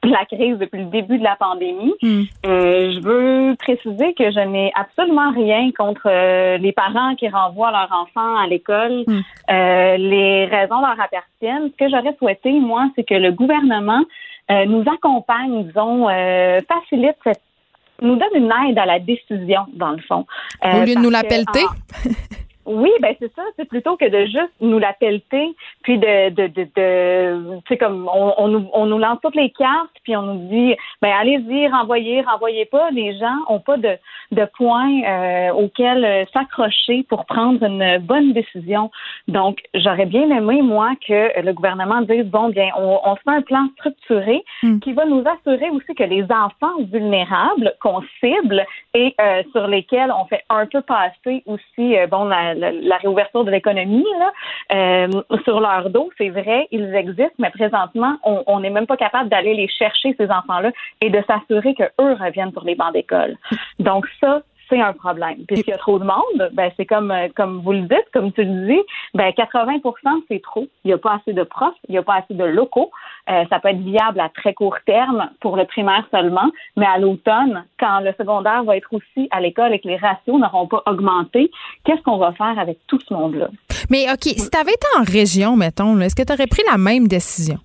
la 0.02 0.24
crise 0.24 0.58
depuis 0.58 0.78
le 0.78 0.86
début 0.86 1.18
de 1.18 1.24
la 1.24 1.36
pandémie. 1.36 1.94
Hmm. 2.02 2.22
Euh, 2.46 2.92
je 2.92 3.00
veux 3.00 3.56
préciser 3.56 4.14
que 4.14 4.30
je 4.30 4.40
n'ai 4.40 4.72
absolument 4.74 5.30
rien 5.32 5.70
contre 5.76 6.06
euh, 6.06 6.56
les 6.58 6.72
parents 6.72 7.14
qui 7.16 7.28
renvoient 7.28 7.70
leurs 7.70 7.92
enfants 7.92 8.36
à 8.36 8.46
l'école. 8.46 9.04
Hmm. 9.06 9.20
Euh, 9.50 9.96
les 9.96 10.46
raisons 10.46 10.80
leur 10.80 10.98
appartiennent. 10.98 11.70
Ce 11.70 11.76
que 11.76 11.90
j'aurais 11.90 12.16
souhaité, 12.18 12.52
moi, 12.52 12.88
c'est 12.96 13.04
que 13.04 13.14
le 13.14 13.32
gouvernement 13.32 14.02
nous 14.66 14.82
accompagne, 14.92 15.62
disons, 15.62 16.08
facilite 16.66 17.14
cette 17.22 17.40
nous 18.02 18.16
donne 18.16 18.34
une 18.34 18.52
aide 18.68 18.78
à 18.78 18.86
la 18.86 18.98
décision, 18.98 19.66
dans 19.74 19.90
le 19.90 20.00
fond. 20.08 20.26
Au 20.64 20.80
lieu 20.80 20.94
de 20.94 21.00
nous 21.00 21.10
la 21.10 21.22
pelleter? 21.22 21.64
Oui, 22.72 22.90
ben 23.00 23.16
c'est 23.18 23.34
ça. 23.34 23.42
C'est 23.56 23.64
plutôt 23.64 23.96
que 23.96 24.08
de 24.08 24.26
juste 24.26 24.52
nous 24.60 24.78
la 24.78 24.92
pelleter, 24.92 25.56
puis 25.82 25.98
de, 25.98 26.30
de, 26.30 26.46
de, 26.46 26.68
de 26.76 27.58
tu 27.60 27.74
sais 27.74 27.76
comme 27.76 28.08
on, 28.12 28.32
on, 28.38 28.46
nous, 28.46 28.70
on 28.72 28.86
nous 28.86 28.98
lance 28.98 29.18
toutes 29.22 29.34
les 29.34 29.50
cartes, 29.50 29.90
puis 30.04 30.16
on 30.16 30.22
nous 30.22 30.48
dit, 30.48 30.76
ben 31.02 31.10
allez-y, 31.20 31.66
renvoyez, 31.66 32.20
renvoyez 32.22 32.66
pas. 32.66 32.90
Les 32.92 33.18
gens 33.18 33.38
ont 33.48 33.58
pas 33.58 33.76
de, 33.76 33.96
de 34.30 34.44
points 34.56 35.02
euh, 35.02 35.50
auxquels 35.52 36.04
euh, 36.04 36.24
s'accrocher 36.32 37.04
pour 37.08 37.24
prendre 37.26 37.60
une 37.64 37.98
bonne 37.98 38.32
décision. 38.34 38.92
Donc, 39.26 39.62
j'aurais 39.74 40.06
bien 40.06 40.30
aimé 40.30 40.62
moi 40.62 40.92
que 41.06 41.40
le 41.40 41.52
gouvernement 41.52 42.02
dise 42.02 42.26
bon 42.26 42.50
bien, 42.50 42.68
on, 42.76 43.00
on 43.04 43.16
se 43.16 43.22
fait 43.22 43.30
un 43.30 43.42
plan 43.42 43.66
structuré 43.78 44.44
hmm. 44.62 44.78
qui 44.78 44.92
va 44.92 45.06
nous 45.06 45.24
assurer 45.26 45.70
aussi 45.70 45.92
que 45.96 46.04
les 46.04 46.22
enfants 46.24 46.78
vulnérables 46.92 47.74
qu'on 47.80 48.00
cible 48.20 48.64
et 48.94 49.12
euh, 49.20 49.42
sur 49.50 49.66
lesquels 49.66 50.12
on 50.12 50.24
fait 50.26 50.44
un 50.48 50.66
peu 50.66 50.82
passer 50.82 51.42
aussi 51.46 51.96
bon 52.08 52.26
la 52.26 52.54
la, 52.60 52.96
réouverture 52.98 53.44
de 53.44 53.50
l'économie 53.50 54.04
euh, 54.72 55.08
sur 55.44 55.60
leur 55.60 55.90
dos. 55.90 56.10
C'est 56.18 56.30
vrai, 56.30 56.68
ils 56.70 56.94
existent, 56.94 57.34
mais 57.38 57.50
présentement, 57.50 58.16
on 58.24 58.60
n'est 58.60 58.70
même 58.70 58.86
pas 58.86 58.96
capable 58.96 59.28
d'aller 59.28 59.54
les 59.54 59.68
chercher, 59.68 60.14
ces 60.18 60.30
enfants-là, 60.30 60.70
et 61.00 61.10
de 61.10 61.22
s'assurer 61.26 61.74
qu'eux 61.74 62.12
reviennent 62.14 62.52
sur 62.52 62.64
les 62.64 62.74
bancs 62.74 62.92
d'école. 62.92 63.36
Donc 63.78 64.06
ça, 64.20 64.42
c'est 64.70 64.80
un 64.80 64.92
problème. 64.92 65.44
Puisqu'il 65.46 65.70
y 65.70 65.74
a 65.74 65.78
trop 65.78 65.98
de 65.98 66.04
monde, 66.04 66.50
ben 66.52 66.70
c'est 66.76 66.86
comme 66.86 67.10
euh, 67.10 67.28
comme 67.36 67.60
vous 67.60 67.72
le 67.72 67.82
dites, 67.82 68.06
comme 68.14 68.32
tu 68.32 68.44
le 68.44 68.66
dis, 68.66 68.80
ben 69.14 69.32
80 69.32 69.80
c'est 70.28 70.40
trop. 70.42 70.66
Il 70.84 70.88
n'y 70.88 70.92
a 70.94 70.98
pas 70.98 71.16
assez 71.20 71.32
de 71.32 71.42
profs, 71.42 71.74
il 71.88 71.92
n'y 71.92 71.98
a 71.98 72.02
pas 72.02 72.16
assez 72.16 72.34
de 72.34 72.44
locaux. 72.44 72.90
Euh, 73.28 73.44
ça 73.50 73.60
peut 73.60 73.68
être 73.68 73.80
viable 73.80 74.20
à 74.20 74.28
très 74.28 74.54
court 74.54 74.76
terme 74.86 75.30
pour 75.40 75.56
le 75.56 75.64
primaire 75.64 76.06
seulement, 76.10 76.50
mais 76.76 76.86
à 76.86 76.98
l'automne, 76.98 77.64
quand 77.78 78.00
le 78.00 78.12
secondaire 78.16 78.64
va 78.64 78.76
être 78.76 78.92
aussi 78.92 79.28
à 79.30 79.40
l'école 79.40 79.74
et 79.74 79.80
que 79.80 79.88
les 79.88 79.96
ratios 79.96 80.38
n'auront 80.38 80.66
pas 80.66 80.82
augmenté, 80.86 81.50
qu'est-ce 81.84 82.02
qu'on 82.02 82.18
va 82.18 82.32
faire 82.32 82.58
avec 82.58 82.78
tout 82.86 83.00
ce 83.00 83.12
monde-là? 83.12 83.48
Mais 83.90 84.06
OK, 84.10 84.22
si 84.22 84.50
tu 84.50 84.58
avais 84.58 84.72
été 84.72 84.86
en 84.98 85.02
région, 85.02 85.56
mettons, 85.56 85.98
est-ce 86.00 86.14
que 86.14 86.22
tu 86.22 86.32
aurais 86.32 86.46
pris 86.46 86.62
la 86.70 86.78
même 86.78 87.08
décision? 87.08 87.58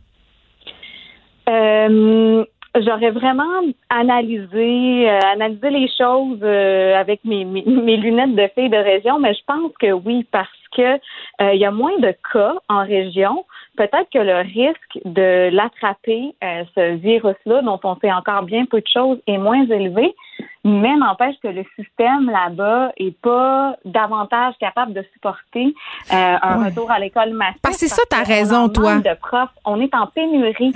Euh, 1.47 2.43
j'aurais 2.81 3.11
vraiment 3.11 3.61
analysé, 3.89 5.09
euh, 5.09 5.19
analysé 5.33 5.69
les 5.69 5.87
choses 5.87 6.39
euh, 6.43 6.95
avec 6.95 7.23
mes, 7.23 7.45
mes, 7.45 7.97
lunettes 7.97 8.35
de 8.35 8.47
fille 8.55 8.69
de 8.69 8.77
région, 8.77 9.19
mais 9.19 9.33
je 9.33 9.41
pense 9.47 9.71
que 9.79 9.91
oui, 9.91 10.25
parce 10.31 10.49
que 10.75 10.99
euh, 11.41 11.53
y 11.53 11.65
a 11.65 11.71
moins 11.71 11.97
de 11.99 12.13
cas 12.33 12.53
en 12.69 12.83
région. 12.83 13.45
Peut-être 13.77 14.09
que 14.13 14.19
le 14.19 14.37
risque 14.37 14.99
de 15.05 15.49
l'attraper, 15.51 16.33
ce 16.75 16.95
virus-là, 16.95 17.61
dont 17.61 17.79
on 17.83 17.95
sait 17.97 18.11
encore 18.11 18.43
bien 18.43 18.65
peu 18.65 18.79
de 18.79 18.87
choses, 18.91 19.17
est 19.27 19.37
moins 19.37 19.65
élevé, 19.65 20.15
mais 20.63 20.95
n'empêche 20.95 21.35
que 21.43 21.49
le 21.49 21.65
système 21.75 22.29
là-bas 22.29 22.91
est 22.97 23.19
pas 23.21 23.75
davantage 23.83 24.53
capable 24.59 24.93
de 24.93 25.03
supporter 25.13 25.73
un 26.09 26.65
retour 26.65 26.89
à 26.89 26.99
l'école 26.99 27.33
massif. 27.33 27.59
Parce 27.61 27.75
c'est 27.75 27.87
ça, 27.87 28.01
tu 28.09 28.17
as 28.17 28.23
raison, 28.23 28.69
toi. 28.69 28.99
De 28.99 29.13
profs, 29.19 29.49
on 29.65 29.79
est 29.81 29.93
en 29.93 30.07
pénurie. 30.07 30.71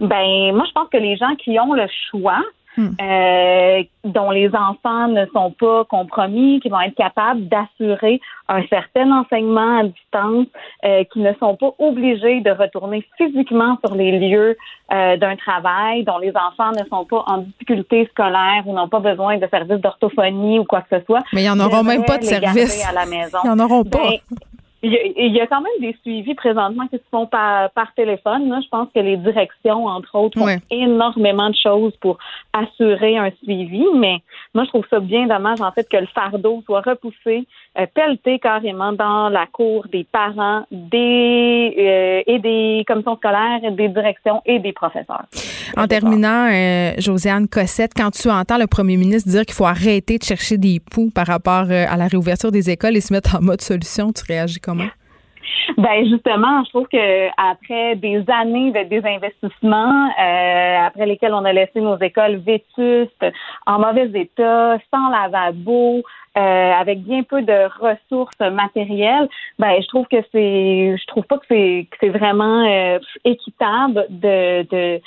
Ben, 0.00 0.54
moi, 0.54 0.64
je 0.66 0.72
pense 0.72 0.88
que 0.88 0.96
les 0.96 1.16
gens 1.16 1.34
qui 1.36 1.58
ont 1.58 1.72
le 1.72 1.86
choix, 2.10 2.40
Hmm. 2.76 2.90
Euh, 3.00 3.82
dont 4.04 4.30
les 4.30 4.48
enfants 4.48 5.08
ne 5.08 5.26
sont 5.26 5.52
pas 5.52 5.84
compromis, 5.84 6.60
qui 6.60 6.68
vont 6.68 6.80
être 6.80 6.96
capables 6.96 7.48
d'assurer 7.48 8.20
un 8.48 8.66
certain 8.66 9.10
enseignement 9.12 9.78
à 9.78 9.84
distance, 9.84 10.46
euh, 10.84 11.04
qui 11.12 11.20
ne 11.20 11.32
sont 11.34 11.56
pas 11.56 11.70
obligés 11.78 12.40
de 12.40 12.50
retourner 12.50 13.06
physiquement 13.16 13.78
sur 13.84 13.94
les 13.94 14.18
lieux 14.18 14.56
euh, 14.92 15.16
d'un 15.16 15.36
travail, 15.36 16.04
dont 16.04 16.18
les 16.18 16.32
enfants 16.36 16.72
ne 16.72 16.84
sont 16.90 17.04
pas 17.04 17.22
en 17.26 17.38
difficulté 17.38 18.08
scolaire 18.10 18.64
ou 18.66 18.74
n'ont 18.74 18.88
pas 18.88 19.00
besoin 19.00 19.38
de 19.38 19.46
services 19.46 19.80
d'orthophonie 19.80 20.58
ou 20.58 20.64
quoi 20.64 20.82
que 20.82 20.98
ce 20.98 21.04
soit. 21.04 21.22
Mais 21.32 21.44
ils 21.44 21.48
n'en 21.48 21.64
auront 21.64 21.84
même 21.84 22.04
pas 22.04 22.18
de 22.18 22.24
service. 22.24 22.86
À 22.86 22.92
la 22.92 23.06
maison. 23.06 23.38
Ils 23.44 23.50
n'en 23.50 23.64
auront 23.64 23.84
pas. 23.84 24.08
Ben, 24.08 24.18
il 24.84 25.32
y, 25.34 25.40
a, 25.40 25.46
quand 25.46 25.62
même 25.62 25.72
des 25.80 25.96
suivis 26.02 26.34
présentement 26.34 26.86
qui 26.88 26.96
se 26.96 27.02
font 27.10 27.26
par, 27.26 27.70
par 27.70 27.94
téléphone. 27.94 28.50
Là. 28.50 28.60
Je 28.62 28.68
pense 28.68 28.88
que 28.94 29.00
les 29.00 29.16
directions, 29.16 29.86
entre 29.86 30.14
autres, 30.14 30.38
font 30.38 30.60
énormément 30.70 31.48
de 31.48 31.56
choses 31.56 31.94
pour 32.00 32.18
assurer 32.52 33.16
un 33.16 33.30
suivi. 33.42 33.84
Mais 33.96 34.18
moi, 34.54 34.64
je 34.64 34.68
trouve 34.68 34.84
ça 34.90 35.00
bien 35.00 35.26
dommage, 35.26 35.60
en 35.60 35.72
fait, 35.72 35.88
que 35.88 35.96
le 35.96 36.06
fardeau 36.06 36.62
soit 36.66 36.82
repoussé, 36.82 37.46
euh, 37.78 37.86
pelleté 37.94 38.38
carrément 38.38 38.92
dans 38.92 39.28
la 39.30 39.46
cour 39.46 39.86
des 39.90 40.04
parents, 40.04 40.66
des 40.70 41.74
euh, 41.78 42.22
et 42.26 42.38
des 42.38 42.84
commissions 42.86 43.16
scolaires, 43.16 43.60
des 43.72 43.88
directions 43.88 44.42
et 44.44 44.58
des 44.58 44.72
professeurs. 44.72 45.24
En 45.76 45.86
terminant, 45.86 46.48
euh, 46.52 46.92
Josiane 46.98 47.48
Cossette, 47.48 47.92
quand 47.96 48.10
tu 48.10 48.30
entends 48.30 48.58
le 48.58 48.66
premier 48.66 48.96
ministre 48.96 49.30
dire 49.30 49.46
qu'il 49.46 49.54
faut 49.54 49.64
arrêter 49.64 50.18
de 50.18 50.24
chercher 50.24 50.58
des 50.58 50.78
poux 50.78 51.10
par 51.10 51.26
rapport 51.26 51.70
à 51.70 51.96
la 51.96 52.06
réouverture 52.06 52.52
des 52.52 52.70
écoles 52.70 52.96
et 52.96 53.00
se 53.00 53.12
mettre 53.12 53.36
en 53.36 53.40
mode 53.40 53.62
solution, 53.62 54.12
tu 54.12 54.22
réagis 54.28 54.60
comment? 54.60 54.73
Ben 55.78 56.04
justement, 56.08 56.64
je 56.64 56.70
trouve 56.70 56.88
que 56.88 57.28
après 57.36 57.96
des 57.96 58.24
années 58.28 58.70
de 58.72 58.82
désinvestissement, 58.88 60.10
euh, 60.18 60.86
après 60.86 61.06
lesquels 61.06 61.34
on 61.34 61.44
a 61.44 61.52
laissé 61.52 61.80
nos 61.80 61.98
écoles 61.98 62.36
vétustes, 62.36 63.26
en 63.66 63.78
mauvais 63.78 64.10
état, 64.14 64.78
sans 64.92 65.08
lavabo, 65.10 66.02
euh, 66.36 66.40
avec 66.72 67.02
bien 67.02 67.22
peu 67.22 67.42
de 67.42 67.68
ressources 67.78 68.38
matérielles, 68.40 69.28
ben 69.58 69.80
je 69.80 69.86
trouve 69.86 70.06
que 70.08 70.16
c'est, 70.32 70.96
je 70.96 71.06
trouve 71.06 71.24
pas 71.24 71.38
que 71.38 71.46
c'est 71.48 71.86
c'est 72.00 72.08
vraiment 72.08 72.66
euh, 72.66 72.98
équitable 73.24 74.06
de 74.10 75.00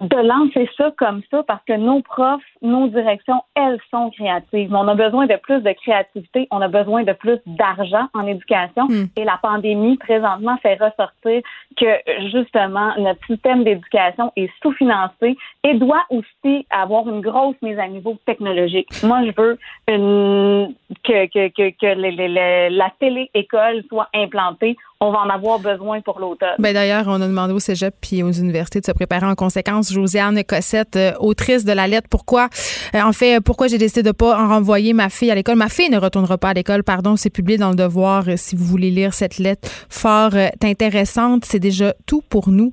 de 0.00 0.16
lancer 0.16 0.68
ça 0.76 0.92
comme 0.98 1.22
ça 1.30 1.42
parce 1.42 1.62
que 1.66 1.72
nos 1.74 2.02
profs, 2.02 2.42
nos 2.62 2.88
directions, 2.88 3.40
elles 3.54 3.78
sont 3.90 4.10
créatives. 4.10 4.72
On 4.74 4.86
a 4.88 4.94
besoin 4.94 5.26
de 5.26 5.36
plus 5.36 5.60
de 5.62 5.72
créativité, 5.72 6.46
on 6.50 6.60
a 6.60 6.68
besoin 6.68 7.02
de 7.04 7.12
plus 7.12 7.38
d'argent 7.46 8.08
en 8.14 8.26
éducation 8.26 8.86
Hmm. 8.88 9.06
et 9.16 9.24
la 9.24 9.38
pandémie 9.42 9.96
présentement 9.96 10.56
fait 10.58 10.74
ressortir 10.74 11.40
que 11.76 11.86
justement 12.30 12.92
notre 12.98 13.24
système 13.26 13.64
d'éducation 13.64 14.32
est 14.36 14.50
sous-financé 14.62 15.36
et 15.64 15.74
doit 15.74 16.04
aussi 16.10 16.66
avoir 16.70 17.08
une 17.08 17.20
grosse 17.20 17.56
mise 17.62 17.78
à 17.78 17.88
niveau 17.88 18.16
technologique. 18.26 18.88
Moi, 19.02 19.22
je 19.24 19.32
veux 19.40 19.58
une, 19.88 20.74
que, 21.04 21.26
que, 21.26 21.48
que, 21.48 21.70
que 21.80 21.98
les- 22.00 22.10
les- 22.12 22.28
les- 22.28 22.70
la 22.70 22.92
télé-école 23.00 23.82
soit 23.88 24.08
implantée. 24.14 24.76
On 24.98 25.10
va 25.10 25.18
en 25.18 25.28
avoir 25.28 25.58
besoin 25.58 26.00
pour 26.00 26.20
l'automne. 26.20 26.54
Ben 26.58 26.72
d'ailleurs, 26.72 27.04
on 27.06 27.20
a 27.20 27.26
demandé 27.26 27.52
au 27.52 27.58
cégep 27.58 27.94
puis 28.00 28.22
aux 28.22 28.30
universités 28.32 28.80
de 28.80 28.84
se 28.86 28.92
préparer 28.92 29.26
en 29.26 29.34
conséquence. 29.34 29.85
Josiane 29.92 30.42
Cossette, 30.44 30.96
euh, 30.96 31.12
autrice 31.20 31.64
de 31.64 31.72
la 31.72 31.86
lettre 31.86 32.08
Pourquoi, 32.10 32.48
euh, 32.94 33.00
en 33.00 33.12
fait, 33.12 33.40
pourquoi 33.40 33.68
j'ai 33.68 33.78
décidé 33.78 34.02
de 34.02 34.12
pas 34.12 34.38
en 34.38 34.48
renvoyer 34.48 34.92
ma 34.92 35.08
fille 35.08 35.30
à 35.30 35.34
l'école? 35.34 35.56
Ma 35.56 35.68
fille 35.68 35.90
ne 35.90 35.98
retournera 35.98 36.38
pas 36.38 36.50
à 36.50 36.54
l'école, 36.54 36.82
pardon. 36.82 37.16
C'est 37.16 37.30
publié 37.30 37.58
dans 37.58 37.70
le 37.70 37.76
Devoir. 37.76 38.28
euh, 38.28 38.34
si 38.36 38.56
vous 38.56 38.64
voulez 38.64 38.90
lire 38.90 39.14
cette 39.14 39.38
lettre 39.38 39.68
fort 39.88 40.32
intéressante, 40.62 41.44
c'est 41.44 41.58
déjà 41.58 41.94
tout 42.06 42.22
pour 42.28 42.50
nous. 42.50 42.70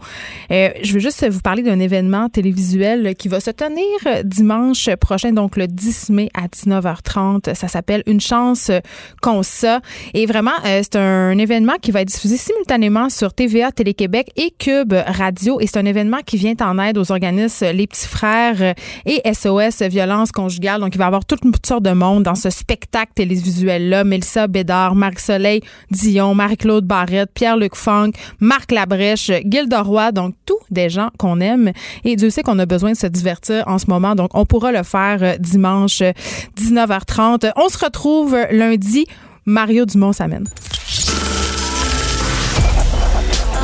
Je 0.49 0.93
veux 0.93 0.99
juste 0.99 1.27
vous 1.29 1.39
parler 1.39 1.63
d'un 1.63 1.79
événement 1.79 2.29
télévisuel 2.29 3.15
qui 3.15 3.27
va 3.27 3.39
se 3.39 3.51
tenir 3.51 3.83
dimanche 4.23 4.89
prochain, 4.95 5.31
donc 5.31 5.57
le 5.57 5.67
10 5.67 6.09
mai 6.09 6.29
à 6.33 6.47
19h30. 6.47 7.53
Ça 7.53 7.67
s'appelle 7.67 8.03
Une 8.05 8.21
chance 8.21 8.71
qu'on 9.21 9.43
ça. 9.43 9.81
Et 10.13 10.25
vraiment, 10.25 10.51
c'est 10.63 10.95
un 10.95 11.37
événement 11.37 11.75
qui 11.81 11.91
va 11.91 12.01
être 12.01 12.09
diffusé 12.09 12.37
simultanément 12.37 13.09
sur 13.09 13.33
TVA, 13.33 13.71
Télé-Québec 13.71 14.31
et 14.35 14.51
Cube 14.57 14.93
Radio. 14.93 15.59
Et 15.59 15.67
c'est 15.67 15.77
un 15.77 15.85
événement 15.85 16.19
qui 16.25 16.37
vient 16.37 16.53
en 16.61 16.79
aide 16.79 16.97
aux 16.97 17.02
organismes 17.11 17.67
Les 17.67 17.87
Petits 17.87 18.07
Frères 18.07 18.61
euh, 18.61 18.73
et 19.05 19.21
SOS 19.33 19.81
Violence 19.89 20.31
Conjugale. 20.31 20.81
Donc, 20.81 20.95
il 20.95 20.97
va 20.97 21.05
y 21.05 21.07
avoir 21.07 21.25
toutes 21.25 21.41
sortes 21.65 21.83
de 21.83 21.91
monde 21.91 22.23
dans 22.23 22.35
ce 22.35 22.49
spectacle 22.49 23.11
télévisuel-là. 23.15 24.03
Mélissa 24.03 24.47
Bédard, 24.47 24.95
Marc-Soleil 24.95 25.61
Dion, 25.91 26.35
Marie-Claude 26.35 26.85
Barrette, 26.85 27.29
Pierre-Luc 27.33 27.75
Funk, 27.75 28.11
Marc 28.39 28.71
Labrèche, 28.71 29.31
Gilda 29.45 29.81
Roy. 29.81 30.11
Donc, 30.11 30.35
tous 30.45 30.59
des 30.69 30.89
gens 30.89 31.09
qu'on 31.17 31.39
aime. 31.39 31.71
Et 32.03 32.15
Dieu 32.15 32.29
sait 32.29 32.43
qu'on 32.43 32.59
a 32.59 32.65
besoin 32.65 32.91
de 32.91 32.97
se 32.97 33.07
divertir 33.07 33.63
en 33.67 33.77
ce 33.77 33.85
moment. 33.87 34.15
Donc, 34.15 34.31
on 34.33 34.45
pourra 34.45 34.71
le 34.71 34.83
faire 34.83 35.19
euh, 35.21 35.37
dimanche 35.37 36.01
euh, 36.01 36.11
19h30. 36.57 37.51
On 37.55 37.69
se 37.69 37.83
retrouve 37.83 38.33
euh, 38.33 38.45
lundi. 38.51 39.05
Mario 39.45 39.85
Dumont 39.85 40.13
s'amène. 40.13 40.45